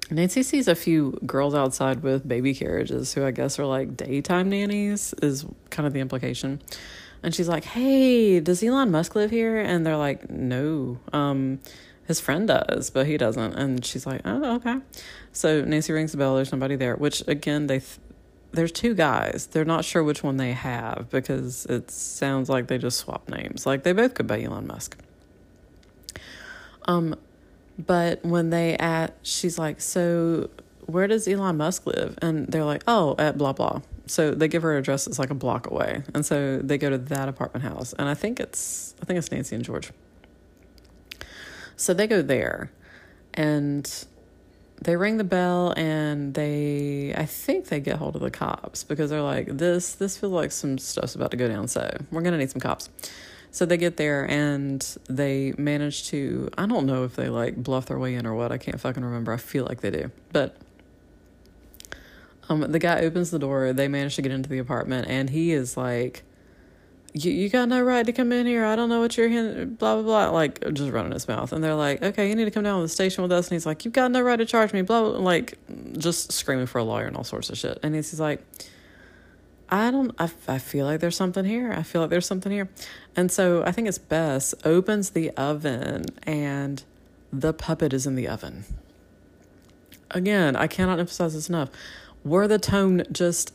Nancy 0.09 0.43
sees 0.43 0.67
a 0.67 0.75
few 0.75 1.19
girls 1.25 1.55
outside 1.55 2.03
with 2.03 2.27
baby 2.27 2.53
carriages 2.53 3.13
who 3.13 3.25
I 3.25 3.31
guess 3.31 3.57
are 3.57 3.65
like 3.65 3.97
daytime 3.97 4.49
nannies, 4.49 5.13
is 5.21 5.45
kind 5.69 5.87
of 5.87 5.93
the 5.93 5.99
implication. 5.99 6.61
And 7.23 7.33
she's 7.33 7.47
like, 7.47 7.63
hey, 7.63 8.39
does 8.41 8.61
Elon 8.61 8.91
Musk 8.91 9.15
live 9.15 9.31
here? 9.31 9.59
And 9.59 9.85
they're 9.85 9.97
like, 9.97 10.29
no. 10.29 10.99
Um, 11.13 11.59
his 12.05 12.19
friend 12.19 12.47
does, 12.47 12.89
but 12.89 13.07
he 13.07 13.17
doesn't. 13.17 13.53
And 13.53 13.85
she's 13.85 14.05
like, 14.05 14.21
oh, 14.25 14.55
okay. 14.55 14.77
So 15.31 15.63
Nancy 15.63 15.93
rings 15.93 16.11
the 16.11 16.17
bell. 16.17 16.35
There's 16.35 16.49
somebody 16.49 16.75
there, 16.75 16.95
which 16.95 17.23
again, 17.27 17.67
they, 17.67 17.79
th- 17.79 17.99
there's 18.51 18.71
two 18.71 18.93
guys. 18.93 19.47
They're 19.47 19.65
not 19.65 19.85
sure 19.85 20.03
which 20.03 20.21
one 20.23 20.37
they 20.37 20.51
have 20.51 21.07
because 21.09 21.65
it 21.67 21.89
sounds 21.89 22.49
like 22.49 22.67
they 22.67 22.77
just 22.77 22.99
swap 22.99 23.29
names. 23.29 23.65
Like 23.65 23.83
they 23.83 23.93
both 23.93 24.13
could 24.13 24.27
be 24.27 24.43
Elon 24.43 24.67
Musk. 24.67 24.97
Um, 26.85 27.15
but 27.79 28.23
when 28.23 28.49
they 28.49 28.75
at, 28.77 29.15
she's 29.23 29.57
like, 29.57 29.81
so 29.81 30.49
where 30.85 31.07
does 31.07 31.27
Elon 31.27 31.57
Musk 31.57 31.87
live? 31.87 32.17
And 32.21 32.47
they're 32.47 32.65
like, 32.65 32.83
oh, 32.87 33.15
at 33.17 33.37
blah 33.37 33.53
blah. 33.53 33.81
so 34.05 34.31
they 34.31 34.49
give 34.49 34.61
her 34.63 34.73
an 34.73 34.79
address 34.79 35.07
it's 35.07 35.17
like 35.17 35.29
a 35.29 35.33
block 35.35 35.71
away 35.71 36.03
and 36.13 36.25
so 36.25 36.57
they 36.57 36.77
go 36.77 36.89
to 36.89 36.97
that 36.97 37.29
apartment 37.29 37.63
house 37.63 37.93
and 37.97 38.09
i 38.09 38.13
think 38.13 38.37
it's 38.37 38.93
i 39.01 39.05
think 39.05 39.17
it's 39.17 39.31
nancy 39.31 39.55
and 39.55 39.63
george 39.63 39.91
so 41.75 41.93
they 41.93 42.07
go 42.07 42.21
there 42.21 42.71
and 43.33 44.05
they 44.81 44.95
ring 44.95 45.17
the 45.17 45.23
bell 45.23 45.73
and 45.77 46.33
they 46.33 47.13
i 47.15 47.25
think 47.25 47.67
they 47.67 47.79
get 47.79 47.97
hold 47.97 48.15
of 48.15 48.21
the 48.21 48.31
cops 48.31 48.83
because 48.83 49.09
they're 49.09 49.21
like 49.21 49.47
this 49.47 49.93
this 49.95 50.17
feels 50.17 50.33
like 50.33 50.51
some 50.51 50.77
stuff's 50.77 51.15
about 51.15 51.31
to 51.31 51.37
go 51.37 51.47
down 51.47 51.67
so 51.67 51.95
we're 52.11 52.21
gonna 52.21 52.37
need 52.37 52.51
some 52.51 52.61
cops. 52.61 52.89
So 53.51 53.67
they 53.67 53.77
get 53.77 53.97
there 53.97 54.27
and 54.27 54.81
they 55.07 55.53
manage 55.59 56.07
to 56.09 56.49
i 56.57 56.65
don't 56.65 56.87
know 56.87 57.03
if 57.03 57.15
they 57.15 57.29
like 57.29 57.55
bluff 57.55 57.85
their 57.85 57.99
way 57.99 58.15
in 58.15 58.25
or 58.25 58.33
what 58.33 58.51
i 58.51 58.57
can't 58.57 58.79
fucking 58.79 59.05
remember 59.05 59.31
i 59.31 59.37
feel 59.37 59.63
like 59.65 59.81
they 59.81 59.91
do 59.91 60.09
but 60.31 60.57
um, 62.49 62.61
the 62.61 62.79
guy 62.79 63.01
opens 63.01 63.29
the 63.29 63.37
door 63.37 63.71
they 63.71 63.87
manage 63.87 64.15
to 64.15 64.23
get 64.23 64.31
into 64.31 64.49
the 64.49 64.57
apartment 64.57 65.07
and 65.07 65.29
he 65.29 65.51
is 65.51 65.77
like 65.77 66.23
you, 67.13 67.31
you 67.31 67.49
got 67.49 67.69
no 67.69 67.81
right 67.81 68.05
to 68.05 68.11
come 68.11 68.31
in 68.31 68.45
here. 68.45 68.65
I 68.65 68.75
don't 68.75 68.89
know 68.89 68.99
what 68.99 69.15
you're 69.17 69.29
here, 69.29 69.65
blah, 69.65 69.95
blah, 69.95 70.03
blah. 70.03 70.29
Like, 70.31 70.73
just 70.73 70.91
running 70.91 71.11
his 71.11 71.27
mouth. 71.27 71.53
And 71.53 71.63
they're 71.63 71.75
like, 71.75 72.01
okay, 72.01 72.27
you 72.27 72.35
need 72.35 72.45
to 72.45 72.51
come 72.51 72.63
down 72.63 72.79
to 72.79 72.83
the 72.83 72.89
station 72.89 73.21
with 73.21 73.31
us. 73.31 73.47
And 73.47 73.55
he's 73.55 73.65
like, 73.65 73.85
you've 73.85 73.93
got 73.93 74.11
no 74.11 74.21
right 74.21 74.37
to 74.37 74.45
charge 74.45 74.73
me, 74.73 74.81
blah, 74.81 75.01
blah, 75.01 75.19
like, 75.19 75.57
just 75.97 76.31
screaming 76.31 76.65
for 76.65 76.79
a 76.79 76.83
lawyer 76.83 77.05
and 77.05 77.15
all 77.15 77.23
sorts 77.23 77.49
of 77.49 77.57
shit. 77.57 77.79
And 77.83 77.93
he's 77.93 78.19
like, 78.19 78.43
I 79.69 79.91
don't, 79.91 80.13
I, 80.19 80.29
I 80.47 80.57
feel 80.57 80.85
like 80.85 80.99
there's 80.99 81.15
something 81.15 81.45
here. 81.45 81.71
I 81.71 81.83
feel 81.83 82.01
like 82.01 82.09
there's 82.09 82.25
something 82.25 82.51
here. 82.51 82.69
And 83.15 83.31
so 83.31 83.63
I 83.63 83.71
think 83.71 83.87
it's 83.87 83.97
Bess 83.97 84.53
opens 84.65 85.11
the 85.11 85.31
oven 85.31 86.05
and 86.23 86.83
the 87.31 87.53
puppet 87.53 87.93
is 87.93 88.05
in 88.05 88.15
the 88.15 88.27
oven. 88.27 88.65
Again, 90.11 90.55
I 90.55 90.67
cannot 90.67 90.99
emphasize 90.99 91.33
this 91.33 91.49
enough. 91.49 91.69
Were 92.23 92.47
the 92.47 92.59
tone 92.59 93.03
just 93.11 93.53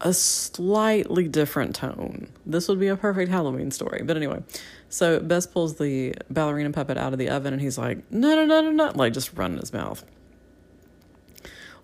a 0.00 0.14
slightly 0.14 1.28
different 1.28 1.74
tone. 1.74 2.28
This 2.46 2.68
would 2.68 2.80
be 2.80 2.88
a 2.88 2.96
perfect 2.96 3.30
Halloween 3.30 3.70
story. 3.70 4.02
But 4.02 4.16
anyway, 4.16 4.42
so 4.88 5.20
Bess 5.20 5.46
pulls 5.46 5.76
the 5.76 6.14
ballerina 6.30 6.70
puppet 6.70 6.96
out 6.96 7.12
of 7.12 7.18
the 7.18 7.28
oven 7.28 7.52
and 7.52 7.60
he's 7.60 7.78
like, 7.78 8.10
no, 8.10 8.34
no, 8.34 8.44
no, 8.46 8.62
no, 8.62 8.70
no, 8.70 8.92
like 8.94 9.12
just 9.12 9.32
running 9.34 9.58
his 9.58 9.72
mouth. 9.72 10.04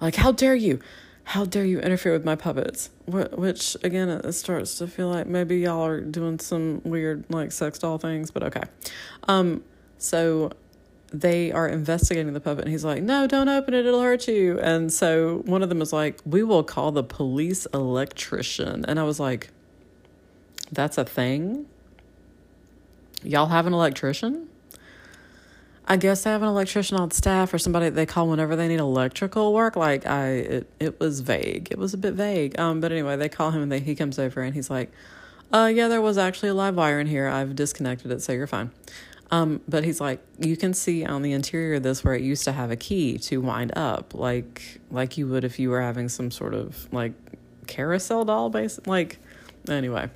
Like, 0.00 0.16
how 0.16 0.32
dare 0.32 0.54
you? 0.54 0.80
How 1.24 1.44
dare 1.44 1.64
you 1.64 1.80
interfere 1.80 2.12
with 2.12 2.24
my 2.24 2.36
puppets? 2.36 2.90
Which, 3.06 3.76
again, 3.82 4.08
it 4.08 4.32
starts 4.32 4.78
to 4.78 4.86
feel 4.86 5.08
like 5.08 5.26
maybe 5.26 5.58
y'all 5.58 5.84
are 5.84 6.00
doing 6.00 6.38
some 6.38 6.82
weird, 6.84 7.24
like, 7.30 7.50
sex 7.50 7.78
doll 7.78 7.98
things, 7.98 8.30
but 8.30 8.44
okay. 8.44 8.62
Um, 9.26 9.64
so 9.98 10.52
they 11.12 11.52
are 11.52 11.68
investigating 11.68 12.32
the 12.32 12.40
puppet 12.40 12.64
and 12.64 12.72
he's 12.72 12.84
like 12.84 13.02
no 13.02 13.26
don't 13.26 13.48
open 13.48 13.74
it. 13.74 13.86
It'll 13.86 14.02
hurt 14.02 14.26
you. 14.28 14.58
And 14.58 14.92
so 14.92 15.42
one 15.44 15.62
of 15.62 15.68
them 15.68 15.80
is 15.80 15.92
like 15.92 16.20
we 16.24 16.42
will 16.42 16.64
call 16.64 16.92
the 16.92 17.04
police 17.04 17.66
electrician. 17.72 18.84
And 18.86 18.98
i 18.98 19.02
was 19.02 19.20
like 19.20 19.50
that's 20.72 20.98
a 20.98 21.04
thing? 21.04 21.66
Y'all 23.22 23.46
have 23.46 23.66
an 23.66 23.72
electrician? 23.72 24.48
I 25.88 25.96
guess 25.96 26.24
they 26.24 26.30
have 26.30 26.42
an 26.42 26.48
electrician 26.48 26.98
on 26.98 27.12
staff 27.12 27.54
or 27.54 27.58
somebody 27.58 27.88
they 27.88 28.06
call 28.06 28.28
whenever 28.28 28.56
they 28.56 28.66
need 28.66 28.80
electrical 28.80 29.54
work. 29.54 29.76
Like 29.76 30.06
i 30.06 30.28
it, 30.28 30.70
it 30.80 31.00
was 31.00 31.20
vague. 31.20 31.68
It 31.70 31.78
was 31.78 31.94
a 31.94 31.98
bit 31.98 32.14
vague. 32.14 32.58
Um 32.58 32.80
but 32.80 32.90
anyway 32.90 33.16
they 33.16 33.28
call 33.28 33.52
him 33.52 33.62
and 33.62 33.70
they, 33.70 33.80
he 33.80 33.94
comes 33.94 34.18
over 34.18 34.42
and 34.42 34.54
he's 34.54 34.70
like 34.70 34.90
uh 35.52 35.70
yeah 35.72 35.86
there 35.86 36.00
was 36.00 36.18
actually 36.18 36.48
a 36.48 36.54
live 36.54 36.74
wire 36.74 36.98
in 36.98 37.06
here. 37.06 37.28
I've 37.28 37.54
disconnected 37.54 38.10
it 38.10 38.22
so 38.22 38.32
you're 38.32 38.48
fine 38.48 38.72
um, 39.30 39.60
but 39.66 39.84
he's 39.84 40.00
like, 40.00 40.20
you 40.38 40.56
can 40.56 40.72
see 40.72 41.04
on 41.04 41.22
the 41.22 41.32
interior 41.32 41.74
of 41.74 41.82
this 41.82 42.04
where 42.04 42.14
it 42.14 42.22
used 42.22 42.44
to 42.44 42.52
have 42.52 42.70
a 42.70 42.76
key 42.76 43.18
to 43.18 43.40
wind 43.40 43.72
up, 43.76 44.14
like 44.14 44.80
like 44.90 45.18
you 45.18 45.26
would 45.26 45.44
if 45.44 45.58
you 45.58 45.70
were 45.70 45.82
having 45.82 46.08
some 46.08 46.30
sort 46.30 46.54
of 46.54 46.92
like 46.92 47.12
carousel 47.66 48.24
doll, 48.24 48.50
base. 48.50 48.78
Like 48.86 49.18
anyway, 49.68 50.10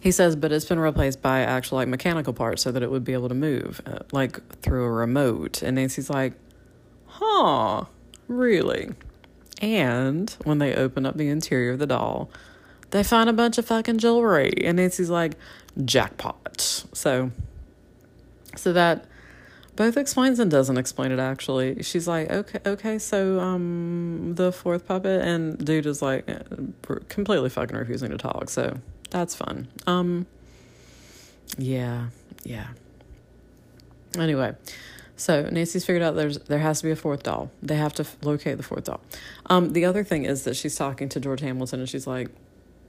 he 0.00 0.10
says, 0.10 0.36
but 0.36 0.52
it's 0.52 0.66
been 0.66 0.78
replaced 0.78 1.22
by 1.22 1.40
actual 1.40 1.78
like 1.78 1.88
mechanical 1.88 2.34
parts 2.34 2.62
so 2.62 2.70
that 2.72 2.82
it 2.82 2.90
would 2.90 3.04
be 3.04 3.14
able 3.14 3.28
to 3.28 3.34
move, 3.34 3.80
uh, 3.86 4.00
like 4.12 4.60
through 4.60 4.84
a 4.84 4.90
remote. 4.90 5.62
And 5.62 5.76
Nancy's 5.76 6.10
like, 6.10 6.34
huh, 7.06 7.86
really? 8.28 8.90
And 9.62 10.30
when 10.44 10.58
they 10.58 10.74
open 10.74 11.06
up 11.06 11.16
the 11.16 11.28
interior 11.28 11.72
of 11.72 11.78
the 11.78 11.86
doll, 11.86 12.30
they 12.90 13.02
find 13.02 13.30
a 13.30 13.32
bunch 13.32 13.56
of 13.56 13.64
fucking 13.64 13.98
jewelry. 13.98 14.52
And 14.62 14.76
Nancy's 14.76 15.08
like, 15.08 15.32
jackpot. 15.84 16.60
So 16.92 17.30
so 18.56 18.72
that 18.72 19.06
both 19.76 19.96
explains 19.98 20.38
and 20.38 20.50
doesn't 20.50 20.78
explain 20.78 21.12
it 21.12 21.18
actually. 21.18 21.82
She's 21.82 22.08
like, 22.08 22.30
okay, 22.30 22.58
okay, 22.66 22.98
so 22.98 23.38
um, 23.38 24.34
the 24.34 24.50
fourth 24.50 24.86
puppet 24.88 25.20
and 25.22 25.62
dude 25.62 25.86
is 25.86 26.00
like 26.00 26.26
completely 27.08 27.50
fucking 27.50 27.76
refusing 27.76 28.10
to 28.10 28.16
talk. 28.16 28.48
So 28.48 28.78
that's 29.10 29.34
fun. 29.34 29.68
Um, 29.86 30.26
yeah, 31.58 32.06
yeah. 32.42 32.68
Anyway, 34.18 34.54
so 35.16 35.48
Nancy's 35.50 35.84
figured 35.84 36.02
out 36.02 36.16
there's 36.16 36.38
there 36.38 36.58
has 36.58 36.80
to 36.80 36.84
be 36.86 36.90
a 36.90 36.96
fourth 36.96 37.22
doll. 37.22 37.50
They 37.62 37.76
have 37.76 37.92
to 37.94 38.02
f- 38.02 38.16
locate 38.22 38.56
the 38.56 38.62
fourth 38.62 38.84
doll. 38.84 39.00
Um, 39.46 39.74
the 39.74 39.84
other 39.84 40.04
thing 40.04 40.24
is 40.24 40.44
that 40.44 40.56
she's 40.56 40.74
talking 40.74 41.08
to 41.10 41.20
George 41.20 41.40
Hamilton 41.40 41.80
and 41.80 41.88
she's 41.88 42.06
like, 42.06 42.30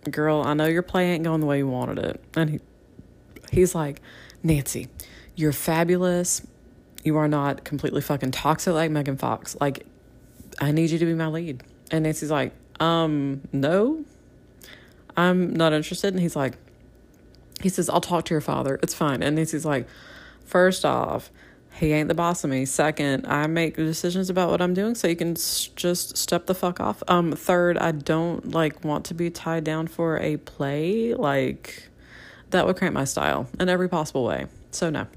"Girl, 0.09 0.41
I 0.41 0.53
know 0.53 0.65
your 0.65 0.83
play 0.83 1.11
ain't 1.11 1.25
going 1.25 1.41
the 1.41 1.47
way 1.47 1.57
you 1.57 1.67
wanted 1.67 1.99
it," 1.99 2.23
and 2.35 2.49
he 2.49 2.59
he's 3.51 3.73
like, 3.75 4.01
"Nancy." 4.43 4.87
You're 5.35 5.53
fabulous. 5.53 6.41
You 7.03 7.15
are 7.17 7.27
not 7.27 7.63
completely 7.63 8.01
fucking 8.01 8.31
toxic 8.31 8.73
like 8.73 8.89
Megan 8.89 9.17
Fox. 9.17 9.55
Like, 9.61 9.85
I 10.59 10.71
need 10.71 10.89
you 10.89 10.97
to 10.97 11.05
be 11.05 11.13
my 11.13 11.27
lead. 11.27 11.61
And 11.91 12.03
Nancy's 12.05 12.31
like, 12.31 12.53
um, 12.79 13.41
no, 13.53 14.03
I'm 15.15 15.53
not 15.53 15.73
interested. 15.73 16.13
And 16.13 16.19
he's 16.21 16.35
like, 16.35 16.55
he 17.61 17.69
says, 17.69 17.87
I'll 17.87 18.01
talk 18.01 18.25
to 18.25 18.33
your 18.33 18.41
father. 18.41 18.79
It's 18.81 18.95
fine. 18.95 19.21
And 19.21 19.35
Nancy's 19.35 19.63
like, 19.65 19.87
first 20.43 20.83
off, 20.85 21.31
he 21.73 21.93
ain't 21.93 22.07
the 22.07 22.15
boss 22.15 22.43
of 22.43 22.49
me. 22.49 22.65
Second, 22.65 23.27
I 23.27 23.45
make 23.45 23.75
decisions 23.75 24.31
about 24.31 24.49
what 24.49 24.61
I'm 24.61 24.73
doing, 24.73 24.95
so 24.95 25.07
you 25.07 25.15
can 25.15 25.33
s- 25.33 25.69
just 25.75 26.17
step 26.17 26.47
the 26.47 26.55
fuck 26.55 26.79
off. 26.79 27.03
Um, 27.07 27.33
third, 27.33 27.77
I 27.77 27.91
don't 27.91 28.51
like 28.51 28.83
want 28.83 29.05
to 29.05 29.13
be 29.13 29.29
tied 29.29 29.63
down 29.63 29.85
for 29.85 30.17
a 30.17 30.37
play. 30.37 31.13
Like, 31.13 31.89
that 32.51 32.65
would 32.65 32.77
cramp 32.77 32.93
my 32.93 33.05
style 33.05 33.47
in 33.59 33.69
every 33.69 33.89
possible 33.89 34.23
way. 34.23 34.47
So 34.71 34.89
no 34.89 35.07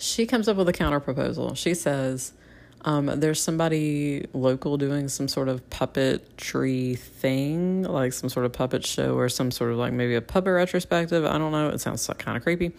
she 0.00 0.24
comes 0.26 0.48
up 0.48 0.56
with 0.56 0.68
a 0.68 0.72
counter 0.72 0.98
proposal. 0.98 1.54
She 1.54 1.74
says, 1.74 2.32
um, 2.86 3.06
there's 3.20 3.40
somebody 3.40 4.26
local 4.32 4.78
doing 4.78 5.08
some 5.08 5.28
sort 5.28 5.50
of 5.50 5.68
puppetry 5.68 6.98
thing, 6.98 7.82
like 7.82 8.14
some 8.14 8.30
sort 8.30 8.46
of 8.46 8.52
puppet 8.54 8.86
show 8.86 9.14
or 9.14 9.28
some 9.28 9.50
sort 9.50 9.72
of 9.72 9.76
like 9.76 9.92
maybe 9.92 10.14
a 10.14 10.22
puppet 10.22 10.54
retrospective. 10.54 11.26
I 11.26 11.36
don't 11.36 11.52
know. 11.52 11.68
It 11.68 11.82
sounds 11.82 12.08
kind 12.16 12.38
of 12.38 12.42
creepy. 12.42 12.72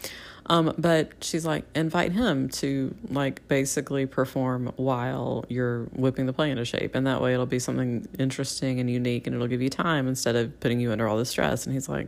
Um, 0.48 0.74
but 0.80 1.12
she's 1.22 1.46
like, 1.46 1.66
invite 1.76 2.12
him 2.12 2.50
to 2.50 2.96
like 3.10 3.48
basically 3.48 4.08
perform 4.08 4.74
while 4.76 5.46
you're 5.48 5.84
whipping 5.94 6.26
the 6.26 6.34
play 6.34 6.50
into 6.50 6.66
shape. 6.66 6.96
And 6.96 7.06
that 7.06 7.22
way 7.22 7.36
it'll 7.36 7.46
be 7.46 7.60
something 7.60 8.08
interesting 8.18 8.80
and 8.80 8.90
unique 8.90 9.28
and 9.28 9.36
it'll 9.36 9.48
give 9.48 9.62
you 9.62 9.70
time 9.70 10.08
instead 10.08 10.36
of 10.36 10.60
putting 10.60 10.80
you 10.80 10.92
under 10.92 11.08
all 11.08 11.18
the 11.18 11.26
stress. 11.26 11.68
And 11.68 11.76
he's 11.76 11.88
like, 11.88 12.08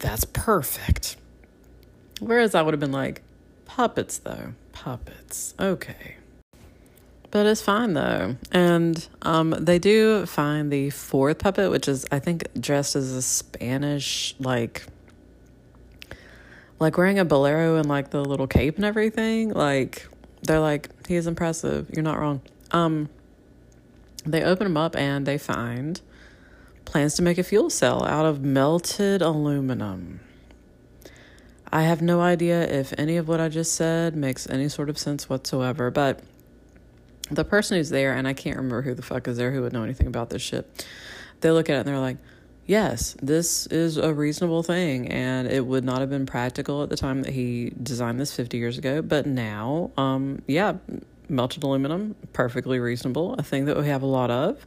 that's 0.00 0.24
perfect. 0.24 1.16
Whereas 2.18 2.54
I 2.54 2.62
would 2.62 2.74
have 2.74 2.80
been 2.80 2.92
like, 2.92 3.22
Puppets, 3.64 4.18
though. 4.18 4.54
Puppets. 4.72 5.54
Okay. 5.60 6.16
But 7.30 7.46
it's 7.46 7.62
fine 7.62 7.92
though. 7.94 8.36
And 8.50 9.06
um, 9.22 9.54
they 9.58 9.78
do 9.78 10.26
find 10.26 10.72
the 10.72 10.90
fourth 10.90 11.38
puppet, 11.38 11.70
which 11.70 11.86
is, 11.86 12.04
I 12.10 12.18
think, 12.18 12.48
dressed 12.60 12.96
as 12.96 13.12
a 13.12 13.22
Spanish, 13.22 14.34
like, 14.40 14.84
like 16.80 16.98
wearing 16.98 17.20
a 17.20 17.24
bolero 17.24 17.76
and 17.76 17.88
like 17.88 18.10
the 18.10 18.24
little 18.24 18.48
cape 18.48 18.74
and 18.74 18.84
everything. 18.84 19.50
Like, 19.50 20.08
they're 20.42 20.58
like, 20.58 20.88
he 21.06 21.14
is 21.14 21.28
impressive. 21.28 21.88
You're 21.94 22.02
not 22.02 22.18
wrong. 22.18 22.40
Um, 22.72 23.08
they 24.24 24.42
open 24.42 24.66
him 24.66 24.76
up 24.76 24.96
and 24.96 25.24
they 25.26 25.38
find 25.38 26.00
plans 26.90 27.14
to 27.14 27.22
make 27.22 27.38
a 27.38 27.44
fuel 27.44 27.70
cell 27.70 28.04
out 28.04 28.26
of 28.26 28.42
melted 28.42 29.22
aluminum. 29.22 30.20
I 31.72 31.82
have 31.82 32.02
no 32.02 32.20
idea 32.20 32.62
if 32.66 32.92
any 32.98 33.16
of 33.16 33.28
what 33.28 33.40
I 33.40 33.48
just 33.48 33.74
said 33.74 34.16
makes 34.16 34.50
any 34.50 34.68
sort 34.68 34.90
of 34.90 34.98
sense 34.98 35.28
whatsoever, 35.28 35.92
but 35.92 36.20
the 37.30 37.44
person 37.44 37.76
who's 37.76 37.90
there, 37.90 38.12
and 38.12 38.26
I 38.26 38.32
can't 38.32 38.56
remember 38.56 38.82
who 38.82 38.94
the 38.94 39.02
fuck 39.02 39.28
is 39.28 39.36
there 39.36 39.52
who 39.52 39.62
would 39.62 39.72
know 39.72 39.84
anything 39.84 40.08
about 40.08 40.30
this 40.30 40.42
shit, 40.42 40.84
they 41.42 41.52
look 41.52 41.70
at 41.70 41.76
it 41.76 41.78
and 41.78 41.88
they're 41.88 42.00
like, 42.00 42.16
yes, 42.66 43.16
this 43.22 43.68
is 43.68 43.96
a 43.96 44.12
reasonable 44.12 44.64
thing, 44.64 45.08
and 45.08 45.46
it 45.46 45.64
would 45.64 45.84
not 45.84 46.00
have 46.00 46.10
been 46.10 46.26
practical 46.26 46.82
at 46.82 46.88
the 46.88 46.96
time 46.96 47.22
that 47.22 47.32
he 47.32 47.72
designed 47.80 48.18
this 48.18 48.34
50 48.34 48.58
years 48.58 48.78
ago, 48.78 49.00
but 49.00 49.26
now, 49.26 49.92
um, 49.96 50.42
yeah, 50.48 50.74
melted 51.28 51.62
aluminum, 51.62 52.16
perfectly 52.32 52.80
reasonable, 52.80 53.34
a 53.34 53.44
thing 53.44 53.66
that 53.66 53.76
we 53.76 53.86
have 53.86 54.02
a 54.02 54.06
lot 54.06 54.32
of. 54.32 54.66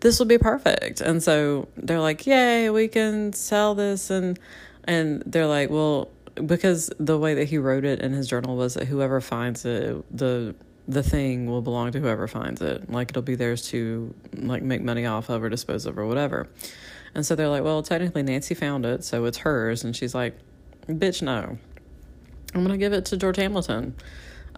This 0.00 0.18
will 0.18 0.26
be 0.26 0.38
perfect. 0.38 1.00
And 1.00 1.22
so 1.22 1.68
they're 1.76 2.00
like, 2.00 2.26
yay, 2.26 2.70
we 2.70 2.88
can 2.88 3.32
sell 3.32 3.74
this. 3.74 4.10
And, 4.10 4.38
and 4.84 5.22
they're 5.26 5.46
like, 5.46 5.70
well, 5.70 6.10
because 6.46 6.90
the 6.98 7.18
way 7.18 7.34
that 7.34 7.44
he 7.44 7.58
wrote 7.58 7.84
it 7.84 8.00
in 8.00 8.12
his 8.12 8.28
journal 8.28 8.56
was 8.56 8.74
that 8.74 8.86
whoever 8.86 9.20
finds 9.20 9.64
it, 9.64 10.04
the 10.16 10.54
the 10.88 11.02
thing 11.04 11.46
will 11.46 11.62
belong 11.62 11.92
to 11.92 12.00
whoever 12.00 12.26
finds 12.26 12.60
it. 12.60 12.90
Like 12.90 13.10
it'll 13.10 13.22
be 13.22 13.36
theirs 13.36 13.68
to 13.68 14.12
like 14.34 14.62
make 14.62 14.82
money 14.82 15.06
off 15.06 15.28
of 15.28 15.42
or 15.42 15.48
dispose 15.48 15.86
of 15.86 15.96
or 15.96 16.06
whatever. 16.06 16.48
And 17.14 17.24
so 17.24 17.36
they're 17.36 17.48
like, 17.48 17.62
well, 17.62 17.82
technically 17.82 18.22
Nancy 18.22 18.54
found 18.54 18.84
it, 18.84 19.04
so 19.04 19.24
it's 19.24 19.38
hers. 19.38 19.84
And 19.84 19.94
she's 19.94 20.14
like, 20.14 20.36
bitch, 20.88 21.22
no. 21.22 21.58
I'm 22.54 22.62
gonna 22.62 22.78
give 22.78 22.92
it 22.92 23.04
to 23.06 23.16
George 23.16 23.36
Hamilton. 23.36 23.94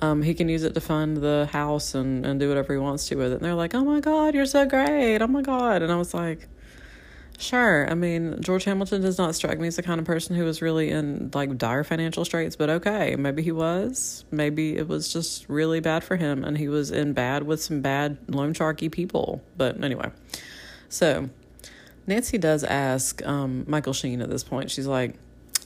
Um, 0.02 0.20
he 0.20 0.34
can 0.34 0.48
use 0.48 0.64
it 0.64 0.74
to 0.74 0.80
fund 0.80 1.18
the 1.18 1.48
house 1.52 1.94
and, 1.94 2.26
and 2.26 2.40
do 2.40 2.48
whatever 2.48 2.72
he 2.72 2.78
wants 2.78 3.06
to 3.08 3.14
with 3.14 3.32
it. 3.32 3.36
And 3.36 3.44
they're 3.44 3.54
like, 3.54 3.74
oh 3.74 3.84
my 3.84 4.00
God, 4.00 4.34
you're 4.34 4.46
so 4.46 4.66
great. 4.66 5.22
Oh 5.22 5.28
my 5.28 5.42
God. 5.42 5.80
And 5.80 5.92
I 5.92 5.96
was 5.96 6.12
like, 6.12 6.48
Sure. 7.42 7.90
I 7.90 7.94
mean, 7.94 8.40
George 8.40 8.62
Hamilton 8.64 9.02
does 9.02 9.18
not 9.18 9.34
strike 9.34 9.58
me 9.58 9.66
as 9.66 9.74
the 9.74 9.82
kind 9.82 9.98
of 9.98 10.06
person 10.06 10.36
who 10.36 10.44
was 10.44 10.62
really 10.62 10.90
in 10.90 11.28
like 11.34 11.58
dire 11.58 11.82
financial 11.82 12.24
straits, 12.24 12.54
but 12.54 12.70
okay, 12.70 13.16
maybe 13.16 13.42
he 13.42 13.50
was. 13.50 14.24
Maybe 14.30 14.76
it 14.76 14.86
was 14.86 15.12
just 15.12 15.48
really 15.48 15.80
bad 15.80 16.04
for 16.04 16.14
him 16.14 16.44
and 16.44 16.56
he 16.56 16.68
was 16.68 16.92
in 16.92 17.14
bad 17.14 17.42
with 17.42 17.60
some 17.60 17.80
bad 17.80 18.18
loan 18.28 18.54
sharky 18.54 18.90
people. 18.90 19.42
But 19.56 19.82
anyway. 19.82 20.12
So 20.88 21.30
Nancy 22.06 22.38
does 22.38 22.62
ask 22.62 23.26
um, 23.26 23.64
Michael 23.66 23.92
Sheen 23.92 24.20
at 24.22 24.30
this 24.30 24.44
point. 24.44 24.70
She's 24.70 24.86
like, 24.86 25.16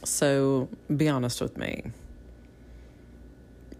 So 0.02 0.70
be 0.94 1.10
honest 1.10 1.42
with 1.42 1.58
me. 1.58 1.90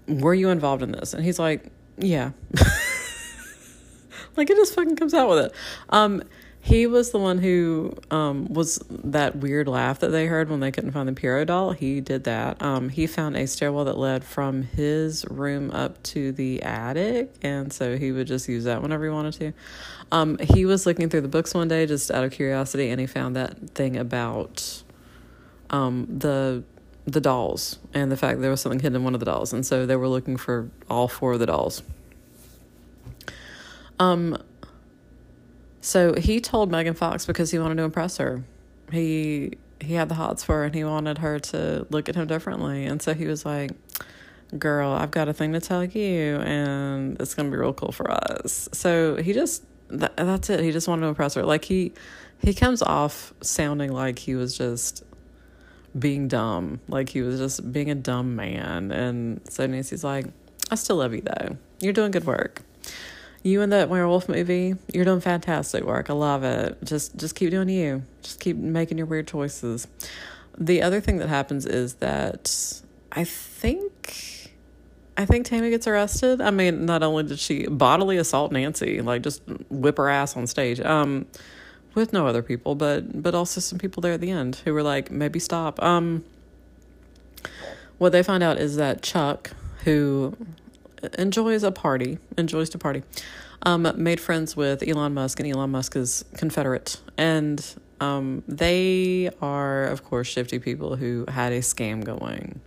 Were 0.09 0.35
you 0.35 0.51
involved 0.51 0.83
in 0.83 0.93
this? 0.93 1.15
And 1.15 1.25
he's 1.25 1.39
like, 1.39 1.71
Yeah. 1.99 2.33
like 4.37 4.51
it 4.51 4.57
just 4.57 4.75
fucking 4.75 4.97
comes 4.97 5.15
out 5.15 5.29
with 5.29 5.47
it. 5.47 5.53
Um 5.89 6.23
he 6.67 6.89
was 6.89 7.13
the 7.13 7.19
one 7.19 7.39
who 7.39 7.95
um, 8.11 8.53
was 8.53 8.83
that 8.91 9.37
weird 9.37 9.69
laugh 9.69 10.01
that 10.01 10.09
they 10.09 10.27
heard 10.27 10.51
when 10.51 10.59
they 10.59 10.73
couldn't 10.73 10.91
find 10.91 11.09
the 11.09 11.13
Pierrot 11.13 11.47
doll. 11.47 11.71
He 11.71 12.01
did 12.01 12.25
that. 12.25 12.61
Um, 12.61 12.89
he 12.89 13.07
found 13.07 13.37
a 13.37 13.47
stairwell 13.47 13.85
that 13.85 13.97
led 13.97 14.25
from 14.25 14.65
his 14.65 15.25
room 15.31 15.71
up 15.71 16.03
to 16.03 16.33
the 16.33 16.61
attic, 16.65 17.33
and 17.41 17.73
so 17.73 17.97
he 17.97 18.11
would 18.11 18.27
just 18.27 18.49
use 18.49 18.65
that 18.65 18.83
whenever 18.83 19.05
he 19.05 19.11
wanted 19.11 19.35
to. 19.35 19.53
Um, 20.11 20.39
he 20.39 20.67
was 20.67 20.87
looking 20.87 21.09
through 21.09 21.21
the 21.21 21.29
books 21.29 21.55
one 21.55 21.69
day 21.69 21.87
just 21.87 22.11
out 22.11 22.25
of 22.25 22.33
curiosity, 22.33 22.91
and 22.91 23.01
he 23.01 23.07
found 23.07 23.37
that 23.37 23.71
thing 23.71 23.97
about 23.97 24.83
um, 25.71 26.09
the 26.19 26.65
the 27.07 27.21
dolls 27.21 27.79
and 27.95 28.11
the 28.11 28.17
fact 28.17 28.41
there 28.41 28.51
was 28.51 28.61
something 28.61 28.81
hidden 28.81 28.97
in 28.97 29.05
one 29.05 29.15
of 29.15 29.21
the 29.21 29.27
dolls, 29.27 29.53
and 29.53 29.65
so 29.65 29.87
they 29.87 29.97
were 29.97 30.09
looking 30.09 30.37
for 30.37 30.71
all 30.91 31.09
four 31.09 31.35
of 31.35 31.39
the 31.39 31.47
dolls. 31.47 31.83
Um 33.99 34.37
so 35.81 36.15
he 36.15 36.41
told 36.41 36.71
Megan 36.71 36.95
Fox 36.95 37.27
because 37.27 37.53
he 37.53 37.61
wanted 37.61 37.77
to 37.77 37.85
impress 37.85 38.17
her. 38.17 38.43
He 38.91 39.53
he 39.81 39.95
had 39.95 40.09
the 40.09 40.17
hots 40.17 40.43
for 40.43 40.57
her 40.57 40.65
and 40.65 40.75
he 40.75 40.83
wanted 40.83 41.19
her 41.19 41.39
to 41.39 41.87
look 41.91 42.09
at 42.09 42.17
him 42.17 42.27
differently. 42.27 42.87
And 42.87 43.01
so 43.01 43.15
he 43.15 43.27
was 43.27 43.47
like, 43.47 43.71
Girl, 44.59 44.91
I've 44.91 45.13
got 45.13 45.29
a 45.29 45.33
thing 45.33 45.53
to 45.53 45.61
tell 45.61 45.85
you 45.85 46.37
and 46.41 47.21
it's 47.21 47.35
gonna 47.35 47.51
be 47.51 47.57
real 47.57 47.73
cool 47.73 47.93
for 47.93 48.11
us. 48.11 48.69
So 48.73 49.17
he 49.17 49.33
just 49.33 49.65
that, 49.89 50.17
that's 50.17 50.51
it. 50.51 50.61
He 50.61 50.73
just 50.73 50.89
wanted 50.89 51.03
to 51.03 51.09
impress 51.09 51.35
her. 51.35 51.45
Like 51.45 51.65
he 51.65 51.93
he 52.43 52.53
comes 52.53 52.83
off 52.83 53.33
sounding 53.41 53.93
like 53.93 54.19
he 54.19 54.35
was 54.35 54.59
just 54.59 55.05
being 55.99 56.29
dumb. 56.29 56.81
Like 56.89 57.09
he 57.09 57.23
was 57.23 57.39
just 57.39 57.73
being 57.73 57.91
a 57.91 57.95
dumb 57.95 58.37
man. 58.37 58.91
And 58.91 59.41
so 59.49 59.67
Nancy's 59.67 60.05
like, 60.05 60.27
I 60.71 60.75
still 60.75 60.97
love 60.97 61.15
you 61.15 61.23
though. 61.23 61.57
You're 61.81 61.93
doing 61.93 62.11
good 62.11 62.25
work 62.25 62.63
you 63.47 63.63
in 63.63 63.71
that 63.71 63.89
werewolf 63.89 64.29
movie, 64.29 64.75
you're 64.93 65.05
doing 65.05 65.21
fantastic 65.21 65.85
work. 65.85 66.11
I 66.11 66.15
love 66.15 66.43
it. 66.43 66.83
Just 66.83 67.17
just 67.17 67.35
keep 67.35 67.51
doing 67.51 67.69
you. 67.69 68.03
Just 68.23 68.41
keep 68.41 68.57
making 68.57 68.99
your 68.99 69.07
weird 69.07 69.29
choices. 69.29 69.87
The 70.59 70.83
other 70.83 71.01
thing 71.01 71.19
that 71.19 71.29
happens 71.29 71.65
is 71.65 71.95
that 71.95 72.83
I 73.13 73.25
think 73.25 74.53
I 75.17 75.25
think 75.25 75.47
Tammy 75.47 75.71
gets 75.71 75.87
arrested. 75.87 76.41
I 76.41 76.51
mean, 76.51 76.87
not 76.87 77.03
only 77.03 77.23
did 77.23 77.39
she 77.39 77.67
bodily 77.67 78.17
assault 78.17 78.53
Nancy, 78.53 79.01
like 79.01 79.23
just 79.23 79.43
whip 79.71 79.97
her 79.99 80.09
ass 80.09 80.37
on 80.37 80.47
stage, 80.47 80.81
um, 80.81 81.27
with 81.97 82.13
no 82.13 82.27
other 82.27 82.43
people, 82.43 82.75
but 82.75 83.23
but 83.23 83.35
also 83.35 83.61
some 83.61 83.79
people 83.79 84.01
there 84.01 84.13
at 84.13 84.21
the 84.21 84.31
end 84.31 84.57
who 84.65 84.73
were 84.73 84.83
like, 84.83 85.11
maybe 85.11 85.39
stop. 85.41 85.83
Um, 85.83 86.25
what 87.99 88.13
they 88.13 88.23
find 88.23 88.43
out 88.43 88.59
is 88.59 88.77
that 88.77 89.03
Chuck, 89.03 89.51
who 89.85 90.37
enjoys 91.19 91.63
a 91.63 91.73
party, 91.73 92.19
enjoys 92.37 92.69
to 92.71 92.79
party. 92.79 93.03
Um, 93.63 93.91
made 93.97 94.21
friends 94.21 94.55
with 94.55 94.87
Elon 94.87 95.15
Musk, 95.15 95.41
and 95.41 95.51
Elon 95.51 95.71
Musk 95.71 95.97
is 95.97 96.25
Confederate. 96.37 97.01
And 97.17 97.65
um, 98.01 98.45
they 98.47 99.31
are, 99.41 99.85
of 99.85 100.05
course, 100.05 100.29
shifty 100.29 100.59
people 100.59 100.97
who 100.97 101.25
had 101.29 101.53
a 101.53 101.61
scam 101.61 102.05
going. 102.05 102.61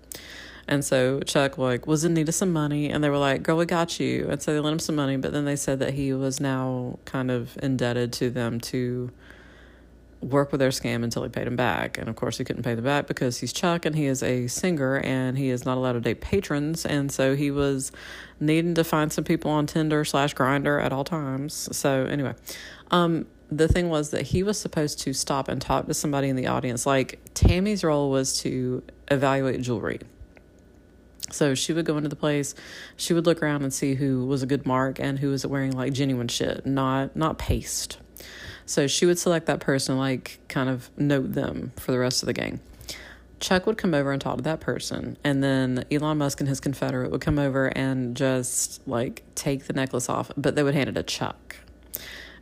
And 0.69 0.85
so 0.85 1.19
Chuck 1.21 1.57
like 1.57 1.87
was 1.87 2.05
in 2.05 2.13
need 2.13 2.29
of 2.29 2.35
some 2.35 2.53
money, 2.53 2.89
and 2.89 3.03
they 3.03 3.09
were 3.09 3.17
like, 3.17 3.41
"Girl, 3.41 3.57
we 3.57 3.65
got 3.65 3.99
you." 3.99 4.27
And 4.29 4.39
so 4.39 4.53
they 4.53 4.59
lent 4.59 4.73
him 4.73 4.79
some 4.79 4.95
money, 4.95 5.17
but 5.17 5.33
then 5.33 5.43
they 5.45 5.55
said 5.55 5.79
that 5.79 5.95
he 5.95 6.13
was 6.13 6.39
now 6.39 6.99
kind 7.05 7.31
of 7.31 7.57
indebted 7.63 8.13
to 8.13 8.29
them 8.29 8.59
to 8.61 9.09
work 10.21 10.51
with 10.51 10.59
their 10.59 10.69
scam 10.69 11.03
until 11.03 11.23
he 11.23 11.29
paid 11.29 11.47
him 11.47 11.55
back. 11.55 11.97
And 11.97 12.07
of 12.07 12.15
course, 12.15 12.37
he 12.37 12.43
couldn't 12.43 12.61
pay 12.61 12.75
them 12.75 12.83
back 12.83 13.07
because 13.07 13.39
he's 13.39 13.51
Chuck 13.51 13.85
and 13.85 13.95
he 13.95 14.05
is 14.05 14.21
a 14.21 14.45
singer 14.45 14.97
and 14.97 15.37
he 15.37 15.49
is 15.49 15.65
not 15.65 15.77
allowed 15.77 15.93
to 15.93 16.01
date 16.01 16.21
patrons. 16.21 16.85
And 16.85 17.11
so 17.11 17.35
he 17.35 17.49
was 17.49 17.91
needing 18.39 18.75
to 18.75 18.83
find 18.83 19.11
some 19.11 19.23
people 19.23 19.49
on 19.49 19.65
Tinder 19.65 20.05
slash 20.05 20.35
Grindr 20.35 20.83
at 20.83 20.93
all 20.93 21.03
times. 21.03 21.75
So 21.75 22.03
anyway, 22.03 22.35
um, 22.91 23.25
the 23.49 23.67
thing 23.67 23.89
was 23.89 24.11
that 24.11 24.27
he 24.27 24.43
was 24.43 24.59
supposed 24.59 24.99
to 24.99 25.13
stop 25.13 25.47
and 25.47 25.61
talk 25.61 25.87
to 25.87 25.93
somebody 25.93 26.29
in 26.29 26.35
the 26.35 26.47
audience. 26.47 26.85
Like 26.85 27.19
Tammy's 27.33 27.83
role 27.83 28.11
was 28.11 28.39
to 28.41 28.83
evaluate 29.09 29.61
jewelry. 29.61 29.99
So 31.31 31.53
she 31.55 31.73
would 31.73 31.85
go 31.85 31.97
into 31.97 32.09
the 32.09 32.15
place, 32.15 32.55
she 32.97 33.13
would 33.13 33.25
look 33.25 33.43
around 33.43 33.63
and 33.63 33.73
see 33.73 33.95
who 33.95 34.25
was 34.25 34.41
a 34.41 34.47
good 34.47 34.65
mark 34.65 34.99
and 34.99 35.19
who 35.19 35.29
was 35.29 35.45
wearing 35.45 35.71
like 35.71 35.93
genuine 35.93 36.27
shit, 36.27 36.65
not 36.65 37.15
not 37.15 37.37
paste. 37.37 37.99
So 38.65 38.87
she 38.87 39.05
would 39.05 39.17
select 39.17 39.45
that 39.47 39.59
person, 39.59 39.97
like 39.97 40.39
kind 40.47 40.69
of 40.69 40.89
note 40.97 41.33
them 41.33 41.71
for 41.75 41.91
the 41.91 41.99
rest 41.99 42.21
of 42.21 42.27
the 42.27 42.33
gang. 42.33 42.59
Chuck 43.39 43.65
would 43.65 43.77
come 43.77 43.93
over 43.93 44.11
and 44.11 44.21
talk 44.21 44.37
to 44.37 44.43
that 44.43 44.59
person, 44.59 45.17
and 45.23 45.41
then 45.41 45.85
Elon 45.89 46.17
Musk 46.17 46.41
and 46.41 46.49
his 46.49 46.59
confederate 46.59 47.09
would 47.09 47.21
come 47.21 47.39
over 47.39 47.67
and 47.67 48.15
just 48.15 48.85
like 48.87 49.23
take 49.33 49.65
the 49.65 49.73
necklace 49.73 50.09
off, 50.09 50.29
but 50.35 50.55
they 50.55 50.63
would 50.63 50.75
hand 50.75 50.89
it 50.89 50.93
to 50.93 51.03
Chuck. 51.03 51.55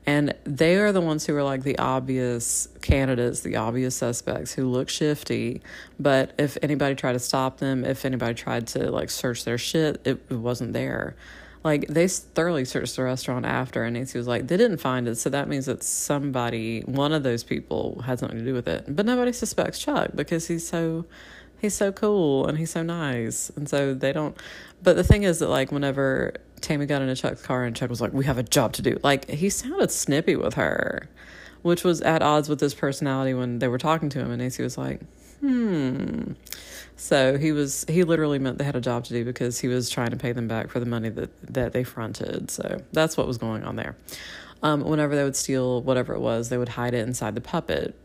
And 0.07 0.33
they 0.45 0.77
are 0.77 0.93
the 0.93 1.01
ones 1.01 1.25
who 1.25 1.35
are 1.35 1.43
like 1.43 1.63
the 1.63 1.77
obvious 1.77 2.69
candidates, 2.81 3.41
the 3.41 3.57
obvious 3.57 3.93
suspects 3.93 4.53
who 4.53 4.65
look 4.69 4.87
shifty. 4.87 5.61
But 5.99 6.31
if 6.39 6.57
anybody 6.61 6.95
tried 6.95 7.13
to 7.13 7.19
stop 7.19 7.57
them, 7.57 7.83
if 7.83 8.05
anybody 8.05 8.33
tried 8.33 8.67
to 8.67 8.89
like 8.89 9.09
search 9.09 9.43
their 9.43 9.57
shit, 9.57 9.99
it, 10.05 10.25
it 10.29 10.35
wasn't 10.35 10.71
there. 10.71 11.17
Like 11.61 11.87
they 11.87 12.07
thoroughly 12.07 12.63
searched 12.63 12.95
the 12.95 13.03
restaurant 13.03 13.45
after, 13.45 13.83
and 13.83 13.95
Nancy 13.95 14.17
was 14.17 14.27
like, 14.27 14.47
they 14.47 14.55
didn't 14.55 14.77
find 14.77 15.09
it, 15.09 15.15
so 15.15 15.29
that 15.29 15.49
means 15.49 15.65
that 15.65 15.83
somebody, 15.83 16.79
one 16.81 17.11
of 17.11 17.23
those 17.23 17.43
people, 17.43 18.01
had 18.05 18.19
something 18.19 18.39
to 18.39 18.45
do 18.45 18.53
with 18.53 18.69
it. 18.69 18.85
But 18.87 19.05
nobody 19.05 19.33
suspects 19.33 19.77
Chuck 19.77 20.11
because 20.15 20.47
he's 20.47 20.65
so 20.65 21.03
he's 21.59 21.73
so 21.73 21.91
cool 21.91 22.47
and 22.47 22.57
he's 22.57 22.71
so 22.71 22.83
nice, 22.83 23.49
and 23.57 23.67
so 23.67 23.93
they 23.93 24.13
don't. 24.13 24.37
But 24.81 24.95
the 24.95 25.03
thing 25.03 25.23
is 25.23 25.39
that 25.39 25.49
like 25.49 25.69
whenever 25.69 26.35
Tammy 26.61 26.85
got 26.85 27.01
into 27.01 27.15
Chuck's 27.15 27.41
car 27.41 27.63
and 27.63 27.75
Chuck 27.75 27.89
was 27.89 28.01
like, 28.01 28.13
"We 28.13 28.25
have 28.25 28.37
a 28.37 28.43
job 28.43 28.73
to 28.73 28.81
do," 28.81 28.99
like 29.03 29.29
he 29.29 29.49
sounded 29.49 29.91
snippy 29.91 30.35
with 30.35 30.55
her, 30.55 31.09
which 31.61 31.83
was 31.83 32.01
at 32.01 32.21
odds 32.21 32.49
with 32.49 32.59
his 32.59 32.73
personality 32.73 33.33
when 33.33 33.59
they 33.59 33.67
were 33.67 33.77
talking 33.77 34.09
to 34.09 34.19
him, 34.19 34.31
and 34.31 34.41
Nancy 34.41 34.63
was 34.63 34.77
like, 34.77 35.01
"Hmm." 35.39 36.33
So 36.95 37.37
he 37.37 37.51
was 37.51 37.85
he 37.87 38.03
literally 38.03 38.39
meant 38.39 38.57
they 38.57 38.63
had 38.63 38.75
a 38.75 38.81
job 38.81 39.05
to 39.05 39.13
do 39.13 39.23
because 39.23 39.59
he 39.59 39.67
was 39.67 39.89
trying 39.89 40.09
to 40.09 40.17
pay 40.17 40.31
them 40.31 40.47
back 40.47 40.69
for 40.69 40.79
the 40.79 40.85
money 40.85 41.09
that 41.09 41.29
that 41.53 41.73
they 41.73 41.83
fronted. 41.83 42.49
So 42.49 42.81
that's 42.91 43.15
what 43.15 43.27
was 43.27 43.37
going 43.37 43.63
on 43.63 43.75
there. 43.75 43.95
Um, 44.63 44.81
whenever 44.81 45.15
they 45.15 45.23
would 45.23 45.35
steal 45.35 45.83
whatever 45.83 46.15
it 46.15 46.19
was, 46.19 46.49
they 46.49 46.57
would 46.57 46.69
hide 46.69 46.95
it 46.95 47.07
inside 47.07 47.35
the 47.35 47.41
puppet 47.41 47.95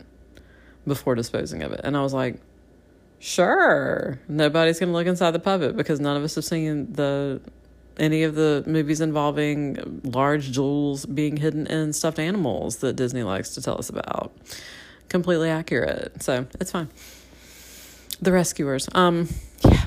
before 0.87 1.15
disposing 1.15 1.63
of 1.63 1.73
it. 1.73 1.81
And 1.83 1.97
I 1.97 2.03
was 2.03 2.13
like, 2.13 2.37
sure, 3.19 4.21
nobody's 4.29 4.79
gonna 4.79 4.93
look 4.93 5.07
inside 5.07 5.31
the 5.31 5.39
puppet 5.39 5.75
because 5.77 5.99
none 5.99 6.17
of 6.17 6.23
us 6.23 6.35
have 6.35 6.45
seen 6.45 6.93
the 6.93 7.41
any 7.99 8.23
of 8.23 8.35
the 8.35 8.65
movies 8.67 9.01
involving 9.01 10.01
large 10.05 10.51
jewels 10.53 11.07
being 11.07 11.37
hidden 11.37 11.67
in 11.67 11.93
stuffed 11.93 12.19
animals 12.19 12.77
that 12.79 12.97
Disney 12.97 13.23
likes 13.23 13.51
to 13.55 13.63
tell 13.63 13.79
us 13.79 13.89
about. 13.89 14.33
Completely 15.09 15.51
accurate. 15.51 16.23
So 16.23 16.47
it's 16.61 16.71
fine 16.71 16.89
the 18.23 18.33
rescuers. 18.33 18.89
Um, 18.95 19.29
yeah. 19.69 19.87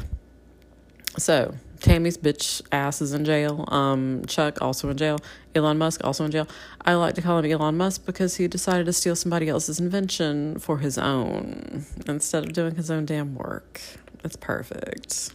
So 1.18 1.56
Tammy's 1.80 2.18
bitch 2.18 2.62
ass 2.72 3.02
is 3.02 3.14
in 3.14 3.26
jail. 3.26 3.66
Um, 3.70 4.26
Chuck 4.28 4.62
also 4.62 4.90
in 4.90 4.98
jail. 4.98 5.18
Elon 5.56 5.78
Musk 5.78 6.04
also 6.04 6.26
in 6.26 6.32
jail. 6.32 6.48
I 6.82 6.96
like 6.96 7.16
to 7.16 7.22
call 7.22 7.40
him 7.40 7.50
Elon 7.50 7.78
Musk 7.78 8.06
because 8.06 8.36
he 8.36 8.48
decided 8.48 8.86
to 8.88 8.94
steal 8.94 9.16
somebody 9.16 9.48
else's 9.48 9.80
invention 9.80 10.60
for 10.60 10.80
his 10.80 10.98
own 10.98 11.86
instead 12.08 12.44
of 12.44 12.54
doing 12.54 12.76
his 12.76 12.92
own 12.92 13.06
damn 13.06 13.36
work. 13.36 13.82
It's 14.24 14.36
perfect. 14.36 15.34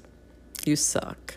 You 0.65 0.77
suck. 0.77 1.37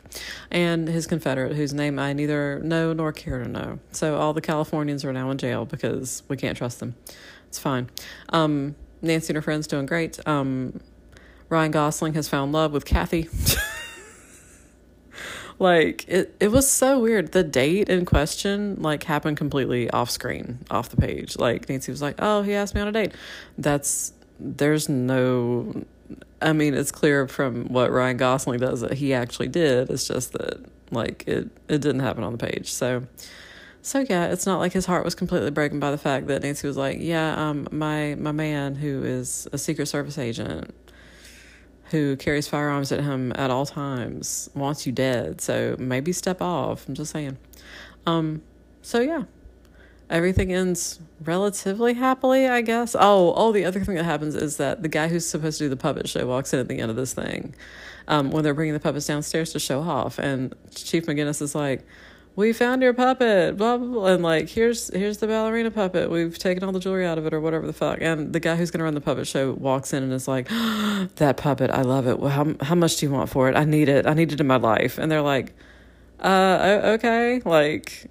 And 0.52 0.88
his 0.88 1.08
Confederate, 1.08 1.56
whose 1.56 1.74
name 1.74 2.00
I 2.00 2.14
neither 2.14 2.60
know 2.60 2.94
nor 2.94 3.12
care 3.12 3.44
to 3.44 3.50
know. 3.50 3.80
So 3.92 4.18
all 4.18 4.34
the 4.34 4.42
Californians 4.42 5.06
are 5.06 5.14
now 5.14 5.32
in 5.32 5.38
jail 5.38 5.66
because 5.66 6.24
we 6.28 6.38
can't 6.38 6.58
trust 6.58 6.80
them. 6.80 6.96
It's 7.48 7.60
fine. 7.60 7.90
Um, 8.30 8.76
Nancy 9.02 9.30
and 9.30 9.36
her 9.36 9.42
friends 9.42 9.68
doing 9.68 9.86
great. 9.86 10.26
Um, 10.28 10.80
Ryan 11.50 11.72
Gosling 11.72 12.14
has 12.16 12.28
found 12.28 12.52
love 12.52 12.72
with 12.72 12.86
Kathy. 12.86 13.30
like 15.60 16.08
it, 16.08 16.36
it 16.40 16.50
was 16.50 16.70
so 16.70 17.00
weird. 17.00 17.32
The 17.32 17.44
date 17.44 17.90
in 17.90 18.06
question 18.06 18.82
like 18.82 19.04
happened 19.04 19.38
completely 19.38 19.90
off 19.92 20.10
screen, 20.10 20.60
off 20.72 20.90
the 20.90 20.98
page. 20.98 21.38
Like 21.38 21.70
Nancy 21.70 21.92
was 21.92 22.02
like, 22.02 22.16
"Oh, 22.20 22.42
he 22.42 22.54
asked 22.54 22.74
me 22.74 22.82
on 22.82 22.88
a 22.88 22.92
date." 22.92 23.14
That's 23.58 24.14
there's 24.40 24.90
no 24.90 25.86
I 26.42 26.54
mean, 26.54 26.74
it's 26.74 26.92
clear 26.92 27.28
from 27.28 27.66
what 27.66 27.92
Ryan 27.92 28.18
Gosling 28.18 28.60
does 28.60 28.82
that 28.82 28.94
he 28.94 29.14
actually 29.14 29.48
did. 29.48 29.90
It's 29.90 30.08
just 30.08 30.34
that 30.34 30.64
like 30.92 31.24
it 31.28 31.50
it 31.68 31.82
didn't 31.82 32.02
happen 32.02 32.24
on 32.24 32.32
the 32.32 32.38
page. 32.38 32.72
So 32.72 33.04
so 33.82 34.06
yeah, 34.10 34.28
it's 34.28 34.46
not 34.46 34.60
like 34.60 34.74
his 34.74 34.86
heart 34.86 35.04
was 35.04 35.16
completely 35.16 35.52
broken 35.52 35.80
by 35.80 35.92
the 35.92 35.98
fact 35.98 36.28
that 36.28 36.42
Nancy 36.42 36.68
was 36.68 36.78
like, 36.78 36.98
"Yeah, 37.00 37.36
um 37.36 37.68
my 37.72 38.16
my 38.16 38.32
man 38.32 38.76
who 38.76 39.04
is 39.04 39.48
a 39.52 39.58
secret 39.58 39.88
service 39.88 40.18
agent 40.18 40.74
who 41.92 42.16
carries 42.16 42.48
firearms 42.48 42.92
at 42.92 43.02
him 43.02 43.32
at 43.36 43.52
all 43.52 43.66
times 43.66 44.50
wants 44.56 44.86
you 44.86 44.92
dead. 44.92 45.42
So 45.42 45.76
maybe 45.80 46.14
step 46.14 46.42
off." 46.42 46.88
I'm 46.88 46.96
just 46.96 47.12
saying. 47.12 47.38
Um 48.06 48.42
so 48.82 49.00
yeah, 49.00 49.24
everything 50.10 50.52
ends 50.52 51.00
relatively 51.24 51.94
happily, 51.94 52.48
I 52.48 52.62
guess. 52.62 52.96
Oh, 52.98 53.34
oh, 53.36 53.52
the 53.52 53.66
other 53.66 53.84
thing 53.84 53.96
that 53.96 54.04
happens 54.04 54.36
is 54.36 54.58
that 54.58 54.82
the 54.82 54.90
guy 54.90 55.08
who's 55.08 55.26
supposed 55.26 55.58
to 55.60 55.66
do 55.66 55.70
the 55.70 55.78
puppet 55.78 56.08
show 56.10 56.26
walks 56.28 56.54
in 56.54 56.60
at 56.60 56.68
the 56.68 56.80
end 56.80 56.90
of 56.90 56.98
this 56.98 57.14
thing 57.14 57.56
um, 58.08 58.32
when 58.32 58.44
they're 58.44 58.54
bringing 58.54 58.74
the 58.74 58.80
puppets 58.80 59.08
downstairs 59.08 59.54
to 59.54 59.60
show 59.60 59.82
off, 59.82 60.20
and 60.20 60.54
Chief 60.74 61.06
McGinnis 61.06 61.42
is 61.42 61.56
like, 61.56 61.86
"We 62.36 62.54
found 62.54 62.82
your 62.82 62.94
puppet, 62.94 63.58
blah 63.58 63.78
blah 63.78 63.88
blah," 63.88 64.06
and 64.08 64.24
like, 64.24 64.50
"Here's 64.50 64.94
here's 64.94 65.20
the 65.20 65.28
ballerina 65.28 65.72
puppet. 65.72 66.10
We've 66.10 66.38
taken 66.38 66.64
all 66.64 66.72
the 66.72 66.80
jewelry 66.80 67.06
out 67.06 67.18
of 67.18 67.26
it, 67.26 67.34
or 67.34 67.40
whatever 67.40 67.66
the 67.66 67.74
fuck." 67.74 68.00
And 68.02 68.34
the 68.34 68.40
guy 68.40 68.56
who's 68.56 68.72
gonna 68.72 68.84
run 68.84 68.94
the 68.94 69.02
puppet 69.02 69.28
show 69.28 69.54
walks 69.54 69.94
in 69.94 70.04
and 70.04 70.12
is 70.12 70.28
like, 70.28 70.48
"That 71.16 71.36
puppet, 71.38 71.72
I 71.72 71.82
love 71.82 72.08
it. 72.08 72.20
Well, 72.20 72.32
how 72.32 72.56
how 72.62 72.76
much 72.76 72.98
do 72.98 73.06
you 73.06 73.12
want 73.12 73.30
for 73.30 73.50
it? 73.50 73.56
I 73.56 73.64
need 73.64 73.90
it. 73.90 74.06
I 74.06 74.14
need 74.14 74.32
it 74.34 74.40
in 74.40 74.48
my 74.48 74.58
life." 74.58 74.98
And 74.98 75.12
they're 75.12 75.22
like, 75.22 75.54
"Uh, 76.20 76.82
okay, 76.96 77.42
like." 77.46 78.10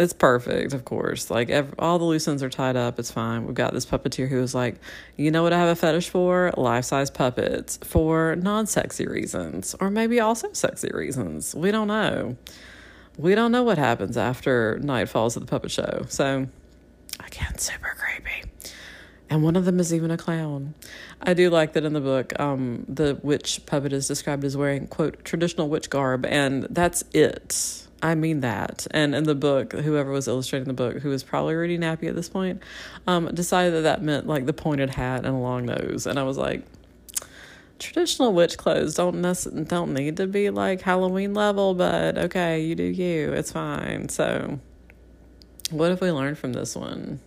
It's 0.00 0.12
perfect, 0.12 0.72
of 0.74 0.84
course. 0.84 1.30
Like 1.30 1.50
every, 1.50 1.74
all 1.78 1.98
the 1.98 2.04
loose 2.04 2.28
ends 2.28 2.42
are 2.42 2.50
tied 2.50 2.76
up. 2.76 2.98
It's 2.98 3.10
fine. 3.10 3.46
We've 3.46 3.54
got 3.54 3.72
this 3.72 3.86
puppeteer 3.86 4.28
who 4.28 4.40
was 4.40 4.54
like, 4.54 4.76
you 5.16 5.30
know 5.30 5.42
what 5.42 5.52
I 5.52 5.58
have 5.58 5.68
a 5.68 5.76
fetish 5.76 6.08
for? 6.08 6.52
Life 6.56 6.84
size 6.84 7.10
puppets 7.10 7.78
for 7.82 8.36
non 8.36 8.66
sexy 8.66 9.06
reasons, 9.06 9.74
or 9.80 9.90
maybe 9.90 10.20
also 10.20 10.52
sexy 10.52 10.90
reasons. 10.92 11.54
We 11.54 11.70
don't 11.70 11.88
know. 11.88 12.36
We 13.16 13.34
don't 13.34 13.50
know 13.50 13.62
what 13.62 13.78
happens 13.78 14.16
after 14.16 14.78
night 14.78 15.08
falls 15.08 15.36
at 15.36 15.40
the 15.40 15.48
puppet 15.48 15.70
show. 15.70 16.04
So, 16.08 16.46
again, 17.26 17.58
super 17.58 17.96
creepy. 17.98 18.50
And 19.30 19.42
one 19.42 19.56
of 19.56 19.64
them 19.64 19.80
is 19.80 19.92
even 19.92 20.10
a 20.10 20.16
clown. 20.16 20.74
I 21.20 21.34
do 21.34 21.50
like 21.50 21.72
that 21.72 21.84
in 21.84 21.92
the 21.92 22.00
book, 22.00 22.38
um, 22.38 22.86
the 22.88 23.18
witch 23.22 23.66
puppet 23.66 23.92
is 23.92 24.06
described 24.06 24.44
as 24.44 24.56
wearing, 24.56 24.86
quote, 24.86 25.24
traditional 25.24 25.68
witch 25.68 25.90
garb, 25.90 26.24
and 26.24 26.66
that's 26.70 27.04
it 27.12 27.87
I 28.02 28.14
mean 28.14 28.40
that. 28.40 28.86
And 28.92 29.14
in 29.14 29.24
the 29.24 29.34
book, 29.34 29.72
whoever 29.72 30.10
was 30.10 30.28
illustrating 30.28 30.68
the 30.68 30.74
book, 30.74 30.98
who 30.98 31.10
was 31.10 31.22
probably 31.22 31.54
already 31.54 31.78
Nappi 31.78 32.08
at 32.08 32.14
this 32.14 32.28
point, 32.28 32.62
um, 33.06 33.34
decided 33.34 33.74
that 33.74 33.82
that 33.82 34.02
meant 34.02 34.26
like 34.26 34.46
the 34.46 34.52
pointed 34.52 34.90
hat 34.90 35.24
and 35.24 35.34
a 35.34 35.38
long 35.38 35.66
nose. 35.66 36.06
And 36.06 36.18
I 36.18 36.22
was 36.22 36.38
like, 36.38 36.62
traditional 37.78 38.32
witch 38.32 38.56
clothes 38.56 38.94
don't 38.94 39.20
nec- 39.20 39.68
don't 39.68 39.94
need 39.94 40.16
to 40.16 40.26
be 40.26 40.50
like 40.50 40.80
Halloween 40.80 41.34
level, 41.34 41.74
but 41.74 42.18
okay, 42.18 42.60
you 42.60 42.74
do 42.74 42.84
you. 42.84 43.32
It's 43.32 43.52
fine. 43.52 44.08
So, 44.08 44.60
what 45.70 45.90
have 45.90 46.00
we 46.00 46.10
learned 46.10 46.38
from 46.38 46.52
this 46.52 46.76
one? 46.76 47.20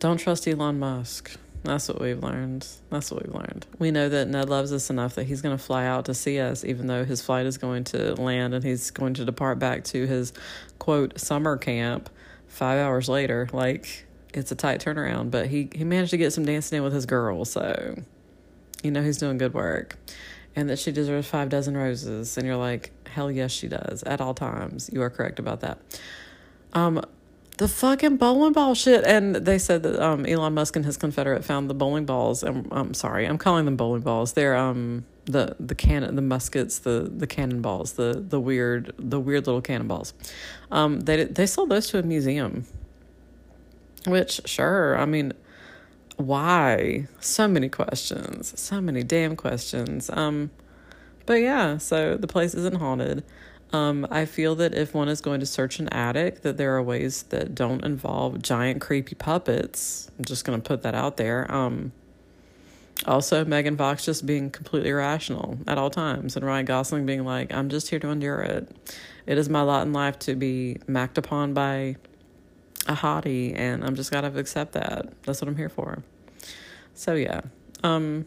Don't 0.00 0.16
trust 0.16 0.48
Elon 0.48 0.78
Musk. 0.78 1.36
That's 1.62 1.88
what 1.88 2.00
we've 2.00 2.22
learned. 2.22 2.66
That's 2.88 3.10
what 3.10 3.24
we've 3.24 3.34
learned. 3.34 3.66
We 3.78 3.90
know 3.90 4.08
that 4.08 4.28
Ned 4.28 4.48
loves 4.48 4.72
us 4.72 4.88
enough 4.88 5.14
that 5.16 5.24
he's 5.24 5.42
going 5.42 5.56
to 5.56 5.62
fly 5.62 5.84
out 5.84 6.06
to 6.06 6.14
see 6.14 6.40
us, 6.40 6.64
even 6.64 6.86
though 6.86 7.04
his 7.04 7.20
flight 7.20 7.44
is 7.44 7.58
going 7.58 7.84
to 7.84 8.14
land 8.14 8.54
and 8.54 8.64
he's 8.64 8.90
going 8.90 9.14
to 9.14 9.24
depart 9.24 9.58
back 9.58 9.84
to 9.84 10.06
his 10.06 10.32
quote 10.78 11.20
summer 11.20 11.58
camp 11.58 12.08
five 12.46 12.78
hours 12.78 13.08
later. 13.08 13.48
Like, 13.52 14.06
it's 14.32 14.50
a 14.50 14.54
tight 14.54 14.80
turnaround, 14.80 15.30
but 15.30 15.48
he, 15.48 15.68
he 15.74 15.84
managed 15.84 16.12
to 16.12 16.16
get 16.16 16.32
some 16.32 16.46
dancing 16.46 16.78
in 16.78 16.84
with 16.84 16.94
his 16.94 17.04
girl, 17.04 17.44
so 17.44 17.96
you 18.82 18.90
know 18.90 19.02
he's 19.02 19.18
doing 19.18 19.36
good 19.36 19.52
work. 19.52 19.98
And 20.56 20.68
that 20.68 20.78
she 20.78 20.90
deserves 20.90 21.28
five 21.28 21.48
dozen 21.48 21.76
roses. 21.76 22.36
And 22.36 22.44
you're 22.44 22.56
like, 22.56 22.90
hell 23.06 23.30
yes, 23.30 23.52
she 23.52 23.68
does 23.68 24.02
at 24.02 24.20
all 24.20 24.34
times. 24.34 24.90
You 24.92 25.00
are 25.02 25.10
correct 25.10 25.38
about 25.38 25.60
that. 25.60 25.78
Um, 26.72 27.02
the 27.60 27.68
fucking 27.68 28.16
bowling 28.16 28.54
ball 28.54 28.74
shit. 28.74 29.04
And 29.04 29.36
they 29.36 29.58
said 29.58 29.82
that 29.82 30.02
um, 30.02 30.24
Elon 30.24 30.54
Musk 30.54 30.76
and 30.76 30.84
his 30.84 30.96
confederate 30.96 31.44
found 31.44 31.68
the 31.68 31.74
bowling 31.74 32.06
balls. 32.06 32.42
And 32.42 32.66
I'm 32.70 32.94
sorry, 32.94 33.26
I'm 33.26 33.36
calling 33.36 33.66
them 33.66 33.76
bowling 33.76 34.00
balls. 34.00 34.32
They're 34.32 34.56
um 34.56 35.04
the 35.26 35.56
the 35.60 35.74
cannon, 35.74 36.16
the 36.16 36.22
muskets, 36.22 36.78
the 36.78 37.12
the 37.14 37.26
cannonballs, 37.26 37.92
the 37.92 38.24
the 38.26 38.40
weird 38.40 38.94
the 38.98 39.20
weird 39.20 39.46
little 39.46 39.60
cannonballs. 39.60 40.14
Um, 40.70 41.00
they 41.00 41.24
they 41.24 41.44
sold 41.44 41.68
those 41.68 41.86
to 41.88 41.98
a 41.98 42.02
museum. 42.02 42.64
Which 44.06 44.40
sure, 44.46 44.96
I 44.96 45.04
mean, 45.04 45.34
why? 46.16 47.08
So 47.20 47.46
many 47.46 47.68
questions, 47.68 48.58
so 48.58 48.80
many 48.80 49.02
damn 49.02 49.36
questions. 49.36 50.08
Um, 50.08 50.50
but 51.26 51.34
yeah, 51.34 51.76
so 51.76 52.16
the 52.16 52.26
place 52.26 52.54
isn't 52.54 52.76
haunted. 52.76 53.22
Um, 53.72 54.06
I 54.10 54.24
feel 54.24 54.56
that 54.56 54.74
if 54.74 54.94
one 54.94 55.08
is 55.08 55.20
going 55.20 55.40
to 55.40 55.46
search 55.46 55.78
an 55.78 55.88
attic, 55.90 56.42
that 56.42 56.56
there 56.56 56.76
are 56.76 56.82
ways 56.82 57.22
that 57.24 57.54
don't 57.54 57.84
involve 57.84 58.42
giant 58.42 58.80
creepy 58.80 59.14
puppets. 59.14 60.10
I'm 60.18 60.24
just 60.24 60.44
going 60.44 60.60
to 60.60 60.66
put 60.66 60.82
that 60.82 60.94
out 60.94 61.16
there. 61.16 61.50
Um, 61.52 61.92
also, 63.06 63.44
Megan 63.44 63.76
Fox 63.76 64.04
just 64.04 64.26
being 64.26 64.50
completely 64.50 64.90
irrational 64.90 65.58
at 65.66 65.78
all 65.78 65.88
times, 65.88 66.36
and 66.36 66.44
Ryan 66.44 66.66
Gosling 66.66 67.06
being 67.06 67.24
like, 67.24 67.54
"I'm 67.54 67.70
just 67.70 67.88
here 67.88 67.98
to 67.98 68.08
endure 68.08 68.40
it. 68.40 68.68
It 69.24 69.38
is 69.38 69.48
my 69.48 69.62
lot 69.62 69.86
in 69.86 69.92
life 69.92 70.18
to 70.20 70.34
be 70.34 70.78
macked 70.86 71.16
upon 71.16 71.54
by 71.54 71.96
a 72.86 72.94
hottie, 72.94 73.56
and 73.56 73.84
I'm 73.84 73.94
just 73.94 74.10
gotta 74.10 74.36
accept 74.36 74.72
that. 74.72 75.12
That's 75.22 75.40
what 75.40 75.48
I'm 75.48 75.56
here 75.56 75.70
for." 75.70 76.02
So 76.94 77.14
yeah. 77.14 77.40
Um, 77.82 78.26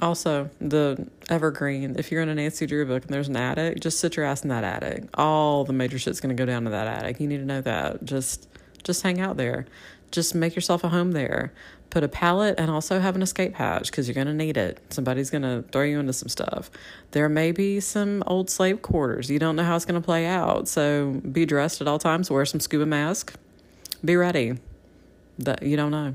also, 0.00 0.50
the 0.60 1.06
evergreen, 1.28 1.96
if 1.98 2.10
you're 2.10 2.22
in 2.22 2.28
a 2.28 2.34
Nancy 2.34 2.66
Drew 2.66 2.84
book 2.86 3.04
and 3.04 3.12
there's 3.12 3.28
an 3.28 3.36
attic, 3.36 3.80
just 3.80 4.00
sit 4.00 4.16
your 4.16 4.24
ass 4.24 4.42
in 4.42 4.48
that 4.48 4.64
attic. 4.64 5.04
All 5.14 5.64
the 5.64 5.72
major 5.72 5.98
shit's 5.98 6.20
to 6.34 6.40
go 6.40 6.46
down 6.46 6.64
to 6.64 6.70
that 6.70 6.86
attic. 6.86 7.20
You 7.20 7.28
need 7.28 7.38
to 7.38 7.44
know 7.44 7.60
that. 7.60 8.04
Just 8.04 8.48
just 8.82 9.02
hang 9.02 9.20
out 9.20 9.36
there. 9.36 9.66
Just 10.10 10.34
make 10.34 10.54
yourself 10.54 10.84
a 10.84 10.88
home 10.88 11.12
there. 11.12 11.52
Put 11.90 12.02
a 12.02 12.08
pallet 12.08 12.54
and 12.58 12.70
also 12.70 13.00
have 13.00 13.16
an 13.16 13.22
escape 13.22 13.54
hatch 13.54 13.90
because 13.90 14.08
you're 14.08 14.14
to 14.26 14.34
need 14.34 14.56
it. 14.56 14.80
Somebody's 14.90 15.30
to 15.42 15.64
throw 15.72 15.82
you 15.82 16.00
into 16.00 16.12
some 16.12 16.28
stuff. 16.28 16.70
There 17.10 17.28
may 17.28 17.52
be 17.52 17.80
some 17.80 18.24
old 18.26 18.48
slave 18.48 18.80
quarters. 18.82 19.30
You 19.30 19.38
don't 19.38 19.56
know 19.56 19.64
how 19.64 19.76
it's 19.76 19.84
to 20.00 20.04
play 20.04 20.26
out. 20.26 20.68
So 20.68 21.20
be 21.30 21.44
dressed 21.44 21.80
at 21.80 21.88
all 21.88 21.98
times. 21.98 22.30
Wear 22.30 22.46
some 22.46 22.60
scuba 22.60 22.86
mask. 22.86 23.34
Be 24.04 24.16
ready. 24.16 24.54
That 25.38 25.62
you 25.62 25.76
don't 25.76 25.90
know. 25.90 26.14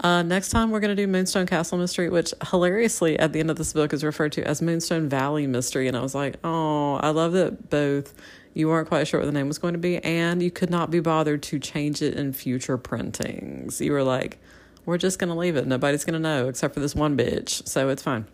Uh, 0.00 0.22
next 0.22 0.48
time, 0.48 0.70
we're 0.70 0.80
going 0.80 0.96
to 0.96 1.00
do 1.00 1.06
Moonstone 1.06 1.46
Castle 1.46 1.76
Mystery, 1.76 2.08
which 2.08 2.32
hilariously 2.50 3.18
at 3.18 3.34
the 3.34 3.40
end 3.40 3.50
of 3.50 3.56
this 3.56 3.74
book 3.74 3.92
is 3.92 4.02
referred 4.02 4.32
to 4.32 4.46
as 4.46 4.62
Moonstone 4.62 5.10
Valley 5.10 5.46
Mystery. 5.46 5.88
And 5.88 5.96
I 5.96 6.00
was 6.00 6.14
like, 6.14 6.36
oh, 6.42 6.94
I 6.94 7.10
love 7.10 7.32
that 7.32 7.68
both 7.68 8.14
you 8.54 8.68
weren't 8.68 8.88
quite 8.88 9.06
sure 9.06 9.20
what 9.20 9.26
the 9.26 9.32
name 9.32 9.46
was 9.46 9.58
going 9.58 9.74
to 9.74 9.78
be, 9.78 9.98
and 9.98 10.42
you 10.42 10.50
could 10.50 10.70
not 10.70 10.90
be 10.90 11.00
bothered 11.00 11.42
to 11.44 11.58
change 11.58 12.02
it 12.02 12.14
in 12.14 12.32
future 12.32 12.76
printings. 12.78 13.80
You 13.80 13.92
were 13.92 14.02
like, 14.02 14.38
we're 14.86 14.98
just 14.98 15.18
going 15.18 15.28
to 15.28 15.36
leave 15.36 15.56
it. 15.56 15.66
Nobody's 15.66 16.04
going 16.04 16.14
to 16.14 16.20
know 16.20 16.48
except 16.48 16.74
for 16.74 16.80
this 16.80 16.94
one 16.94 17.16
bitch. 17.16 17.66
So 17.68 17.90
it's 17.90 18.02
fine. 18.02 18.26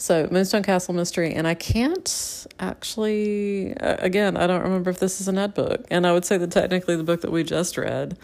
So, 0.00 0.28
Moonstone 0.30 0.62
Castle 0.62 0.94
Mystery, 0.94 1.34
and 1.34 1.48
I 1.48 1.54
can't 1.54 2.46
actually, 2.60 3.72
again, 3.80 4.36
I 4.36 4.46
don't 4.46 4.62
remember 4.62 4.90
if 4.90 5.00
this 5.00 5.20
is 5.20 5.26
an 5.26 5.38
ed 5.38 5.54
book. 5.54 5.86
And 5.90 6.06
I 6.06 6.12
would 6.12 6.24
say 6.24 6.38
that 6.38 6.52
technically 6.52 6.94
the 6.94 7.02
book 7.02 7.22
that 7.22 7.32
we 7.32 7.42
just 7.42 7.76
read 7.76 8.16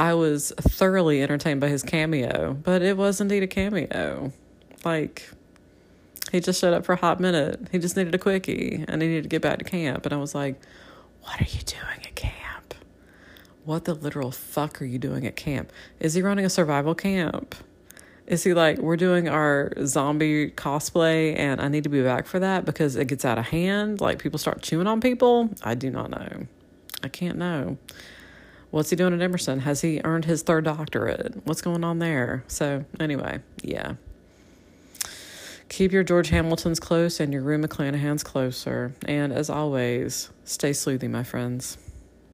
I 0.00 0.14
was 0.14 0.50
thoroughly 0.58 1.22
entertained 1.22 1.60
by 1.60 1.68
his 1.68 1.82
cameo, 1.82 2.54
but 2.54 2.80
it 2.80 2.96
was 2.96 3.20
indeed 3.20 3.42
a 3.42 3.46
cameo. 3.46 4.32
Like, 4.82 5.28
he 6.32 6.40
just 6.40 6.58
showed 6.58 6.72
up 6.72 6.86
for 6.86 6.94
a 6.94 6.96
hot 6.96 7.20
minute. 7.20 7.68
He 7.70 7.78
just 7.78 7.98
needed 7.98 8.14
a 8.14 8.18
quickie 8.18 8.82
and 8.88 9.02
he 9.02 9.08
needed 9.08 9.24
to 9.24 9.28
get 9.28 9.42
back 9.42 9.58
to 9.58 9.64
camp. 9.66 10.06
And 10.06 10.14
I 10.14 10.16
was 10.16 10.34
like, 10.34 10.58
What 11.20 11.38
are 11.38 11.44
you 11.44 11.60
doing 11.66 12.06
at 12.06 12.14
camp? 12.14 12.74
What 13.66 13.84
the 13.84 13.92
literal 13.92 14.30
fuck 14.30 14.80
are 14.80 14.86
you 14.86 14.98
doing 14.98 15.26
at 15.26 15.36
camp? 15.36 15.70
Is 15.98 16.14
he 16.14 16.22
running 16.22 16.46
a 16.46 16.50
survival 16.50 16.94
camp? 16.94 17.54
Is 18.26 18.42
he 18.42 18.54
like, 18.54 18.78
We're 18.78 18.96
doing 18.96 19.28
our 19.28 19.70
zombie 19.84 20.50
cosplay 20.50 21.38
and 21.38 21.60
I 21.60 21.68
need 21.68 21.84
to 21.84 21.90
be 21.90 22.02
back 22.02 22.26
for 22.26 22.38
that 22.38 22.64
because 22.64 22.96
it 22.96 23.04
gets 23.04 23.26
out 23.26 23.36
of 23.36 23.48
hand? 23.48 24.00
Like, 24.00 24.18
people 24.18 24.38
start 24.38 24.62
chewing 24.62 24.86
on 24.86 25.02
people? 25.02 25.50
I 25.62 25.74
do 25.74 25.90
not 25.90 26.08
know. 26.08 26.46
I 27.02 27.08
can't 27.08 27.36
know. 27.36 27.76
What's 28.70 28.90
he 28.90 28.96
doing 28.96 29.12
at 29.12 29.20
Emerson? 29.20 29.60
Has 29.60 29.80
he 29.80 30.00
earned 30.04 30.26
his 30.26 30.42
third 30.42 30.64
doctorate? 30.64 31.44
What's 31.44 31.60
going 31.60 31.82
on 31.82 31.98
there? 31.98 32.44
So, 32.46 32.84
anyway, 33.00 33.40
yeah. 33.62 33.94
Keep 35.68 35.92
your 35.92 36.04
George 36.04 36.30
Hamiltons 36.30 36.80
close 36.80 37.20
and 37.20 37.32
your 37.32 37.42
Rue 37.42 37.58
McClanahan's 37.58 38.22
closer. 38.22 38.92
And 39.06 39.32
as 39.32 39.50
always, 39.50 40.30
stay 40.44 40.70
sleuthy, 40.70 41.08
my 41.08 41.22
friends. 41.22 41.78